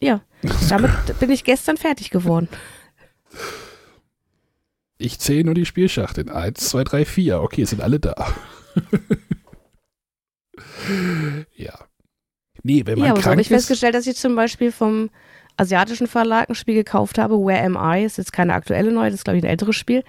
Ja, 0.00 0.22
damit 0.68 0.90
bin 1.20 1.30
ich 1.30 1.44
gestern 1.44 1.76
fertig 1.76 2.10
geworden. 2.10 2.48
Ich 4.98 5.18
zähle 5.18 5.44
nur 5.44 5.54
die 5.54 5.66
Spielschachteln. 5.66 6.30
Eins, 6.30 6.68
zwei, 6.68 6.84
drei, 6.84 7.04
vier. 7.04 7.40
Okay, 7.40 7.64
sind 7.64 7.80
alle 7.80 8.00
da. 8.00 8.14
ja. 11.56 11.74
Nee, 12.64 12.82
wenn 12.86 12.98
man 12.98 13.06
Ja, 13.06 13.12
aber 13.12 13.20
so 13.20 13.26
habe 13.26 13.36
krank 13.36 13.40
ich 13.42 13.48
festgestellt, 13.48 13.94
dass 13.94 14.06
ich 14.06 14.16
zum 14.16 14.34
Beispiel 14.34 14.72
vom 14.72 15.10
asiatischen 15.56 16.06
Verlag 16.06 16.48
ein 16.48 16.54
Spiel 16.54 16.74
gekauft 16.74 17.18
habe. 17.18 17.36
Where 17.36 17.62
Am 17.62 17.76
I? 17.76 18.04
Ist 18.04 18.18
jetzt 18.18 18.32
keine 18.32 18.54
aktuelle 18.54 18.90
neue, 18.90 19.10
das 19.10 19.20
ist, 19.20 19.24
glaube 19.24 19.38
ich, 19.38 19.44
ein 19.44 19.50
älteres 19.50 19.76
Spiel. 19.76 20.02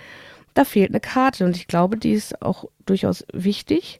Da 0.54 0.64
fehlt 0.64 0.90
eine 0.90 1.02
Karte 1.02 1.46
und 1.46 1.58
ich 1.58 1.68
glaube, 1.68 1.98
die 1.98 2.14
ist 2.14 2.42
auch 2.42 2.66
durchaus 2.86 3.26
wichtig. 3.34 4.00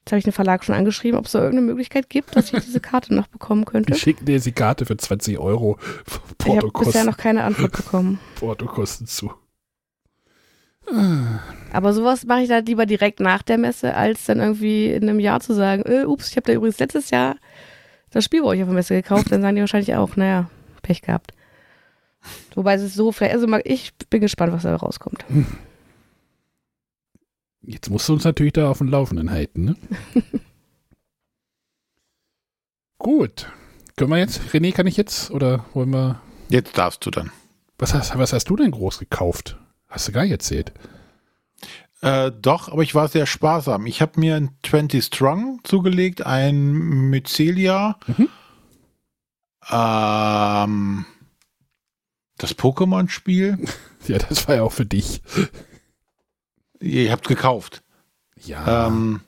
Jetzt 0.00 0.12
habe 0.12 0.18
ich 0.18 0.24
den 0.24 0.32
Verlag 0.32 0.62
schon 0.62 0.74
angeschrieben, 0.74 1.18
ob 1.18 1.26
es 1.26 1.32
da 1.32 1.40
irgendeine 1.40 1.66
Möglichkeit 1.66 2.10
gibt, 2.10 2.36
dass 2.36 2.52
ich 2.52 2.60
diese 2.64 2.80
Karte 2.80 3.14
noch 3.14 3.28
bekommen 3.28 3.64
könnte. 3.64 3.92
Die 3.92 3.98
schicken 3.98 4.26
dir 4.26 4.38
die 4.38 4.52
Karte 4.52 4.84
für 4.84 4.96
20 4.96 5.38
Euro 5.38 5.78
Ich 5.80 6.12
habe 6.12 6.20
bisher 6.36 6.60
Portokosten, 6.60 7.06
noch 7.06 7.16
keine 7.16 7.44
Antwort 7.44 7.72
bekommen. 7.72 8.20
Portokosten 8.36 9.06
zu. 9.06 9.32
Aber 11.72 11.92
sowas 11.92 12.26
mache 12.26 12.42
ich 12.42 12.48
dann 12.48 12.66
lieber 12.66 12.84
direkt 12.84 13.20
nach 13.20 13.42
der 13.42 13.58
Messe, 13.58 13.94
als 13.94 14.24
dann 14.24 14.40
irgendwie 14.40 14.86
in 14.86 15.08
einem 15.08 15.20
Jahr 15.20 15.40
zu 15.40 15.54
sagen, 15.54 15.82
äh, 15.86 16.04
ups, 16.04 16.30
ich 16.30 16.36
habe 16.36 16.46
da 16.46 16.52
übrigens 16.52 16.78
letztes 16.78 17.10
Jahr 17.10 17.36
das 18.10 18.24
Spiel 18.24 18.42
bei 18.42 18.48
euch 18.48 18.62
auf 18.62 18.68
der 18.68 18.74
Messe 18.74 18.94
gekauft. 18.94 19.30
Dann 19.30 19.42
sagen 19.42 19.56
die 19.56 19.62
wahrscheinlich 19.62 19.94
auch, 19.94 20.16
naja, 20.16 20.50
Pech 20.82 21.02
gehabt. 21.02 21.32
Wobei 22.54 22.74
es 22.74 22.82
ist 22.82 22.94
so, 22.94 23.12
vielleicht, 23.12 23.34
also 23.34 23.46
ich 23.64 23.94
bin 24.10 24.20
gespannt, 24.20 24.52
was 24.52 24.64
da 24.64 24.76
rauskommt. 24.76 25.24
Jetzt 27.62 27.90
musst 27.90 28.08
du 28.08 28.14
uns 28.14 28.24
natürlich 28.24 28.54
da 28.54 28.70
auf 28.70 28.78
dem 28.78 28.88
Laufenden 28.88 29.30
halten, 29.30 29.64
ne? 29.64 29.76
Gut. 32.98 33.46
Können 33.96 34.10
wir 34.10 34.18
jetzt? 34.18 34.40
René, 34.52 34.72
kann 34.72 34.86
ich 34.86 34.96
jetzt? 34.96 35.30
Oder 35.30 35.64
wollen 35.74 35.90
wir. 35.90 36.20
Jetzt 36.48 36.76
darfst 36.76 37.04
du 37.04 37.10
dann. 37.10 37.30
Was 37.78 37.94
hast, 37.94 38.16
was 38.18 38.32
hast 38.32 38.46
du 38.50 38.56
denn 38.56 38.70
groß 38.70 38.98
gekauft? 38.98 39.58
Hast 39.88 40.08
du 40.08 40.12
gar 40.12 40.22
nicht 40.22 40.32
erzählt. 40.32 40.72
Äh, 42.02 42.32
doch, 42.32 42.68
aber 42.68 42.82
ich 42.82 42.94
war 42.94 43.08
sehr 43.08 43.26
sparsam. 43.26 43.86
Ich 43.86 44.00
habe 44.00 44.18
mir 44.20 44.36
ein 44.36 44.50
20 44.64 45.04
Strong 45.04 45.60
zugelegt, 45.64 46.24
ein 46.24 46.72
Mycelia, 47.10 47.98
Mhm. 48.06 48.28
ähm, 49.70 51.06
das 52.38 52.56
Pokémon-Spiel. 52.56 53.58
Ja, 54.08 54.16
das 54.16 54.48
war 54.48 54.54
ja 54.54 54.62
auch 54.62 54.72
für 54.72 54.86
dich. 54.86 55.20
Ihr 56.80 57.12
habt 57.12 57.28
gekauft. 57.28 57.82
Ja. 58.42 58.86
Ähm, 58.86 59.20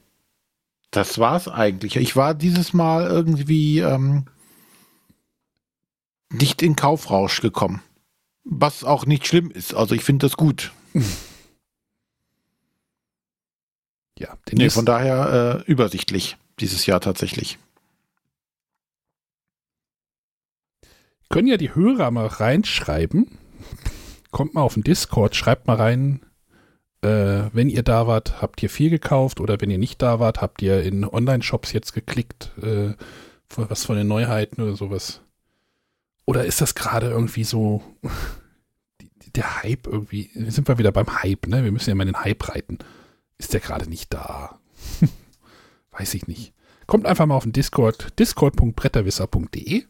das 0.90 1.18
war's 1.18 1.46
eigentlich. 1.46 1.96
Ich 1.96 2.16
war 2.16 2.32
dieses 2.32 2.72
Mal 2.72 3.04
irgendwie 3.06 3.80
ähm, 3.80 4.24
nicht 6.30 6.62
in 6.62 6.74
Kaufrausch 6.74 7.42
gekommen. 7.42 7.82
Was 8.44 8.82
auch 8.82 9.04
nicht 9.04 9.26
schlimm 9.26 9.50
ist. 9.50 9.74
Also 9.74 9.94
ich 9.94 10.04
finde 10.04 10.26
das 10.26 10.38
gut. 10.38 10.72
ja. 14.18 14.36
Den 14.48 14.58
Nee, 14.58 14.70
von 14.70 14.86
daher 14.86 15.62
äh, 15.66 15.70
übersichtlich 15.70 16.36
dieses 16.60 16.86
Jahr 16.86 17.00
tatsächlich. 17.00 17.58
können 21.32 21.48
ja 21.48 21.56
die 21.56 21.74
Hörer 21.74 22.10
mal 22.10 22.26
reinschreiben. 22.26 23.26
Kommt 24.30 24.54
mal 24.54 24.60
auf 24.60 24.74
den 24.74 24.82
Discord, 24.84 25.34
schreibt 25.34 25.66
mal 25.66 25.76
rein, 25.76 26.20
äh, 27.02 27.48
wenn 27.52 27.68
ihr 27.68 27.82
da 27.82 28.06
wart, 28.06 28.40
habt 28.40 28.62
ihr 28.62 28.70
viel 28.70 28.90
gekauft 28.90 29.40
oder 29.40 29.60
wenn 29.60 29.70
ihr 29.70 29.78
nicht 29.78 30.00
da 30.00 30.20
wart, 30.20 30.40
habt 30.40 30.62
ihr 30.62 30.82
in 30.82 31.04
Online-Shops 31.04 31.72
jetzt 31.72 31.94
geklickt, 31.94 32.52
äh, 32.62 32.92
was 33.56 33.84
von 33.84 33.96
den 33.96 34.08
Neuheiten 34.08 34.62
oder 34.62 34.76
sowas. 34.76 35.22
Oder 36.26 36.44
ist 36.44 36.60
das 36.60 36.74
gerade 36.74 37.08
irgendwie 37.08 37.44
so 37.44 37.82
der 39.34 39.62
Hype 39.62 39.86
irgendwie, 39.86 40.30
sind 40.34 40.68
wir 40.68 40.78
wieder 40.78 40.92
beim 40.92 41.22
Hype, 41.22 41.46
ne? 41.46 41.64
Wir 41.64 41.72
müssen 41.72 41.88
ja 41.88 41.94
mal 41.96 42.04
den 42.04 42.20
Hype 42.20 42.46
reiten. 42.48 42.78
Ist 43.38 43.52
der 43.52 43.60
gerade 43.60 43.88
nicht 43.88 44.12
da? 44.12 44.58
Weiß 45.92 46.14
ich 46.14 46.26
nicht. 46.26 46.52
Kommt 46.86 47.06
einfach 47.06 47.26
mal 47.26 47.36
auf 47.36 47.44
den 47.44 47.52
Discord, 47.52 48.18
discord.bretterwisser.de 48.18 49.84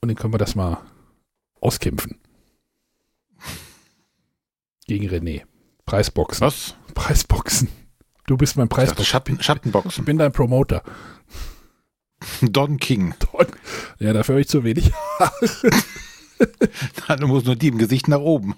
und 0.00 0.08
dann 0.08 0.16
können 0.16 0.34
wir 0.34 0.38
das 0.38 0.54
mal 0.54 0.78
auskämpfen. 1.60 2.18
Gegen 4.86 5.08
René. 5.08 5.42
Preisboxen. 5.86 6.46
Was? 6.46 6.74
Preisboxen. 6.94 7.68
Du 8.26 8.36
bist 8.36 8.56
mein 8.56 8.66
Ich 8.66 8.70
Preisboxen. 8.70 9.04
Schatten, 9.04 9.36
Ich 9.38 9.44
Schattenboxen. 9.46 10.04
bin 10.04 10.18
dein 10.18 10.32
Promoter. 10.32 10.82
Don 12.42 12.78
King. 12.78 13.14
Ja, 13.98 14.12
dafür 14.12 14.34
habe 14.34 14.40
ich 14.42 14.48
zu 14.48 14.64
wenig. 14.64 14.92
Du 17.20 17.28
musst 17.28 17.46
nur 17.46 17.54
die 17.54 17.68
im 17.68 17.78
Gesicht 17.78 18.08
nach 18.08 18.18
oben. 18.18 18.56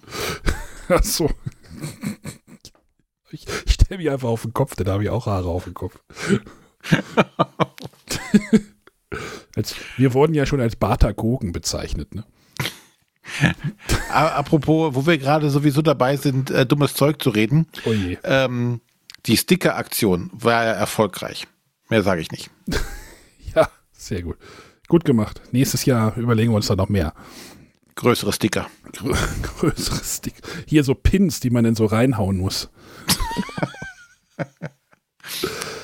Ach 0.88 1.02
so. 1.02 1.30
Ich, 3.30 3.46
ich 3.84 3.86
stelle 3.86 3.98
mich 3.98 4.10
einfach 4.10 4.30
auf 4.30 4.40
den 4.40 4.54
Kopf, 4.54 4.76
denn 4.76 4.86
da 4.86 4.94
habe 4.94 5.02
ich 5.02 5.10
auch 5.10 5.26
Haare 5.26 5.48
auf 5.48 5.64
dem 5.64 5.74
Kopf. 5.74 5.98
als, 9.54 9.74
wir 9.98 10.14
wurden 10.14 10.32
ja 10.32 10.46
schon 10.46 10.62
als 10.62 10.74
Batagogen 10.74 11.52
bezeichnet, 11.52 12.14
ne? 12.14 12.24
Apropos, 14.10 14.94
wo 14.94 15.06
wir 15.06 15.18
gerade 15.18 15.50
sowieso 15.50 15.82
dabei 15.82 16.16
sind, 16.16 16.50
äh, 16.50 16.64
dummes 16.64 16.94
Zeug 16.94 17.22
zu 17.22 17.28
reden. 17.28 17.66
Oh 17.84 17.92
je. 17.92 18.16
Ähm, 18.24 18.80
die 19.26 19.36
Sticker-Aktion 19.36 20.30
war 20.32 20.64
ja 20.64 20.72
erfolgreich. 20.72 21.46
Mehr 21.90 22.02
sage 22.02 22.22
ich 22.22 22.30
nicht. 22.30 22.50
Ja, 23.54 23.68
sehr 23.92 24.22
gut. 24.22 24.36
Gut 24.88 25.04
gemacht. 25.04 25.40
Nächstes 25.52 25.84
Jahr 25.84 26.16
überlegen 26.16 26.50
wir 26.50 26.56
uns 26.56 26.66
da 26.66 26.74
noch 26.74 26.88
mehr. 26.88 27.14
Größere 27.96 28.32
Sticker. 28.32 28.68
Grö 28.92 29.14
größere 29.42 30.04
Stick. 30.04 30.34
Hier 30.66 30.84
so 30.84 30.94
Pins, 30.94 31.40
die 31.40 31.50
man 31.50 31.64
dann 31.64 31.74
so 31.74 31.86
reinhauen 31.86 32.38
muss. 32.38 32.70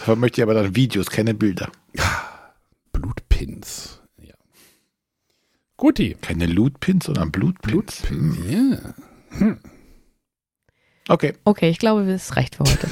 Da 0.06 0.16
möchte 0.16 0.40
ich 0.40 0.42
aber 0.42 0.54
dann 0.54 0.74
Videos, 0.74 1.06
keine 1.08 1.34
Bilder. 1.34 1.70
Blutpins. 2.92 4.00
Ja. 4.20 4.34
Guti. 5.76 6.16
Keine 6.20 6.46
Lootpins, 6.46 7.06
sondern 7.06 7.30
Blutpins. 7.30 8.02
Blutpins. 8.02 8.38
Ja. 9.40 9.56
Okay. 11.08 11.34
Okay, 11.44 11.70
ich 11.70 11.78
glaube, 11.78 12.02
es 12.10 12.36
reicht 12.36 12.56
für 12.56 12.64
heute. 12.64 12.88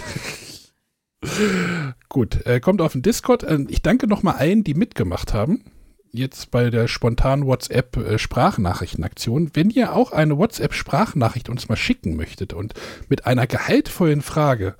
Gut, 2.08 2.46
äh, 2.46 2.60
kommt 2.60 2.80
auf 2.80 2.92
den 2.92 3.02
Discord. 3.02 3.42
Äh, 3.42 3.64
ich 3.68 3.82
danke 3.82 4.06
nochmal 4.06 4.36
allen, 4.36 4.64
die 4.64 4.74
mitgemacht 4.74 5.34
haben. 5.34 5.64
Jetzt 6.12 6.50
bei 6.50 6.70
der 6.70 6.88
spontanen 6.88 7.46
WhatsApp-Sprachnachrichtenaktion. 7.46 9.50
Wenn 9.54 9.70
ihr 9.70 9.94
auch 9.94 10.12
eine 10.12 10.38
WhatsApp-Sprachnachricht 10.38 11.50
uns 11.50 11.68
mal 11.68 11.76
schicken 11.76 12.16
möchtet 12.16 12.54
und 12.54 12.74
mit 13.08 13.26
einer 13.26 13.46
gehaltvollen 13.46 14.22
Frage 14.22 14.74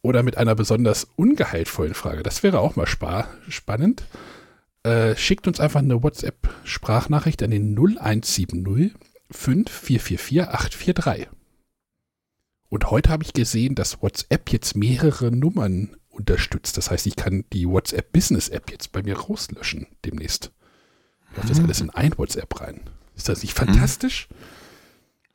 oder 0.00 0.22
mit 0.22 0.38
einer 0.38 0.54
besonders 0.54 1.08
ungehaltvollen 1.16 1.94
Frage, 1.94 2.22
das 2.22 2.42
wäre 2.42 2.60
auch 2.60 2.74
mal 2.74 2.86
spa 2.86 3.28
spannend, 3.48 4.04
äh, 4.82 5.14
schickt 5.16 5.46
uns 5.46 5.60
einfach 5.60 5.80
eine 5.80 6.02
WhatsApp-Sprachnachricht 6.02 7.42
an 7.42 7.50
den 7.50 7.74
0170 7.74 8.94
5444 9.30 10.42
843. 10.42 11.28
Und 12.68 12.90
heute 12.90 13.10
habe 13.10 13.24
ich 13.24 13.32
gesehen, 13.32 13.74
dass 13.74 14.02
WhatsApp 14.02 14.52
jetzt 14.52 14.76
mehrere 14.76 15.30
Nummern 15.30 15.96
unterstützt. 16.16 16.76
Das 16.76 16.90
heißt, 16.90 17.06
ich 17.06 17.16
kann 17.16 17.44
die 17.52 17.68
WhatsApp 17.68 18.12
Business 18.12 18.48
App 18.48 18.70
jetzt 18.70 18.92
bei 18.92 19.02
mir 19.02 19.18
rauslöschen 19.18 19.86
demnächst. 20.04 20.52
Läuft 21.36 21.50
das 21.50 21.60
alles 21.60 21.80
in 21.80 21.90
ein 21.90 22.16
WhatsApp 22.16 22.60
rein. 22.60 22.80
Ist 23.14 23.28
das 23.28 23.42
nicht 23.42 23.54
fantastisch? 23.54 24.28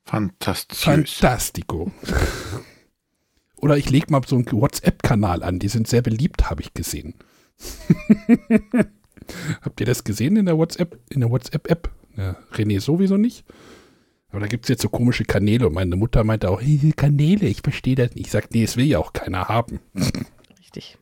Fantastisch. 0.04 0.80
Fantastico. 0.80 1.92
Oder 3.58 3.78
ich 3.78 3.90
lege 3.90 4.08
mal 4.10 4.22
so 4.26 4.36
einen 4.36 4.52
WhatsApp-Kanal 4.52 5.44
an. 5.44 5.60
Die 5.60 5.68
sind 5.68 5.88
sehr 5.88 6.02
beliebt, 6.02 6.50
habe 6.50 6.64
ich 6.64 6.74
gesehen. 6.74 7.14
Habt 9.62 9.80
ihr 9.80 9.86
das 9.86 10.04
gesehen 10.04 10.36
in 10.36 10.48
der 10.48 10.58
WhatsApp, 10.58 11.00
in 11.10 11.20
der 11.20 11.30
WhatsApp-App? 11.30 11.92
Ja, 12.18 12.36
René 12.54 12.82
sowieso 12.82 13.18
nicht. 13.18 13.46
Aber 14.32 14.40
da 14.40 14.48
gibt 14.48 14.66
es 14.66 14.70
jetzt 14.70 14.82
so 14.82 14.90
komische 14.90 15.26
Kanäle 15.26 15.68
und 15.68 15.74
meine 15.74 15.96
Mutter 15.96 16.24
meinte 16.24 16.50
auch, 16.50 16.62
hey, 16.62 16.94
Kanäle, 16.96 17.48
ich 17.48 17.62
verstehe 17.62 17.96
das 17.96 18.16
nicht. 18.16 18.28
Ich 18.28 18.32
sage, 18.32 18.48
nee, 18.52 18.64
es 18.64 18.78
will 18.78 18.86
ja 18.86 19.00
auch 19.00 19.14
keiner 19.14 19.48
haben. 19.48 19.80
Richtig. 20.76 20.98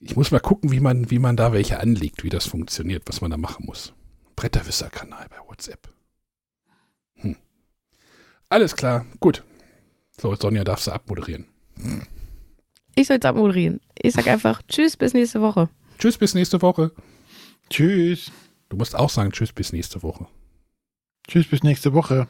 Ich 0.00 0.16
muss 0.16 0.30
mal 0.30 0.40
gucken, 0.40 0.70
wie 0.70 0.80
man, 0.80 1.10
wie 1.10 1.18
man 1.18 1.36
da 1.36 1.52
welche 1.52 1.80
anlegt, 1.80 2.24
wie 2.24 2.28
das 2.28 2.46
funktioniert, 2.46 3.04
was 3.06 3.20
man 3.20 3.30
da 3.30 3.36
machen 3.36 3.64
muss. 3.66 3.94
Bretterwisser-Kanal 4.36 5.26
bei 5.30 5.38
WhatsApp. 5.48 5.88
Hm. 7.14 7.36
Alles 8.48 8.76
klar, 8.76 9.06
gut. 9.20 9.42
So, 10.20 10.34
Sonja 10.34 10.62
darfst 10.62 10.86
du 10.86 10.92
abmoderieren. 10.92 11.46
Ich 12.94 13.06
soll 13.06 13.16
jetzt 13.16 13.26
abmoderieren. 13.26 13.80
Ich 14.00 14.14
sag 14.14 14.26
einfach 14.28 14.62
Tschüss, 14.68 14.96
bis 14.96 15.14
nächste 15.14 15.40
Woche. 15.40 15.68
Tschüss, 15.98 16.18
bis 16.18 16.34
nächste 16.34 16.60
Woche. 16.62 16.92
Tschüss. 17.70 18.30
Du 18.68 18.76
musst 18.76 18.94
auch 18.94 19.10
sagen 19.10 19.32
Tschüss, 19.32 19.52
bis 19.52 19.72
nächste 19.72 20.02
Woche. 20.02 20.26
Tschüss 21.26 21.48
bis 21.48 21.62
nächste 21.62 21.94
Woche. 21.94 22.28